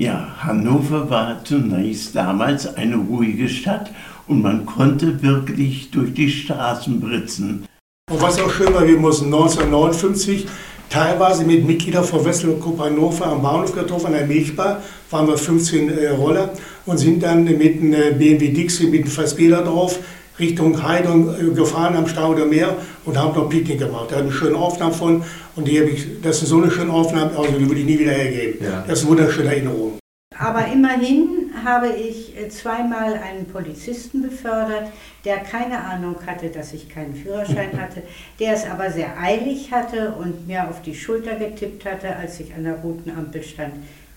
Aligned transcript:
Ja, 0.00 0.28
Hannover 0.38 1.10
war 1.10 1.44
zunächst 1.44 2.16
damals 2.16 2.74
eine 2.74 2.96
ruhige 2.96 3.50
Stadt 3.50 3.90
und 4.26 4.40
man 4.40 4.64
konnte 4.64 5.22
wirklich 5.22 5.90
durch 5.90 6.14
die 6.14 6.30
Straßen 6.30 6.98
britzen. 6.98 7.66
Und 8.10 8.22
was 8.22 8.40
auch 8.40 8.50
schön 8.50 8.72
war, 8.72 8.88
wir 8.88 8.96
mussten 8.96 9.26
1959 9.26 10.46
teilweise 10.88 11.44
mit 11.44 11.66
Mitgliedern 11.66 12.02
von 12.02 12.24
Wesselgrupp 12.24 12.80
Hannover 12.80 13.26
am 13.26 13.42
Bahnhof 13.42 13.74
getroffen, 13.74 14.06
an 14.06 14.12
der 14.14 14.26
Milchbar, 14.26 14.82
waren 15.10 15.26
wir 15.26 15.36
15 15.36 15.90
äh, 15.90 16.08
Roller 16.08 16.48
und 16.86 16.96
sind 16.96 17.22
dann 17.22 17.44
mit 17.44 17.60
einem 17.60 17.92
äh, 17.92 18.12
BMW 18.12 18.52
Dixie 18.52 18.86
mit 18.86 19.02
einem 19.02 19.10
Fassbeder 19.10 19.60
drauf 19.60 19.98
Richtung 20.40 20.82
Heidung 20.82 21.28
äh, 21.28 21.54
gefahren 21.54 21.96
am 21.96 22.06
Stauder 22.06 22.46
Meer 22.46 22.76
und 23.04 23.16
haben 23.16 23.34
dort 23.34 23.50
Picknick 23.50 23.78
gemacht. 23.78 24.06
Da 24.10 24.16
habe 24.16 24.28
ich 24.28 24.34
schöne 24.34 24.56
Aufnahmen 24.56 24.94
von 24.94 25.22
und 25.56 25.68
die 25.68 25.78
habe 25.78 25.90
ich, 25.90 26.20
das 26.22 26.42
ist 26.42 26.48
so 26.48 26.60
eine 26.60 26.70
schöne 26.70 26.92
Aufnahme, 26.92 27.32
also 27.36 27.52
die 27.52 27.66
würde 27.66 27.80
ich 27.80 27.86
nie 27.86 27.98
wieder 27.98 28.12
hergeben. 28.12 28.64
Ja. 28.64 28.84
Das 28.86 28.98
ist 28.98 29.04
eine 29.04 29.16
wunderschöne 29.16 29.50
Erinnerung. 29.50 30.00
Aber 30.38 30.66
immerhin 30.66 31.50
habe 31.64 31.88
ich 31.88 32.36
äh, 32.36 32.48
zweimal 32.48 33.14
einen 33.14 33.46
Polizisten 33.46 34.22
befördert, 34.22 34.90
der 35.24 35.38
keine 35.38 35.84
Ahnung 35.84 36.16
hatte, 36.26 36.48
dass 36.48 36.72
ich 36.72 36.88
keinen 36.88 37.14
Führerschein 37.14 37.72
hatte, 37.80 38.02
der 38.38 38.54
es 38.54 38.64
aber 38.64 38.90
sehr 38.90 39.18
eilig 39.20 39.70
hatte 39.70 40.12
und 40.12 40.46
mir 40.46 40.68
auf 40.68 40.80
die 40.82 40.94
Schulter 40.94 41.34
getippt 41.34 41.84
hatte, 41.84 42.16
als 42.16 42.40
ich 42.40 42.54
an 42.54 42.64
der 42.64 42.76
roten 42.76 43.10
Ampel 43.10 43.42
stand. 43.42 43.74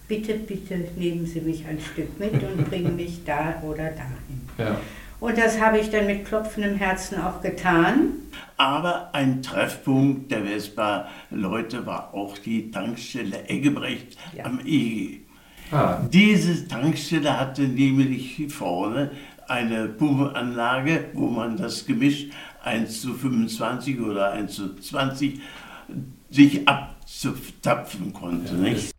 Bitte, 0.08 0.36
bitte 0.36 0.76
nehmen 0.96 1.26
Sie 1.26 1.42
mich 1.42 1.66
ein 1.66 1.80
Stück 1.80 2.18
mit 2.20 2.34
und 2.34 2.66
bringen 2.70 2.96
mich 2.96 3.24
da 3.26 3.62
oder 3.64 3.90
dahin. 3.90 4.42
Ja. 4.58 4.78
Und 5.24 5.38
das 5.38 5.58
habe 5.58 5.80
ich 5.80 5.90
dann 5.90 6.06
mit 6.06 6.26
klopfendem 6.26 6.76
Herzen 6.76 7.22
auch 7.22 7.40
getan. 7.40 8.10
Aber 8.58 9.16
ein 9.16 9.42
Treffpunkt 9.42 10.30
der 10.30 10.44
Vespa-Leute 10.44 11.86
war 11.86 12.14
auch 12.14 12.38
die 12.38 12.72
Tankstelle 12.72 13.48
Eggebrecht 13.48 14.18
ja. 14.36 14.44
am 14.44 14.60
Ege. 14.66 15.22
Ah. 15.72 16.02
Diese 16.12 16.68
Tankstelle 16.68 17.40
hatte 17.40 17.62
nämlich 17.62 18.48
vorne 18.50 19.12
eine 19.48 19.88
Pumpenanlage, 19.88 21.06
wo 21.14 21.28
man 21.28 21.56
das 21.56 21.86
Gemisch 21.86 22.26
1 22.66 23.02
zu 23.02 23.14
25 23.14 24.02
oder 24.02 24.34
1 24.34 24.54
zu 24.54 24.76
20 24.76 25.40
sich 26.32 26.68
abzapfen 26.68 28.12
konnte. 28.12 28.56
Ja, 28.56 28.60
nicht? 28.60 28.94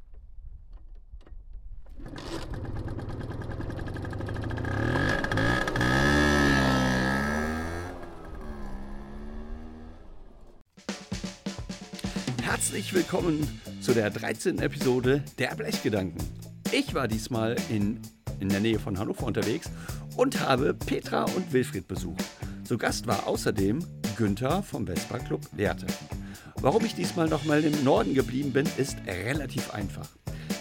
Herzlich 12.75 12.93
willkommen 12.93 13.61
zu 13.81 13.95
der 13.95 14.11
13. 14.11 14.59
Episode 14.59 15.23
der 15.39 15.55
Blechgedanken. 15.55 16.21
Ich 16.73 16.93
war 16.93 17.07
diesmal 17.07 17.55
in, 17.71 18.01
in 18.41 18.49
der 18.49 18.59
Nähe 18.59 18.81
von 18.81 18.99
Hannover 18.99 19.27
unterwegs 19.27 19.71
und 20.17 20.41
habe 20.41 20.75
Petra 20.75 21.23
und 21.23 21.53
Wilfried 21.53 21.87
besucht. 21.87 22.25
Zu 22.65 22.77
Gast 22.77 23.07
war 23.07 23.29
außerdem 23.29 23.79
Günther 24.17 24.65
vom 24.65 24.89
Vespa 24.89 25.21
Club 25.21 25.43
Lehrte. 25.57 25.87
Warum 26.57 26.85
ich 26.85 26.97
diesmal 26.97 27.29
nochmal 27.29 27.63
im 27.63 27.85
Norden 27.85 28.13
geblieben 28.13 28.53
bin, 28.53 28.67
ist 28.77 28.97
relativ 29.07 29.73
einfach. 29.73 30.09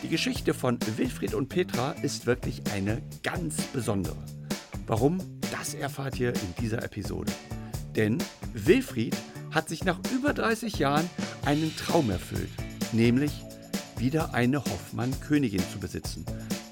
Die 0.04 0.10
Geschichte 0.10 0.54
von 0.54 0.78
Wilfried 0.98 1.34
und 1.34 1.50
Petra 1.50 1.94
ist 2.04 2.28
wirklich 2.28 2.62
eine 2.76 3.02
ganz 3.24 3.60
besondere. 3.74 4.24
Warum? 4.86 5.18
Das 5.52 5.74
erfahrt 5.74 6.20
ihr 6.20 6.30
in 6.30 6.54
dieser 6.62 6.84
Episode. 6.84 7.32
Denn 7.96 8.20
Wilfried 8.54 9.18
hat 9.54 9.70
sich 9.70 9.84
nach 9.84 10.00
über 10.14 10.34
30 10.34 10.80
Jahren 10.80 11.10
einen 11.46 11.76
Traum 11.76 12.10
erfüllt, 12.10 12.50
nämlich 12.92 13.32
wieder 13.98 14.34
eine 14.34 14.64
Hoffmann-Königin 14.64 15.64
zu 15.72 15.80
besitzen. 15.80 16.26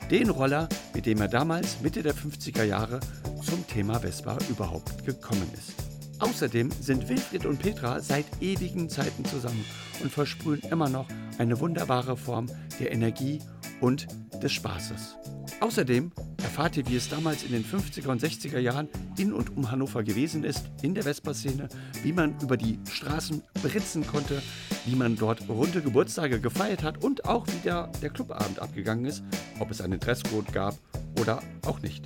Den 0.10 0.30
Roller, 0.30 0.68
mit 0.94 1.06
dem 1.06 1.22
er 1.22 1.28
damals 1.28 1.80
Mitte 1.82 2.04
der 2.04 2.16
50er 2.16 2.64
Jahre 2.64 3.00
zum 3.44 3.66
Thema 3.68 4.00
Vespa 4.00 4.38
überhaupt 4.50 5.06
gekommen 5.06 5.50
ist. 5.54 5.74
Außerdem 6.20 6.70
sind 6.72 7.10
Wilfried 7.10 7.46
und 7.46 7.60
Petra 7.60 8.00
seit 8.00 8.26
ewigen 8.42 8.90
Zeiten 8.90 9.26
zusammen 9.26 9.66
und 10.04 10.12
versprühen 10.12 10.62
immer 10.70 10.90
noch 10.90 11.08
eine 11.38 11.60
wunderbare 11.60 12.16
Form 12.18 12.48
der 12.80 12.92
Energie 12.92 13.40
und 13.82 14.08
des 14.42 14.54
Spaßes. 14.54 15.18
Außerdem 15.60 16.12
erfahrt 16.38 16.78
ihr, 16.78 16.88
wie 16.88 16.96
es 16.96 17.10
damals 17.10 17.44
in 17.44 17.52
den 17.52 17.64
50er 17.66 18.08
und 18.08 18.22
60er 18.22 18.60
Jahren 18.60 18.88
in 19.18 19.34
und 19.34 19.56
um 19.56 19.70
Hannover 19.70 20.04
gewesen 20.04 20.44
ist, 20.44 20.72
in 20.82 20.96
der 20.96 21.04
Vespa-Szene, 21.04 21.68
wie 22.04 22.14
man 22.14 22.36
über 22.42 22.58
die 22.58 22.80
Straßen 22.90 23.44
britzen 23.62 24.08
konnte, 24.08 24.42
wie 24.86 24.96
man 24.96 25.16
dort 25.16 25.48
runde 25.50 25.82
Geburtstage 25.82 26.40
gefeiert 26.40 26.84
hat 26.84 27.04
und 27.04 27.26
auch 27.26 27.46
wie 27.48 27.60
der, 27.64 27.92
der 28.02 28.10
Clubabend 28.10 28.60
abgegangen 28.60 29.06
ist, 29.06 29.24
ob 29.60 29.70
es 29.72 29.82
einen 29.82 30.00
Dresscode 30.00 30.52
gab 30.52 30.76
oder 31.20 31.42
auch 31.66 31.82
nicht. 31.82 32.06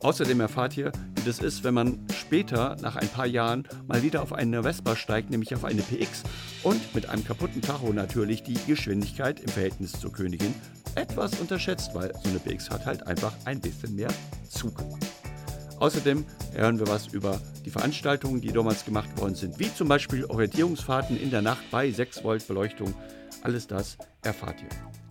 Außerdem 0.00 0.40
erfahrt 0.40 0.76
ihr, 0.76 0.92
wie 1.14 1.22
das 1.22 1.38
ist, 1.38 1.64
wenn 1.64 1.72
man 1.72 1.98
später, 2.14 2.76
nach 2.82 2.96
ein 2.96 3.08
paar 3.08 3.24
Jahren, 3.24 3.66
mal 3.86 4.02
wieder 4.02 4.20
auf 4.20 4.34
eine 4.34 4.62
Vespa 4.62 4.96
steigt, 4.96 5.30
nämlich 5.30 5.54
auf 5.54 5.64
eine 5.64 5.80
PX 5.80 6.24
und 6.62 6.94
mit 6.94 7.08
einem 7.08 7.24
kaputten 7.24 7.62
Tacho 7.62 7.90
natürlich 7.94 8.42
die 8.42 8.58
Geschwindigkeit 8.66 9.40
im 9.40 9.48
Verhältnis 9.48 9.92
zur 9.92 10.12
Königin 10.12 10.54
etwas 10.96 11.38
unterschätzt, 11.40 11.94
weil 11.94 12.12
so 12.22 12.30
eine 12.30 12.38
BX 12.38 12.70
hat 12.70 12.86
halt 12.86 13.06
einfach 13.06 13.32
ein 13.44 13.60
bisschen 13.60 13.94
mehr 13.94 14.12
Zug. 14.48 14.82
Außerdem 15.80 16.24
hören 16.54 16.78
wir 16.78 16.86
was 16.86 17.08
über 17.08 17.40
die 17.64 17.70
Veranstaltungen, 17.70 18.40
die 18.40 18.52
damals 18.52 18.84
gemacht 18.84 19.18
worden 19.18 19.34
sind, 19.34 19.58
wie 19.58 19.72
zum 19.74 19.88
Beispiel 19.88 20.24
Orientierungsfahrten 20.24 21.20
in 21.20 21.30
der 21.30 21.42
Nacht 21.42 21.70
bei 21.70 21.90
6 21.90 22.22
Volt 22.24 22.46
Beleuchtung. 22.46 22.94
Alles 23.42 23.66
das 23.66 23.98
erfahrt 24.22 24.62
ihr. 24.62 24.68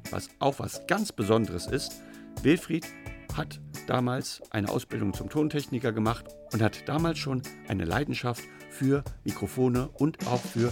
Was 0.10 0.30
auch 0.40 0.60
was 0.60 0.88
ganz 0.88 1.12
Besonderes 1.12 1.68
ist, 1.68 2.02
Wilfried 2.42 2.88
hat 3.36 3.60
damals 3.88 4.42
eine 4.52 4.70
Ausbildung 4.70 5.14
zum 5.14 5.30
Tontechniker 5.30 5.92
gemacht 5.92 6.26
und 6.54 6.62
hat 6.62 6.88
damals 6.88 7.20
schon 7.20 7.42
eine 7.68 7.86
Leidenschaft 7.86 8.44
für 8.70 9.04
Mikrofone 9.24 9.90
und 9.94 10.26
auch 10.28 10.42
für 10.42 10.72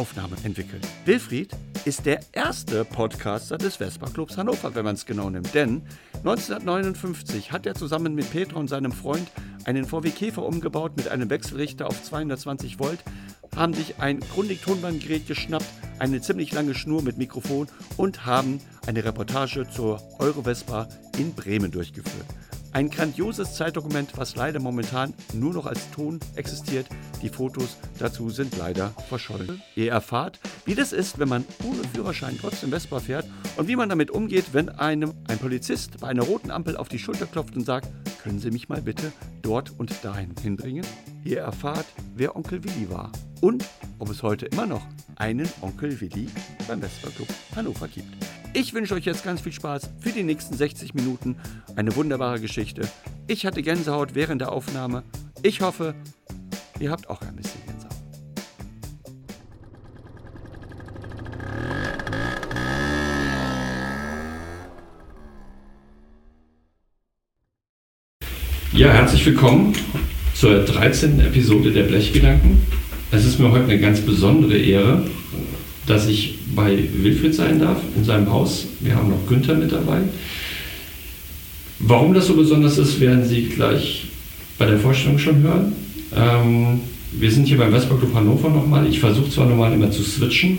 Aufnahmen 0.00 0.38
entwickelt. 0.44 0.88
Wilfried 1.04 1.50
ist 1.84 2.06
der 2.06 2.20
erste 2.32 2.86
Podcaster 2.86 3.58
des 3.58 3.76
Vespa 3.76 4.06
Clubs 4.08 4.38
Hannover, 4.38 4.74
wenn 4.74 4.86
man 4.86 4.94
es 4.94 5.04
genau 5.04 5.28
nimmt. 5.28 5.52
Denn 5.52 5.82
1959 6.24 7.52
hat 7.52 7.66
er 7.66 7.74
zusammen 7.74 8.14
mit 8.14 8.30
Petra 8.30 8.58
und 8.58 8.68
seinem 8.68 8.92
Freund 8.92 9.30
einen 9.66 9.84
VW 9.84 10.08
Käfer 10.08 10.42
umgebaut 10.42 10.92
mit 10.96 11.08
einem 11.08 11.28
Wechselrichter 11.28 11.86
auf 11.86 12.02
220 12.02 12.78
Volt, 12.78 13.00
haben 13.54 13.74
sich 13.74 13.98
ein 13.98 14.20
Grundig-Tonbandgerät 14.20 15.26
geschnappt, 15.26 15.66
eine 15.98 16.22
ziemlich 16.22 16.50
lange 16.52 16.74
Schnur 16.74 17.02
mit 17.02 17.18
Mikrofon 17.18 17.68
und 17.98 18.24
haben 18.24 18.62
eine 18.86 19.04
Reportage 19.04 19.68
zur 19.68 20.00
Eurovespa 20.18 20.88
in 21.18 21.34
Bremen 21.34 21.72
durchgeführt. 21.72 22.26
Ein 22.72 22.88
grandioses 22.88 23.54
Zeitdokument, 23.54 24.16
was 24.16 24.36
leider 24.36 24.60
momentan 24.60 25.12
nur 25.34 25.52
noch 25.52 25.66
als 25.66 25.90
Ton 25.90 26.20
existiert. 26.36 26.86
Die 27.20 27.28
Fotos 27.28 27.76
dazu 27.98 28.30
sind 28.30 28.56
leider 28.56 28.90
verschollen. 29.08 29.60
Ihr 29.74 29.90
erfahrt, 29.90 30.38
wie 30.66 30.76
das 30.76 30.92
ist, 30.92 31.18
wenn 31.18 31.28
man 31.28 31.44
ohne 31.64 31.82
Führerschein 31.92 32.38
trotzdem 32.40 32.70
Vespa 32.70 33.00
fährt 33.00 33.26
und 33.56 33.66
wie 33.66 33.74
man 33.74 33.88
damit 33.88 34.12
umgeht, 34.12 34.52
wenn 34.52 34.68
einem 34.68 35.14
ein 35.26 35.38
Polizist 35.38 35.98
bei 35.98 36.08
einer 36.08 36.22
roten 36.22 36.52
Ampel 36.52 36.76
auf 36.76 36.88
die 36.88 37.00
Schulter 37.00 37.26
klopft 37.26 37.56
und 37.56 37.66
sagt, 37.66 37.88
können 38.22 38.38
Sie 38.38 38.52
mich 38.52 38.68
mal 38.68 38.82
bitte 38.82 39.12
dort 39.42 39.72
und 39.78 39.92
dahin 40.04 40.34
hinbringen? 40.40 40.86
Ihr 41.24 41.40
erfahrt, 41.40 41.86
wer 42.14 42.36
Onkel 42.36 42.62
Willi 42.62 42.88
war 42.88 43.10
und 43.40 43.64
ob 43.98 44.10
es 44.10 44.22
heute 44.22 44.46
immer 44.46 44.66
noch 44.66 44.86
einen 45.16 45.48
Onkel 45.60 46.00
Willi 46.00 46.28
beim 46.68 46.80
Vespa 46.80 47.10
Club 47.10 47.28
Hannover 47.56 47.88
gibt. 47.88 48.14
Ich 48.52 48.74
wünsche 48.74 48.94
euch 48.94 49.04
jetzt 49.04 49.24
ganz 49.24 49.42
viel 49.42 49.52
Spaß 49.52 49.90
für 50.00 50.10
die 50.10 50.24
nächsten 50.24 50.56
60 50.56 50.92
Minuten. 50.94 51.36
Eine 51.76 51.94
wunderbare 51.94 52.40
Geschichte. 52.40 52.82
Ich 53.28 53.46
hatte 53.46 53.62
Gänsehaut 53.62 54.16
während 54.16 54.40
der 54.40 54.50
Aufnahme. 54.50 55.04
Ich 55.42 55.60
hoffe, 55.60 55.94
ihr 56.80 56.90
habt 56.90 57.08
auch 57.08 57.20
ein 57.22 57.36
bisschen 57.36 57.60
Gänsehaut. 57.64 57.94
Ja, 68.72 68.92
herzlich 68.92 69.24
willkommen 69.26 69.74
zur 70.34 70.64
13. 70.64 71.20
Episode 71.20 71.70
der 71.70 71.84
Blechgedanken. 71.84 72.66
Es 73.12 73.24
ist 73.24 73.38
mir 73.38 73.52
heute 73.52 73.64
eine 73.64 73.78
ganz 73.78 74.00
besondere 74.00 74.58
Ehre, 74.58 75.06
dass 75.90 76.06
ich 76.06 76.36
bei 76.54 76.78
Wilfried 77.02 77.34
sein 77.34 77.58
darf, 77.58 77.78
in 77.96 78.04
seinem 78.04 78.30
Haus. 78.30 78.66
Wir 78.78 78.94
haben 78.94 79.10
noch 79.10 79.26
Günther 79.26 79.54
mit 79.54 79.72
dabei. 79.72 79.98
Warum 81.80 82.14
das 82.14 82.28
so 82.28 82.34
besonders 82.34 82.78
ist, 82.78 83.00
werden 83.00 83.26
Sie 83.26 83.46
gleich 83.46 84.04
bei 84.56 84.66
der 84.66 84.78
Vorstellung 84.78 85.18
schon 85.18 85.42
hören. 85.42 85.72
Ähm, 86.14 86.80
wir 87.12 87.30
sind 87.32 87.48
hier 87.48 87.58
beim 87.58 87.72
Vespa 87.72 87.96
Club 87.96 88.14
Hannover 88.14 88.50
nochmal. 88.50 88.86
Ich 88.86 89.00
versuche 89.00 89.30
zwar 89.30 89.46
normal 89.46 89.72
immer 89.72 89.90
zu 89.90 90.04
switchen. 90.04 90.58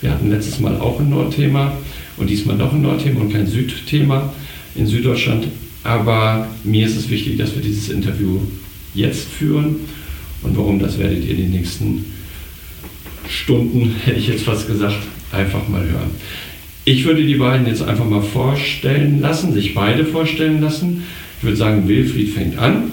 Wir 0.00 0.10
hatten 0.10 0.28
letztes 0.28 0.58
Mal 0.58 0.76
auch 0.80 0.98
ein 0.98 1.08
Nordthema 1.08 1.76
und 2.16 2.28
diesmal 2.28 2.56
noch 2.56 2.72
ein 2.72 2.82
Nordthema 2.82 3.20
und 3.20 3.32
kein 3.32 3.46
Südthema 3.46 4.32
in 4.74 4.88
Süddeutschland. 4.88 5.46
Aber 5.84 6.48
mir 6.64 6.86
ist 6.86 6.96
es 6.96 7.10
wichtig, 7.10 7.38
dass 7.38 7.54
wir 7.54 7.62
dieses 7.62 7.90
Interview 7.90 8.40
jetzt 8.92 9.28
führen. 9.28 9.76
Und 10.42 10.56
warum, 10.56 10.80
das 10.80 10.98
werdet 10.98 11.24
ihr 11.24 11.30
in 11.30 11.42
den 11.42 11.50
nächsten 11.52 12.06
Stunden, 13.28 13.94
hätte 14.04 14.18
ich 14.18 14.28
jetzt 14.28 14.44
fast 14.44 14.66
gesagt, 14.66 14.96
einfach 15.32 15.68
mal 15.68 15.82
hören. 15.82 16.10
Ich 16.84 17.04
würde 17.04 17.24
die 17.24 17.36
beiden 17.36 17.66
jetzt 17.66 17.82
einfach 17.82 18.04
mal 18.04 18.22
vorstellen 18.22 19.20
lassen, 19.20 19.54
sich 19.54 19.74
beide 19.74 20.04
vorstellen 20.04 20.60
lassen. 20.60 21.04
Ich 21.38 21.44
würde 21.44 21.56
sagen, 21.56 21.88
Wilfried 21.88 22.30
fängt 22.30 22.58
an 22.58 22.90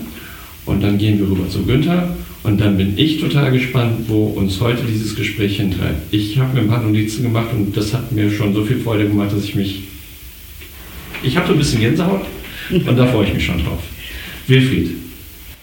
und 0.65 0.81
dann 0.81 0.97
gehen 0.97 1.19
wir 1.19 1.27
rüber 1.27 1.49
zu 1.49 1.65
Günther 1.65 2.15
und 2.43 2.59
dann 2.59 2.77
bin 2.77 2.97
ich 2.97 3.19
total 3.19 3.51
gespannt, 3.51 4.07
wo 4.07 4.27
uns 4.27 4.59
heute 4.61 4.83
dieses 4.83 5.15
Gespräch 5.15 5.57
hintreibt. 5.57 6.13
Ich 6.13 6.37
habe 6.37 6.55
mir 6.55 6.61
ein 6.61 6.67
paar 6.67 6.81
Notizen 6.81 7.23
gemacht 7.23 7.49
und 7.53 7.75
das 7.75 7.93
hat 7.93 8.11
mir 8.11 8.31
schon 8.31 8.53
so 8.53 8.63
viel 8.63 8.79
Freude 8.79 9.07
gemacht, 9.07 9.31
dass 9.33 9.43
ich 9.43 9.55
mich. 9.55 9.83
Ich 11.21 11.37
habe 11.37 11.47
so 11.47 11.53
ein 11.53 11.59
bisschen 11.59 11.81
Gänsehaut 11.81 12.25
und 12.71 12.97
da 12.97 13.05
freue 13.05 13.27
ich 13.27 13.33
mich 13.33 13.45
schon 13.45 13.63
drauf. 13.63 13.83
Wilfried. 14.47 14.91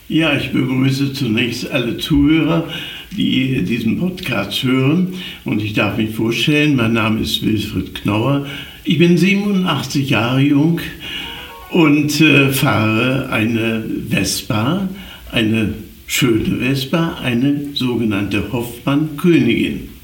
Ja, 0.09 0.37
ich 0.37 0.53
begrüße 0.53 1.13
zunächst 1.13 1.71
alle 1.71 1.99
Zuhörer, 1.99 2.69
die 3.17 3.63
diesen 3.63 3.99
Podcast 3.99 4.63
hören. 4.63 5.15
Und 5.45 5.63
ich 5.63 5.73
darf 5.73 5.97
mich 5.97 6.11
vorstellen, 6.11 6.77
mein 6.77 6.93
Name 6.93 7.21
ist 7.21 7.45
Wilfried 7.45 7.95
Knauer. 7.95 8.47
Ich 8.85 8.99
bin 8.99 9.17
87 9.17 10.11
Jahre 10.11 10.41
jung 10.41 10.81
und 11.71 12.21
äh, 12.21 12.51
fahre 12.53 13.29
eine 13.31 13.85
Vespa, 14.09 14.89
eine 15.31 15.75
schöne 16.07 16.59
Vespa, 16.59 17.19
eine 17.23 17.75
sogenannte 17.75 18.53
Hoffmann-Königin. 18.53 19.98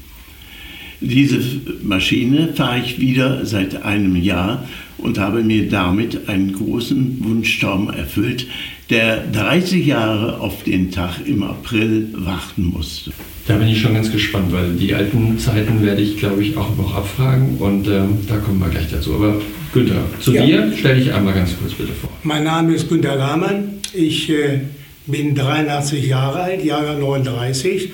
Diese 1.01 1.39
Maschine 1.83 2.53
fahre 2.55 2.79
ich 2.79 2.99
wieder 2.99 3.45
seit 3.45 3.83
einem 3.83 4.15
Jahr 4.15 4.67
und 4.97 5.19
habe 5.19 5.43
mir 5.43 5.69
damit 5.69 6.29
einen 6.29 6.53
großen 6.53 7.17
Wunschtraum 7.23 7.89
erfüllt, 7.89 8.47
der 8.89 9.25
30 9.27 9.85
Jahre 9.85 10.39
auf 10.39 10.63
den 10.63 10.91
Tag 10.91 11.19
im 11.25 11.43
April 11.43 12.09
warten 12.13 12.65
musste. 12.65 13.11
Da 13.47 13.57
bin 13.57 13.67
ich 13.67 13.81
schon 13.81 13.93
ganz 13.93 14.11
gespannt, 14.11 14.51
weil 14.51 14.73
die 14.73 14.93
alten 14.93 15.37
Zeiten 15.37 15.83
werde 15.83 16.01
ich, 16.01 16.17
glaube 16.17 16.43
ich, 16.43 16.57
auch 16.57 16.75
noch 16.77 16.95
abfragen 16.95 17.57
und 17.59 17.87
ähm, 17.87 18.19
da 18.27 18.37
kommen 18.37 18.59
wir 18.59 18.69
gleich 18.69 18.89
dazu. 18.89 19.15
Aber 19.15 19.39
Günther, 19.73 20.01
zu 20.19 20.33
ja. 20.33 20.45
dir 20.45 20.73
stelle 20.75 20.99
ich 21.01 21.13
einmal 21.13 21.33
ganz 21.33 21.55
kurz 21.57 21.73
bitte 21.73 21.93
vor. 21.93 22.09
Mein 22.23 22.43
Name 22.43 22.73
ist 22.73 22.89
Günther 22.89 23.15
Lahmann. 23.15 23.79
Ich 23.93 24.29
äh, 24.29 24.61
bin 25.05 25.35
83 25.35 26.07
Jahre 26.07 26.41
alt, 26.41 26.63
Jahre 26.63 26.97
39. 26.99 27.91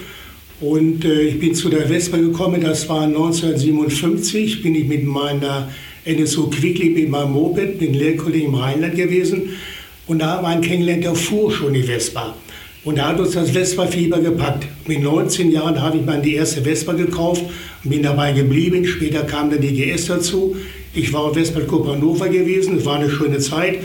Und 0.62 1.04
äh, 1.06 1.22
ich 1.24 1.40
bin 1.40 1.56
zu 1.56 1.70
der 1.70 1.88
Vespa 1.88 2.18
gekommen, 2.18 2.62
das 2.62 2.88
war 2.88 3.02
1957, 3.02 4.62
bin 4.62 4.76
ich 4.76 4.88
mit 4.88 5.04
meiner 5.04 5.70
NSU 6.06 6.52
Quickly, 6.52 6.92
mit 6.92 7.10
meinem 7.10 7.34
Moped, 7.34 7.82
mit 7.82 7.82
dem 7.82 7.94
Lehrkollegen 7.96 8.50
im 8.50 8.56
Rheinland 8.56 8.96
gewesen. 8.96 9.50
Und 10.06 10.20
da 10.20 10.44
war 10.44 10.50
ein 10.50 10.62
Kennengelernt, 10.62 11.04
der 11.04 11.16
fuhr 11.16 11.52
schon 11.52 11.74
die 11.74 11.82
Vespa. 11.82 12.36
Und 12.84 13.00
da 13.00 13.10
hat 13.10 13.20
uns 13.20 13.32
das 13.32 13.50
Vespa-Fieber 13.52 14.20
gepackt. 14.20 14.68
Mit 14.88 15.02
19 15.02 15.52
Jahren 15.52 15.82
habe 15.82 15.98
ich 15.98 16.06
mal 16.06 16.22
die 16.22 16.36
erste 16.36 16.62
Vespa 16.62 16.94
gekauft 16.94 17.44
und 17.84 17.90
bin 17.90 18.04
dabei 18.04 18.32
geblieben. 18.32 18.86
Später 18.86 19.24
kam 19.24 19.50
dann 19.50 19.62
die 19.62 19.74
GS 19.74 20.08
dazu. 20.08 20.56
Ich 20.94 21.12
war 21.12 21.22
auf 21.22 21.34
Vespa 21.34 21.62
Hannover 21.62 22.30
gewesen, 22.30 22.78
es 22.78 22.86
war 22.86 23.00
eine 23.00 23.10
schöne 23.10 23.40
Zeit. 23.40 23.80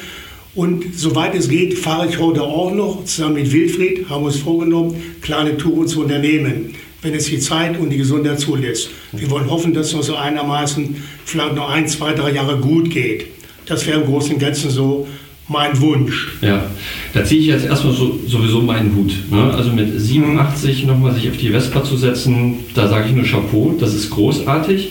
Und 0.56 0.96
soweit 0.96 1.34
es 1.34 1.50
geht, 1.50 1.78
fahre 1.78 2.08
ich 2.08 2.18
heute 2.18 2.42
auch 2.42 2.72
noch 2.72 3.04
zusammen 3.04 3.34
mit 3.34 3.52
Wilfried, 3.52 4.08
haben 4.08 4.24
uns 4.24 4.38
vorgenommen, 4.38 4.96
kleine 5.20 5.58
Touren 5.58 5.86
zu 5.86 6.00
unternehmen, 6.02 6.74
wenn 7.02 7.14
es 7.14 7.26
die 7.26 7.38
Zeit 7.38 7.78
und 7.78 7.90
die 7.90 7.98
Gesundheit 7.98 8.40
zulässt. 8.40 8.88
Wir 9.12 9.30
wollen 9.30 9.50
hoffen, 9.50 9.74
dass 9.74 9.88
es 9.88 9.94
uns 9.94 10.06
so 10.06 10.16
einigermaßen 10.16 10.96
vielleicht 11.26 11.54
noch 11.54 11.68
ein, 11.68 11.86
zwei, 11.86 12.14
drei 12.14 12.32
Jahre 12.32 12.56
gut 12.56 12.90
geht. 12.90 13.26
Das 13.66 13.86
wäre 13.86 14.00
im 14.00 14.06
Großen 14.06 14.32
und 14.32 14.38
Ganzen 14.38 14.70
so 14.70 15.06
mein 15.48 15.78
Wunsch. 15.80 16.38
Ja, 16.40 16.64
da 17.12 17.22
ziehe 17.22 17.40
ich 17.42 17.46
jetzt 17.48 17.66
erstmal 17.66 17.92
so, 17.92 18.18
sowieso 18.26 18.62
meinen 18.62 18.96
Hut. 18.96 19.12
Ne? 19.30 19.52
Also 19.54 19.70
mit 19.70 20.00
87 20.00 20.82
mhm. 20.82 20.88
nochmal 20.88 21.14
sich 21.14 21.28
auf 21.28 21.36
die 21.36 21.50
Vespa 21.50 21.84
zu 21.84 21.98
setzen, 21.98 22.60
da 22.74 22.88
sage 22.88 23.10
ich 23.10 23.14
nur 23.14 23.24
Chapeau, 23.24 23.76
das 23.78 23.94
ist 23.94 24.10
großartig. 24.10 24.88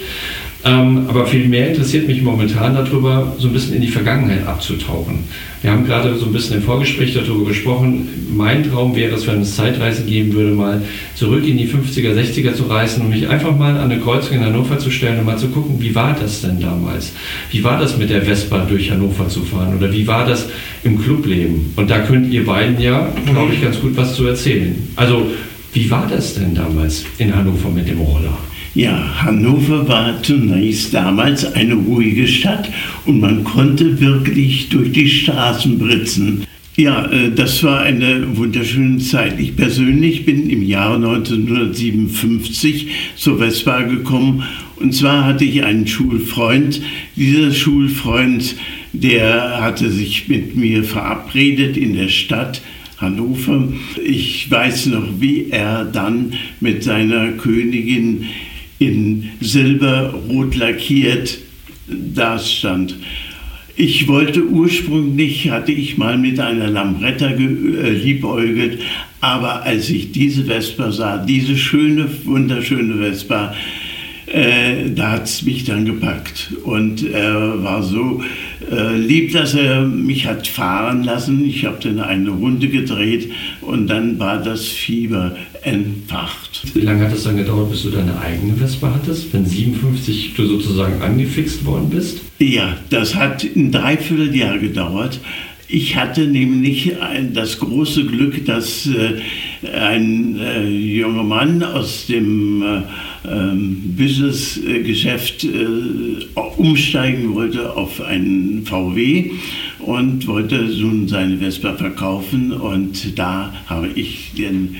Ähm, 0.68 1.06
aber 1.08 1.28
vielmehr 1.28 1.70
interessiert 1.70 2.08
mich 2.08 2.24
momentan 2.24 2.74
darüber, 2.74 3.36
so 3.38 3.48
ein 3.48 3.54
bisschen 3.54 3.76
in 3.76 3.82
die 3.82 3.88
Vergangenheit 3.88 4.48
abzutauchen. 4.48 5.20
Wir 5.62 5.72
haben 5.72 5.86
gerade 5.86 6.18
so 6.18 6.26
ein 6.26 6.34
bisschen 6.34 6.58
im 6.58 6.64
Vorgespräch 6.64 7.14
darüber 7.14 7.46
gesprochen. 7.46 8.08
Mein 8.36 8.64
Traum 8.64 8.96
wäre 8.96 9.14
es, 9.14 9.28
wenn 9.28 9.42
es 9.42 9.56
Zeitreise 9.56 10.06
geben 10.06 10.34
würde, 10.34 10.56
mal 10.56 10.82
zurück 11.14 11.46
in 11.48 11.58
die 11.58 11.68
50er, 11.68 12.16
60er 12.16 12.56
zu 12.56 12.64
reisen 12.64 13.04
und 13.04 13.12
mich 13.12 13.30
einfach 13.30 13.56
mal 13.56 13.78
an 13.78 13.92
eine 13.92 14.02
Kreuzung 14.02 14.38
in 14.38 14.44
Hannover 14.44 14.80
zu 14.80 14.90
stellen 14.90 15.20
und 15.20 15.26
mal 15.26 15.38
zu 15.38 15.50
gucken, 15.50 15.76
wie 15.80 15.94
war 15.94 16.18
das 16.20 16.42
denn 16.42 16.60
damals? 16.60 17.14
Wie 17.52 17.64
war 17.64 17.80
das 17.80 18.00
mit 18.00 18.10
der 18.10 18.24
Vespa 18.24 18.66
durch 18.68 18.90
Hannover 18.90 19.28
zu 19.28 19.44
fahren? 19.44 19.78
Oder 19.78 19.94
wie 19.94 20.08
war 20.08 20.26
das 20.26 20.48
im 20.84 21.00
Clubleben? 21.00 21.74
Und 21.76 21.92
da 21.92 22.00
könnt 22.00 22.34
ihr 22.34 22.44
beiden 22.44 22.82
ja, 22.82 23.08
glaube 23.28 23.54
ich, 23.54 23.62
ganz 23.62 23.80
gut 23.80 23.96
was 23.96 24.16
zu 24.16 24.26
erzählen. 24.26 24.76
Also, 24.96 25.28
wie 25.74 25.92
war 25.92 26.08
das 26.10 26.34
denn 26.34 26.56
damals 26.56 27.06
in 27.20 27.36
Hannover 27.36 27.70
mit 27.70 27.88
dem 27.88 28.00
Roller? 28.00 28.36
Ja, 28.76 29.24
Hannover 29.24 29.88
war 29.88 30.22
zunächst 30.22 30.94
damals 30.94 31.46
eine 31.54 31.76
ruhige 31.76 32.28
Stadt 32.28 32.70
und 33.06 33.22
man 33.22 33.46
konnte 33.46 34.02
wirklich 34.02 34.68
durch 34.68 34.92
die 34.92 35.08
Straßen 35.08 35.80
britzen. 35.80 36.46
Ja, 36.76 37.06
äh, 37.06 37.32
das 37.32 37.64
war 37.64 37.80
eine 37.84 38.36
wunderschöne 38.36 38.98
Zeit. 38.98 39.40
Ich 39.40 39.56
persönlich 39.56 40.26
bin 40.26 40.50
im 40.50 40.62
Jahr 40.62 40.96
1957 40.96 42.88
zur 43.16 43.38
Vespa 43.38 43.84
gekommen 43.84 44.44
und 44.76 44.94
zwar 44.94 45.24
hatte 45.24 45.46
ich 45.46 45.64
einen 45.64 45.88
Schulfreund. 45.88 46.82
Dieser 47.16 47.54
Schulfreund, 47.54 48.58
der 48.92 49.62
hatte 49.62 49.90
sich 49.90 50.28
mit 50.28 50.58
mir 50.58 50.84
verabredet 50.84 51.78
in 51.78 51.96
der 51.96 52.10
Stadt 52.10 52.62
Hannover. 52.98 53.70
Ich 54.06 54.52
weiß 54.52 54.88
noch, 54.88 55.22
wie 55.22 55.48
er 55.50 55.86
dann 55.86 56.34
mit 56.60 56.84
seiner 56.84 57.30
Königin 57.32 58.26
in 58.80 59.30
Silber 59.42 60.14
rot 60.30 60.56
lackiert 60.56 61.38
dastand. 61.88 62.96
Ich 63.78 64.08
wollte 64.08 64.46
ursprünglich, 64.46 65.50
hatte 65.50 65.74
ich 65.74 65.98
mal 65.98 66.18
mit 66.18 66.40
einer 66.40 66.70
Lambretta 66.70 67.32
geliebäugelt, 67.32 68.80
äh, 68.80 68.84
aber 69.20 69.64
als 69.64 69.90
ich 69.90 70.12
diese 70.12 70.46
Vespa 70.46 70.92
sah, 70.92 71.18
diese 71.18 71.58
schöne, 71.58 72.08
wunderschöne 72.24 72.96
Vespa, 72.96 73.54
äh, 74.36 74.90
da 74.94 75.12
hat 75.12 75.26
es 75.26 75.44
mich 75.44 75.64
dann 75.64 75.86
gepackt. 75.86 76.52
Und 76.64 77.10
er 77.10 77.64
war 77.64 77.82
so 77.82 78.22
äh, 78.70 78.98
lieb, 78.98 79.32
dass 79.32 79.54
er 79.54 79.84
mich 79.84 80.28
hat 80.28 80.48
fahren 80.48 81.04
lassen. 81.04 81.46
Ich 81.46 81.64
habe 81.66 81.78
dann 81.82 82.02
eine 82.02 82.32
Runde 82.32 82.68
gedreht 82.68 83.32
und 83.62 83.88
dann 83.88 84.20
war 84.20 84.44
das 84.44 84.66
Fieber 84.66 85.38
entfacht. 85.62 86.64
Wie 86.74 86.82
lange 86.82 87.06
hat 87.06 87.14
es 87.14 87.24
dann 87.24 87.38
gedauert, 87.38 87.72
bis 87.72 87.84
du 87.84 87.92
deine 87.92 88.20
eigene 88.20 88.56
Vespa 88.56 88.94
hattest, 88.94 89.34
wenn 89.34 89.46
57 89.46 90.34
du 90.36 90.46
sozusagen 90.46 91.02
angefixt 91.02 91.64
worden 91.64 91.90
bist? 91.90 92.20
Ja, 92.40 92.76
das 92.90 93.16
hat 93.16 93.46
ein 93.56 93.72
Dreivierteljahr 93.72 94.58
gedauert. 94.58 95.22
Ich 95.68 95.96
hatte 95.96 96.28
nämlich 96.28 96.92
das 97.34 97.58
große 97.60 98.06
Glück, 98.06 98.46
dass 98.46 98.86
äh, 98.86 99.22
ein 99.74 100.40
äh, 100.40 100.68
junger 100.68 101.24
Mann 101.24 101.64
aus 101.64 102.06
dem 102.06 102.62
äh, 102.62 102.82
Businessgeschäft 103.98 105.48
umsteigen 106.58 107.34
wollte 107.34 107.76
auf 107.76 108.02
einen 108.02 108.66
VW 108.66 109.32
und 109.80 110.28
wollte 110.28 110.56
nun 110.56 111.08
seine 111.08 111.38
Vespa 111.38 111.74
verkaufen. 111.74 112.52
Und 112.52 113.18
da 113.18 113.54
habe 113.68 113.90
ich 113.96 114.32
dann 114.38 114.76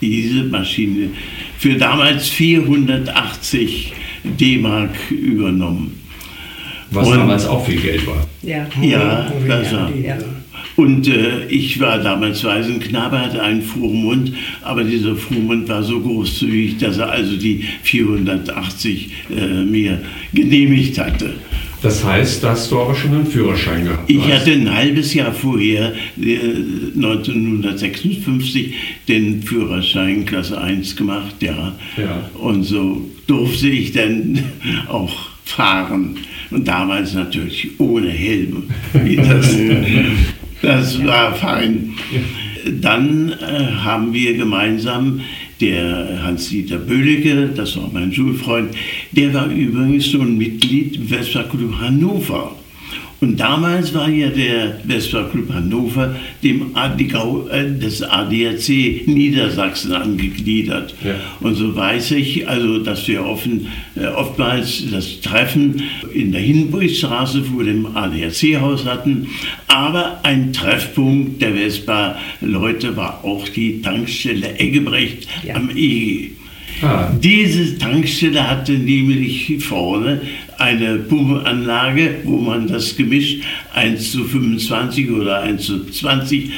diese 0.00 0.44
Maschine 0.44 1.10
für 1.58 1.74
damals 1.74 2.28
480 2.28 3.92
D-Mark 4.24 5.10
übernommen. 5.10 6.00
Was 6.90 7.08
und, 7.08 7.16
damals 7.16 7.46
auch 7.46 7.64
viel 7.64 7.80
Geld 7.80 8.06
war. 8.06 8.26
Ja, 8.42 8.66
ja 8.82 9.32
das 9.48 9.72
war. 9.72 9.90
Ja. 9.96 10.18
Und 10.76 11.08
äh, 11.08 11.46
ich 11.46 11.80
war 11.80 11.98
damals 11.98 12.44
Waisenknabe, 12.44 13.18
hatte 13.18 13.42
einen 13.42 13.62
Fuhrmund, 13.62 14.32
aber 14.62 14.84
dieser 14.84 15.16
Fuhrmund 15.16 15.68
war 15.68 15.82
so 15.82 16.00
großzügig, 16.00 16.78
dass 16.78 16.98
er 16.98 17.10
also 17.10 17.36
die 17.36 17.64
480 17.82 19.10
äh, 19.30 19.64
mir 19.64 20.00
genehmigt 20.32 20.98
hatte. 20.98 21.34
Das 21.82 22.04
heißt, 22.04 22.44
da 22.44 22.50
hast 22.50 22.70
du 22.70 22.78
aber 22.78 22.94
schon 22.94 23.12
einen 23.12 23.26
Führerschein 23.26 23.84
gehabt. 23.84 24.08
Ich 24.08 24.22
hatte 24.32 24.52
ein 24.52 24.72
halbes 24.72 25.12
Jahr 25.14 25.32
vorher, 25.32 25.92
äh, 26.20 26.38
1956, 26.94 28.72
den 29.08 29.42
Führerschein 29.42 30.24
Klasse 30.24 30.60
1 30.60 30.94
gemacht, 30.94 31.34
ja. 31.40 31.74
ja. 31.96 32.30
Und 32.34 32.62
so 32.62 33.10
durfte 33.26 33.68
ich 33.68 33.90
dann 33.92 34.38
auch 34.88 35.12
fahren. 35.44 36.18
Und 36.50 36.68
damals 36.68 37.14
natürlich 37.14 37.80
ohne 37.80 38.10
Helm. 38.10 38.64
Das, 40.62 41.04
war 41.04 41.34
fein. 41.34 41.94
Dann 42.80 43.32
äh, 43.32 43.66
haben 43.82 44.12
wir 44.12 44.34
gemeinsam 44.36 45.20
der 45.60 46.22
Hans-Dieter 46.22 46.78
Böhlige, 46.78 47.48
das 47.48 47.76
war 47.76 47.90
mein 47.92 48.12
Schulfreund, 48.12 48.74
der 49.12 49.34
war 49.34 49.46
übrigens 49.46 50.06
so 50.06 50.20
ein 50.20 50.36
Mitglied 50.36 50.96
im 50.96 51.08
Club 51.08 51.80
Hannover. 51.80 52.56
Und 53.22 53.38
damals 53.38 53.94
war 53.94 54.08
ja 54.08 54.30
der 54.30 54.80
Vespa 54.84 55.22
Club 55.22 55.54
Hannover 55.54 56.16
dem 56.42 56.74
ADGAU, 56.76 57.46
äh, 57.50 57.70
des 57.70 58.02
ADAC 58.02 59.06
Niedersachsen 59.06 59.92
angegliedert. 59.92 60.92
Ja. 61.04 61.14
Und 61.38 61.54
so 61.54 61.76
weiß 61.76 62.10
ich, 62.10 62.48
also, 62.48 62.80
dass 62.80 63.06
wir 63.06 63.24
offen, 63.24 63.68
äh, 63.94 64.06
oftmals 64.06 64.90
das 64.90 65.20
Treffen 65.20 65.84
in 66.12 66.32
der 66.32 66.40
Hinburgstraße 66.40 67.44
vor 67.44 67.62
dem 67.62 67.86
ADAC-Haus 67.94 68.86
hatten. 68.86 69.28
Aber 69.68 70.18
ein 70.24 70.52
Treffpunkt 70.52 71.40
der 71.40 71.52
Vespa-Leute 71.52 72.96
war 72.96 73.24
auch 73.24 73.48
die 73.48 73.82
Tankstelle 73.82 74.58
Eggebrecht 74.58 75.28
ja. 75.46 75.54
am 75.54 75.70
E. 75.76 76.30
Ah. 76.82 77.12
Diese 77.22 77.78
Tankstelle 77.78 78.50
hatte 78.50 78.72
nämlich 78.72 79.58
vorne 79.60 80.22
eine 80.62 80.96
Pumpenanlage, 80.98 82.20
wo 82.24 82.38
man 82.38 82.68
das 82.68 82.96
Gemisch 82.96 83.38
1 83.74 84.12
zu 84.12 84.24
25 84.24 85.10
oder 85.10 85.40
1 85.40 85.64
zu 85.64 85.84
20 85.84 86.50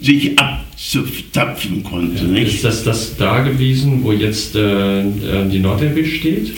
sich 0.00 0.36
abzapfen 0.38 1.84
konnte. 1.84 2.24
Ja, 2.24 2.42
ist 2.42 2.64
das 2.64 2.82
das 2.82 3.16
da 3.16 3.40
gewesen, 3.40 4.00
wo 4.02 4.12
jetzt 4.12 4.56
äh, 4.56 5.00
äh 5.00 5.04
die 5.50 5.60
Nordelbe 5.60 6.04
steht? 6.04 6.52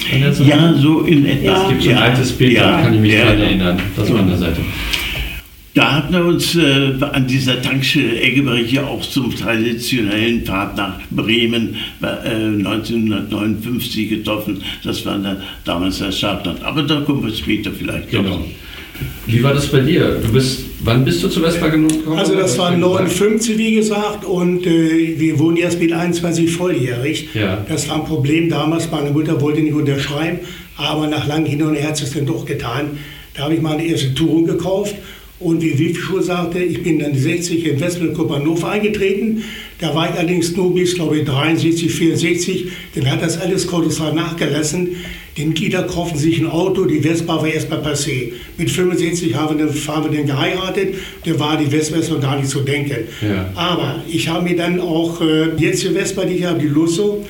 Ja, 0.47 0.73
so 0.75 1.03
in 1.03 1.27
etwa. 1.27 1.63
Es 1.63 1.69
gibt 1.69 1.83
so 1.83 1.91
ein 1.91 1.99
altes 1.99 2.33
Bild, 2.33 2.53
ja, 2.53 2.71
da 2.71 2.83
kann 2.83 2.95
ich 2.95 3.01
mich 3.01 3.13
ja, 3.13 3.25
daran 3.25 3.41
erinnern. 3.41 3.79
Das 3.97 4.11
war 4.11 4.21
an 4.21 4.29
der 4.29 4.39
Seite. 4.39 4.61
Da 5.75 5.93
hatten 5.93 6.15
wir 6.15 6.25
uns 6.25 6.55
äh, 6.55 6.95
an 7.01 7.27
dieser 7.27 7.61
Tankstelle 7.61 8.21
Eggeberich 8.21 8.71
ja 8.71 8.87
auch 8.87 9.03
zum 9.03 9.35
traditionellen 9.35 10.45
Fahrt 10.45 10.77
nach 10.77 11.01
Bremen 11.11 11.75
äh, 12.01 12.07
1959 12.07 14.09
getroffen. 14.09 14.63
Das 14.85 15.05
war 15.05 15.19
der, 15.19 15.39
damals 15.65 15.99
der 15.99 16.13
Startland. 16.13 16.63
Aber 16.63 16.85
da 16.85 17.01
kommen 17.01 17.27
wir 17.27 17.35
später 17.35 17.73
vielleicht 17.73 18.13
genau. 18.13 18.39
Noch. 18.39 18.47
Wie 19.27 19.43
war 19.43 19.53
das 19.53 19.67
bei 19.67 19.81
dir? 19.81 20.21
Du 20.25 20.33
bist, 20.33 20.61
wann 20.85 21.05
bist 21.05 21.21
du 21.25 21.29
zu 21.29 21.41
Vespa 21.41 21.67
gekommen? 21.67 22.17
Also 22.17 22.37
das 22.37 22.57
war 22.57 22.71
59, 22.71 23.59
wie 23.59 23.75
gesagt, 23.75 24.25
und 24.25 24.65
äh, 24.69 25.19
wir 25.19 25.41
wurden 25.41 25.57
erst 25.57 25.81
mit 25.81 25.93
21 25.93 26.53
volljährig. 26.53 27.31
Ja. 27.35 27.67
Das 27.69 27.89
war 27.89 27.97
ein 27.97 28.05
Problem 28.05 28.49
damals. 28.49 28.89
Meine 28.93 29.11
Mutter 29.11 29.41
wollte 29.41 29.61
nicht 29.61 29.75
unterschreiben, 29.75 30.39
aber 30.77 31.09
nach 31.09 31.27
langem 31.27 31.47
Hin 31.47 31.63
und 31.63 31.75
Her 31.75 31.89
hat 31.89 32.01
es 32.01 32.13
dann 32.13 32.27
doch 32.27 32.45
getan. 32.45 32.91
Da 33.35 33.43
habe 33.43 33.55
ich 33.55 33.61
meine 33.61 33.85
erste 33.85 34.15
Touren 34.15 34.47
gekauft 34.47 34.95
und 35.45 35.63
wie 35.63 35.79
Wilf 35.79 36.01
schon 36.03 36.23
sagte, 36.23 36.59
ich 36.59 36.83
bin 36.83 36.99
dann 36.99 37.15
60 37.15 37.67
in 37.67 37.81
Westberg 37.81 38.17
Hannover 38.31 38.71
eingetreten. 38.71 39.45
Da 39.79 39.95
war 39.95 40.09
ich 40.11 40.19
allerdings 40.19 40.57
nur 40.57 40.75
bis, 40.75 40.95
glaube 40.95 41.19
ich, 41.19 41.25
63, 41.27 41.93
64. 41.93 42.67
Dann 42.95 43.11
hat 43.11 43.23
das 43.23 43.41
alles 43.41 43.67
kolossal 43.67 44.15
nachgelassen. 44.15 44.97
Die 45.37 45.45
Mitglieder 45.45 45.83
kaufen 45.83 46.17
sich 46.17 46.39
ein 46.39 46.47
Auto, 46.47 46.85
die 46.85 47.01
Vespa 47.01 47.37
war 47.37 47.47
erstmal 47.47 47.81
passé. 47.81 48.33
Mit 48.57 48.71
65 48.71 49.35
haben 49.35 49.59
wir, 49.59 49.67
haben 49.67 50.11
wir 50.11 50.19
dann 50.19 50.27
geheiratet, 50.27 50.95
da 51.25 51.39
war 51.41 51.59
die 51.59 51.67
Vespa 51.67 51.97
erstmal 51.97 52.21
gar 52.21 52.39
nicht 52.39 52.49
zu 52.49 52.61
denken. 52.61 53.09
Ja. 53.21 53.51
Aber 53.55 54.03
ich 54.09 54.29
habe 54.29 54.45
mir 54.45 54.57
dann 54.57 54.81
auch 54.81 55.21
äh, 55.21 55.49
jetzt 55.59 55.83
die 55.83 55.89
Vespa, 55.89 56.25
die 56.25 56.37
ich 56.37 56.45
habe, 56.45 56.61
die 56.61 56.69
Lusso, 56.69 57.25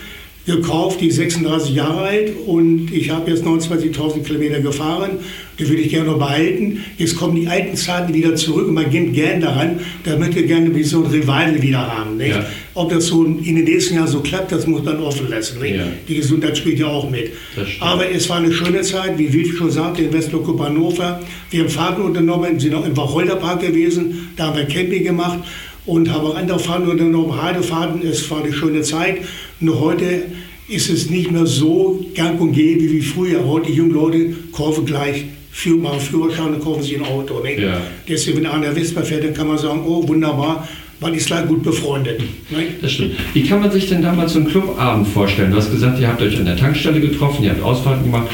gekauft, 0.46 1.00
die 1.00 1.06
ist 1.06 1.16
36 1.16 1.74
Jahre 1.74 2.02
alt 2.02 2.32
und 2.46 2.92
ich 2.92 3.10
habe 3.10 3.30
jetzt 3.30 3.44
29.000 3.44 4.22
Kilometer 4.24 4.60
gefahren. 4.60 5.12
Die 5.58 5.68
würde 5.68 5.82
ich 5.82 5.90
gerne 5.90 6.10
noch 6.10 6.18
behalten. 6.18 6.84
Jetzt 6.98 7.16
kommen 7.16 7.36
die 7.36 7.46
alten 7.46 7.76
Zeiten 7.76 8.12
wieder 8.12 8.34
zurück 8.34 8.68
und 8.68 8.74
man 8.74 8.90
geht 8.90 9.14
gerne 9.14 9.40
daran. 9.40 9.80
Da 10.02 10.16
möchte 10.16 10.40
ich 10.40 10.48
gerne 10.48 10.84
so 10.84 11.04
ein 11.04 11.10
Revival 11.10 11.62
wieder 11.62 11.78
haben. 11.78 12.16
Nicht? 12.16 12.30
Ja. 12.30 12.44
Ob 12.74 12.90
das 12.90 13.06
so 13.06 13.24
in 13.24 13.42
den 13.42 13.64
nächsten 13.64 13.94
Jahren 13.94 14.08
so 14.08 14.20
klappt, 14.20 14.52
das 14.52 14.66
muss 14.66 14.82
man 14.82 14.98
offen 14.98 15.30
lassen. 15.30 15.64
Ja. 15.64 15.84
Die 16.08 16.16
Gesundheit 16.16 16.58
spielt 16.58 16.78
ja 16.80 16.88
auch 16.88 17.08
mit. 17.08 17.32
Aber 17.80 18.10
es 18.10 18.28
war 18.28 18.38
eine 18.38 18.52
schöne 18.52 18.82
Zeit, 18.82 19.16
wie 19.16 19.32
Wilf 19.32 19.56
schon 19.56 19.70
sagte, 19.70 20.02
in 20.02 20.12
Westlokup 20.12 20.60
Hannover. 20.60 21.20
Wir 21.50 21.60
haben 21.60 21.70
Fahrten 21.70 22.02
unternommen, 22.02 22.58
sind 22.58 22.74
auch 22.74 22.84
im 22.84 22.96
Wacholderpark 22.96 23.60
gewesen, 23.60 24.32
da 24.36 24.46
haben 24.46 24.56
wir 24.56 24.64
Camping 24.64 25.04
gemacht 25.04 25.38
und 25.86 26.10
habe 26.10 26.28
auch 26.28 26.36
andere 26.36 26.58
Fahrten 26.58 26.88
unternommen, 26.88 27.40
Heidefahrten. 27.40 28.06
Es 28.06 28.28
war 28.30 28.42
eine 28.42 28.52
schöne 28.52 28.82
Zeit. 28.82 29.18
Nur 29.64 29.80
heute 29.80 30.25
ist 30.68 30.90
es 30.90 31.09
nicht 31.09 31.30
mehr 31.30 31.47
so 31.47 32.04
gang 32.14 32.38
und 32.38 32.52
gäbe 32.52 32.83
wie 32.83 33.00
früher. 33.00 33.47
Heute 33.47 33.68
die 33.68 33.75
jungen 33.75 33.92
Leute 33.92 34.35
kaufen 34.52 34.85
gleich 34.85 35.25
für, 35.50 35.76
machen 35.76 36.00
Führerschein 36.00 36.54
und 36.54 36.62
kaufen 36.62 36.83
sich 36.83 36.97
ein 36.97 37.04
Auto. 37.04 37.40
Ne? 37.40 37.59
Ja. 37.59 37.80
Deswegen, 38.06 38.38
wenn 38.38 38.47
einer 38.47 38.73
Vespa 38.73 39.00
fährt, 39.02 39.25
dann 39.25 39.33
kann 39.33 39.49
man 39.49 39.56
sagen, 39.56 39.80
oh 39.87 40.06
wunderbar, 40.06 40.68
man 41.00 41.14
ist 41.14 41.28
gleich 41.28 41.47
gut 41.47 41.62
befreundet. 41.62 42.21
Ne? 42.50 42.66
Das 42.83 42.92
stimmt. 42.92 43.12
Wie 43.33 43.42
kann 43.44 43.61
man 43.61 43.71
sich 43.71 43.88
denn 43.88 44.02
damals 44.02 44.35
so 44.35 44.40
einen 44.40 44.49
Clubabend 44.49 45.09
vorstellen? 45.09 45.50
Du 45.50 45.56
hast 45.56 45.71
gesagt, 45.71 45.99
ihr 45.99 46.09
habt 46.09 46.21
euch 46.21 46.37
an 46.37 46.44
der 46.44 46.56
Tankstelle 46.59 47.00
getroffen, 47.00 47.42
ihr 47.44 47.50
habt 47.50 47.62
Ausfahrten 47.62 48.04
gemacht. 48.04 48.28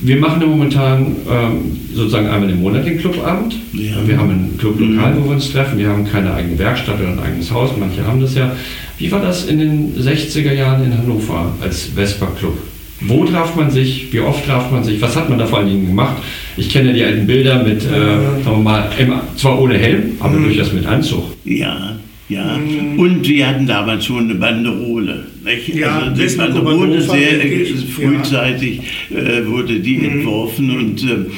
Wir 0.00 0.16
machen 0.16 0.40
ja 0.40 0.46
momentan 0.46 1.16
ähm, 1.28 1.76
sozusagen 1.92 2.28
einmal 2.28 2.48
im 2.48 2.60
Monat 2.60 2.86
den 2.86 2.98
Clubabend. 2.98 3.54
Ja. 3.74 3.96
Wir 4.06 4.16
haben 4.16 4.30
ein 4.30 4.54
Clublokal, 4.56 5.14
wo 5.18 5.24
wir 5.24 5.32
uns 5.32 5.52
treffen. 5.52 5.76
Wir 5.78 5.88
haben 5.88 6.06
keine 6.06 6.32
eigene 6.32 6.58
Werkstatt 6.58 7.00
oder 7.00 7.08
ein 7.08 7.18
eigenes 7.18 7.50
Haus. 7.50 7.70
Manche 7.78 8.06
haben 8.06 8.20
das 8.20 8.34
ja. 8.34 8.56
Wie 8.98 9.10
war 9.12 9.20
das 9.20 9.46
in 9.46 9.58
den 9.58 9.94
60er 9.96 10.52
Jahren 10.52 10.84
in 10.84 10.96
Hannover 10.96 11.52
als 11.60 11.90
Vespa 11.94 12.26
Club? 12.38 12.58
Wo 13.00 13.24
traf 13.24 13.54
man 13.54 13.70
sich? 13.70 14.12
Wie 14.12 14.18
oft 14.20 14.44
traf 14.44 14.72
man 14.72 14.82
sich? 14.82 15.00
Was 15.00 15.14
hat 15.14 15.28
man 15.28 15.38
da 15.38 15.46
vor 15.46 15.58
allen 15.58 15.68
Dingen 15.68 15.86
gemacht? 15.86 16.16
Ich 16.56 16.68
kenne 16.68 16.92
die 16.92 17.04
alten 17.04 17.26
Bilder 17.26 17.62
mit, 17.62 17.84
äh, 17.84 17.86
sagen 17.86 18.44
wir 18.44 18.56
mal, 18.56 18.90
zwar 19.36 19.60
ohne 19.60 19.78
Helm, 19.78 20.16
aber 20.18 20.36
mhm. 20.36 20.44
durchaus 20.44 20.72
mit 20.72 20.84
Anzug. 20.84 21.22
Ja, 21.44 21.96
ja. 22.28 22.58
Mhm. 22.58 22.98
Und 22.98 23.28
wir 23.28 23.46
hatten 23.46 23.68
damals 23.68 24.04
schon 24.04 24.24
eine 24.24 24.34
Banderole. 24.34 25.26
Nicht? 25.44 25.76
Ja, 25.76 26.00
also 26.00 26.20
die 26.20 26.36
Banderole 26.36 27.00
sehr 27.00 27.40
frühzeitig 27.94 28.80
äh, 29.10 29.46
wurde 29.46 29.78
die 29.78 29.98
mhm. 29.98 30.04
entworfen 30.04 30.70
und 30.76 31.02
äh, 31.04 31.30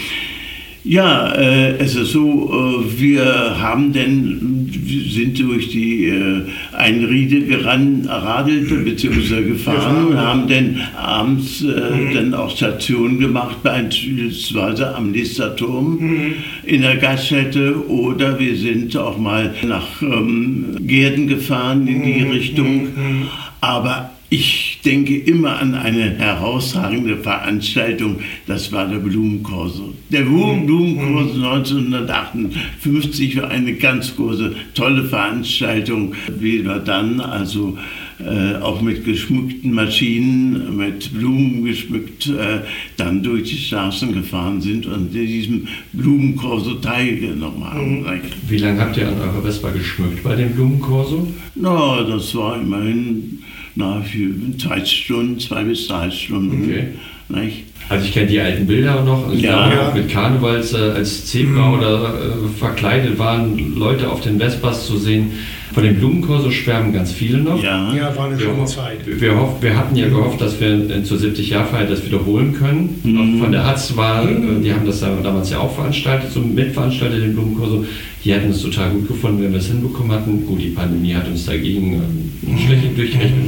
ja, 0.83 1.33
äh, 1.35 1.77
es 1.77 1.95
ist 1.95 2.13
so, 2.13 2.51
äh, 2.51 3.01
wir 3.01 3.61
haben 3.61 3.93
denn, 3.93 4.60
sind 4.73 5.39
durch 5.39 5.71
die 5.71 6.07
äh, 6.07 6.43
Einriede 6.73 7.43
geradelt 7.43 8.85
bzw. 8.85 9.43
gefahren 9.43 10.07
und 10.07 10.17
haben 10.17 10.49
dann 10.49 10.81
abends 10.97 11.63
äh, 11.63 11.67
mhm. 11.67 12.15
dann 12.15 12.35
auch 12.35 12.55
Stationen 12.55 13.19
gemacht, 13.19 13.63
beispielsweise 13.63 14.95
am 14.95 15.13
Listerturm 15.13 15.99
mhm. 15.99 16.35
in 16.65 16.83
der 16.83 16.97
Gaststätte 16.97 17.89
oder 17.89 18.39
wir 18.39 18.57
sind 18.57 18.97
auch 18.97 19.19
mal 19.19 19.55
nach 19.63 20.03
ähm, 20.03 20.77
Gärden 20.81 21.27
gefahren 21.27 21.87
in 21.87 22.03
die 22.03 22.25
mhm. 22.25 22.31
Richtung. 22.31 22.83
Mhm. 22.83 23.29
Aber 23.61 24.11
ich 24.31 24.79
denke 24.85 25.17
immer 25.17 25.59
an 25.59 25.75
eine 25.75 26.17
herausragende 26.17 27.17
Veranstaltung, 27.17 28.21
das 28.47 28.71
war 28.71 28.89
der 28.89 28.99
Blumenkorso. 28.99 29.93
Der 30.09 30.23
Blumenkorso 30.23 31.35
1958 31.35 33.37
war 33.37 33.51
eine 33.51 33.75
ganz 33.75 34.15
große, 34.15 34.55
tolle 34.75 35.05
Veranstaltung, 35.05 36.15
wie 36.39 36.65
wir 36.65 36.79
dann 36.79 37.21
also 37.21 37.77
äh, 38.21 38.57
auch 38.61 38.81
mit 38.83 39.05
geschmückten 39.05 39.73
Maschinen, 39.73 40.77
mit 40.77 41.13
Blumen 41.13 41.65
geschmückt, 41.65 42.29
äh, 42.29 42.61
dann 42.97 43.23
durch 43.23 43.51
die 43.51 43.57
Straßen 43.57 44.13
gefahren 44.13 44.61
sind 44.61 44.87
und 44.87 45.15
in 45.15 45.27
diesem 45.27 45.69
Blumenkorso 45.93 46.75
teilgenommen 46.75 47.65
haben. 47.65 48.03
Mhm. 48.03 48.21
Wie 48.49 48.59
lange 48.59 48.81
habt 48.81 48.97
ihr 48.97 49.09
an 49.09 49.21
eurer 49.21 49.43
Vespa 49.43 49.71
geschmückt 49.71 50.23
bei 50.23 50.37
dem 50.37 50.53
Blumenkorso? 50.53 51.33
Na, 51.57 52.05
das 52.05 52.35
war 52.35 52.61
immerhin 52.61 53.40
na, 53.81 54.03
für 54.03 54.57
zwei 54.59 54.85
Stunden, 54.85 55.41
zwei 55.41 55.65
bis 55.65 55.89
drei 55.89 56.11
Stunden. 56.11 56.63
Okay. 56.63 56.89
Nicht? 57.29 57.65
Also 57.89 58.05
ich 58.05 58.13
kenne 58.13 58.27
die 58.27 58.39
alten 58.39 58.67
Bilder 58.67 59.03
noch, 59.03 59.29
also 59.29 59.37
ja. 59.37 59.69
ja. 59.69 59.93
mit 59.95 60.09
Karnevals 60.09 60.73
äh, 60.75 60.77
als 60.77 61.27
Zebra 61.27 61.69
mhm. 61.69 61.79
oder 61.79 62.15
äh, 62.15 62.59
verkleidet 62.59 63.19
waren 63.19 63.75
Leute 63.77 64.09
auf 64.09 64.21
den 64.21 64.39
Vespas 64.39 64.87
zu 64.87 64.97
sehen. 64.97 65.33
Von 65.73 65.85
dem 65.85 65.97
Blumenkorso 65.97 66.51
schwärmen 66.51 66.93
ganz 66.93 67.13
viele 67.13 67.39
noch. 67.39 67.63
Ja, 67.63 67.95
ja 67.95 68.17
war 68.17 68.27
eine 68.27 68.39
schöne 68.39 68.65
Zeit. 68.65 68.99
Wir, 69.05 69.39
hoff, 69.39 69.63
wir, 69.63 69.77
hatten 69.77 69.95
ja 69.95 70.09
gehofft, 70.09 70.41
dass 70.41 70.61
wir 70.61 71.05
zur 71.05 71.19
70-Jahr-Feier 71.19 71.87
das 71.87 72.05
wiederholen 72.05 72.55
können. 72.55 73.01
Mhm. 73.05 73.39
Von 73.39 73.53
der 73.53 73.65
Hatz 73.65 73.97
war, 73.97 74.25
mhm. 74.25 74.65
die 74.65 74.73
haben 74.73 74.85
das 74.85 75.01
damals 75.01 75.51
ja 75.51 75.59
auch 75.59 75.73
veranstaltet, 75.73 76.33
so 76.33 76.41
mitveranstaltet, 76.41 77.23
den 77.23 77.35
Blumenkorso. 77.35 77.85
Die 78.25 78.33
hätten 78.33 78.51
es 78.51 78.63
total 78.63 78.91
gut 78.91 79.09
gefunden, 79.09 79.43
wenn 79.43 79.53
wir 79.53 79.61
es 79.61 79.69
hinbekommen 79.69 80.13
hatten. 80.13 80.45
Gut, 80.45 80.61
die 80.61 80.71
Pandemie 80.71 81.15
hat 81.15 81.27
uns 81.27 81.47
dagegen 81.47 82.03
ähm, 82.47 82.59
schlecht 82.59 82.99
durchgerechnet. 82.99 83.45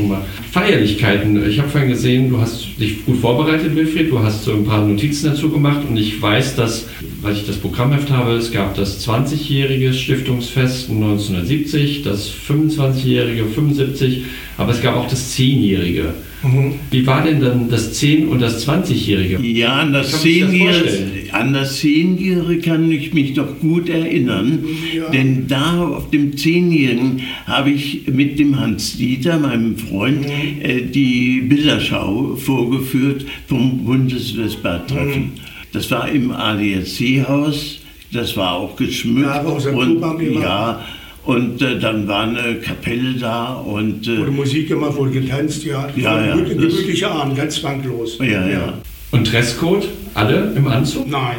Feierlichkeiten. 0.51 1.51
Ich 1.51 1.59
habe 1.59 1.69
vorhin 1.69 1.91
gesehen, 1.91 2.31
du 2.31 2.41
hast 2.41 2.69
dich 2.81 3.05
gut 3.05 3.19
vorbereitet, 3.19 3.75
Wilfried. 3.75 4.11
Du 4.11 4.22
hast 4.23 4.45
so 4.45 4.53
ein 4.53 4.65
paar 4.65 4.85
Notizen 4.85 5.31
dazu 5.31 5.51
gemacht 5.51 5.81
und 5.89 5.97
ich 5.97 6.21
weiß, 6.21 6.57
dass, 6.57 6.87
weil 7.21 7.35
ich 7.35 7.47
das 7.47 7.57
Programmheft 7.57 8.11
habe, 8.11 8.33
es 8.33 8.53
gab 8.53 8.75
das 8.75 9.07
20-jährige 9.07 9.93
Stiftungsfest 9.93 10.91
1970, 10.91 12.03
das 12.03 12.31
25-jährige 12.31 13.47
75, 13.47 14.25
aber 14.57 14.73
es 14.73 14.83
gab 14.83 14.97
auch 14.97 15.09
das 15.09 15.37
10-jährige. 15.37 16.15
Mhm. 16.43 16.73
Wie 16.91 17.07
war 17.07 17.23
denn 17.25 17.41
dann 17.41 17.71
das 17.71 18.01
10- 18.01 18.27
und 18.27 18.41
das 18.41 18.67
20-Jährige? 18.67 19.39
Ja, 19.43 19.77
an 19.77 19.93
das 19.93 20.25
10-Jährige 20.25 22.61
kann 22.61 22.91
ich 22.91 23.15
mich 23.15 23.35
doch 23.35 23.61
gut 23.61 23.89
erinnern, 23.89 24.65
ja. 24.95 25.09
denn 25.11 25.47
da 25.47 25.83
auf 25.83 26.11
dem 26.11 26.33
10-Jährigen 26.33 27.23
habe 27.47 27.71
ich 27.71 28.09
mit 28.09 28.39
dem 28.39 28.59
Hans-Dieter, 28.59 29.39
meinem 29.39 29.77
Freund, 29.77 30.23
mhm. 30.23 30.63
äh, 30.63 30.81
die 30.83 31.43
Bilderschau 31.43 32.37
vorgeführt 32.37 33.27
vom 33.47 33.85
Bundeswestbad-Treffen. 33.85 35.23
Mhm. 35.23 35.33
Das 35.73 35.91
war 35.91 36.11
im 36.11 36.33
ADAC-Haus 36.33 37.83
das 38.13 38.37
war 38.37 38.53
auch 38.53 38.77
geschmückt. 38.77 39.27
Ja, 39.27 39.41
und, 39.41 40.35
ja, 40.35 40.85
und 41.25 41.63
äh, 41.63 41.79
dann 41.79 42.09
war 42.09 42.23
eine 42.25 42.57
Kapelle 42.57 43.15
da 43.19 43.55
und 43.55 44.09
äh, 44.09 44.19
Wurde 44.19 44.31
Musik 44.33 44.69
gemacht, 44.69 44.97
wurde 44.97 45.13
getanzt, 45.13 45.65
ja. 45.65 45.89
Ja, 45.97 46.25
ja, 46.27 46.37
gemütlicher 46.37 47.11
Abend, 47.11 47.37
ganz 47.37 47.57
zwanglos. 47.57 48.19
ja, 48.19 48.49
ja. 48.49 48.75
Und 49.13 49.31
Dresscode? 49.31 49.89
Alle 50.15 50.53
im 50.57 50.67
Anzug? 50.67 51.09
Nein, 51.09 51.37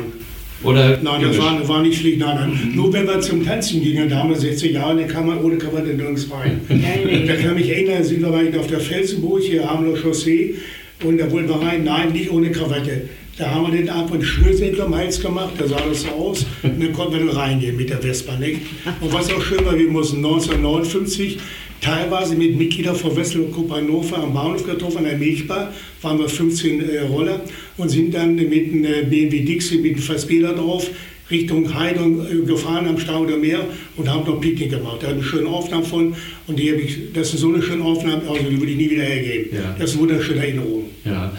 Oder 0.63 0.99
nein, 1.01 1.21
das 1.23 1.37
war, 1.39 1.67
war 1.67 1.81
nicht 1.81 1.99
schlicht. 1.99 2.19
Nein, 2.19 2.35
nein. 2.35 2.71
Nur 2.75 2.93
wenn 2.93 3.05
wir 3.07 3.19
zum 3.19 3.43
Tanzen 3.43 3.81
gingen, 3.81 4.09
da 4.09 4.17
haben 4.17 4.29
wir 4.29 4.37
60 4.37 4.71
Jahre, 4.73 4.95
da 4.95 5.03
kann 5.07 5.25
man 5.25 5.39
ohne 5.43 5.57
Krawatte 5.57 5.89
nirgends 5.89 6.27
rein. 6.31 6.61
Da 7.27 7.35
kann 7.35 7.57
ich 7.57 7.65
mich 7.65 7.69
erinnern, 7.69 7.95
da 7.99 8.03
sind 8.03 8.21
wir 8.21 8.29
mal 8.29 8.59
auf 8.59 8.67
der 8.67 8.79
Felsenburg, 8.79 9.41
hier 9.41 9.69
Ameler 9.69 9.97
Chaussee, 9.97 10.55
und 11.03 11.19
da 11.19 11.29
wollten 11.31 11.49
wir 11.49 11.61
rein, 11.61 11.83
nein, 11.83 12.11
nicht 12.11 12.31
ohne 12.31 12.51
Krawatte. 12.51 13.09
Da 13.35 13.49
haben 13.49 13.65
wir 13.65 13.77
den 13.79 13.89
einfach 13.89 14.13
einen 14.13 14.23
Schnürsenkel 14.23 14.81
am 14.81 14.95
Hals 14.95 15.19
gemacht, 15.19 15.53
da 15.57 15.67
sah 15.67 15.81
das 15.89 16.03
so 16.03 16.09
aus, 16.09 16.45
und 16.61 16.79
dann 16.79 16.93
konnten 16.93 17.13
wir 17.13 17.19
dann 17.25 17.29
reingehen 17.29 17.75
mit 17.75 17.89
der 17.89 17.97
Vespa. 17.97 18.35
Nicht? 18.35 18.61
Und 19.01 19.11
was 19.11 19.33
auch 19.33 19.41
schön 19.41 19.65
war, 19.65 19.75
wir 19.75 19.89
mussten 19.89 20.17
1959 20.17 21.39
teilweise 21.81 22.35
mit 22.35 22.55
Mitgliedern 22.55 22.95
von 22.95 23.15
Wessel 23.15 23.41
und 23.41 23.71
Hannover 23.71 24.17
am 24.19 24.35
Bahnhof 24.35 24.63
getroffen, 24.63 24.99
an 24.99 25.05
der 25.05 25.17
Milchbar, 25.17 25.73
waren 26.03 26.19
wir 26.19 26.29
15 26.29 26.87
äh, 26.87 26.99
Roller 27.01 27.41
und 27.77 27.89
sind 27.89 28.13
dann 28.13 28.35
mit 28.35 28.71
einem 28.71 28.85
äh, 28.85 29.01
BMW 29.01 29.41
Dixie 29.41 29.79
mit 29.79 29.93
einem 29.93 30.03
Fassbeder 30.03 30.53
drauf 30.53 30.87
Richtung 31.31 31.73
Heidung 31.73 32.25
äh, 32.25 32.45
gefahren 32.45 32.87
am 32.87 32.99
Stauder 32.99 33.37
Meer 33.37 33.65
und 33.97 34.09
haben 34.09 34.23
dort 34.25 34.41
Picknick 34.41 34.71
gemacht. 34.71 34.97
Da 35.01 35.07
habe 35.09 35.19
ich 35.19 35.25
schöne 35.25 35.47
Aufnahmen 35.47 35.83
von 35.85 36.13
und 36.47 36.59
die 36.59 36.71
habe 36.71 36.81
ich, 36.81 36.97
das 37.13 37.33
ist 37.33 37.39
so 37.41 37.47
eine 37.53 37.61
schöne 37.61 37.83
Aufnahme, 37.83 38.21
also 38.27 38.43
die 38.49 38.59
würde 38.59 38.71
ich 38.71 38.77
nie 38.77 38.89
wieder 38.89 39.03
hergeben. 39.03 39.49
Ja. 39.55 39.75
Das 39.77 39.89
ist 39.91 39.97
eine 39.99 40.09
wunderschöne 40.09 40.39
Erinnerung. 40.39 40.83
Ja. 41.05 41.31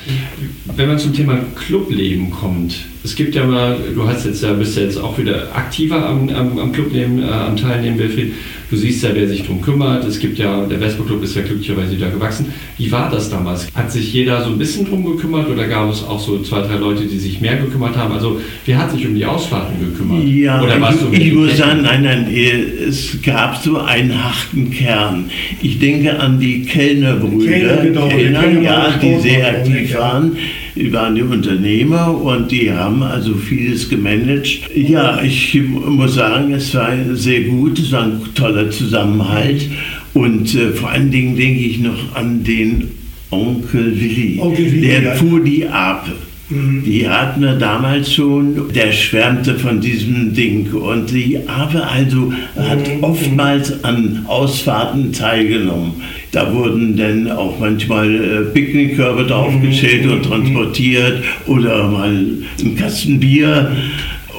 Wenn 0.77 0.89
man 0.89 0.99
zum 0.99 1.13
Thema 1.15 1.39
Clubleben 1.57 2.31
kommt, 2.31 2.75
es 3.03 3.15
gibt 3.15 3.35
ja 3.35 3.45
mal, 3.45 3.77
du 3.95 4.07
hast 4.07 4.25
jetzt 4.27 4.43
ja, 4.43 4.53
bist 4.55 4.77
ja 4.77 4.83
jetzt 4.85 4.97
auch 4.99 5.17
wieder 5.19 5.55
aktiver 5.55 6.07
am, 6.07 6.29
am, 6.31 6.59
am 6.59 6.73
Clubleben, 6.73 7.23
äh, 7.23 7.27
am 7.27 7.57
Teilnehmen, 7.57 7.99
Wilfried. 7.99 8.33
Du 8.71 8.77
siehst 8.77 9.05
ja, 9.05 9.11
wer 9.15 9.29
sich 9.29 9.43
darum 9.43 9.61
kümmert. 9.61 10.05
Es 10.05 10.19
gibt 10.19 10.39
ja, 10.39 10.65
der 10.67 10.79
Vespa 10.79 11.05
Club 11.05 11.23
ist 11.23 11.37
ja 11.37 11.43
glücklicherweise 11.43 11.97
wieder 11.97 12.11
gewachsen. 12.11 12.47
Wie 12.79 12.91
war 12.91 13.11
das 13.11 13.31
damals? 13.31 13.69
Hat 13.75 13.93
sich 13.93 14.13
jeder 14.13 14.43
so 14.43 14.51
ein 14.51 14.59
bisschen 14.59 14.87
drum 14.87 15.05
gekümmert 15.05 15.49
oder 15.49 15.69
gab 15.69 15.91
es 15.93 16.03
auch 16.03 16.19
so 16.19 16.39
zwei, 16.43 16.63
drei 16.63 16.77
Leute, 16.77 17.05
die 17.05 17.19
sich 17.19 17.41
mehr 17.41 17.57
gekümmert 17.57 17.97
haben? 17.97 18.13
Also, 18.15 18.41
wer 18.65 18.79
hat 18.79 18.91
sich 18.91 19.07
um 19.07 19.15
die 19.15 19.25
Ausfahrten 19.25 19.79
gekümmert? 19.79 20.25
Ja, 20.25 20.63
oder 20.63 20.81
warst 20.81 21.03
du 21.03 21.09
ich, 21.13 21.21
ich 21.27 21.35
mit- 21.35 21.45
muss 21.51 21.57
sagen, 21.59 21.83
nein, 21.83 22.03
nein, 22.03 22.27
es 22.51 23.21
gab 23.23 23.57
so 23.57 23.79
einen 23.79 24.25
harten 24.25 24.71
Kern. 24.71 25.31
Ich 25.63 25.79
denke 25.79 26.19
an 26.19 26.41
die 26.41 26.63
Kellnerbrüder, 26.63 27.51
Kellner, 27.51 27.83
genau, 27.83 28.09
die 28.09 28.15
Kellner, 28.15 28.61
ja, 28.61 28.99
die 29.01 29.21
sehr 29.21 29.49
aktiv 29.49 29.95
waren. 29.95 30.37
Die 30.75 30.93
waren 30.93 31.15
die 31.15 31.23
Unternehmer 31.23 32.21
und 32.21 32.51
die 32.51 32.73
haben 32.73 33.03
also 33.03 33.35
vieles 33.35 33.89
gemanagt. 33.89 34.71
Ja, 34.75 35.23
ich 35.23 35.59
muss 35.71 36.15
sagen, 36.15 36.53
es 36.53 36.75
war 36.75 36.93
sehr 37.13 37.43
gut, 37.43 37.79
es 37.79 37.93
war 37.93 38.05
ein 38.05 38.21
toller 38.35 38.71
Zusammenhalt 38.71 39.69
und 40.15 40.55
äh, 40.55 40.71
vor 40.71 40.91
allen 40.91 41.11
Dingen 41.11 41.37
denke 41.37 41.61
ich 41.61 41.79
noch 41.79 42.15
an 42.15 42.43
den 42.43 42.89
Onkel 43.31 44.01
Willi. 44.01 44.39
Onkel 44.41 44.73
Willi, 44.73 44.87
der 44.89 45.03
ja. 45.03 45.15
fuhr 45.15 45.41
die 45.41 45.67
Ape. 45.67 46.13
Die 46.51 47.09
wir 47.41 47.55
damals 47.55 48.13
schon, 48.13 48.71
der 48.75 48.93
schwärmte 48.93 49.59
von 49.59 49.81
diesem 49.81 50.35
Ding. 50.35 50.71
Und 50.75 51.11
die 51.11 51.39
Ape 51.49 51.83
also 51.83 52.33
hat 52.55 52.87
oftmals 53.01 53.83
an 53.83 54.25
Ausfahrten 54.27 55.11
teilgenommen. 55.11 56.03
Da 56.33 56.53
wurden 56.53 56.97
dann 56.99 57.31
auch 57.31 57.59
manchmal 57.59 58.15
äh, 58.15 58.41
Picknickkörbe 58.53 59.25
draufgestellt 59.25 60.07
und 60.07 60.23
transportiert 60.23 61.25
oder 61.47 61.89
mal 61.89 62.11
ein 62.11 62.77
Kasten 62.77 63.21
Bier. 63.21 63.73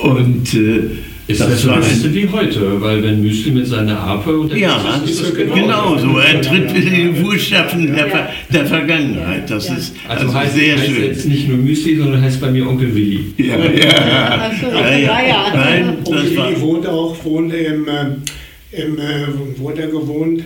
Und 0.04 0.54
äh, 0.54 0.82
Ist 1.27 1.41
das, 1.41 1.63
so 1.63 1.72
ein 1.72 1.79
bisschen 1.79 2.13
wie 2.13 2.27
heute, 2.29 2.79
weil 2.82 3.01
wenn 3.01 3.22
Müsli 3.24 3.50
mit 3.51 3.65
seiner 3.65 4.00
Ape 4.00 4.38
unterwegs 4.38 4.62
ja, 4.62 5.01
ist, 5.03 5.10
ist 5.10 5.24
das 5.24 5.34
genau. 5.34 5.55
genau 5.55 5.98
so. 5.98 6.20
Er 6.20 6.39
tritt 6.39 6.70
Ja, 6.70 6.75
ja, 6.75 6.75
in 6.75 7.13
die 7.15 7.20
ja. 7.20 7.25
Fußstapfen 7.25 7.96
der, 7.96 8.08
Ver 8.08 8.29
der 8.53 8.65
Vergangenheit. 8.67 9.50
Das 9.50 9.67
Ja. 9.67 9.75
ist 9.75 9.96
Also, 10.08 10.27
also, 10.27 10.39
heißt, 10.39 10.53
sehr 10.55 10.77
heißt 10.77 10.86
schön. 10.86 11.03
jetzt 11.03 11.25
nicht 11.25 11.48
nur 11.50 11.58
Müsli, 11.58 11.96
sondern 11.98 12.22
heißt 12.22 12.39
bei 12.39 12.51
mir 12.51 12.67
Onkel 12.70 12.94
Willi. 12.94 13.34
Ja, 13.38 13.58
ja, 13.58 13.72
ja. 13.74 14.51
Ach 14.51 14.62
so, 14.62 14.67
ja, 14.67 14.89
ja. 14.91 14.98
ja, 14.98 15.27
ja. 15.27 15.51
Nein, 15.55 15.98
Und 16.03 16.12
das 16.15 16.36
war. 16.38 16.50
Willi 16.50 16.62
wohnte 16.62 16.91
auch 16.91 17.25
wohnte 17.25 17.58
im, 17.58 17.88
äh, 17.88 18.82
im 18.84 19.00
äh, 19.00 19.25
wo 19.58 19.70
hat 19.72 19.79
er 19.79 19.88
gewohnt? 19.88 20.44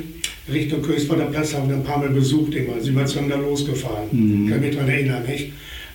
Richtung 0.52 0.82
Kösbader 0.82 1.26
Platz 1.26 1.54
haben 1.56 1.68
wir 1.68 1.76
ein 1.76 1.84
paar 1.84 1.98
Mal 2.00 2.10
besucht, 2.10 2.56
immer. 2.56 2.80
Sind 2.82 2.96
wir 2.96 3.06
zusammen 3.06 3.30
da 3.30 3.36
losgefahren. 3.36 4.08
Mhm. 4.12 4.50
Kann 4.50 4.62
mich 4.62 4.76
daran 4.76 4.90
erinnern, 4.90 5.24
nicht? 5.28 5.52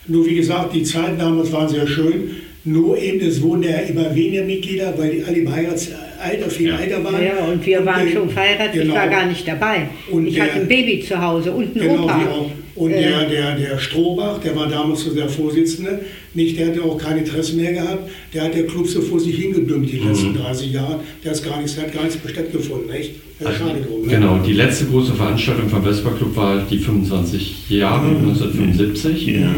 Nur 0.07 0.27
wie 0.27 0.35
gesagt, 0.35 0.75
die 0.75 0.83
Zeiten 0.83 1.19
damals 1.19 1.51
waren 1.53 1.69
sehr 1.71 1.87
schön. 1.87 2.31
Nur 2.67 2.97
eben, 2.99 3.21
es 3.27 3.43
wurden 3.43 3.63
ja 3.63 3.77
immer 3.81 4.15
weniger 4.15 4.43
Mitglieder, 4.45 4.95
weil 4.97 5.11
die 5.17 5.23
alle 5.25 5.37
im 5.37 5.55
Heiratsalter, 5.55 6.49
viel 6.49 6.69
Ja. 6.69 6.79
älter 6.79 7.05
waren. 7.05 7.23
ja, 7.23 7.45
und 7.45 7.65
wir 7.67 7.85
waren 7.85 8.09
äh, 8.09 8.13
schon 8.13 8.31
verheiratet, 8.31 8.75
ich 8.77 8.81
genau. 8.83 8.95
war 8.95 9.09
gar 9.09 9.27
nicht 9.27 9.47
dabei. 9.47 9.89
Und 10.11 10.27
ich 10.27 10.35
der- 10.35 10.45
hatte 10.45 10.61
ein 10.61 10.69
Baby 10.69 11.05
zu 11.07 11.21
Hause 11.21 11.53
und 11.53 11.77
einen 11.77 11.89
Genau, 11.89 12.05
Opa. 12.05 12.15
auch. 12.27 12.51
Und 12.77 12.91
Äh, 12.91 13.03
der, 13.03 13.25
der, 13.29 13.57
der 13.59 13.79
Strohbach, 13.79 14.39
der 14.41 14.57
war 14.57 14.67
damals 14.69 15.05
so 15.05 15.15
der 15.15 15.29
Vorsitzende, 15.29 16.01
nicht, 16.33 16.59
der 16.59 16.69
hatte 16.69 16.83
auch 16.83 16.97
kein 16.99 17.19
Interesse 17.19 17.55
mehr 17.55 17.73
gehabt, 17.75 18.11
der 18.33 18.43
hat 18.45 18.55
der 18.55 18.67
Club 18.67 18.89
so 18.89 19.01
vor 19.03 19.21
sich 19.21 19.37
hingedümmt 19.37 19.93
die 19.93 19.99
letzten 19.99 20.31
Mhm. 20.33 20.39
30 20.39 20.73
Jahre, 20.73 21.01
der 21.23 21.33
ist 21.33 21.45
gar 21.45 21.59
nichts, 21.59 21.75
der 21.77 21.85
hat 21.85 21.93
gar 21.93 22.03
nichts 22.05 22.19
mehr 22.25 22.33
stattgefunden, 22.33 22.91
nicht? 22.91 23.13
Ja, 23.41 23.47
Also, 23.47 23.59
schade 23.59 23.81
drum. 23.87 24.03
ne? 24.07 24.09
Genau, 24.15 24.39
die 24.39 24.55
letzte 24.55 24.87
große 24.87 25.13
Veranstaltung 25.13 25.69
vom 25.69 25.85
Vespa 25.85 26.11
Club 26.11 26.35
war 26.35 26.65
die 26.69 26.79
25 26.79 27.69
Jahre, 27.71 28.09
1975. 28.09 29.27
Ja. 29.27 29.55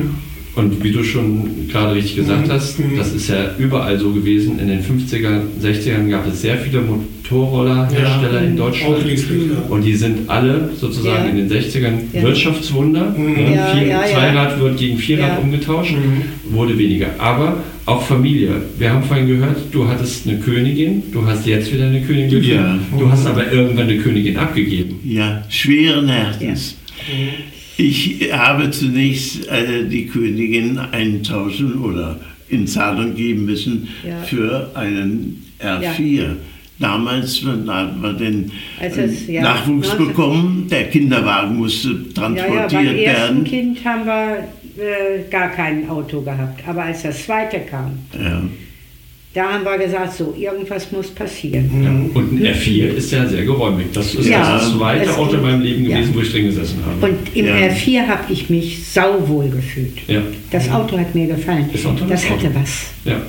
Und 0.57 0.83
wie 0.83 0.91
du 0.91 1.05
schon 1.05 1.69
gerade 1.71 1.95
richtig 1.95 2.17
gesagt 2.17 2.47
Mhm. 2.49 2.51
hast, 2.53 2.79
Mhm. 2.79 2.97
das 2.97 3.13
ist 3.13 3.29
ja 3.29 3.51
überall 3.59 3.99
so 3.99 4.11
gewesen. 4.13 4.59
In 4.59 4.69
den 4.69 4.83
50er, 4.83 5.43
60ern 5.61 6.09
gab 6.09 6.27
es 6.27 6.41
sehr 6.41 6.57
viele 6.57 6.81
Motorrollerhersteller 6.81 8.43
in 8.43 8.57
Deutschland. 8.57 8.97
Ja. 9.07 9.59
Und 9.69 9.83
die 9.85 9.95
sind 9.95 10.29
alle 10.31 10.71
sozusagen 10.81 11.25
Ja. 11.25 11.31
in 11.31 11.37
den 11.37 11.49
60ern 11.51 11.99
Ja. 12.13 12.23
Wirtschaftswunder. 12.23 13.15
Mhm. 13.17 13.35
Ne? 13.35 13.55
Ja, 13.55 13.67
Vier, 13.67 13.87
ja, 13.87 14.01
ja. 14.07 14.13
Zweirad 14.15 14.59
wird 14.61 14.79
gegen 14.79 14.97
Vierrad 14.99 15.33
Ja. 15.33 15.39
umgetauscht, 15.39 15.93
Mhm. 15.93 16.55
wurde 16.55 16.79
weniger. 16.79 17.09
Aber 17.19 17.63
auch 17.85 18.03
Familie. 18.03 18.51
Wir 18.79 18.93
haben 18.93 19.03
vorhin 19.05 19.27
gehört, 19.29 19.59
du 19.73 19.87
hattest 19.87 20.27
eine 20.27 20.39
Königin, 20.39 21.03
du 21.13 21.25
hast 21.27 21.47
jetzt 21.47 21.73
wieder 21.73 21.85
eine 21.87 22.01
Königin. 22.01 22.43
Ja. 22.43 22.79
Du 22.99 23.11
hast 23.11 23.27
aber 23.27 23.53
irgendwann 23.53 23.89
eine 23.89 23.99
Königin 23.99 24.39
abgegeben. 24.39 25.01
Ja, 25.05 25.45
schweren 25.51 26.09
Herzens. 26.09 26.77
Ich 27.79 28.31
habe 28.33 28.71
zunächst 28.71 29.47
äh, 29.49 29.85
die 29.85 30.07
Königin 30.07 30.79
eintauschen 30.79 31.83
oder 31.83 32.19
in 32.49 32.67
Zahlung 32.67 33.15
geben 33.15 33.45
müssen 33.45 33.89
Ja. 34.07 34.23
für 34.23 34.71
einen 34.75 35.45
R4. 35.61 36.37
Damals 36.79 37.43
hatten 37.45 38.03
wir 38.03 38.13
den 38.13 38.51
Als 38.81 38.97
es, 38.97 39.29
äh, 39.29 39.35
ja, 39.35 39.43
Nachwuchs 39.43 39.89
19 39.89 40.07
bekommen, 40.07 40.67
der 40.71 40.89
Kinderwagen 40.89 41.57
musste 41.57 41.89
ja, 41.89 41.95
ja, 41.95 42.13
transportiert 42.15 42.71
beim 42.73 42.97
ersten 42.97 43.05
werden. 43.05 43.45
Kind 43.45 43.85
haben 43.85 44.05
wir 44.07 44.39
äh, 44.79 45.31
gar 45.31 45.49
kein 45.49 45.89
Auto 45.89 46.21
gehabt. 46.21 46.67
Aber 46.69 46.83
als 46.85 47.03
das 47.03 47.25
zweite 47.25 47.61
kam, 47.61 47.93
Ja. 48.13 48.43
Da 49.37 49.53
haben 49.53 49.65
wir 49.65 49.77
gesagt, 49.79 50.15
so, 50.17 50.35
irgendwas 50.39 50.91
muss 50.93 51.09
passieren. 51.09 51.71
Ja. 51.85 51.91
Und 52.21 52.33
ein 52.33 52.43
R4 52.55 52.95
ist 52.97 53.13
ja 53.13 53.27
sehr 53.27 53.45
geräumig. 53.45 53.87
Das 53.93 54.15
ist 54.15 54.27
Ja. 54.29 54.55
das 54.59 54.73
zweite 54.73 55.15
Auto 55.17 55.37
in 55.37 55.43
meinem 55.43 55.61
Leben 55.61 55.85
ja. 55.89 55.97
gewesen, 55.99 56.15
wo 56.15 56.21
ich 56.21 56.33
drin 56.33 56.47
gesessen 56.47 56.79
habe. 56.85 57.07
Und 57.13 57.37
im 57.37 57.47
Ja. 57.47 57.55
R4 57.57 58.07
habe 58.09 58.33
ich 58.33 58.49
mich 58.51 58.85
sauwohl 58.87 59.49
gefühlt. 59.51 59.99
ja. 60.09 60.23
Das 60.51 60.71
Auto 60.71 60.99
hat 60.99 61.15
mir 61.15 61.27
gefallen. 61.27 61.69
Tolles 61.71 62.09
Das 62.09 62.31
hatte 62.31 62.47
Auto. 62.49 62.55
was. 62.61 62.87
ja. 63.05 63.21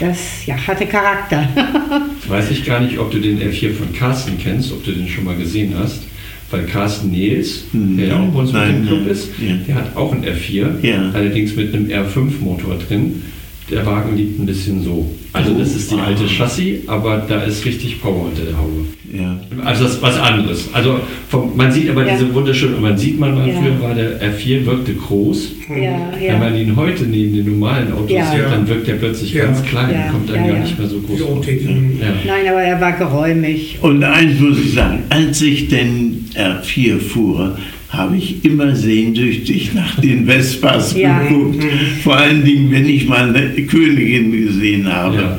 Das 0.00 0.18
ja, 0.46 0.56
hatte 0.66 0.86
Charakter. 0.86 1.46
Weiß 2.28 2.50
ich 2.50 2.64
gar 2.64 2.80
nicht, 2.80 2.98
ob 2.98 3.10
du 3.10 3.18
den 3.18 3.38
R4 3.38 3.74
von 3.74 3.92
Carsten 3.92 4.38
kennst, 4.42 4.72
ob 4.72 4.82
du 4.82 4.92
den 4.92 5.06
schon 5.06 5.24
mal 5.24 5.36
gesehen 5.36 5.74
hast. 5.78 6.04
Weil 6.50 6.64
Carsten 6.64 7.10
Nils, 7.10 7.64
Hm, 7.72 7.96
der 7.98 8.06
ja 8.08 8.18
auch 8.18 8.26
bei 8.28 8.38
uns 8.40 8.52
mit 8.52 8.62
nein, 8.62 8.74
dem 8.76 8.86
Club 8.86 9.00
nein, 9.02 9.10
ist, 9.10 9.28
ja. 9.38 9.54
der 9.68 9.74
hat 9.76 9.96
auch 9.96 10.12
ein 10.12 10.24
R4, 10.24 10.68
Ja. 10.82 11.10
allerdings 11.12 11.54
mit 11.54 11.74
einem 11.74 11.86
R5-Motor 11.88 12.76
drin. 12.88 13.22
Der 13.70 13.86
Wagen 13.86 14.16
liegt 14.16 14.38
ein 14.40 14.46
bisschen 14.46 14.82
so. 14.82 15.08
Also 15.32 15.54
das 15.54 15.76
ist 15.76 15.92
die 15.92 15.96
alte 15.96 16.26
Chassis, 16.26 16.80
aber 16.88 17.24
da 17.28 17.42
ist 17.42 17.64
richtig 17.64 18.00
Power 18.02 18.26
unter 18.26 18.42
der 18.42 18.58
Haube. 18.58 18.84
Ja. 19.16 19.38
Also 19.64 19.84
das 19.84 19.94
ist 19.94 20.02
was 20.02 20.18
anderes. 20.18 20.68
Also 20.72 20.98
vom, 21.28 21.56
man 21.56 21.70
sieht 21.70 21.88
aber 21.88 22.04
Ja. 22.04 22.14
diese 22.16 22.34
wunderschönen, 22.34 22.74
und 22.76 22.82
man 22.82 22.98
sieht 22.98 23.18
man 23.20 23.34
mal, 23.34 23.46
Ja. 23.48 23.54
früher 23.60 23.80
war 23.80 23.94
der 23.94 24.20
R4, 24.20 24.66
wirkte 24.66 24.94
groß. 24.94 25.52
ja, 25.80 26.10
Wenn 26.20 26.38
man 26.40 26.56
ihn 26.56 26.74
heute 26.74 27.04
neben 27.04 27.34
den 27.36 27.46
normalen 27.52 27.92
Autos 27.92 28.10
Ja. 28.10 28.30
sieht, 28.32 28.40
dann 28.50 28.66
wirkt 28.68 28.88
er 28.88 28.96
plötzlich 28.96 29.32
Ja. 29.34 29.44
ganz 29.44 29.62
klein, 29.62 29.90
Ja, 29.94 30.10
kommt 30.10 30.28
dann 30.28 30.36
ja, 30.36 30.46
gar 30.48 30.56
ja. 30.56 30.62
nicht 30.62 30.78
mehr 30.78 30.88
so 30.88 30.98
groß. 31.00 31.20
Nein, 31.20 32.48
aber 32.48 32.62
er 32.62 32.80
war 32.80 32.92
geräumig. 32.92 33.78
Und 33.82 34.02
eins 34.02 34.40
muss 34.40 34.58
ich 34.58 34.74
sagen, 34.74 35.04
als 35.10 35.40
ich 35.42 35.68
den 35.68 36.26
R4 36.34 36.98
fuhr, 36.98 37.56
habe 37.90 38.16
ich 38.16 38.44
immer 38.44 38.74
sehnsüchtig 38.74 39.74
nach 39.74 40.00
den 40.00 40.26
Vespas 40.26 40.96
Ja. 40.96 41.22
geguckt. 41.22 41.62
Vor 42.04 42.16
allen 42.16 42.44
Dingen, 42.44 42.70
wenn 42.70 42.88
ich 42.88 43.06
mal 43.08 43.28
eine 43.34 43.50
Königin 43.66 44.30
gesehen 44.32 44.90
habe. 44.92 45.16
Ja. 45.16 45.38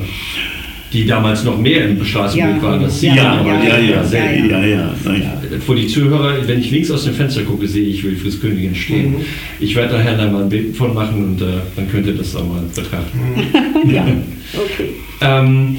die 0.92 1.06
damals 1.06 1.42
noch 1.44 1.58
mehr 1.58 1.88
im 1.88 2.04
Straßenbild 2.04 2.56
Ja. 2.56 2.62
waren. 2.62 2.82
Das 2.82 3.00
Ja, 3.00 3.14
Ja, 3.16 3.42
ja, 3.46 3.64
ja, 3.64 3.78
ja, 3.78 4.04
sehr 4.04 4.36
ja, 4.44 4.44
ja, 4.60 4.66
ja. 4.66 4.94
nein. 5.06 5.22
Vor 5.64 5.74
die 5.74 5.86
Zuhörer, 5.86 6.46
wenn 6.46 6.60
ich 6.60 6.70
links 6.70 6.90
aus 6.90 7.04
dem 7.04 7.14
Fenster 7.14 7.44
gucke, 7.44 7.66
sehe 7.66 7.86
ich 7.86 8.04
Wilfrieds 8.04 8.38
Königin 8.38 8.74
stehen. 8.74 9.12
Mhm. 9.12 9.16
Ich 9.58 9.74
werde 9.74 9.96
nachher 9.96 10.18
dann 10.18 10.32
mal 10.34 10.42
ein 10.42 10.50
Bild 10.50 10.76
von 10.76 10.92
machen 10.92 11.24
und 11.24 11.40
äh, 11.40 11.46
dann 11.76 11.90
könnt 11.90 12.06
ihr 12.08 12.12
das 12.12 12.36
auch 12.36 12.46
mal 12.46 12.60
betrachten. 12.74 13.18
Ja, 13.90 14.04
okay. 14.54 14.90
Ähm, 15.22 15.78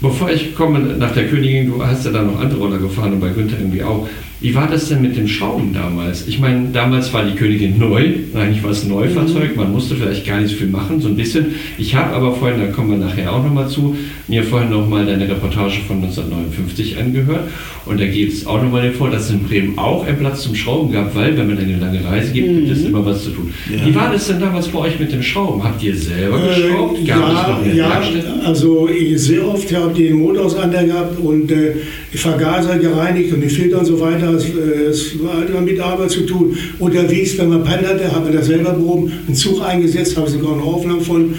bevor 0.00 0.30
ich 0.32 0.54
komme 0.56 0.80
nach 0.98 1.12
der 1.12 1.28
Königin, 1.28 1.68
du 1.70 1.84
hast 1.84 2.04
ja 2.06 2.10
da 2.10 2.22
noch 2.22 2.40
andere 2.40 2.58
Roller 2.58 2.78
gefahren 2.78 3.12
und 3.12 3.20
bei 3.20 3.28
Günther 3.28 3.58
irgendwie 3.58 3.82
auch. 3.84 4.08
Wie 4.40 4.54
war 4.54 4.68
das 4.68 4.88
denn 4.88 5.00
mit 5.00 5.16
dem 5.16 5.28
Schrauben 5.28 5.72
damals? 5.72 6.28
Ich 6.28 6.38
meine, 6.38 6.68
damals 6.70 7.12
war 7.14 7.24
die 7.24 7.34
Königin 7.34 7.78
neu, 7.78 8.14
eigentlich 8.34 8.62
war 8.62 8.70
es 8.70 8.84
ein 8.84 8.90
Neufahrzeug, 8.90 9.56
man 9.56 9.72
musste 9.72 9.96
vielleicht 9.96 10.26
gar 10.26 10.40
nicht 10.40 10.50
so 10.50 10.56
viel 10.56 10.68
machen, 10.68 11.00
so 11.00 11.08
ein 11.08 11.16
bisschen. 11.16 11.54
Ich 11.78 11.94
habe 11.94 12.14
aber 12.14 12.34
vorhin, 12.34 12.60
da 12.60 12.66
kommen 12.66 12.90
wir 12.90 12.98
nachher 12.98 13.32
auch 13.32 13.42
nochmal 13.42 13.68
zu, 13.68 13.96
mir 14.28 14.44
vorhin 14.44 14.68
nochmal 14.70 15.06
deine 15.06 15.26
Reportage 15.26 15.80
von 15.86 15.96
1959 16.02 16.98
angehört 16.98 17.48
und 17.86 17.98
da 17.98 18.06
geht 18.06 18.32
es 18.32 18.46
auch 18.46 18.62
nochmal 18.62 18.90
vor, 18.92 19.10
dass 19.10 19.24
es 19.24 19.30
in 19.30 19.44
Bremen 19.44 19.78
auch 19.78 20.04
einen 20.06 20.18
Platz 20.18 20.42
zum 20.42 20.54
Schrauben 20.54 20.92
gab, 20.92 21.14
weil 21.14 21.36
wenn 21.38 21.46
man 21.46 21.58
eine 21.58 21.78
lange 21.78 22.04
Reise 22.04 22.32
gibt, 22.32 22.48
gibt 22.48 22.70
es 22.72 22.84
immer 22.84 23.06
was 23.06 23.24
zu 23.24 23.30
tun. 23.30 23.54
Ja. 23.72 23.86
Wie 23.86 23.94
war 23.94 24.12
das 24.12 24.26
denn 24.26 24.40
damals 24.40 24.68
bei 24.68 24.80
euch 24.80 24.98
mit 24.98 25.12
dem 25.12 25.22
Schrauben? 25.22 25.64
Habt 25.64 25.82
ihr 25.82 25.96
selber 25.96 26.40
geschraubt? 26.40 26.98
Äh, 26.98 27.04
Gab 27.04 27.28
es 27.28 27.34
ja, 27.34 27.48
noch 27.48 27.62
eine 27.62 27.74
ja, 27.74 27.88
Werkstätte? 27.90 28.34
also 28.44 28.88
ich 28.88 29.18
sehr 29.18 29.46
oft 29.46 29.74
habe 29.74 29.92
ich 29.92 30.08
den 30.08 30.18
Motor 30.18 30.46
auseinander 30.46 30.84
gehabt 30.84 31.18
und 31.20 31.50
äh, 31.50 31.74
die 32.12 32.18
Vergaser 32.18 32.78
gereinigt 32.78 33.32
und 33.32 33.40
die 33.40 33.48
Filter 33.48 33.80
und 33.80 33.84
so 33.84 34.00
weiter. 34.00 34.30
Es, 34.32 34.44
äh, 34.44 34.84
es 34.90 35.22
war 35.22 35.46
immer 35.46 35.60
mit 35.60 35.80
Arbeit 35.80 36.10
zu 36.10 36.22
tun. 36.26 36.56
Unterwegs, 36.78 37.36
wenn 37.38 37.48
man 37.48 37.64
Panne 37.64 37.88
hatte, 37.88 38.10
hat 38.10 38.24
man 38.24 38.32
das 38.32 38.46
selber 38.46 38.72
behoben, 38.72 39.12
einen 39.26 39.36
Zug 39.36 39.62
eingesetzt, 39.62 40.16
habe 40.16 40.26
ich 40.26 40.34
sogar 40.34 40.54
eine 40.54 40.62
Aufnahme 40.62 41.00
von. 41.00 41.34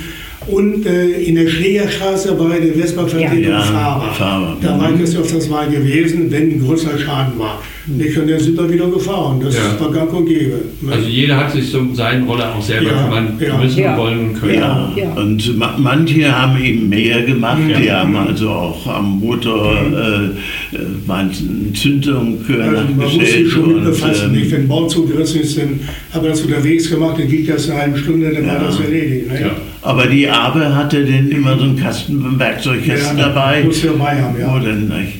Und 0.47 0.85
äh, 0.85 1.09
in 1.23 1.35
der 1.35 1.47
Schlägerstraße 1.47 2.33
bei 2.35 2.59
der 2.59 2.73
Vespa-Vertretung 2.73 3.51
Ja, 3.51 3.59
Fahrer. 3.59 4.13
Fahrer. 4.13 4.57
Da 4.61 4.79
war 4.79 4.93
ich 4.93 5.01
das 5.01 5.15
öfters 5.17 5.49
mal 5.49 5.69
gewesen, 5.69 6.31
wenn 6.31 6.51
ein 6.51 6.65
größerer 6.65 6.97
Schaden 6.97 7.37
war. 7.37 7.61
Und 7.89 8.01
ich 8.01 8.17
und 8.17 8.29
dann 8.29 8.39
sind 8.39 8.57
wir 8.57 8.69
wieder 8.69 8.87
gefahren. 8.87 9.39
Das 9.41 9.55
Ja. 9.55 9.79
war 9.79 9.91
gang 9.91 10.11
und 10.13 10.25
gäbe. 10.25 10.55
Also 10.91 11.07
jeder 11.07 11.37
hat 11.37 11.51
sich 11.53 11.69
so 11.69 11.79
seinen 11.93 12.27
Roller 12.27 12.53
auch 12.53 12.61
selber 12.61 12.91
Ja, 12.91 13.03
kümmern 13.03 13.33
ja. 13.39 13.57
müssen, 13.57 13.79
Ja. 13.79 13.97
wollen 13.97 14.19
und 14.29 14.33
können. 14.39 14.55
Ja, 14.55 14.91
Ja. 14.95 15.13
und 15.13 15.57
ma 15.57 15.73
manche 15.77 16.29
haben 16.29 16.61
eben 16.61 16.89
mehr 16.89 17.21
gemacht. 17.23 17.59
Ja. 17.69 17.79
Die 17.79 17.91
haben 17.91 18.15
also 18.17 18.49
auch 18.49 18.87
am 18.87 19.19
Motor 19.19 19.73
äh, 19.77 20.75
äh, 20.75 20.79
manchen 21.05 21.73
Zündung 21.73 22.39
äh, 22.49 22.61
Also 22.61 22.83
man 22.93 22.97
muss 22.99 23.13
sich 23.13 23.49
schon 23.51 23.75
und, 23.75 23.83
befassen. 23.85 24.31
nicht? 24.33 24.45
ähm, 24.47 24.51
Wenn 24.51 24.61
ein 24.63 24.67
Bauzug 24.67 25.09
gerissen 25.11 25.41
ist, 25.41 25.57
dann 25.57 25.79
haben 26.13 26.23
wir 26.23 26.31
das 26.31 26.41
unterwegs 26.41 26.89
gemacht, 26.89 27.17
dann 27.19 27.27
ging 27.29 27.45
das 27.47 27.69
eine 27.69 27.79
halbe 27.81 27.97
Stunde, 27.99 28.31
dann 28.33 28.45
Ja. 28.45 28.53
war 28.55 28.63
das 28.65 28.79
erledigt. 28.81 29.27
Ne? 29.31 29.41
Ja. 29.41 29.51
aber 29.81 30.07
die 30.07 30.27
Abe 30.27 30.75
hatte 30.75 31.05
dann 31.05 31.29
immer 31.29 31.57
so 31.57 31.63
einen 31.63 31.77
Kasten, 31.77 32.21
einen 32.25 32.37
Werkzeugkasten 32.39 33.17
Ja, 33.17 33.29
dabei. 33.29 33.63
Muss 33.63 33.81
wir 33.81 33.91
dabei 33.91 34.21
haben, 34.21 34.37
ja. 34.37 34.59
Dann, 34.59 34.87
nicht? 34.89 35.19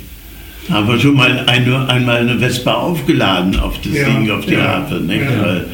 Haben 0.70 0.88
wir 0.88 1.00
schon 1.00 1.16
mal 1.16 1.44
eine, 1.48 1.88
einmal 1.90 2.18
eine 2.18 2.38
Vespa 2.40 2.74
aufgeladen 2.74 3.58
auf 3.60 3.80
das 3.82 3.94
Ja, 3.94 4.10
Ding, 4.10 4.30
auf 4.32 4.46
die 4.46 4.54
ja, 4.54 4.64
Harfe. 4.68 4.96
Nicht? 4.96 5.22
ja. 5.22 5.42
Weil 5.46 5.66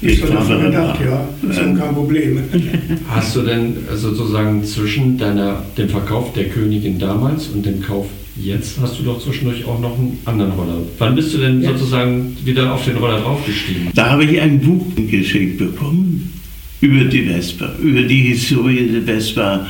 Ich 0.00 0.22
habe 0.22 0.32
davon 0.32 0.62
gedacht, 0.62 1.00
ja. 1.00 1.28
Das 1.42 1.56
ist 1.58 1.62
kein 1.78 1.94
Problem. 1.94 2.40
Hast 3.08 3.36
du 3.36 3.42
denn 3.42 3.76
sozusagen 3.94 4.64
zwischen 4.64 5.16
deiner, 5.18 5.62
dem 5.78 5.88
Verkauf 5.88 6.32
der 6.32 6.48
Königin 6.48 6.98
damals 6.98 7.48
und 7.48 7.64
dem 7.64 7.80
Kauf 7.80 8.06
jetzt, 8.36 8.80
hast 8.80 8.98
du 8.98 9.02
doch 9.02 9.20
zwischendurch 9.22 9.62
auch 9.66 9.78
noch 9.78 9.96
einen 9.98 10.18
anderen 10.24 10.52
Roller. 10.52 10.78
Wann 10.98 11.14
bist 11.14 11.34
du 11.34 11.38
denn 11.38 11.60
Ja. 11.62 11.70
sozusagen 11.72 12.34
wieder 12.44 12.72
auf 12.72 12.82
den 12.84 12.96
Roller 12.96 13.20
draufgestiegen? 13.20 13.88
Da 13.94 14.08
habe 14.10 14.24
ich 14.24 14.40
ein 14.40 14.58
Buch 14.58 14.86
geschenkt 14.96 15.58
bekommen 15.58 16.32
über 16.80 17.04
die 17.04 17.22
Vespa, 17.26 17.70
über 17.82 18.02
die 18.02 18.22
Historie 18.22 18.88
der 18.90 19.02
Vespa. 19.02 19.66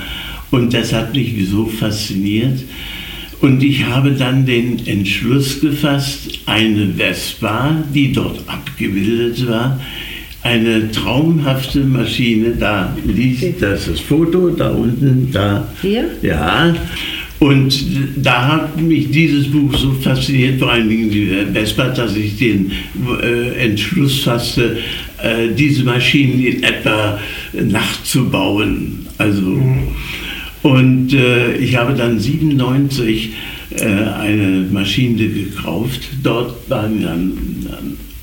Und 0.53 0.73
das 0.73 0.93
hat 0.93 1.13
mich 1.13 1.35
so 1.51 1.67
fasziniert. 1.67 2.61
Und 3.43 3.61
ich 3.61 3.85
habe 3.85 4.13
dann 4.13 4.47
den 4.47 4.87
Entschluss 4.87 5.61
gefasst, 5.61 6.39
eine 6.47 6.87
Vespa, 6.97 7.77
die 7.93 8.13
dort 8.13 8.41
abgebildet 8.47 9.49
war, 9.49 9.81
eine 10.43 10.91
traumhafte 10.93 11.81
Maschine, 11.81 12.53
da 12.59 12.97
liegt 13.05 13.61
das, 13.61 13.87
das 13.87 13.99
Foto, 13.99 14.51
da 14.51 14.71
unten, 14.71 15.29
da. 15.33 15.67
Hier? 15.83 16.09
Ja, 16.23 16.73
und 17.41 17.85
da 18.15 18.47
hat 18.47 18.81
mich 18.81 19.11
dieses 19.11 19.51
Buch 19.51 19.77
so 19.77 19.93
fasziniert, 19.95 20.61
vor 20.61 20.71
allen 20.71 20.89
Dingen 20.89 21.11
die 21.11 21.29
Vespa, 21.53 21.89
dass 21.89 22.15
ich 22.15 22.37
den 22.39 22.71
äh, 23.21 23.65
Entschluss 23.65 24.21
fasste, 24.21 24.79
äh, 25.21 25.49
diese 25.53 25.83
Maschinen 25.83 26.39
in 26.45 26.63
etwa 26.63 27.19
nachzubauen. 27.53 29.07
Also, 29.19 29.61
Und 30.63 31.13
äh, 31.13 31.57
ich 31.57 31.77
habe 31.77 31.95
dann 31.95 32.21
97 32.21 33.35
äh, 33.71 33.85
eine 33.85 34.67
Maschine 34.71 35.29
gekauft. 35.29 36.03
Dort 36.23 36.71
war 36.71 36.83
dann 36.83 37.43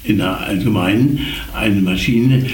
in 0.04 0.18
der 0.18 0.40
Allgemeinen 0.40 1.20
eine 1.54 1.82
Maschine 1.82 2.46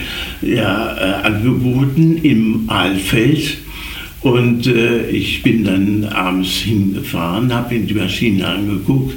ja, 0.41 0.97
äh, 0.97 1.25
angeboten 1.25 2.17
im 2.21 2.65
Aalfeld. 2.67 3.57
Und 4.21 4.67
äh, 4.67 5.07
ich 5.07 5.43
bin 5.43 5.63
dann 5.63 6.05
abends 6.05 6.49
hingefahren, 6.49 7.53
habe 7.53 7.75
mir 7.75 7.85
die 7.85 7.93
Maschine 7.93 8.47
angeguckt. 8.47 9.15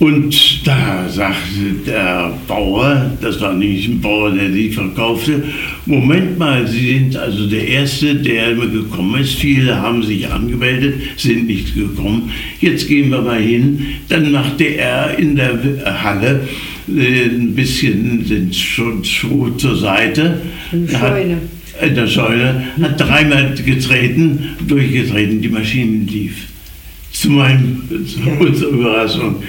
Und 0.00 0.66
da 0.66 1.06
sagte 1.10 1.74
der 1.86 2.32
Bauer, 2.48 3.10
das 3.20 3.38
war 3.38 3.52
nicht 3.52 3.86
ein 3.86 4.00
Bauer, 4.00 4.30
der 4.30 4.48
die 4.48 4.70
verkaufte, 4.70 5.42
Moment 5.84 6.38
mal, 6.38 6.66
Sie 6.66 6.88
sind 6.94 7.16
also 7.16 7.46
der 7.46 7.68
Erste, 7.68 8.14
der 8.14 8.52
immer 8.52 8.66
gekommen 8.66 9.20
ist. 9.20 9.34
Viele 9.34 9.76
haben 9.76 10.02
sich 10.02 10.26
angemeldet, 10.26 10.94
sind 11.18 11.46
nicht 11.46 11.74
gekommen. 11.74 12.30
Jetzt 12.62 12.88
gehen 12.88 13.10
wir 13.10 13.20
mal 13.20 13.42
hin. 13.42 13.86
Dann 14.08 14.32
machte 14.32 14.64
er 14.64 15.18
in 15.18 15.36
der 15.36 15.58
Halle 16.02 16.48
äh, 16.88 17.24
ein 17.26 17.54
bisschen 17.54 18.26
den 18.26 18.50
Schuh 18.54 19.50
zur 19.58 19.76
Seite. 19.76 20.40
Eine 20.72 20.86
Er 20.92 21.00
hat- 21.00 21.10
Scheune. 21.12 21.38
in 21.86 21.94
der 21.94 22.06
Säule, 22.06 22.64
hat 22.80 22.98
dreimal 23.00 23.54
getreten, 23.54 24.38
durchgetreten, 24.66 25.42
die 25.42 25.48
Maschine 25.50 26.06
lief. 26.10 26.36
Zu 27.12 27.30
meinem, 27.32 27.82
zu 28.06 28.20
unserer 28.38 28.70
Überraschung 28.70 29.42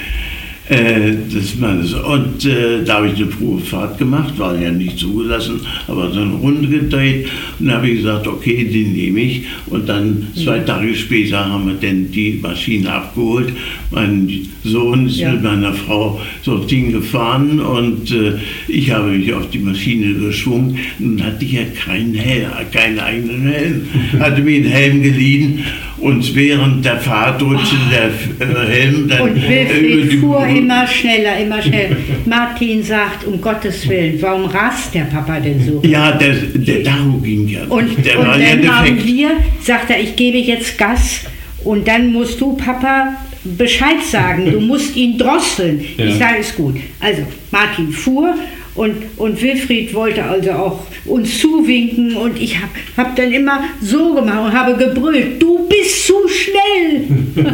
des 0.75 1.57
Mannes. 1.59 1.93
Und 1.93 2.45
äh, 2.45 2.83
da 2.85 2.95
habe 2.95 3.07
ich 3.09 3.15
eine 3.17 3.25
Probefahrt 3.25 3.97
gemacht, 3.97 4.37
war 4.39 4.57
ja 4.59 4.71
nicht 4.71 4.97
zugelassen, 4.97 5.59
aber 5.87 6.11
so 6.11 6.21
eine 6.21 6.33
Runde 6.33 6.67
gedreht. 6.67 7.27
Und 7.59 7.67
dann 7.67 7.75
habe 7.75 7.89
ich 7.89 7.97
gesagt, 7.97 8.25
okay, 8.27 8.63
den 8.63 8.93
nehme 8.93 9.19
ich. 9.19 9.43
Und 9.67 9.89
dann 9.89 10.27
zwei 10.35 10.59
Tage 10.59 10.95
später 10.95 11.45
haben 11.45 11.67
wir 11.67 11.73
dann 11.75 12.09
die 12.11 12.39
Maschine 12.41 12.91
abgeholt. 12.91 13.51
Mein 13.91 14.29
Sohn 14.63 15.07
ist 15.07 15.17
Ja. 15.17 15.33
mit 15.33 15.43
meiner 15.43 15.73
Frau 15.73 16.21
dorthin 16.45 16.91
gefahren 16.93 17.59
und 17.59 18.09
äh, 18.11 18.33
ich 18.67 18.91
habe 18.91 19.11
mich 19.11 19.33
auf 19.33 19.49
die 19.49 19.59
Maschine 19.59 20.13
geschwungen. 20.13 20.77
Nun 20.99 21.21
hatte 21.21 21.43
ich 21.43 21.51
ja 21.53 21.63
keinen 21.85 22.13
Helm, 22.13 22.47
keinen 22.71 22.99
eigenen 22.99 23.41
Helm. 23.47 23.81
Hatte 24.19 24.41
mir 24.41 24.57
einen 24.57 24.65
Helm 24.65 25.03
geliehen 25.03 25.59
und 26.01 26.35
während 26.35 26.83
der 26.83 26.97
Fahrt 26.97 27.41
rutschte 27.41 27.75
der 27.91 28.47
äh, 28.47 28.67
Helm 28.67 29.07
dann 29.07 29.21
Und 29.21 29.35
über 29.37 29.47
Wilfried 29.47 30.11
die 30.11 30.17
fuhr 30.17 30.45
immer 30.45 30.87
schneller, 30.87 31.37
immer 31.39 31.61
schneller. 31.61 31.95
Martin 32.25 32.83
sagt, 32.83 33.25
um 33.25 33.39
Gottes 33.39 33.87
Willen, 33.87 34.21
warum 34.21 34.45
rast 34.45 34.93
der 34.93 35.01
Papa 35.01 35.39
denn 35.39 35.63
so? 35.63 35.81
Ja, 35.87 36.11
der, 36.11 36.33
der 36.33 36.83
Tacho 36.83 37.17
ging 37.23 37.47
ja. 37.47 37.63
Und, 37.69 38.03
der 38.03 38.19
und 38.19 38.27
war 38.27 38.39
ja 38.39 38.55
dann 38.55 38.77
haben 38.79 38.95
defekt. 38.95 39.07
wir, 39.07 39.29
sagt 39.61 39.89
er, 39.91 39.99
ich 39.99 40.15
gebe 40.15 40.37
jetzt 40.37 40.77
Gas 40.77 41.25
und 41.63 41.87
dann 41.87 42.11
musst 42.11 42.41
du, 42.41 42.57
Papa, 42.57 43.15
Bescheid 43.43 44.03
sagen. 44.03 44.51
Du 44.51 44.59
musst 44.59 44.95
ihn 44.95 45.17
drosseln. 45.17 45.83
Ja. 45.97 46.05
Ich 46.05 46.15
sage, 46.15 46.37
ist 46.39 46.55
gut. 46.55 46.77
Also, 46.99 47.23
Martin 47.51 47.91
fuhr 47.91 48.35
und, 48.75 48.95
und 49.17 49.41
Wilfried 49.41 49.93
wollte 49.93 50.23
also 50.23 50.51
auch 50.51 50.79
uns 51.05 51.39
zuwinken 51.39 52.15
und 52.15 52.41
ich 52.41 52.57
habe 52.57 52.71
hab 52.95 53.15
dann 53.15 53.31
immer 53.31 53.63
so 53.81 54.13
gemacht 54.13 54.45
und 54.45 54.53
habe 54.53 54.75
gebrüllt, 54.75 55.41
du 55.41 55.67
bist 55.67 56.07
zu 56.07 56.13
schnell. 56.27 57.07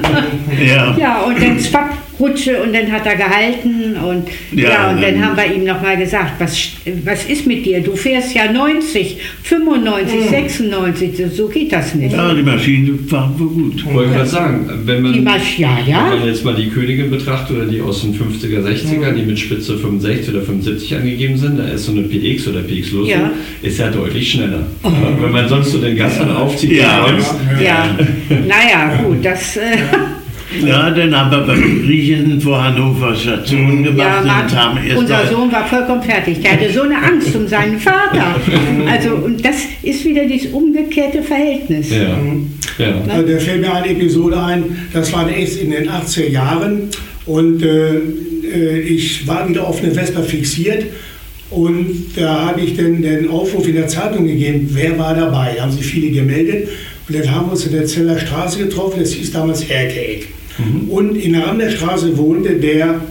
Ja. 0.65 0.95
Ja, 0.97 1.21
und 1.21 1.41
dann 1.41 1.59
zwapp, 1.59 1.97
Rutsche 2.19 2.61
und 2.63 2.73
dann 2.73 2.91
hat 2.91 3.05
er 3.05 3.15
gehalten 3.15 3.95
und 3.95 4.27
ja, 4.57 4.69
Ja, 4.69 4.89
und 4.91 5.01
dann 5.01 5.13
dann- 5.15 5.25
haben 5.25 5.37
wir 5.37 5.55
ihm 5.55 5.63
nochmal 5.65 5.97
gesagt, 5.97 6.33
was, 6.39 6.57
was 7.05 7.25
ist 7.25 7.45
mit 7.45 7.65
dir? 7.65 7.81
Du 7.81 7.95
fährst 7.95 8.33
ja 8.33 8.51
90, 8.51 9.17
95, 9.43 10.29
96, 10.29 11.11
so- 11.35 11.47
geht 11.47 11.71
das 11.71 11.93
nicht. 11.95 12.13
ja, 12.15 12.33
die 12.33 12.41
Maschine 12.43 12.97
war 13.09 13.31
wohl 13.39 13.47
gut. 13.49 13.75
Ich 13.77 13.93
wollte 13.93 14.11
gerade 14.13 14.25
sagen, 14.29 14.69
wenn 14.85 15.01
man, 15.01 15.13
Die 15.13 15.19
Masch 15.21 15.57
ja, 15.59 15.77
wenn 15.83 15.91
ja. 15.93 16.01
man 16.15 16.25
jetzt 16.25 16.43
mal 16.43 16.55
die 16.55 16.67
Königin 16.69 17.09
betrachtet 17.09 17.55
oder 17.57 17.65
die 17.65 17.81
aus 17.81 18.01
den 18.01 18.13
50er, 18.13 18.61
60er, 18.61 19.11
die 19.13 19.23
mit 19.23 19.37
Spitze 19.39 19.77
65 19.77 20.29
oder 20.33 20.41
75 20.43 20.95
angegeben 20.95 21.37
sind, 21.37 21.57
da 21.59 21.65
ist 21.65 21.85
so 21.85 21.91
eine 21.91 22.01
PX 22.03 22.47
oder 22.47 22.61
PX 22.61 22.91
Lotto, 22.91 23.07
Ja. 23.09 23.31
ist 23.61 23.79
ja 23.79 23.89
deutlich 23.89 24.31
schneller. 24.31 24.65
Aber 24.83 24.95
Wenn 25.21 25.31
man 25.31 25.47
sonst 25.47 25.71
so 25.71 25.77
den 25.79 25.95
Gassern 25.95 26.29
aufzieht, 26.31 26.71
Ja. 26.73 27.07
Ja, 27.63 27.95
naja, 28.47 29.01
gut, 29.03 29.23
das. 29.23 29.57
Äh, 29.57 29.61
Ja, 30.65 30.89
dann 30.91 31.15
haben 31.15 31.31
wir 31.31 31.39
beim 31.39 31.81
Griechen 31.83 32.39
vor 32.39 32.63
Hannover 32.63 33.15
Station 33.15 33.83
gemacht 33.83 34.25
Ja, 34.25 34.41
und 34.41 34.55
haben 34.55 34.77
erst 34.85 34.97
unser 34.97 35.27
Sohn 35.27 35.51
war 35.51 35.65
vollkommen 35.67 36.01
fertig. 36.01 36.41
Der 36.41 36.53
hatte 36.53 36.71
so 36.71 36.83
eine 36.83 36.97
Angst 36.97 37.35
um 37.35 37.47
seinen 37.47 37.79
Vater. 37.79 38.35
Also, 38.87 39.15
und 39.15 39.43
das 39.43 39.55
ist 39.83 40.05
wieder 40.05 40.25
dieses 40.25 40.51
umgekehrte 40.51 41.21
Verhältnis. 41.21 41.89
Ja. 41.91 42.17
ja. 42.77 43.01
Also 43.09 43.27
da 43.27 43.39
fällt 43.39 43.61
mir 43.61 43.73
eine 43.73 43.89
Episode 43.89 44.41
ein, 44.41 44.63
das 44.93 45.11
war 45.13 45.29
erst 45.29 45.61
in 45.61 45.71
den 45.71 45.89
80er 45.89 46.29
Jahren 46.29 46.89
und 47.25 47.61
äh, 47.61 47.95
äh, 47.95 48.79
ich 48.79 49.27
war 49.27 49.47
wieder 49.47 49.67
auf 49.67 49.83
eine 49.83 49.91
Vespa 49.91 50.21
fixiert 50.21 50.85
und 51.49 52.05
da 52.15 52.47
habe 52.47 52.61
ich 52.61 52.75
den, 52.75 53.01
den 53.01 53.29
Aufruf 53.29 53.67
in 53.67 53.75
der 53.75 53.87
Zeitung 53.87 54.25
gegeben, 54.25 54.69
wer 54.71 54.97
war 54.97 55.15
dabei, 55.15 55.53
da 55.55 55.63
haben 55.63 55.71
sich 55.71 55.85
viele 55.85 56.11
gemeldet 56.11 56.69
und 57.07 57.15
dann 57.17 57.31
haben 57.31 57.47
wir 57.47 57.51
uns 57.53 57.65
in 57.65 57.71
der 57.71 57.85
Zeller 57.85 58.19
Straße 58.19 58.59
getroffen, 58.59 58.99
das 58.99 59.11
hieß 59.13 59.31
damals 59.31 59.63
Erkeeck. 59.63 60.27
Und 60.89 61.15
in 61.15 61.33
der 61.33 61.47
Ramler 61.47 62.17
wohnte 62.17 62.55
der, 62.55 63.01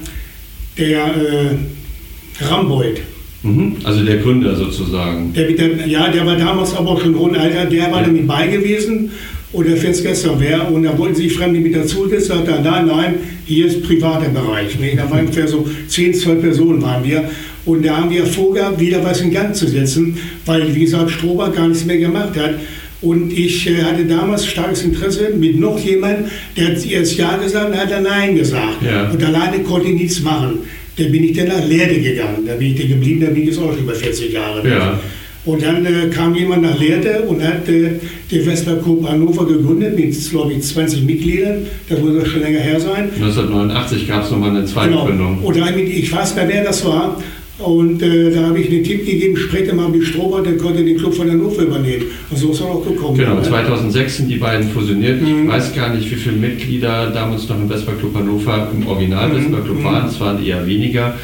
der 0.77 0.99
äh, 0.99 2.45
Rambold. 2.45 3.01
Mhm. 3.43 3.77
Also 3.85 4.05
der 4.05 4.17
Gründer 4.19 4.57
sozusagen. 4.57 5.33
Der, 5.33 5.53
der, 5.53 5.87
ja, 5.87 6.09
der 6.09 6.27
war 6.27 6.37
damals 6.37 6.75
aber 6.75 6.91
auch 6.91 7.01
schon 7.01 7.17
hohen 7.17 7.37
Alter, 7.37 7.67
der 7.67 7.91
war 7.93 8.01
Ja. 8.01 8.07
damit 8.07 8.27
bei 8.27 8.49
gewesen 8.49 9.11
und 9.53 9.69
der 9.69 9.77
fährt 9.77 10.03
gestern 10.03 10.37
wer 10.39 10.71
und 10.71 10.83
da 10.83 10.99
wollten 10.99 11.15
sich 11.15 11.33
Fremde 11.35 11.61
mit 11.61 11.75
dazu 11.75 12.09
setzen, 12.09 12.29
sagt 12.29 12.49
er, 12.49 12.61
nein, 12.61 12.87
nein, 12.87 13.15
hier 13.45 13.67
ist 13.67 13.85
privater 13.85 14.29
Bereich. 14.29 14.79
Ne? 14.81 14.97
Da 14.97 15.09
waren 15.09 15.21
ungefähr 15.21 15.47
so 15.47 15.67
10, 15.89 16.15
12 16.15 16.41
Personen 16.41 16.83
waren 16.83 17.05
wir 17.05 17.31
und 17.65 17.87
da 17.87 17.99
haben 17.99 18.11
wir 18.11 18.27
vorgehabt, 18.27 18.81
wieder 18.81 19.05
was 19.05 19.21
in 19.21 19.31
Gang 19.31 19.55
zu 19.55 19.69
setzen, 19.69 20.19
weil, 20.45 20.75
wie 20.75 20.81
gesagt, 20.81 21.13
Strober 21.13 21.51
gar 21.51 21.69
nichts 21.69 21.85
mehr 21.85 21.99
gemacht 21.99 22.37
hat. 22.37 22.55
Und 23.03 23.33
ich 23.33 23.67
äh, 23.69 23.83
hatte 23.83 24.05
damals 24.05 24.47
starkes 24.47 24.83
Interesse 24.83 25.31
mit 25.39 25.59
noch 25.59 25.79
jemandem, 25.79 26.27
der 26.57 26.69
hat 26.69 26.87
erst 26.87 27.17
Ja 27.17 27.37
gesagt 27.37 27.71
und 27.71 27.79
hat 27.79 27.91
dann 27.91 28.05
Nein 28.05 28.37
gesagt. 28.37 28.83
Ja. 28.83 29.11
Und 29.11 29.23
alleine 29.23 29.59
konnte 29.61 29.89
ich 29.89 29.95
nichts 29.95 30.23
machen. 30.23 30.61
Dann 30.97 31.13
bin 31.13 31.25
ich 31.25 31.37
dann 31.37 31.49
nach 31.49 31.67
Leerde 31.67 32.01
gegangen. 32.01 32.47
Da 32.47 32.55
bin 32.55 32.73
ich 32.73 32.81
dann 32.81 32.89
geblieben, 32.89 33.21
da 33.21 33.27
bin 33.27 33.43
ich 33.43 33.49
jetzt 33.49 33.59
auch 33.59 33.71
schon 33.73 33.83
über 33.83 33.95
40 33.95 34.33
Jahre. 34.33 34.67
Ja. 34.67 34.99
Und 35.47 35.63
dann 35.63 35.87
äh, 35.87 36.09
kam 36.09 36.35
jemand 36.35 36.63
nach 36.63 36.79
Lehrte 36.79 37.21
und 37.21 37.41
hat 37.41 37.69
äh, 37.69 37.93
die 38.31 38.45
Westler 38.45 38.77
Group 38.77 39.09
Hannover 39.09 39.47
gegründet 39.47 39.97
mit, 39.97 40.31
glaube 40.31 40.53
ich, 40.53 40.63
20 40.63 41.05
Mitgliedern. 41.05 41.67
Das 41.89 42.01
muss 42.01 42.21
auch 42.21 42.27
schon 42.27 42.41
länger 42.41 42.59
her 42.59 42.81
sein. 42.81 43.11
1989 43.15 44.09
gab 44.09 44.25
es 44.25 44.31
nochmal 44.33 44.51
eine 44.51 44.65
Zweitgründung. 44.65 45.39
Und 45.45 45.57
damit, 45.57 45.89
ich 45.89 46.11
weiß 46.11 46.35
nicht 46.35 46.45
mehr, 46.45 46.57
wer 46.57 46.65
das 46.65 46.85
war. 46.85 47.23
Und 47.59 48.03
äh, 48.03 48.31
da 48.35 48.49
habe 48.49 48.59
ich 48.61 48.69
den 48.69 48.85
Tipp 48.85 49.07
gegeben, 49.07 49.35
spreche 49.37 49.75
mal 49.75 49.89
mit 49.89 50.05
Strober, 50.05 50.43
der 50.43 50.59
konnte 50.59 50.85
den 50.85 50.99
Club 50.99 51.15
von 51.15 51.31
Hannover 51.31 51.63
übernehmen. 51.63 52.05
Und 52.31 52.37
so 52.37 52.51
ist 52.51 52.61
er 52.61 52.67
auch 52.67 52.85
gekommen. 52.87 53.17
Genau, 53.17 53.37
ne? 53.37 53.43
2006 53.43 54.17
sind 54.19 54.29
die 54.29 54.37
beiden 54.37 54.69
fusioniert. 54.69 55.23
Mhm. 55.23 55.45
Ich 55.45 55.49
weiß 55.49 55.75
gar 55.75 55.95
nicht, 55.95 56.11
wie 56.11 56.17
viele 56.17 56.37
Mitglieder 56.37 57.11
damals 57.11 57.49
noch 57.49 57.57
im 57.59 57.67
Vespa 57.69 57.93
Club 57.93 58.15
Hannover 58.15 58.71
im 58.75 58.87
Original 58.87 59.29
Mhm. 59.31 59.35
Vespa 59.45 59.61
Club 59.63 59.85
waren. 59.85 60.07
Es 60.09 60.21
waren 60.21 60.45
eher 60.45 60.67
weniger, 60.67 61.15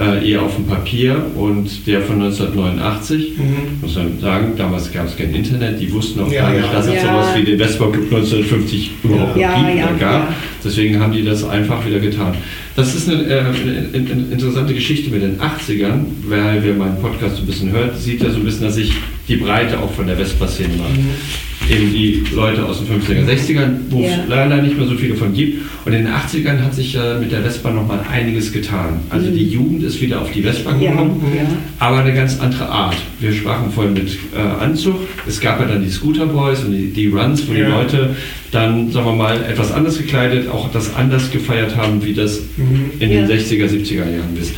äh, 0.00 0.30
eher 0.30 0.42
auf 0.42 0.54
dem 0.56 0.66
Papier. 0.66 1.24
Und 1.36 1.86
der 1.86 2.00
von 2.02 2.16
1989, 2.22 3.38
Mhm. 3.38 3.80
muss 3.80 3.94
man 3.96 4.18
sagen, 4.20 4.52
damals 4.56 4.92
gab 4.92 5.06
es 5.06 5.16
kein 5.16 5.34
Internet, 5.34 5.80
die 5.80 5.92
wussten 5.92 6.20
auch 6.20 6.30
Ja, 6.32 6.42
gar 6.42 6.52
nicht, 6.52 6.66
ja. 6.66 6.72
dass 6.72 6.86
es 6.86 6.94
Ja. 6.94 7.00
sowas 7.02 7.26
wie 7.36 7.44
den 7.44 7.58
Vespa 7.58 7.86
Club 7.90 8.04
1950 8.10 8.90
überhaupt 9.02 9.36
Ja, 9.36 9.56
noch 9.58 9.66
gibt 9.66 10.00
gab. 10.00 10.30
ja. 10.30 10.34
Deswegen 10.64 10.98
haben 11.00 11.12
die 11.12 11.24
das 11.24 11.44
einfach 11.44 11.84
wieder 11.86 12.00
getan. 12.00 12.34
Das 12.76 12.94
ist 12.94 13.08
eine, 13.08 13.22
äh, 13.24 13.38
eine, 13.40 13.50
eine 13.94 14.26
interessante 14.32 14.74
Geschichte 14.74 15.10
mit 15.10 15.22
den 15.22 15.38
80ern, 15.40 16.06
weil 16.26 16.62
wer 16.64 16.74
meinen 16.74 17.00
Podcast 17.00 17.38
ein 17.38 17.46
bisschen 17.46 17.70
hört, 17.70 17.96
sieht 18.00 18.22
ja 18.22 18.30
so 18.30 18.38
ein 18.38 18.44
bisschen, 18.44 18.64
dass 18.64 18.76
ich 18.76 18.92
die 19.28 19.36
Breite 19.36 19.78
auch 19.78 19.92
von 19.92 20.06
der 20.06 20.16
Vespa-Szene 20.16 20.70
mache. 20.76 20.90
Eben 21.70 21.92
die 21.92 22.22
Leute 22.34 22.64
aus 22.64 22.78
den 22.84 23.00
50er, 23.00 23.24
60ern, 23.26 23.76
wo 23.88 24.02
es 24.02 24.10
Ja. 24.10 24.24
leider 24.28 24.60
nicht 24.60 24.76
mehr 24.76 24.86
so 24.86 24.94
viele 24.94 25.14
von 25.14 25.32
gibt. 25.32 25.62
Und 25.86 25.92
in 25.94 26.04
den 26.04 26.12
80ern 26.12 26.60
hat 26.62 26.74
sich 26.74 26.92
ja 26.92 27.18
mit 27.18 27.32
der 27.32 27.42
Vespa 27.42 27.70
nochmal 27.70 28.00
einiges 28.10 28.52
getan. 28.52 29.00
Also 29.08 29.30
die 29.30 29.48
Jugend 29.48 29.82
ist 29.82 30.00
wieder 30.00 30.20
auf 30.20 30.30
die 30.30 30.42
Vespa 30.42 30.72
gekommen, 30.72 31.22
ja. 31.34 31.42
aber 31.78 31.98
eine 31.98 32.12
ganz 32.14 32.38
andere 32.38 32.68
Art. 32.68 32.96
Wir 33.20 33.32
sprachen 33.32 33.70
vorhin 33.70 33.94
mit 33.94 34.08
äh, 34.36 34.62
Anzug. 34.62 34.96
Es 35.26 35.40
gab 35.40 35.58
ja 35.60 35.66
dann 35.66 35.82
die 35.82 35.90
Scooter 35.90 36.26
Boys 36.26 36.64
und 36.64 36.72
die, 36.72 36.88
die 36.90 37.08
Runs, 37.08 37.48
wo 37.48 37.52
die. 37.54 37.60
Leute 37.60 38.14
dann, 38.50 38.92
sagen 38.92 39.06
wir 39.06 39.12
mal, 39.14 39.36
etwas 39.42 39.72
anders 39.72 39.96
gekleidet, 39.98 40.48
auch 40.48 40.70
das 40.70 40.94
anders 40.94 41.30
gefeiert 41.30 41.76
haben, 41.76 42.04
wie 42.04 42.12
das 42.14 42.40
in 43.00 43.10
den 43.10 43.28
Ja. 43.28 43.34
60er, 43.34 43.66
70er 43.68 43.96
Jahren 44.10 44.36
ist. 44.40 44.52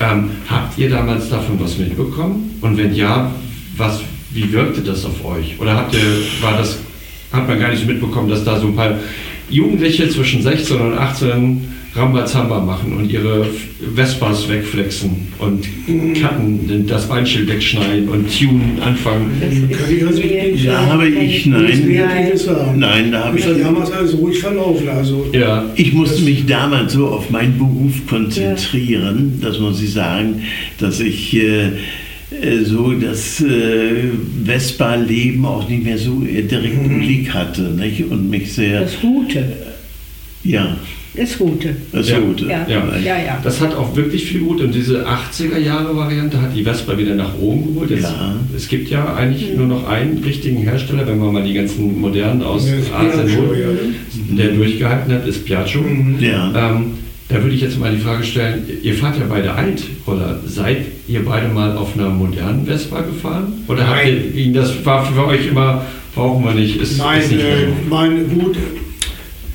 Ähm, 0.00 0.30
habt 0.48 0.78
ihr 0.78 0.90
damals 0.90 1.28
davon 1.28 1.58
was 1.58 1.76
mitbekommen? 1.78 2.56
Und 2.60 2.76
wenn 2.78 2.94
ja, 2.94 3.30
was, 3.76 4.00
wie 4.36 4.52
wirkte 4.52 4.82
das 4.82 5.04
auf 5.04 5.24
euch? 5.24 5.58
Oder 5.58 5.76
habt 5.76 5.94
ihr, 5.94 6.00
war 6.42 6.56
das, 6.58 6.78
hat 7.32 7.48
man 7.48 7.58
gar 7.58 7.70
nicht 7.70 7.86
mitbekommen, 7.86 8.28
dass 8.28 8.44
da 8.44 8.60
so 8.60 8.68
ein 8.68 8.76
paar 8.76 8.98
Jugendliche 9.48 10.08
zwischen 10.10 10.42
16 10.42 10.78
und 10.78 10.98
18 10.98 11.74
Rambazamba 11.94 12.60
machen 12.60 12.92
und 12.92 13.10
ihre 13.10 13.46
Vespas 13.94 14.48
wegflexen 14.50 15.28
und 15.38 15.66
Katten, 16.20 16.86
das 16.86 17.08
Beinschild 17.08 17.48
wegschneiden 17.48 18.08
und 18.08 18.26
Tunen 18.38 18.78
anfangen? 18.84 19.40
Kann 19.40 19.96
ich 19.96 20.02
nicht 20.02 20.66
Da 20.66 20.86
habe 20.86 21.08
ich, 21.08 21.46
nein, 21.46 22.38
nein, 22.76 23.12
da 23.12 23.24
habe 23.24 23.38
ich, 23.38 23.46
damals 23.46 23.90
alles 23.92 24.14
ruhig 24.18 24.38
verlaufen. 24.38 24.88
Also, 24.90 25.26
Ja, 25.32 25.64
ich 25.74 25.94
musste 25.94 26.22
mich 26.22 26.44
damals 26.44 26.92
so 26.92 27.06
auf 27.06 27.30
meinen 27.30 27.56
Beruf 27.56 28.06
konzentrieren, 28.06 29.38
das 29.40 29.58
muss 29.58 29.82
ich 29.82 29.92
sagen, 29.92 30.42
dass 30.78 31.00
ich 31.00 31.34
äh, 31.34 31.70
so 32.64 32.92
das 32.92 33.40
äh, 33.40 34.10
Vespa-Leben 34.44 35.44
auch 35.44 35.68
nicht 35.68 35.84
mehr 35.84 35.98
so 35.98 36.22
äh, 36.22 36.42
direkt 36.42 36.74
im 36.84 36.98
Blick 36.98 37.32
hatte 37.32 37.62
nicht? 37.62 38.04
und 38.10 38.30
mich 38.30 38.52
sehr, 38.52 38.82
Das 38.82 39.00
Gute. 39.00 39.44
ja, 40.44 40.76
Das 41.14 41.38
Gute. 41.38 41.74
das 41.92 42.08
Ja. 42.10 42.18
Gute. 42.20 42.44
Ja. 42.46 42.66
Ja. 42.68 42.96
Ja, 42.98 43.16
ja. 43.16 43.40
Das 43.42 43.60
hat 43.60 43.74
auch 43.74 43.96
wirklich 43.96 44.26
viel 44.26 44.40
gut. 44.40 44.60
Und 44.60 44.74
diese 44.74 45.06
80er-Jahre-Variante 45.06 46.40
hat 46.40 46.54
die 46.54 46.62
Vespa 46.62 46.96
wieder 46.98 47.14
nach 47.14 47.38
oben 47.38 47.72
geholt. 47.74 47.90
Jetzt, 47.90 48.02
Ja. 48.02 48.36
Es 48.54 48.68
gibt 48.68 48.90
ja 48.90 49.14
eigentlich 49.14 49.56
nur 49.56 49.66
noch 49.66 49.88
einen 49.88 50.18
richtigen 50.18 50.58
Hersteller, 50.58 51.06
wenn 51.06 51.18
man 51.18 51.32
mal 51.32 51.44
die 51.44 51.54
ganzen 51.54 52.00
modernen 52.00 52.42
aus 52.42 52.66
Asien 52.94 53.36
holt, 53.38 53.58
ja. 53.58 54.36
der 54.36 54.48
durchgehalten 54.48 55.12
hat, 55.14 55.26
ist 55.26 55.44
Piaggio. 55.44 55.84
Ja. 56.20 56.52
Ähm, 56.54 57.05
da 57.28 57.42
würde 57.42 57.54
ich 57.54 57.60
jetzt 57.60 57.78
mal 57.78 57.92
die 57.92 58.00
Frage 58.00 58.22
stellen, 58.22 58.64
ihr 58.82 58.94
fahrt 58.94 59.18
ja 59.18 59.24
beide 59.28 59.52
Altroller. 59.52 60.40
Seid 60.46 60.86
ihr 61.08 61.24
beide 61.24 61.48
mal 61.48 61.76
auf 61.76 61.94
einer 61.94 62.08
modernen 62.08 62.66
Vespa 62.66 63.00
gefahren? 63.00 63.64
Oder 63.66 63.86
habt 63.88 64.04
Nein. 64.04 64.22
ihr, 64.32 64.44
Ihnen 64.44 64.54
das 64.54 64.84
war 64.84 65.04
für 65.04 65.26
euch 65.26 65.48
immer, 65.48 65.84
brauchen 66.14 66.44
wir 66.44 66.52
nicht, 66.52 66.80
ist, 66.80 66.98
Nein, 66.98 67.20
ist 67.20 67.32
nicht 67.32 67.44
äh, 67.44 67.66
mein 67.90 68.28
gut. 68.28 68.56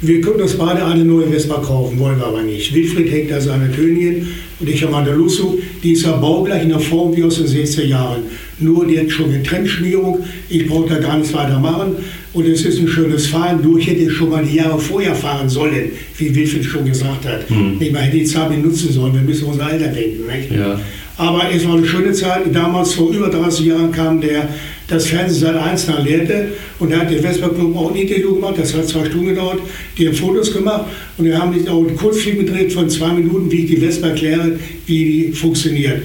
Wir 0.02 0.20
können 0.20 0.42
uns 0.42 0.56
beide 0.56 0.84
eine 0.84 1.06
neue 1.06 1.28
Vespa 1.28 1.60
kaufen, 1.60 2.00
wollen 2.00 2.18
wir 2.18 2.26
aber 2.26 2.42
nicht. 2.42 2.74
Wilfried 2.74 3.10
hängt 3.12 3.32
da 3.32 3.40
seine 3.40 3.70
Königin 3.70 4.28
und 4.60 4.68
ich 4.68 4.82
habe 4.82 4.92
meine 4.92 5.12
Lusso. 5.12 5.58
Die 5.84 5.92
ist 5.92 6.04
ja 6.06 6.14
baugleich 6.14 6.64
in 6.64 6.70
der 6.70 6.80
Form 6.80 7.16
wie 7.16 7.24
aus 7.24 7.36
den 7.36 7.46
60er 7.46 7.86
Jahren. 7.86 8.24
Nur 8.60 8.86
die 8.88 9.00
hat 9.00 9.12
schon 9.12 9.30
eine 9.30 9.44
Trennschmierung. 9.44 10.24
Ich 10.50 10.68
brauche 10.68 10.90
da 10.90 10.98
gar 10.98 11.18
nichts 11.18 11.34
weiter 11.34 11.60
machen. 11.60 11.98
Und 12.34 12.46
es 12.48 12.64
ist 12.64 12.80
ein 12.80 12.88
schönes 12.88 13.28
Fahren. 13.28 13.62
Nur 13.62 13.78
ich 13.78 13.88
hätte 13.88 14.10
schon 14.10 14.30
mal 14.30 14.44
die 14.46 14.56
Jahre 14.56 14.80
vorher 14.80 15.14
fahren 15.16 15.50
sollen, 15.50 15.92
wie 16.18 16.34
Wilfried 16.34 16.64
schon 16.64 16.86
gesagt 16.86 17.26
hat. 17.26 17.42
Ich 17.80 17.92
meine, 17.92 18.06
hätte 18.06 18.18
die 18.18 18.24
Zeit 18.24 18.50
benutzen 18.50 18.92
sollen. 18.92 19.14
Wir 19.14 19.22
müssen 19.22 19.46
unser 19.46 19.66
Alter 19.66 19.88
denken. 19.88 20.58
Ja. 20.58 20.80
Aber 21.18 21.44
es 21.54 21.68
war 21.68 21.76
eine 21.76 21.86
schöne 21.86 22.14
Zeit. 22.14 22.44
Damals, 22.54 22.94
vor 22.94 23.12
über 23.12 23.30
30 23.30 23.66
Jahren, 23.66 23.92
kam 23.92 24.22
der, 24.22 24.48
das 24.88 25.08
Fernsehen 25.08 25.40
Sat 25.40 25.56
1 25.56 25.88
nach 25.88 26.04
Lehrte 26.04 26.48
und 26.80 26.92
da 26.92 27.00
hat 27.00 27.12
der 27.12 27.20
Vespa 27.20 27.50
Club 27.50 27.76
auch 27.76 27.92
ein 27.92 27.98
Interview 27.98 28.36
gemacht. 28.36 28.56
Das 28.58 28.74
hat 28.74 28.88
zwei 28.88 29.06
Stunden 29.06 29.28
gedauert. 29.28 29.60
Die 29.98 30.08
haben 30.08 30.16
Fotos 30.16 30.54
gemacht 30.54 30.86
und 31.18 31.26
wir 31.26 31.38
haben 31.38 31.54
auch 31.68 31.86
einen 31.86 31.96
Kurzfilm 31.96 32.40
gedreht 32.46 32.74
von 32.74 32.90
zwei 32.90 33.14
Minuten, 33.14 33.52
wie 33.52 33.66
ich 33.66 33.68
die 33.68 33.78
Vespa 33.78 34.08
erkläre, 34.08 34.58
wie 34.88 35.06
die 35.06 35.32
funktioniert. 35.34 36.02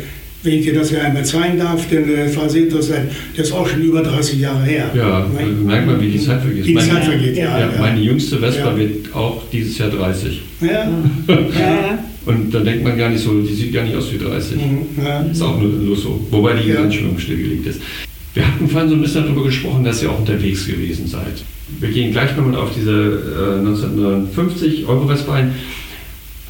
Wenn 0.46 0.61
ich 0.61 0.64
dir 0.64 0.74
das 0.74 0.92
ja 0.92 1.00
einmal 1.00 1.24
zeigen 1.24 1.59
darf, 1.59 1.88
denn 1.88 2.09
äh, 2.09 2.26
das 2.26 2.37
war 2.37 2.48
sehr 2.48 2.62
interessant. 2.62 3.11
Das 3.37 3.48
ist 3.48 3.52
auch 3.52 3.66
schon 3.66 3.82
über 3.82 4.00
30 4.00 4.38
Jahre 4.38 4.62
her. 4.64 4.90
Ja, 4.94 5.26
also 5.37 5.52
merkt 5.64 5.87
man, 5.88 6.00
wie 6.00 6.09
die 6.12 6.20
Zeit 6.20 6.40
vergeht. 6.40 6.64
Die 6.66 6.72
Meine- 6.72 6.88
Zeit 6.88 7.04
vergeht, 7.04 7.37
ja. 7.37 7.59
Ja, 7.59 7.68
meine 7.80 8.00
jüngste 8.00 8.38
Vespa 8.38 8.70
Ja. 8.70 8.76
wird 8.78 9.12
auch 9.12 9.42
dieses 9.52 9.76
Jahr 9.76 9.90
30. 9.90 10.40
Ja. 10.61 10.68
Ja, 10.68 10.88
ja. 11.28 11.98
Und 12.26 12.54
da 12.54 12.61
denkt 12.61 12.85
man 12.85 12.96
gar 12.96 13.11
nicht 13.11 13.22
so, 13.24 13.40
die 13.40 13.52
sieht 13.54 13.72
gar 13.72 13.82
nicht 13.82 13.96
aus 13.96 14.12
wie 14.12 14.18
30. 14.18 14.56
Mhm. 14.56 15.04
ja. 15.04 15.20
Ist 15.22 15.42
auch 15.42 15.61
nur 15.61 15.68
nur 15.70 15.96
so. 15.96 16.24
Wobei 16.30 16.52
die 16.54 16.68
Ja. 16.70 16.88
Stillgelegt 16.90 17.66
ist. 17.66 17.80
Wir 18.35 18.46
hatten 18.46 18.68
vorhin 18.68 18.88
so 18.88 18.94
ein 18.94 19.02
bisschen 19.02 19.24
darüber 19.24 19.44
gesprochen, 19.44 19.82
dass 19.82 20.00
ihr 20.02 20.11
auch 20.11 20.20
unterwegs 20.20 20.64
gewesen 20.66 21.09
seid. 21.09 21.42
Wir 21.80 21.88
gehen 21.88 22.12
gleich 22.12 22.37
nochmal 22.37 22.61
auf 22.61 22.70
diese 22.76 22.92
äh, 22.92 23.59
1959 23.59 24.87
Euro 24.87 25.09
Vespa 25.09 25.35
ein. 25.35 25.52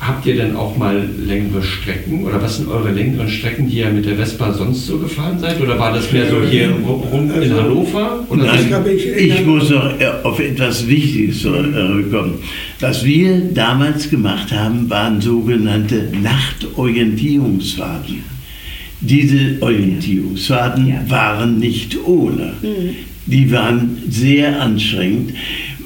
Habt 0.07 0.25
ihr 0.27 0.37
denn 0.37 0.55
auch 0.55 0.77
mal 0.77 1.03
längere 1.27 1.62
Strecken 1.62 2.25
oder 2.25 2.40
was 2.40 2.59
sind 2.59 2.69
eure 2.69 2.92
längeren 2.92 3.29
Strecken, 3.29 3.69
die 3.69 3.79
ihr 3.79 3.90
mit 3.90 4.05
der 4.07 4.16
Vespa 4.16 4.53
sonst 4.53 4.87
so 4.87 4.99
gefahren 4.99 5.38
seid? 5.38 5.61
Oder 5.61 5.79
war 5.79 5.92
das 5.92 6.12
mehr 6.12 6.31
so 6.31 6.37
hier 6.49 6.71
rum 6.71 7.31
in 7.35 7.42
Also- 7.42 7.61
Hannover? 7.62 8.25
Oder 8.29 8.45
Nein, 8.45 8.69
ich- 8.97 9.07
ich 9.07 9.45
muss 9.45 9.71
noch 9.71 9.99
äh, 10.01 10.07
auf 10.23 10.38
etwas 10.38 10.87
Wichtiges 10.87 11.42
zurückkommen. 11.42 12.35
Was 12.81 13.05
wir 13.05 13.40
damals 13.53 14.09
gemacht 14.09 14.53
haben, 14.53 14.88
waren 14.90 15.21
sogenannte 15.21 16.09
Nachtorientierungsfahrten. 16.23 18.23
Diese 19.01 19.57
Orientierungsfahrten 19.61 20.87
Ja. 20.88 21.01
waren 21.09 21.59
nicht 21.59 21.97
ohne. 22.07 22.53
Die 23.27 23.51
waren 23.51 23.99
sehr 24.09 24.61
anstrengend. 24.61 25.33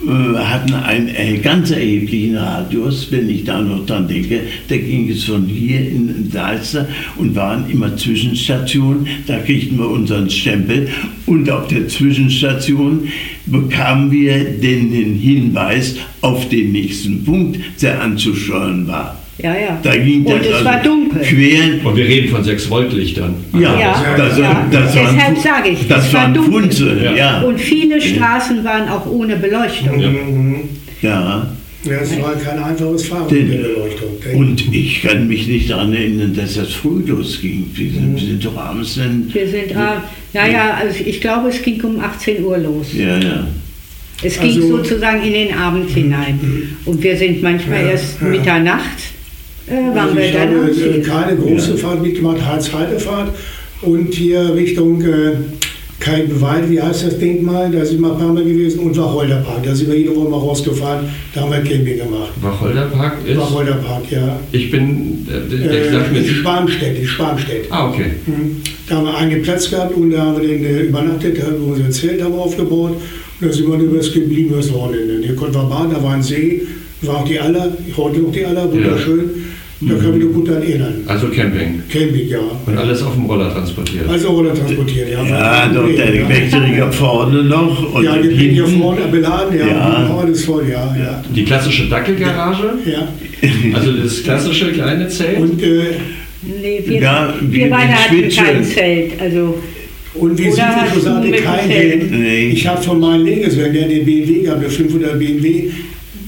Äh, 0.07 0.39
hatten 0.39 0.73
einen 0.75 1.09
äh, 1.09 1.39
ganz 1.39 1.71
erheblichen 1.71 2.37
Radius, 2.37 3.11
wenn 3.11 3.29
ich 3.29 3.45
da 3.45 3.61
noch 3.61 3.85
dran 3.85 4.09
denke. 4.09 4.41
Da 4.69 4.77
ging 4.77 5.11
es 5.11 5.25
von 5.25 5.47
hier 5.47 5.81
in 5.81 6.31
Salzburg 6.33 6.87
und 7.17 7.35
waren 7.35 7.69
immer 7.71 7.97
Zwischenstationen. 7.97 9.07
Da 9.27 9.39
kriegten 9.39 9.79
wir 9.79 9.91
unseren 9.91 10.31
Stempel 10.31 10.89
und 11.27 11.51
auf 11.51 11.69
der 11.69 11.89
Zwischenstation 11.89 13.09
bekamen 13.47 14.11
wir 14.11 14.45
den, 14.45 14.91
den 14.93 15.15
Hinweis 15.17 15.97
auf 16.23 16.49
den 16.49 16.73
nächsten 16.73 17.25
Punkt, 17.25 17.59
der 17.83 18.01
anzusteuern 18.01 18.87
war. 18.87 19.21
Ja, 19.43 19.55
ja. 19.55 19.79
Da 19.83 19.97
ging 19.97 20.25
und 20.25 20.39
das 20.39 20.47
es 20.47 20.53
also 20.55 20.65
war 20.65 20.83
dunkel. 20.83 21.23
Quer, 21.23 21.85
Und 21.85 21.97
wir 21.97 22.05
reden 22.07 22.29
von 22.29 22.45
6 22.45 22.69
Volt 22.71 22.93
Lichtern. 22.93 23.35
ja, 23.55 23.61
Ja, 23.81 24.15
das, 24.17 24.39
ja. 24.39 24.67
das 24.71 24.95
waren, 24.97 25.07
Deshalb 25.17 25.39
sage 25.39 25.69
ich, 25.71 25.89
das 25.89 26.07
es 26.09 26.15
war 26.15 26.29
dunkel. 26.29 26.53
Funzel, 26.63 27.03
Ja. 27.05 27.15
ja. 27.15 27.41
Und 27.43 27.61
viele 27.61 28.01
Straßen 28.01 28.63
waren 28.65 28.89
auch 28.89 29.07
ohne 29.07 29.37
Beleuchtung. 29.37 29.99
Ja. 30.01 30.09
Mhm. 30.11 30.57
ja. 31.03 31.47
Ja, 31.83 31.93
es 32.03 32.21
war 32.21 32.35
kein 32.35 32.63
einfaches 32.63 33.07
Fahren 33.09 33.27
Den- 33.29 33.49
mit 33.49 33.59
der 33.59 33.69
Beleuchtung. 33.69 34.09
Und 34.35 34.75
ich 34.75 35.01
kann 35.03 35.27
mich 35.27 35.47
nicht 35.49 35.71
daran 35.71 35.95
erinnern, 35.95 36.35
dass 36.37 36.55
das 36.57 36.69
früh 36.73 37.03
losging. 37.07 37.71
Wir 37.73 37.91
sind, 37.91 38.15
wir 38.21 38.27
sind 38.27 38.45
doch 38.45 38.55
abends 38.59 38.97
dann. 38.97 39.31
Wir 39.33 39.49
sind, 39.49 39.75
ah, 39.75 40.05
naja, 40.35 40.77
also 40.79 40.97
ich 41.03 41.23
glaube, 41.23 41.49
es 41.49 41.63
ging 41.63 41.81
um 41.83 41.99
18 41.99 42.45
Uhr 42.45 42.59
los. 42.59 42.89
Ja, 42.93 43.17
ja. 43.19 43.47
Es 44.23 44.39
ging 44.39 44.57
Also- 44.57 44.77
sozusagen 44.77 45.23
in 45.25 45.33
den 45.33 45.55
Abend 45.55 45.89
hinein. 45.89 46.39
Und 46.85 47.03
wir 47.03 47.17
sind 47.17 47.43
manchmal 47.43 47.83
Ja, 47.85 47.91
erst 47.93 48.21
ja. 48.21 48.27
Mitternacht, 48.29 48.99
äh, 49.71 49.95
waren 49.95 49.99
Also 49.99 50.17
wir 50.17 50.25
ich 50.27 50.33
dann 50.33 50.49
habe 50.49 50.59
am 50.61 50.69
äh, 50.69 51.01
keine 51.01 51.37
große 51.37 51.77
Fahrt 51.77 52.03
mitgemacht, 52.03 52.45
Harz-Heidefahrt 52.45 53.31
und 53.83 54.13
hier 54.15 54.55
Richtung 54.55 55.01
äh, 55.03 55.33
Kaltenwald, 55.99 56.71
wie 56.71 56.81
heißt 56.81 57.05
das 57.07 57.19
Denkmal, 57.19 57.71
da 57.71 57.85
sind 57.85 58.01
wir 58.01 58.11
ein 58.13 58.19
paar 58.19 58.33
Mal 58.33 58.43
gewesen 58.43 58.81
und 58.81 58.97
Wacholderpark, 58.97 59.63
da 59.63 59.75
sind 59.75 59.91
wir 59.91 59.99
jede 59.99 60.17
Woche 60.17 60.31
mal 60.31 60.39
rausgefahren, 60.39 61.05
da 61.35 61.43
haben 61.43 61.51
wir 61.53 61.59
Camping 61.59 61.99
gemacht. 61.99 62.33
Wacholderpark 62.41 63.17
ist. 63.27 63.37
Wacholderpark, 63.37 64.11
ja. 64.11 64.41
Ich 64.51 64.71
bin. 64.71 65.27
äh, 65.29 65.57
Der, 65.69 65.89
Äh, 65.89 65.93
sagt 65.93 66.13
mir. 66.15 66.21
die 66.21 66.29
Sparmstedt, 66.29 66.99
die 67.03 67.07
Sparmstedt. 67.07 67.67
Ah, 67.69 67.89
okay. 67.91 68.13
Mhm. 68.27 68.63
Da 68.89 68.97
haben 68.97 69.05
wir 69.09 69.15
einen 69.19 69.43
Platz 69.43 69.69
gehabt 69.69 69.95
und 69.95 70.11
da 70.11 70.23
haben 70.25 70.41
wir 70.41 70.49
den 70.49 70.65
äh, 70.65 70.81
übernachtet, 70.85 71.39
da 71.39 71.43
haben 71.49 71.67
wir 71.67 71.75
unser 71.75 71.91
Zelt 71.91 72.23
haben 72.23 72.33
wir 72.33 72.41
aufgebaut 72.41 72.93
und 73.41 73.47
da 73.49 73.53
sind 73.53 73.69
wir 73.71 73.79
über 73.79 73.99
das 73.99 74.11
geblieben 74.11 74.55
übers 74.55 74.73
Wochenende. 74.73 75.21
Hier 75.23 75.37
konnten 75.37 75.55
wir 75.57 75.65
baden, 75.65 75.91
da 75.93 76.03
war 76.03 76.15
ein 76.15 76.23
See, 76.23 76.63
war 77.03 77.17
auch 77.19 77.25
die 77.29 77.39
Aller, 77.39 77.77
heute 77.99 78.21
noch 78.21 78.33
die 78.33 78.45
Aller, 78.47 78.73
wunderschön. 78.73 79.31
Da 79.83 79.95
mich 80.13 80.25
noch 80.25 80.33
gut 80.35 80.47
daran 80.49 80.63
erinnern. 80.63 80.95
Also 81.07 81.29
Camping. 81.29 81.83
Camping, 81.91 82.29
ja. 82.29 82.39
Und 82.67 82.77
alles 82.77 83.03
auf 83.03 83.15
dem 83.15 83.25
Roller 83.25 83.51
transportiert. 83.51 84.07
Also 84.09 84.29
Roller 84.29 84.53
transportiert, 84.55 85.09
ja. 85.11 85.25
Ja, 85.25 85.69
doch 85.73 85.87
der 85.87 86.15
ja. 86.15 86.29
Wächterträger 86.29 86.93
vorne 86.93 87.43
noch. 87.45 87.95
Und 87.95 88.05
Ja, 88.05 88.17
die 88.19 88.29
Gepäck 88.29 88.51
hier 88.51 88.67
hinten. 88.67 88.81
vorne 88.83 89.01
beladen, 89.11 89.59
ja, 89.59 89.67
Ja. 89.67 90.19
alles 90.21 90.45
voll, 90.45 90.65
ja, 90.71 90.95
ja. 90.99 91.25
Die 91.35 91.45
klassische 91.45 91.89
Dackelgarage. 91.89 92.75
ja. 92.85 93.09
Also 93.75 93.93
das 93.93 94.23
klassische 94.23 94.71
kleine 94.73 95.09
Zelt. 95.09 95.39
Und, 95.39 95.63
äh, 95.63 95.83
Nee, 96.63 96.83
wir, 96.87 97.01
Ja, 97.03 97.35
wir 97.41 97.65
in 97.65 97.71
beide 97.71 97.93
hatten 97.93 98.29
kein 98.31 98.65
Zelt. 98.65 99.13
Also, 99.21 99.59
und 100.15 100.39
schon 100.39 100.95
du 100.95 101.01
sagte, 101.01 101.29
mit 101.29 101.45
kein? 101.45 101.69
Helm. 101.69 102.09
Nee. 102.23 102.49
Ich 102.49 102.67
habe 102.67 102.83
von 102.83 102.99
meinem 102.99 103.25
Legeswerk, 103.27 103.73
der 103.75 103.89
den 103.89 104.05
BMW 104.07 104.43
gab, 104.45 104.59
der 104.61 104.71
500 104.71 105.19
BMW, 105.19 105.71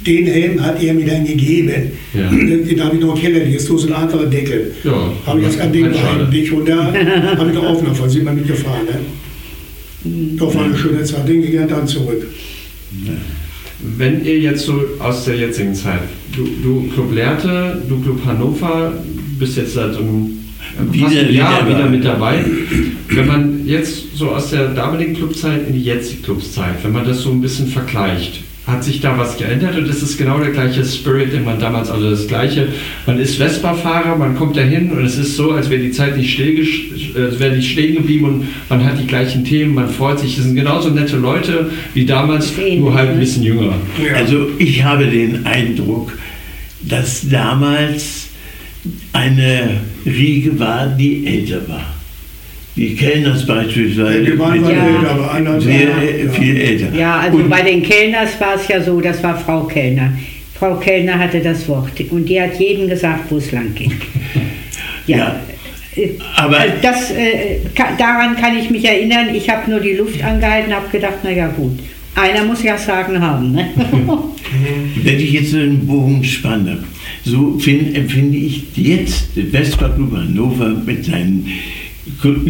den 0.06 0.26
Helm 0.26 0.60
hat 0.62 0.82
er 0.82 0.94
mir 0.94 1.06
dann 1.06 1.24
gegeben. 1.24 1.92
Ja. 2.14 2.28
Den, 2.28 2.66
den 2.68 2.84
habe 2.84 2.96
ich 2.96 3.00
noch 3.02 3.14
im 3.14 3.20
Keller, 3.22 3.42
ist 3.46 3.66
so 3.66 3.78
ein 3.78 3.92
einfacher 3.92 4.26
Deckel. 4.26 4.72
Ja, 4.84 5.12
Habe 5.26 5.40
ich 5.40 5.46
das 5.46 5.58
kein 5.58 5.72
Ding 5.72 5.92
Schade. 5.94 6.24
eigentlich 6.26 6.52
und 6.52 6.68
da 6.68 6.84
habe 7.36 7.48
ich 7.50 7.54
noch 7.54 7.64
Aufnahme 7.64 7.94
von, 7.94 8.08
sind 8.10 8.24
wir 8.24 8.32
mitgefahren. 8.32 8.86
Ne? 8.86 10.10
Mhm. 10.10 10.36
Doch 10.36 10.54
war 10.54 10.64
eine 10.64 10.76
schöne 10.76 11.02
Zeit, 11.04 11.28
ich 11.28 11.50
gerne 11.50 11.66
dann 11.68 11.86
zurück. 11.86 12.26
Wenn 13.96 14.24
ihr 14.24 14.38
jetzt 14.38 14.64
so 14.66 14.80
aus 15.00 15.24
der 15.24 15.36
jetzigen 15.36 15.74
Zeit, 15.74 16.00
du, 16.36 16.46
du 16.62 16.88
Club 16.94 17.12
Lehrte, 17.14 17.82
du 17.88 18.00
Club 18.00 18.20
Hannover, 18.24 18.92
bist 19.38 19.56
jetzt 19.56 19.74
seit 19.74 19.96
einem 19.96 20.38
Wieder- 20.92 21.30
Jahr 21.30 21.66
wieder 21.68 21.78
wieder 21.78 21.88
mit 21.90 22.04
dabei. 22.04 22.44
Wenn 23.08 23.26
man 23.26 23.66
jetzt 23.66 24.16
so 24.16 24.30
aus 24.30 24.50
der 24.50 24.68
damaligen 24.68 25.14
Clubzeit 25.14 25.66
in 25.68 25.74
die 25.74 25.82
jetzige 25.82 26.22
Clubzeit, 26.22 26.76
wenn 26.82 26.92
man 26.92 27.04
das 27.04 27.22
so 27.22 27.30
ein 27.30 27.40
bisschen 27.40 27.66
vergleicht, 27.66 28.40
hat 28.66 28.84
sich 28.84 29.00
da 29.00 29.18
was 29.18 29.36
geändert 29.38 29.76
und 29.76 29.88
ist 29.88 30.02
es 30.02 30.16
genau 30.16 30.38
der 30.38 30.50
gleiche 30.50 30.84
Spirit, 30.84 31.32
den 31.32 31.44
man 31.44 31.58
damals, 31.58 31.90
also 31.90 32.08
das 32.10 32.28
gleiche, 32.28 32.68
man 33.06 33.18
ist 33.18 33.36
Vespa-Fahrer, 33.36 34.14
man 34.16 34.36
kommt 34.36 34.56
dahin 34.56 34.92
und 34.92 35.04
es 35.04 35.18
ist 35.18 35.36
so, 35.36 35.50
als 35.50 35.68
wäre 35.68 35.82
die 35.82 35.90
Zeit 35.90 36.16
nicht 36.16 36.32
still, 36.32 36.60
gesch- 36.60 37.16
äh, 37.16 37.40
wäre 37.40 37.56
nicht 37.56 37.72
stehen 37.72 37.96
geblieben 37.96 38.24
und 38.26 38.46
man 38.68 38.84
hat 38.84 39.00
die 39.00 39.06
gleichen 39.06 39.44
Themen, 39.44 39.74
man 39.74 39.88
freut 39.88 40.20
sich, 40.20 40.38
es 40.38 40.44
sind 40.44 40.54
genauso 40.54 40.90
nette 40.90 41.16
Leute 41.16 41.70
wie 41.94 42.04
damals, 42.06 42.56
Ähnlich, 42.56 42.78
nur 42.78 42.94
halt 42.94 43.08
ein 43.10 43.14
ne? 43.14 43.20
bisschen 43.20 43.42
jünger. 43.42 43.74
Also 44.14 44.46
ich 44.58 44.84
habe 44.84 45.06
den 45.06 45.44
Eindruck, 45.44 46.12
dass 46.82 47.28
damals 47.28 48.28
eine 49.12 49.80
Riege 50.06 50.58
war, 50.60 50.86
die 50.86 51.26
älter 51.26 51.68
war. 51.68 51.94
Die 52.76 52.94
Kellners 52.94 53.46
beispielsweise. 53.46 54.22
Die 54.24 54.38
waren 54.38 54.62
Ja. 54.64 54.70
älter, 54.70 55.10
aber 55.10 55.30
anderen 55.32 55.60
sehr 55.60 55.88
ja. 55.88 56.30
viel 56.32 56.56
älter. 56.56 56.96
ja, 56.98 57.16
also 57.20 57.36
Und 57.38 57.50
bei 57.50 57.62
den 57.62 57.82
Kellners 57.82 58.40
war 58.40 58.54
es 58.56 58.66
ja 58.68 58.80
so, 58.82 59.00
das 59.00 59.22
war 59.22 59.36
Frau 59.38 59.64
Kellner. 59.64 60.12
Frau 60.58 60.76
Kellner 60.76 61.18
hatte 61.18 61.40
das 61.40 61.68
Wort 61.68 61.92
und 62.10 62.26
die 62.28 62.40
hat 62.40 62.58
jedem 62.58 62.88
gesagt, 62.88 63.30
wo 63.30 63.36
es 63.36 63.52
lang 63.52 63.74
ging. 63.74 63.92
Ja. 65.06 65.40
Äh, 65.96 66.10
Aber- 66.36 66.58
also 66.60 66.74
das, 66.80 67.10
äh, 67.10 67.58
ka- 67.74 67.92
daran 67.98 68.36
kann 68.36 68.56
ich 68.56 68.70
mich 68.70 68.84
erinnern. 68.84 69.34
Ich 69.34 69.50
habe 69.50 69.68
nur 69.68 69.80
die 69.80 69.94
Luft 69.94 70.22
angehalten, 70.22 70.72
habe 70.72 70.88
gedacht, 70.90 71.24
naja 71.24 71.48
gut, 71.48 71.78
einer 72.14 72.44
muss 72.44 72.62
ja 72.62 72.78
Sagen 72.78 73.20
haben. 73.20 73.50
Ne? 73.52 73.66
Wenn 75.02 75.18
ich 75.18 75.32
jetzt 75.32 75.54
einen 75.54 75.84
Bogen 75.86 76.22
spanne, 76.22 76.84
so 77.24 77.58
find, 77.58 77.96
empfinde 77.96 78.38
ich 78.38 78.62
jetzt 78.76 79.36
den 79.36 79.50
Vespa 79.50 79.88
Club 79.88 80.12
Hannover 80.16 80.68
mit 80.86 81.04
seinen 81.04 81.48
Club- 82.22 82.46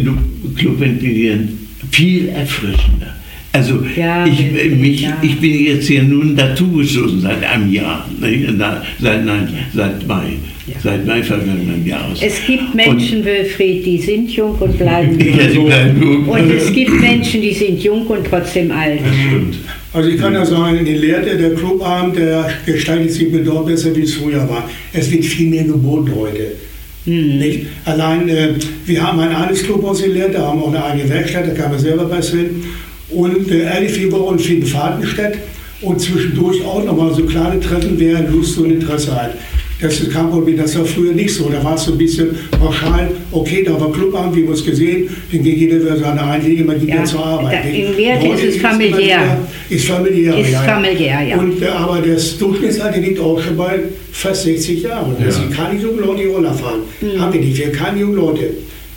Clubmitgliedern 0.57 1.49
viel 1.91 2.29
erfrischender. 2.29 3.15
Also 3.51 3.83
Ja, 3.95 4.25
ich, 4.25 4.39
mich, 4.77 5.01
ja. 5.01 5.15
ich 5.21 5.37
bin 5.39 5.63
jetzt 5.65 5.87
hier 5.87 6.01
nun 6.01 6.35
dazugestoßen 6.35 7.21
seit 7.21 7.43
einem 7.43 7.71
Jahr? 7.71 8.09
Na, 8.19 8.81
seit, 8.99 9.23
nein, 9.25 9.47
seit 9.75 10.07
Mai, 10.07 10.33
Ja. 10.65 10.73
seit 10.81 11.05
Mai 11.05 11.21
vergangenen 11.21 11.85
Jahres. 11.85 12.19
Es 12.21 12.43
gibt 12.47 12.73
Menschen, 12.73 13.23
Wilfried, 13.23 13.85
die 13.85 13.99
sind 13.99 14.31
jung 14.31 14.55
und 14.55 14.75
bleiben 14.79 15.19
Ja, 15.37 15.45
die 15.47 15.53
jung. 15.55 15.65
bleiben 15.67 16.01
jung. 16.01 16.27
Und 16.29 16.49
es 16.51 16.73
gibt 16.73 16.99
Menschen, 16.99 17.41
die 17.41 17.53
sind 17.53 17.83
jung 17.83 18.07
und 18.07 18.25
trotzdem 18.25 18.71
alt. 18.71 18.99
Stimmt. 19.27 19.57
Also 19.93 20.09
ich 20.09 20.17
kann 20.19 20.33
ja 20.33 20.43
sagen, 20.43 20.83
in 20.83 20.95
Lehrte, 20.99 21.37
der 21.37 21.53
Clubabend, 21.53 22.17
der 22.17 22.49
gestaltet 22.65 23.11
sich 23.11 23.31
bedeutend 23.31 23.67
besser, 23.67 23.95
wie 23.95 24.01
es 24.01 24.15
früher 24.15 24.49
war. 24.49 24.67
Es 24.91 25.11
wird 25.11 25.25
viel 25.25 25.49
mehr 25.49 25.65
geboten 25.65 26.11
heute. 26.15 26.53
Nicht? 27.05 27.67
Allein, 27.85 28.29
äh, 28.29 28.53
wir 28.85 29.05
haben 29.05 29.19
ein 29.19 29.35
eigenes 29.35 29.63
Clubhaus 29.63 30.01
in 30.01 30.13
Lehrte, 30.13 30.33
da 30.33 30.47
haben 30.47 30.59
wir 30.59 30.65
auch 30.65 30.73
eine 30.73 30.83
eigene 30.83 31.09
Werkstatt, 31.09 31.47
da 31.47 31.53
kann 31.53 31.71
man 31.71 31.79
selber 31.79 32.05
basteln. 32.05 32.63
Und 33.09 33.51
äh, 33.51 33.67
finden 34.39 34.65
Fahrten 34.65 35.05
statt. 35.05 35.33
Und 35.81 35.99
zwischendurch 35.99 36.63
auch 36.63 36.83
nochmal 36.83 37.13
so 37.13 37.25
kleine 37.25 37.59
Treffen, 37.59 37.95
wer 37.97 38.21
Lust 38.29 38.57
und 38.57 38.71
Interesse 38.71 39.13
hat. 39.13 39.31
Das 39.83 39.99
ist 39.99 40.11
kein 40.11 40.29
Problem, 40.29 40.55
das 40.57 40.77
war 40.77 40.85
früher 40.85 41.11
nicht 41.11 41.33
so. 41.35 41.49
Da 41.49 41.61
war 41.61 41.75
es 41.75 41.83
so 41.83 41.91
ein 41.91 41.97
bisschen 41.97 42.29
pauschal, 42.57 43.11
okay, 43.33 43.63
da 43.65 43.79
war 43.79 43.91
Clubabend, 43.91 44.33
wir 44.33 44.43
haben 44.43 44.49
uns 44.51 44.63
gesehen, 44.63 45.09
dann 45.29 45.43
ging 45.43 45.57
jeder 45.57 45.81
wieder 45.81 45.97
seine 45.97 46.23
Einlege, 46.23 46.63
man 46.63 46.79
ging 46.79 46.87
Ja, 46.87 46.95
ja, 46.95 47.03
zur 47.03 47.25
Arbeit. 47.25 47.65
da- 47.65 47.69
in 47.69 48.21
Heute 48.21 48.45
ist 48.47 48.55
es 48.55 48.61
familiär. 48.61 49.37
ist 49.69 49.85
familiär, 49.85 50.37
Ist 50.37 50.51
ja. 50.51 50.61
familiär, 50.61 51.21
ja. 51.27 51.37
Und, 51.37 51.61
äh, 51.61 51.65
aber 51.67 51.99
das 52.01 52.37
Durchschnittsalter 52.37 52.99
liegt 52.99 53.19
auch 53.19 53.41
schon 53.41 53.57
bei 53.57 53.79
fast 54.13 54.43
60 54.43 54.83
Jahren. 54.83 55.17
Ja. 55.19 55.27
Es 55.27 55.35
sind 55.35 55.51
keine 55.53 55.77
jungen 55.77 55.99
Leute, 55.99 56.21
die 56.21 56.27
Roller 56.29 56.53
fahren. 56.53 56.79
Mhm. 57.01 57.19
Haben 57.21 57.33
wir 57.33 57.41
nicht. 57.41 57.57
Wir 57.57 57.65
haben 57.65 57.73
keine 57.73 57.99
jungen 57.99 58.15
Leute. 58.15 58.51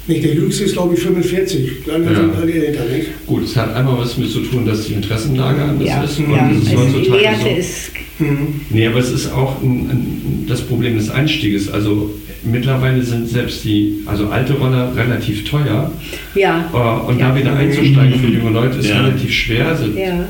Nicht, 0.08 0.22
der 0.24 0.34
Jüngste 0.34 0.64
ist, 0.64 0.72
glaube 0.74 0.94
ich, 0.94 1.00
45. 1.00 1.70
Die 1.86 1.90
anderen 1.90 2.14
Ja. 2.16 2.20
sind 2.22 2.36
alle 2.36 2.52
älter, 2.52 2.84
nicht? 2.84 3.08
Gut, 3.26 3.44
es 3.44 3.56
hat 3.56 3.74
einmal 3.74 3.98
was 3.98 4.16
mit 4.16 4.30
zu 4.30 4.40
tun, 4.40 4.64
dass 4.64 4.86
die 4.86 4.92
Interessenlage 4.94 5.62
anders 5.62 5.88
Ja, 5.88 6.02
ist. 6.04 6.18
Und 6.20 6.30
ja. 6.30 6.48
das 6.48 6.62
ist 6.62 6.68
Also 6.76 6.84
die 6.84 6.96
heutzutage 6.98 7.20
Lehrte 7.22 7.40
so. 7.42 7.56
ist 7.56 7.90
Mhm. 8.18 8.60
Nee, 8.70 8.86
aber 8.86 8.98
es 8.98 9.10
ist 9.10 9.30
auch 9.30 9.60
ein, 9.62 9.90
ein, 9.90 10.44
das 10.48 10.62
Problem 10.62 10.96
des 10.96 11.10
Einstieges. 11.10 11.68
Also 11.70 12.14
mittlerweile 12.44 13.02
sind 13.02 13.28
selbst 13.28 13.62
die, 13.64 13.96
also 14.06 14.28
alte 14.28 14.54
Roller 14.54 14.90
relativ 14.96 15.44
teuer. 15.44 15.92
ja. 16.34 16.70
Äh, 16.72 17.06
Und 17.10 17.18
Ja. 17.20 17.28
da 17.30 17.36
wieder 17.38 17.54
einzusteigen 17.54 18.18
für 18.18 18.28
junge 18.28 18.50
Leute 18.52 18.78
ist 18.78 18.88
Ja. 18.88 19.02
relativ 19.02 19.30
schwer. 19.30 19.76
Seit, 19.76 19.94
Ja. 19.96 20.24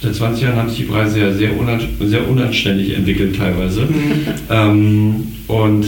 seit 0.00 0.14
20 0.14 0.44
Jahren 0.44 0.56
haben 0.56 0.68
sich 0.70 0.78
die 0.78 0.84
Preise 0.84 1.20
ja 1.20 1.32
sehr, 1.34 1.58
unan, 1.58 1.80
sehr 2.00 2.26
unanständig 2.30 2.96
entwickelt 2.96 3.36
teilweise. 3.36 3.82
Mhm. 3.82 4.26
Ähm, 4.50 5.14
und 5.48 5.84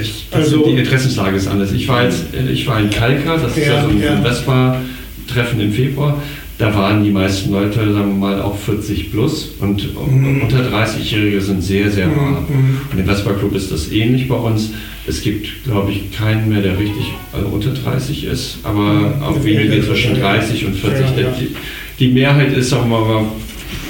ich, 0.00 0.26
Also- 0.30 0.64
die 0.64 0.72
Interessenslage 0.78 1.36
ist 1.36 1.48
anders. 1.48 1.72
Ich 1.72 1.86
war, 1.88 2.04
jetzt, 2.04 2.24
ich 2.52 2.66
war 2.66 2.80
in 2.80 2.90
Kalka, 2.90 3.36
das 3.36 3.56
ist 3.56 3.66
ja, 3.66 3.74
Ja, 3.74 3.82
so 3.82 3.88
ein 3.88 4.02
ja. 4.02 4.20
Vespa-Treffen 4.22 5.60
im 5.60 5.72
Februar. 5.72 6.20
Da 6.58 6.74
waren 6.74 7.04
die 7.04 7.10
meisten 7.10 7.52
Leute, 7.52 7.74
sagen 7.92 8.08
wir 8.20 8.28
mal, 8.28 8.42
auch 8.42 8.58
40 8.58 9.12
plus 9.12 9.50
und 9.60 9.94
Mhm. 10.12 10.42
unter 10.42 10.58
30-Jährige 10.68 11.40
sind 11.40 11.62
sehr, 11.62 11.88
sehr 11.90 12.08
rar. 12.08 12.40
Mhm. 12.48 12.80
Und 12.92 12.98
im 12.98 13.06
Vespa 13.06 13.32
Club 13.32 13.54
ist 13.54 13.70
das 13.70 13.92
ähnlich 13.92 14.26
bei 14.28 14.34
uns. 14.34 14.70
Es 15.06 15.22
gibt, 15.22 15.62
glaube 15.64 15.92
ich, 15.92 16.10
keinen 16.10 16.48
mehr, 16.48 16.60
der 16.60 16.76
richtig 16.76 17.12
also 17.32 17.46
unter 17.46 17.70
30 17.70 18.24
ist, 18.24 18.58
aber 18.64 18.92
Mhm. 18.92 19.22
auch 19.22 19.36
Ja, 19.36 19.44
wenige 19.44 19.76
ja, 19.76 19.82
zwischen 19.84 20.16
ja. 20.16 20.20
30 20.20 20.66
und 20.66 20.74
40. 20.76 21.06
Ja, 21.16 21.22
ja. 21.22 21.34
Die, 21.40 21.54
die 22.00 22.08
Mehrheit 22.12 22.52
ist, 22.56 22.70
sagen 22.70 22.90
wir 22.90 22.98
mal, 23.00 23.22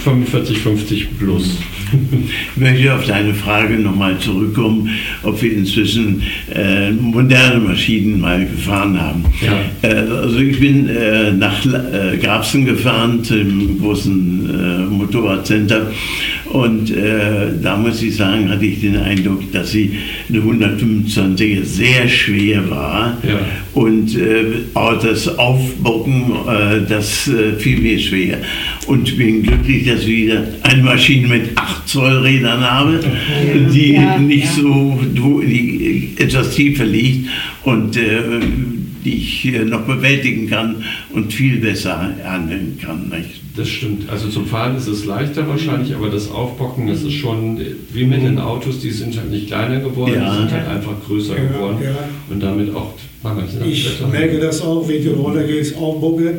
45, 0.04 0.58
50 0.58 1.18
plus. 1.18 1.56
Ich 2.54 2.60
möchte 2.60 2.94
auf 2.94 3.06
deine 3.06 3.34
Frage 3.34 3.74
nochmal 3.74 4.18
zurückkommen, 4.18 4.90
ob 5.22 5.40
wir 5.40 5.52
inzwischen 5.52 6.22
äh, 6.52 6.90
moderne 6.90 7.60
Maschinen 7.60 8.20
mal 8.20 8.40
gefahren 8.40 9.00
haben. 9.00 9.24
Ja. 9.40 9.88
Äh, 9.88 9.94
also 9.94 10.38
ich 10.38 10.58
bin 10.58 10.88
äh, 10.88 11.32
nach 11.32 11.64
äh, 11.64 12.16
Grabsen 12.16 12.64
gefahren, 12.64 13.22
zum 13.22 13.78
großen 13.80 14.50
äh, 14.50 14.92
Motorradcenter 14.92 15.92
und 16.46 16.90
äh, 16.90 17.52
da 17.62 17.76
muss 17.76 18.02
ich 18.02 18.16
sagen, 18.16 18.48
hatte 18.48 18.64
ich 18.64 18.80
den 18.80 18.96
Eindruck, 18.96 19.52
dass 19.52 19.70
sie 19.70 19.98
eine 20.28 20.38
125er 20.38 21.62
sehr 21.62 22.08
schwer 22.08 22.68
war 22.70 23.18
ja. 23.22 23.38
und 23.74 24.16
auch 24.74 24.98
das 24.98 25.38
Aufbocken, 25.38 26.32
das 26.88 27.30
fiel 27.58 27.78
mir 27.78 27.98
schwer 27.98 28.38
und 28.86 29.16
bin 29.18 29.42
glücklich, 29.42 29.86
dass 29.86 30.02
ich 30.02 30.08
wieder 30.08 30.44
eine 30.62 30.82
Maschine 30.82 31.28
mit 31.28 31.56
8 31.56 31.77
Zoll 31.88 32.18
Rädern 32.18 32.60
habe, 32.60 33.00
die 33.72 33.94
ja, 33.94 34.18
nicht 34.18 34.44
ja. 34.44 34.62
so, 34.62 35.00
die 35.14 36.12
etwas 36.18 36.54
tiefer 36.54 36.84
liegt 36.84 37.30
und 37.64 37.96
äh, 37.96 38.20
die 39.04 39.14
ich 39.14 39.52
noch 39.64 39.82
bewältigen 39.82 40.50
kann 40.50 40.84
und 41.14 41.32
viel 41.32 41.58
besser 41.58 42.10
handeln 42.24 42.78
kann. 42.80 43.08
Nicht? 43.08 43.40
Das 43.56 43.68
stimmt. 43.68 44.08
Also 44.10 44.28
zum 44.28 44.46
Fahren 44.46 44.76
ist 44.76 44.86
es 44.86 45.06
leichter 45.06 45.48
wahrscheinlich, 45.48 45.94
aber 45.94 46.10
das 46.10 46.30
Aufbocken, 46.30 46.88
das 46.88 47.02
ist 47.02 47.14
schon 47.14 47.58
wie 47.92 48.04
mit 48.04 48.22
den 48.22 48.38
Autos, 48.38 48.80
die 48.80 48.90
sind 48.90 49.16
halt 49.16 49.30
nicht 49.30 49.46
kleiner 49.46 49.80
geworden, 49.80 50.12
ja. 50.14 50.30
die 50.30 50.38
sind 50.40 50.52
halt 50.52 50.68
einfach 50.68 50.92
größer 51.06 51.36
geworden 51.36 51.78
und 52.28 52.42
damit 52.42 52.74
auch 52.74 52.94
Ich 53.66 53.88
merke 54.12 54.38
das 54.38 54.60
auch, 54.60 54.86
wenn 54.86 55.08
Roller 55.08 55.48
jetzt 55.48 55.74
aufbocke 55.76 56.38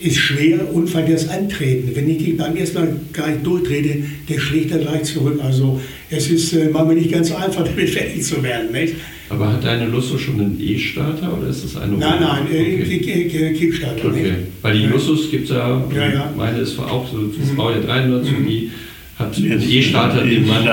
ist 0.00 0.16
schwer 0.16 0.72
und 0.72 0.92
weil 0.92 1.10
das 1.10 1.28
Antreten, 1.28 1.90
wenn 1.94 2.08
ich 2.10 2.18
die 2.18 2.32
beim 2.32 2.56
ersten 2.56 2.78
Mal 2.78 2.96
gar 3.12 3.28
nicht 3.28 3.46
durchtrete, 3.46 4.02
der 4.28 4.38
schlägt 4.38 4.72
dann 4.72 4.80
gleich 4.80 5.04
zurück. 5.04 5.38
Also 5.42 5.80
es 6.10 6.28
ist 6.28 6.52
äh, 6.52 6.68
manchmal 6.70 6.96
nicht 6.96 7.12
ganz 7.12 7.32
einfach, 7.32 7.66
beschäftigt 7.76 8.24
zu 8.24 8.42
werden. 8.42 8.72
Nicht? 8.72 8.94
Aber 9.30 9.52
hat 9.52 9.64
deine 9.64 9.86
Lusso 9.86 10.18
schon 10.18 10.40
einen 10.40 10.60
E-Starter 10.60 11.36
oder 11.38 11.48
ist 11.48 11.64
das 11.64 11.76
eine 11.76 11.96
Nein, 11.96 12.20
nein, 12.20 12.46
äh, 12.52 12.82
okay. 12.82 13.54
Kickstarter. 13.56 14.08
Okay. 14.08 14.32
Weil 14.62 14.78
die 14.78 14.86
Lussos 14.86 15.30
gibt 15.30 15.44
es 15.44 15.50
ja, 15.50 15.82
ja, 15.94 16.12
ja, 16.12 16.32
meine 16.36 16.58
ist 16.58 16.78
auch 16.78 17.10
so, 17.10 17.22
das 17.22 17.50
mhm. 17.50 17.56
Baujahr 17.56 17.80
93 17.80 18.38
mhm. 18.38 18.46
die 18.46 18.70
E-Starter, 19.20 20.24
den 20.24 20.46
man, 20.46 20.66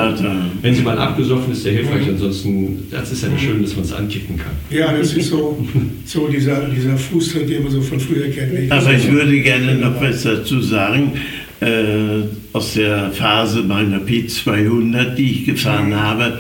wenn 0.62 0.74
sie 0.74 0.82
mal 0.82 0.98
abgesoffen 0.98 1.54
ist, 1.54 1.64
der 1.64 1.74
hilfreich. 1.74 2.08
Mhm. 2.08 2.14
Ansonsten, 2.14 2.88
das 2.89 3.12
ist 3.12 3.24
ja 3.24 3.30
nicht 3.30 3.44
schön, 3.44 3.62
dass 3.62 3.76
man 3.76 3.86
es 3.86 3.94
ankicken 3.94 4.38
kann. 4.38 4.54
Ja, 4.72 4.92
das 4.92 5.14
ist 5.14 5.30
so, 5.30 5.64
so 6.06 6.28
dieser, 6.28 6.68
dieser 6.70 6.98
Fußtritt, 6.98 7.50
den 7.50 7.64
man 7.64 7.72
so 7.72 7.82
von 7.82 8.00
früher 8.00 8.30
kennt. 8.30 8.72
Aber 8.72 8.94
ich 8.94 9.12
würde 9.12 9.39
gerne 9.42 9.76
noch 9.76 10.02
was 10.02 10.24
dazu 10.24 10.60
sagen. 10.62 11.14
Äh, 11.60 12.24
aus 12.54 12.74
der 12.74 13.12
Phase 13.12 13.62
meiner 13.62 14.00
P200, 14.00 15.14
die 15.14 15.32
ich 15.32 15.46
gefahren 15.46 15.89
mhm. 15.89 16.02
habe. 16.02 16.39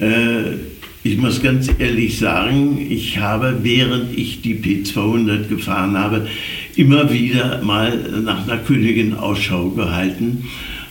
Äh, 0.00 0.56
ich 1.04 1.16
muss 1.16 1.40
ganz 1.40 1.70
ehrlich 1.78 2.18
sagen, 2.18 2.84
ich 2.90 3.18
habe, 3.18 3.60
während 3.62 4.18
ich 4.18 4.42
die 4.42 4.56
P200 4.56 5.46
gefahren 5.46 5.96
habe, 5.96 6.26
immer 6.74 7.12
wieder 7.12 7.62
mal 7.62 7.96
nach 8.24 8.46
einer 8.46 8.58
Königin 8.58 9.14
Ausschau 9.14 9.70
gehalten 9.70 10.48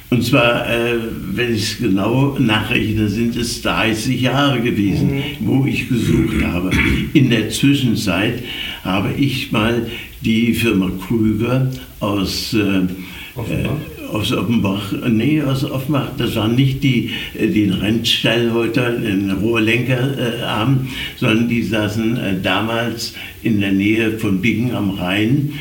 und 0.09 0.23
zwar, 0.23 0.67
äh, 0.67 0.95
wenn 1.33 1.53
ich 1.53 1.61
es 1.63 1.77
genau 1.77 2.35
nachrechne, 2.39 3.09
sind 3.09 3.35
es 3.35 3.61
30 3.61 4.19
Jahre 4.19 4.59
gewesen, 4.59 5.15
mhm. 5.15 5.21
wo 5.41 5.65
ich 5.65 5.87
gesucht 5.87 6.43
habe. 6.43 6.71
In 7.13 7.29
der 7.29 7.49
Zwischenzeit 7.49 8.43
habe 8.83 9.13
ich 9.13 9.51
mal 9.51 9.87
die 10.21 10.53
Firma 10.53 10.89
Krüger 11.07 11.69
aus 11.99 12.53
äh, 12.53 12.87
Offenbach. 13.35 13.71
Äh, 13.71 13.89
aus 14.13 14.31
Offenbach, 14.31 14.91
nee, 15.07 15.41
aus 15.41 15.63
Offenbach, 15.63 16.11
das 16.17 16.35
waren 16.35 16.55
nicht 16.55 16.83
die, 16.83 17.11
äh, 17.37 17.47
die 17.47 17.67
den 17.67 17.73
Rennstall 17.73 18.51
heute, 18.53 18.99
den 18.99 19.31
Rohrlenker 19.31 20.17
äh, 20.17 20.41
haben, 20.41 20.89
sondern 21.17 21.47
die 21.47 21.63
saßen 21.63 22.17
äh, 22.17 22.41
damals 22.41 23.13
in 23.43 23.61
der 23.61 23.71
Nähe 23.71 24.17
von 24.17 24.41
Bingen 24.41 24.73
am 24.73 24.91
Rhein 24.91 25.53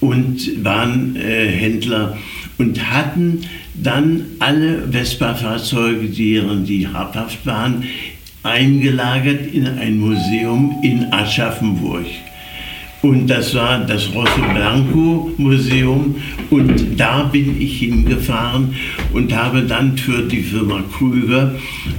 und 0.00 0.64
waren 0.64 1.14
Händler 1.14 2.18
und 2.58 2.90
hatten 2.90 3.42
dann 3.82 4.24
alle 4.38 4.88
Vespa-Fahrzeuge, 4.90 6.08
deren 6.08 6.64
die 6.64 6.88
habhaft 6.88 7.44
waren, 7.46 7.84
eingelagert 8.42 9.52
in 9.52 9.66
ein 9.66 9.98
Museum 9.98 10.80
in 10.82 11.12
Aschaffenburg. 11.12 12.06
Und 13.02 13.26
das 13.26 13.52
war 13.54 13.80
das 13.80 14.14
Rosso 14.14 14.40
Blanco 14.54 15.32
Museum. 15.36 16.14
Und 16.50 16.98
da 16.98 17.24
bin 17.24 17.60
ich 17.60 17.80
hingefahren 17.80 18.76
und 19.12 19.34
habe 19.34 19.62
dann 19.62 19.98
für 19.98 20.22
die 20.22 20.42
Firma 20.42 20.84
Krüger 20.96 21.54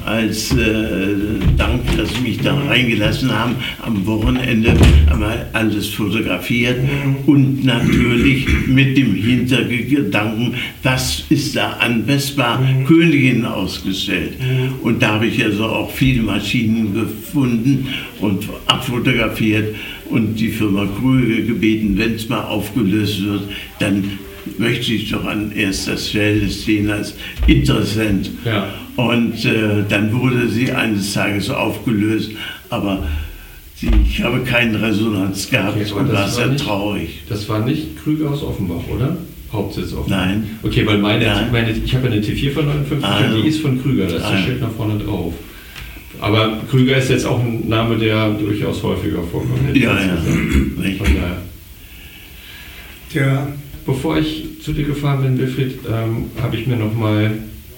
als 0.05 0.53
äh, 0.53 1.15
Dank, 1.57 1.81
dass 1.97 2.13
sie 2.13 2.21
mich 2.21 2.39
da 2.39 2.55
reingelassen 2.55 3.31
haben, 3.31 3.55
am 3.81 4.05
Wochenende 4.05 4.73
einmal 5.11 5.47
alles 5.51 5.89
fotografiert 5.89 6.77
und 7.25 7.65
natürlich 7.65 8.47
mit 8.67 8.97
dem 8.97 9.13
Hintergedanken, 9.13 10.53
was 10.83 11.25
ist 11.29 11.55
da 11.55 11.71
an 11.79 12.05
Vespa 12.05 12.61
Königin 12.87 13.45
ausgestellt. 13.45 14.33
Und 14.81 15.01
da 15.01 15.15
habe 15.15 15.27
ich 15.27 15.43
also 15.43 15.65
auch 15.65 15.91
viele 15.91 16.21
Maschinen 16.21 16.93
gefunden 16.93 17.87
und 18.21 18.47
abfotografiert 18.67 19.75
und 20.09 20.35
die 20.35 20.49
Firma 20.49 20.87
Krüger 20.99 21.41
gebeten, 21.41 21.97
wenn 21.97 22.15
es 22.15 22.29
mal 22.29 22.43
aufgelöst 22.43 23.23
wird, 23.23 23.43
dann 23.79 24.19
möchte 24.57 24.93
ich 24.93 25.09
doch 25.09 25.25
an 25.25 25.51
erster 25.51 25.97
Stelle 25.97 26.49
stehen 26.49 26.89
als 26.89 27.15
Interessent. 27.47 28.29
Ja. 28.45 28.67
Und 28.95 29.43
äh, 29.45 29.83
dann 29.87 30.13
wurde 30.13 30.47
sie 30.49 30.71
eines 30.71 31.13
Tages 31.13 31.49
aufgelöst, 31.49 32.31
aber 32.69 33.03
sie, 33.75 33.89
ich 34.07 34.21
habe 34.21 34.41
keine 34.41 34.81
Resonanz 34.81 35.49
gehabt 35.49 35.77
okay, 35.79 35.91
und 35.93 36.11
war 36.11 36.29
sehr 36.29 36.47
nicht, 36.47 36.63
traurig. 36.63 37.23
Das 37.29 37.47
war 37.49 37.65
nicht 37.65 38.03
Krüger 38.03 38.31
aus 38.31 38.43
Offenbach, 38.43 38.83
oder? 38.93 39.17
Hauptsitz 39.51 39.93
Offenbach? 39.93 40.25
Nein. 40.25 40.59
Okay, 40.61 40.85
weil 40.85 40.97
meine, 40.97 41.47
meine 41.51 41.71
ich 41.71 41.95
habe 41.95 42.07
eine 42.07 42.21
T4 42.21 42.51
von 42.51 42.65
59 42.65 43.03
ah, 43.03 43.33
und 43.33 43.41
die 43.41 43.47
ist 43.47 43.61
von 43.61 43.81
Krüger, 43.81 44.07
da 44.07 44.15
ist 44.15 44.23
ah, 44.23 44.37
steht 44.37 44.61
nach 44.61 44.71
vorne 44.71 44.99
drauf. 45.03 45.33
Aber 46.23 46.57
Krüger 46.71 46.95
ist 46.95 47.09
jetzt 47.09 47.25
auch 47.25 47.41
ein 47.41 47.67
Name, 47.67 47.97
der 47.97 48.29
durchaus 48.29 48.81
häufiger 48.81 49.21
vorkommt. 49.23 49.75
Ja, 49.75 49.91
ja. 49.91 50.15
Von 50.15 51.07
daher. 51.15 51.41
Ja. 53.13 53.47
Bevor 53.85 54.17
ich 54.17 54.45
zu 54.63 54.71
dir 54.71 54.85
gefahren 54.85 55.21
bin, 55.21 55.37
Wilfried, 55.37 55.79
ähm, 55.85 56.27
habe 56.41 56.55
ich 56.55 56.65
mir 56.65 56.77
nochmal 56.77 57.31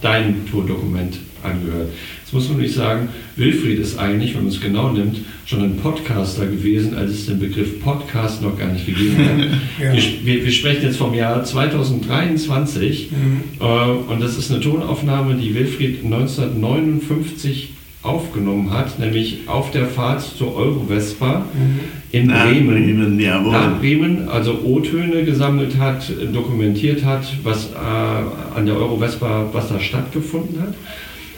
dein 0.04 0.46
Tourdokument 0.46 1.18
angehört. 1.42 1.90
Jetzt 2.22 2.34
muss 2.34 2.48
man 2.48 2.60
nicht 2.60 2.76
sagen, 2.76 3.10
Wilfried 3.36 3.80
ist 3.80 3.98
eigentlich, 3.98 4.36
wenn 4.36 4.44
man 4.44 4.52
es 4.52 4.62
genau 4.62 4.92
nimmt, 4.92 5.22
schon 5.48 5.64
ein 5.64 5.78
Podcaster 5.78 6.46
gewesen, 6.46 6.96
als 6.96 7.14
es 7.14 7.26
den 7.26 7.40
Begriff 7.40 7.80
Podcast 7.82 8.44
noch 8.44 8.60
gar 8.60 8.72
nicht 8.72 8.86
gegeben 8.86 9.18
hat. 9.18 9.40
ja. 9.84 9.92
wir, 9.92 10.04
wir, 10.24 10.46
wir, 10.46 10.52
sprechen 10.52 10.84
jetzt 10.84 10.98
vom 10.98 11.16
Jahr 11.16 11.44
2023 11.44 13.10
mhm. 13.12 13.42
äh, 13.60 13.64
und 13.64 14.22
das 14.22 14.38
ist 14.38 14.52
eine 14.52 14.60
Tonaufnahme, 14.60 15.34
die 15.34 15.56
Wilfried 15.56 16.04
1959 16.04 17.75
aufgenommen 18.06 18.72
hat, 18.72 19.00
nämlich 19.00 19.40
auf 19.48 19.72
der 19.72 19.88
Fahrt 19.88 20.22
zur 20.22 20.56
Eurovespa 20.56 21.40
mhm. 21.40 21.80
in 22.12 22.28
Bremen. 22.28 22.68
Bremen 22.68 23.20
jawohl. 23.20 23.52
Nach 23.52 23.80
Bremen, 23.80 24.30
also 24.30 24.60
O-Töne 24.64 25.24
gesammelt 25.24 25.78
hat, 25.78 26.12
dokumentiert 26.32 27.04
hat, 27.04 27.26
was 27.44 27.72
äh, 27.72 28.58
an 28.58 28.66
der 28.66 28.76
Eurovespa, 28.76 29.50
was 29.52 29.70
da 29.70 29.80
stattgefunden 29.80 30.62
hat, 30.62 30.76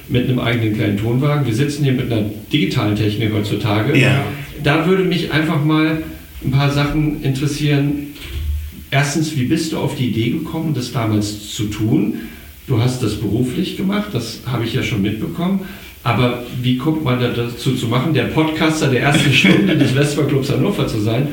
mit 0.10 0.28
einem 0.28 0.40
eigenen 0.40 0.76
kleinen 0.76 0.98
Tonwagen. 0.98 1.46
Wir 1.46 1.56
sitzen 1.56 1.84
hier 1.84 1.94
mit 1.94 2.12
einer 2.12 2.26
digitalen 2.52 2.96
Technik 2.96 3.34
heutzutage. 3.34 3.98
Ja. 3.98 4.24
Da 4.64 4.86
würde 4.88 5.04
mich 5.04 5.32
einfach 5.32 5.64
mal 5.64 6.04
ein 6.44 6.52
paar 6.52 6.72
Sachen 6.72 7.24
interessieren. 7.24 8.14
Erstens, 8.92 9.36
wie 9.36 9.46
bist 9.46 9.74
du 9.74 9.78
auf 9.78 9.96
die 9.96 10.10
Idee 10.10 10.30
gekommen, 10.32 10.74
das 10.74 10.92
damals 10.92 11.54
zu 11.54 11.66
tun? 11.66 12.16
Du 12.68 12.82
hast 12.82 13.02
das 13.02 13.16
beruflich 13.16 13.78
gemacht, 13.78 14.10
das 14.12 14.42
habe 14.46 14.66
ich 14.66 14.74
ja 14.74 14.84
schon 14.84 15.02
mitbekommen. 15.02 15.62
Aber 16.08 16.42
wie 16.62 16.78
kommt 16.78 17.04
man 17.04 17.20
da 17.20 17.28
dazu 17.28 17.76
zu 17.76 17.88
machen, 17.88 18.14
der 18.14 18.24
Podcaster 18.24 18.88
der 18.88 19.02
ersten 19.02 19.34
Stunde 19.34 19.76
des 19.76 19.92
Vespa-Clubs 19.92 20.50
Hannover 20.52 20.88
zu 20.88 21.02
sein? 21.02 21.28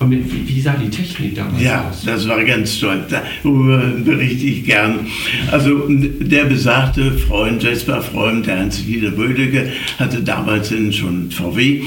Und 0.00 0.08
mit, 0.08 0.30
wie, 0.30 0.48
wie, 0.48 0.60
sah 0.60 0.74
die 0.74 0.90
Technik 0.90 1.36
damals 1.36 1.62
ja, 1.62 1.88
aus? 1.88 2.04
Ja, 2.04 2.12
das 2.12 2.28
war 2.28 2.42
ganz 2.44 2.78
toll. 2.80 3.04
Darüber 3.08 3.78
berichte 4.04 4.44
ich 4.44 4.64
gern. 4.64 5.06
Also 5.52 5.84
der 5.88 6.44
besagte 6.46 7.12
Freund, 7.12 7.62
Vespa-Freund, 7.62 8.46
der 8.46 8.58
Hans-Dieter 8.58 9.12
Bödecke, 9.12 9.70
hatte 9.98 10.20
damals 10.22 10.74
schon 10.90 11.30
VW 11.30 11.82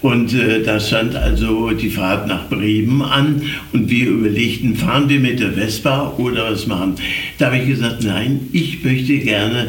und 0.00 0.34
äh, 0.34 0.62
da 0.62 0.80
stand 0.80 1.14
also 1.14 1.70
die 1.70 1.90
Fahrt 1.90 2.26
nach 2.26 2.48
Bremen 2.48 3.02
an 3.02 3.42
und 3.72 3.88
wir 3.88 4.08
überlegten, 4.08 4.74
fahren 4.74 5.08
wir 5.08 5.20
mit 5.20 5.38
der 5.38 5.52
Vespa 5.52 6.14
oder 6.16 6.50
was 6.50 6.66
machen? 6.66 6.96
Da 7.38 7.46
habe 7.46 7.58
ich 7.58 7.68
gesagt, 7.68 8.02
nein, 8.02 8.48
ich 8.52 8.82
möchte 8.82 9.18
gerne 9.18 9.68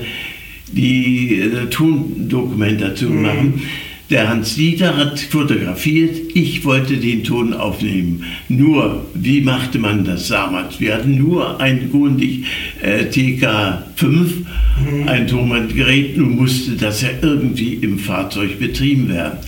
die 0.74 1.40
äh, 1.40 1.70
Tondokumentation 1.70 3.18
mhm. 3.18 3.22
machen. 3.22 3.62
Der 4.10 4.30
Hans 4.30 4.56
Dieter 4.56 4.96
hat 4.98 5.20
fotografiert, 5.20 6.16
ich 6.36 6.66
wollte 6.66 6.98
den 6.98 7.24
Ton 7.24 7.54
aufnehmen. 7.54 8.26
Nur, 8.50 9.06
wie 9.16 9.42
machte 9.42 9.80
man 9.80 10.04
das 10.04 10.28
damals? 10.28 10.80
Wir 10.80 10.96
hatten 10.96 11.18
nur 11.18 11.60
ein 11.60 11.90
Grundig 11.90 12.46
äh, 12.82 13.06
TK5, 13.06 14.06
mhm. 14.06 15.08
ein 15.08 15.26
Tonbandgerät, 15.28 16.18
nun 16.18 16.36
musste 16.36 16.74
das 16.74 17.02
ja 17.02 17.10
irgendwie 17.22 17.76
im 17.76 17.98
Fahrzeug 17.98 18.60
betrieben 18.60 19.10
werden. 19.10 19.40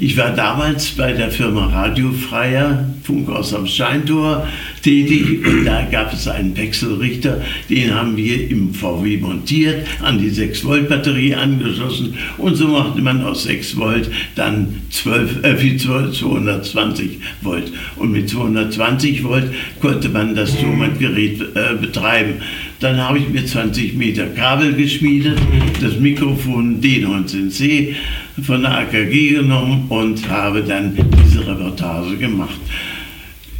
Ich 0.00 0.16
war 0.16 0.30
damals 0.30 0.90
bei 0.92 1.12
der 1.12 1.30
Firma 1.30 1.66
Radiofreier, 1.66 2.88
Funkhaus 3.02 3.52
am 3.52 3.66
Steintor, 3.66 4.46
tätig 4.82 5.46
und 5.46 5.64
da 5.64 5.86
gab 5.90 6.12
es 6.12 6.28
einen 6.28 6.56
Wechselrichter, 6.56 7.40
den 7.68 7.94
haben 7.94 8.16
wir 8.16 8.50
im 8.50 8.74
VW 8.74 9.16
montiert, 9.18 9.86
an 10.02 10.18
die 10.18 10.30
6-Volt-Batterie 10.30 11.34
angeschlossen 11.34 12.14
und 12.36 12.56
so 12.56 12.68
machte 12.68 13.00
man 13.00 13.22
aus 13.22 13.44
6 13.44 13.76
Volt 13.76 14.10
dann 14.34 14.82
12, 14.90 15.44
äh, 15.44 15.76
220 15.76 17.18
Volt. 17.42 17.72
Und 17.96 18.12
mit 18.12 18.28
220 18.28 19.24
Volt 19.24 19.44
konnte 19.80 20.08
man 20.08 20.34
das 20.34 20.56
Tonbandgerät 20.58 21.40
äh, 21.40 21.74
betreiben. 21.80 22.34
Dann 22.80 22.96
habe 22.98 23.18
ich 23.18 23.28
mir 23.28 23.44
20 23.44 23.94
Meter 23.94 24.26
Kabel 24.26 24.74
geschmiedet, 24.74 25.38
das 25.82 25.98
Mikrofon 25.98 26.80
D19C 26.80 27.94
von 28.42 28.62
der 28.62 28.78
AKG 28.78 29.30
genommen 29.30 29.86
und 29.88 30.28
habe 30.28 30.62
dann 30.62 30.96
diese 31.24 31.46
Reportage 31.46 32.16
gemacht. 32.16 32.60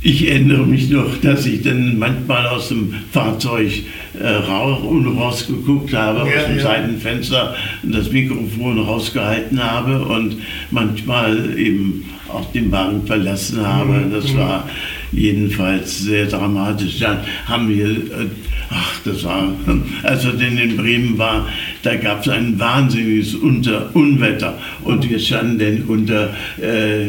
Ich 0.01 0.29
erinnere 0.29 0.65
mich 0.65 0.91
noch, 0.91 1.21
dass 1.21 1.45
ich 1.45 1.63
dann 1.63 1.99
manchmal 1.99 2.47
aus 2.47 2.69
dem 2.69 2.95
Fahrzeug 3.11 3.73
äh, 4.21 4.29
rausgeguckt 4.29 5.93
habe, 5.93 6.31
ja, 6.31 6.37
aus 6.37 6.47
dem 6.47 6.57
ja. 6.57 6.63
Seitenfenster 6.63 7.55
das 7.83 8.13
Mikrofon 8.13 8.79
rausgehalten 8.79 9.63
habe 9.63 10.05
und 10.05 10.37
manchmal 10.71 11.59
eben 11.59 12.05
auch 12.29 12.51
den 12.53 12.71
Wagen 12.71 13.07
verlassen 13.07 13.67
habe. 13.67 13.93
Mhm. 13.93 14.13
Das 14.13 14.33
mhm. 14.33 14.39
war 14.39 14.69
jedenfalls 15.13 16.01
sehr 16.01 16.27
dramatisch. 16.27 16.99
Dann 17.01 17.19
haben 17.47 17.69
wir, 17.69 17.87
äh, 17.87 18.27
ach, 18.71 19.01
das 19.05 19.25
war, 19.25 19.53
als 20.03 20.25
er 20.25 20.33
denn 20.33 20.59
in 20.59 20.77
Bremen 20.77 21.19
war, 21.19 21.49
da 21.83 21.97
gab 21.97 22.23
es 22.23 22.29
ein 22.29 22.59
wahnsinniges 22.59 23.35
Unter 23.35 23.95
Unwetter 23.95 24.59
und 24.85 25.09
wir 25.09 25.19
standen 25.19 25.59
denn 25.59 25.83
unter, 25.85 26.31
äh, 26.61 27.09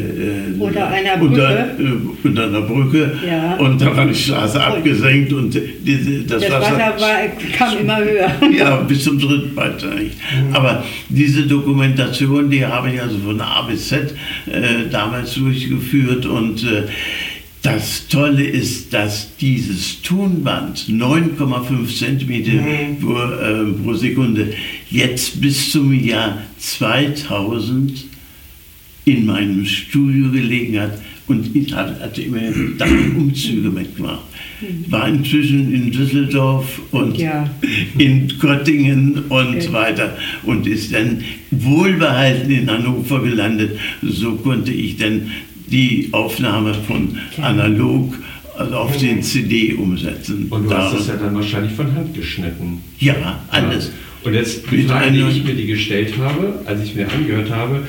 unter 0.58 0.88
einer 0.88 1.16
Brücke, 1.16 1.32
unter, 1.32 1.60
äh, 1.60 2.24
unter 2.24 2.44
einer 2.44 2.60
Brücke 2.62 3.18
ja. 3.26 3.56
und 3.56 3.80
da 3.80 3.96
war 3.96 4.06
die 4.06 4.14
Straße 4.14 4.62
abgesenkt 4.62 5.32
und 5.32 5.54
die, 5.54 6.24
das, 6.26 6.40
das, 6.42 6.50
Wasser, 6.50 6.78
Wasser 6.78 7.00
war, 7.00 7.18
kam 7.56 7.78
immer 7.78 7.98
höher. 7.98 8.30
Ja, 8.50 8.76
bis 8.76 9.04
zum 9.04 9.18
dritten 9.18 9.54
Beitrag. 9.54 10.00
Mhm. 10.00 10.54
Aber 10.54 10.84
diese 11.08 11.42
Dokumentation, 11.42 12.50
die 12.50 12.64
habe 12.64 12.90
ich 12.90 13.00
also 13.00 13.16
von 13.18 13.40
A 13.40 13.62
bis 13.62 13.88
Z 13.88 14.14
äh, 14.46 14.88
damals 14.90 15.34
durchgeführt 15.34 16.26
und 16.26 16.62
äh, 16.64 16.82
das 17.62 18.08
Tolle 18.08 18.44
ist, 18.44 18.92
dass 18.94 19.36
dieses 19.36 20.00
Tonband 20.02 20.86
9,5 20.88 21.98
cm 21.98 22.56
mhm. 22.56 23.00
pro, 23.00 23.18
äh, 23.18 23.64
pro 23.82 23.94
Sekunde 23.94 24.54
jetzt 24.90 25.40
bis 25.40 25.70
zum 25.70 25.92
Jahr 25.92 26.42
2000 26.58 28.04
in 29.04 29.26
meinem 29.26 29.64
Studio 29.66 30.30
gelegen 30.30 30.80
hat 30.80 30.98
und 31.26 31.54
ich 31.54 31.72
hatte 31.72 32.22
immer 32.22 32.40
Umzüge 33.16 33.70
mitgemacht. 33.70 34.24
Ich 34.60 34.90
war 34.90 35.08
inzwischen 35.08 35.72
in 35.72 35.90
Düsseldorf 35.92 36.80
und 36.90 37.16
ja. 37.16 37.48
in 37.98 38.28
Göttingen 38.40 39.26
und 39.28 39.56
okay. 39.56 39.72
weiter 39.72 40.18
und 40.42 40.66
ist 40.66 40.92
dann 40.92 41.22
wohlbehalten 41.52 42.50
in 42.50 42.70
Hannover 42.70 43.22
gelandet. 43.22 43.78
So 44.02 44.34
konnte 44.36 44.72
ich 44.72 44.96
dann 44.96 45.30
die 45.70 46.08
Aufnahme 46.12 46.74
von 46.74 47.16
analog 47.40 48.14
also 48.56 48.74
auf 48.76 48.96
den 48.98 49.22
CD 49.22 49.74
umsetzen. 49.74 50.46
Und 50.50 50.64
du 50.64 50.76
hast 50.76 50.94
das 50.94 51.06
ja 51.08 51.16
dann 51.16 51.34
wahrscheinlich 51.34 51.72
von 51.72 51.94
Hand 51.94 52.14
geschnitten. 52.14 52.82
Ja, 52.98 53.40
alles. 53.48 53.86
Ja. 53.86 53.92
Und 54.22 54.34
jetzt 54.34 54.70
die 54.70 54.82
Frage, 54.82 55.12
die 55.12 55.20
ich 55.20 55.44
mir 55.44 55.54
die 55.54 55.66
gestellt 55.66 56.14
habe, 56.18 56.60
als 56.66 56.82
ich 56.82 56.94
mir 56.94 57.10
angehört 57.10 57.50
habe, 57.50 57.88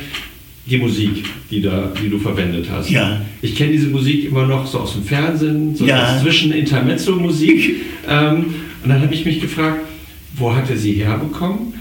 die 0.66 0.78
Musik, 0.78 1.26
die, 1.50 1.62
da, 1.62 1.92
die 2.02 2.10
du 2.10 2.20
verwendet 2.20 2.68
hast. 2.72 2.90
Ja. 2.90 3.22
Ich 3.42 3.56
kenne 3.56 3.72
diese 3.74 3.88
Musik 3.88 4.26
immer 4.26 4.46
noch 4.46 4.66
so 4.66 4.80
aus 4.80 4.94
dem 4.94 5.04
Fernsehen, 5.04 5.76
so 5.76 5.86
ja. 5.86 6.20
zwischen 6.22 6.54
Intermezzo-Musik. 6.54 7.76
ähm, 8.10 8.46
und 8.84 8.90
dann 8.90 9.02
habe 9.02 9.14
ich 9.14 9.26
mich 9.26 9.42
gefragt, 9.42 9.82
wo 10.36 10.56
hat 10.56 10.70
er 10.70 10.78
sie 10.78 10.94
herbekommen? 10.94 11.74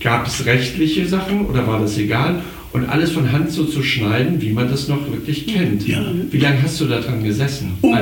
Gab 0.00 0.26
es 0.26 0.46
rechtliche 0.46 1.06
Sachen 1.06 1.46
oder 1.46 1.66
war 1.66 1.80
das 1.80 1.98
egal? 1.98 2.42
Und 2.72 2.88
alles 2.88 3.12
von 3.12 3.30
Hand 3.30 3.50
so 3.50 3.64
zu 3.64 3.82
schneiden, 3.82 4.40
wie 4.40 4.50
man 4.50 4.68
das 4.68 4.88
noch 4.88 5.10
wirklich 5.10 5.46
kennt. 5.46 5.86
Ja. 5.86 6.02
Wie 6.30 6.38
lange 6.38 6.62
hast 6.62 6.80
du 6.80 6.86
da 6.86 7.00
dran 7.00 7.22
gesessen? 7.22 7.72
Oh, 7.82 7.94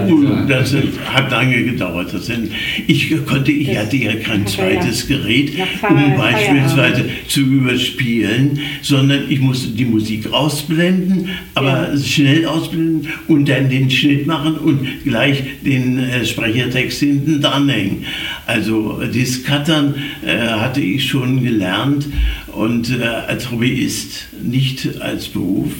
das 0.48 0.74
hat 1.12 1.30
lange 1.30 1.64
gedauert. 1.64 2.14
Das 2.14 2.26
sind, 2.26 2.52
ich 2.86 3.10
konnte, 3.26 3.50
ich 3.50 3.76
hatte 3.76 3.96
ja 3.96 4.14
kein 4.14 4.46
zweites 4.46 5.08
Gerät, 5.08 5.52
um 5.88 6.16
beispielsweise 6.16 7.04
zu 7.26 7.40
überspielen, 7.40 8.60
sondern 8.80 9.24
ich 9.28 9.40
musste 9.40 9.70
die 9.70 9.84
Musik 9.84 10.32
ausblenden, 10.32 11.28
aber 11.54 11.92
ja. 11.92 11.98
schnell 11.98 12.46
ausblenden 12.46 13.08
und 13.26 13.48
dann 13.48 13.68
den 13.68 13.90
Schnitt 13.90 14.26
machen 14.26 14.56
und 14.56 14.86
gleich 15.04 15.42
den 15.64 15.98
äh, 15.98 16.24
Sprechertext 16.24 17.00
hinten 17.00 17.40
dranhängen. 17.40 18.04
Also 18.46 19.00
das 19.00 19.42
Cuttern 19.42 19.94
äh, 20.24 20.38
hatte 20.38 20.80
ich 20.80 21.08
schon 21.08 21.42
gelernt 21.42 22.06
und 22.54 22.90
äh, 22.90 23.04
als 23.04 23.50
Hobbyist, 23.50 24.28
nicht 24.42 25.00
als 25.00 25.28
Beruf 25.28 25.72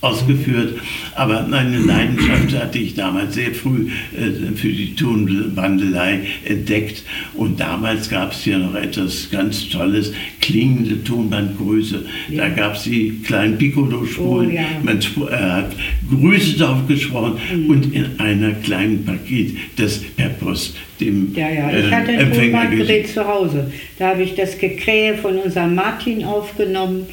ausgeführt, 0.00 0.78
aber 1.14 1.44
eine 1.44 1.78
Leidenschaft 1.78 2.54
hatte 2.54 2.78
ich 2.78 2.94
damals 2.94 3.34
sehr 3.34 3.52
früh 3.52 3.88
äh, 4.16 4.54
für 4.54 4.68
die 4.68 4.94
Tonbandelei 4.94 6.20
entdeckt 6.44 7.02
und 7.34 7.58
damals 7.58 8.08
gab 8.08 8.32
es 8.32 8.44
ja 8.44 8.58
noch 8.58 8.74
etwas 8.74 9.28
ganz 9.30 9.68
Tolles, 9.68 10.12
klingende 10.40 11.02
Tonbandgröße. 11.02 12.04
Ja. 12.30 12.44
Da 12.44 12.48
gab 12.50 12.74
es 12.76 12.84
die 12.84 13.20
kleinen 13.24 13.58
Piccolo-Spuren, 13.58 14.48
oh, 14.48 14.50
ja. 14.50 14.62
man 14.82 14.98
äh, 14.98 15.34
hat 15.34 15.72
Grüße 16.08 16.58
drauf 16.58 16.86
gesprochen 16.86 17.38
mhm. 17.52 17.70
und 17.70 17.94
in 17.94 18.20
einer 18.20 18.52
kleinen 18.52 19.04
Paket 19.04 19.56
das 19.76 19.98
per 19.98 20.28
Post 20.28 20.76
dem 21.00 21.34
Ja, 21.34 21.48
ja, 21.48 21.70
ich 21.70 21.86
äh, 21.86 21.90
hatte 21.90 22.12
ein 22.12 22.32
Tonbandgerät 22.32 23.08
zu 23.08 23.26
Hause. 23.26 23.70
Da 23.98 24.10
habe 24.10 24.22
ich 24.22 24.34
das 24.34 24.58
Gekrähe 24.58 25.16
von 25.16 25.36
unserem 25.38 25.74
Martin 25.74 26.24
aufgenommen 26.24 27.06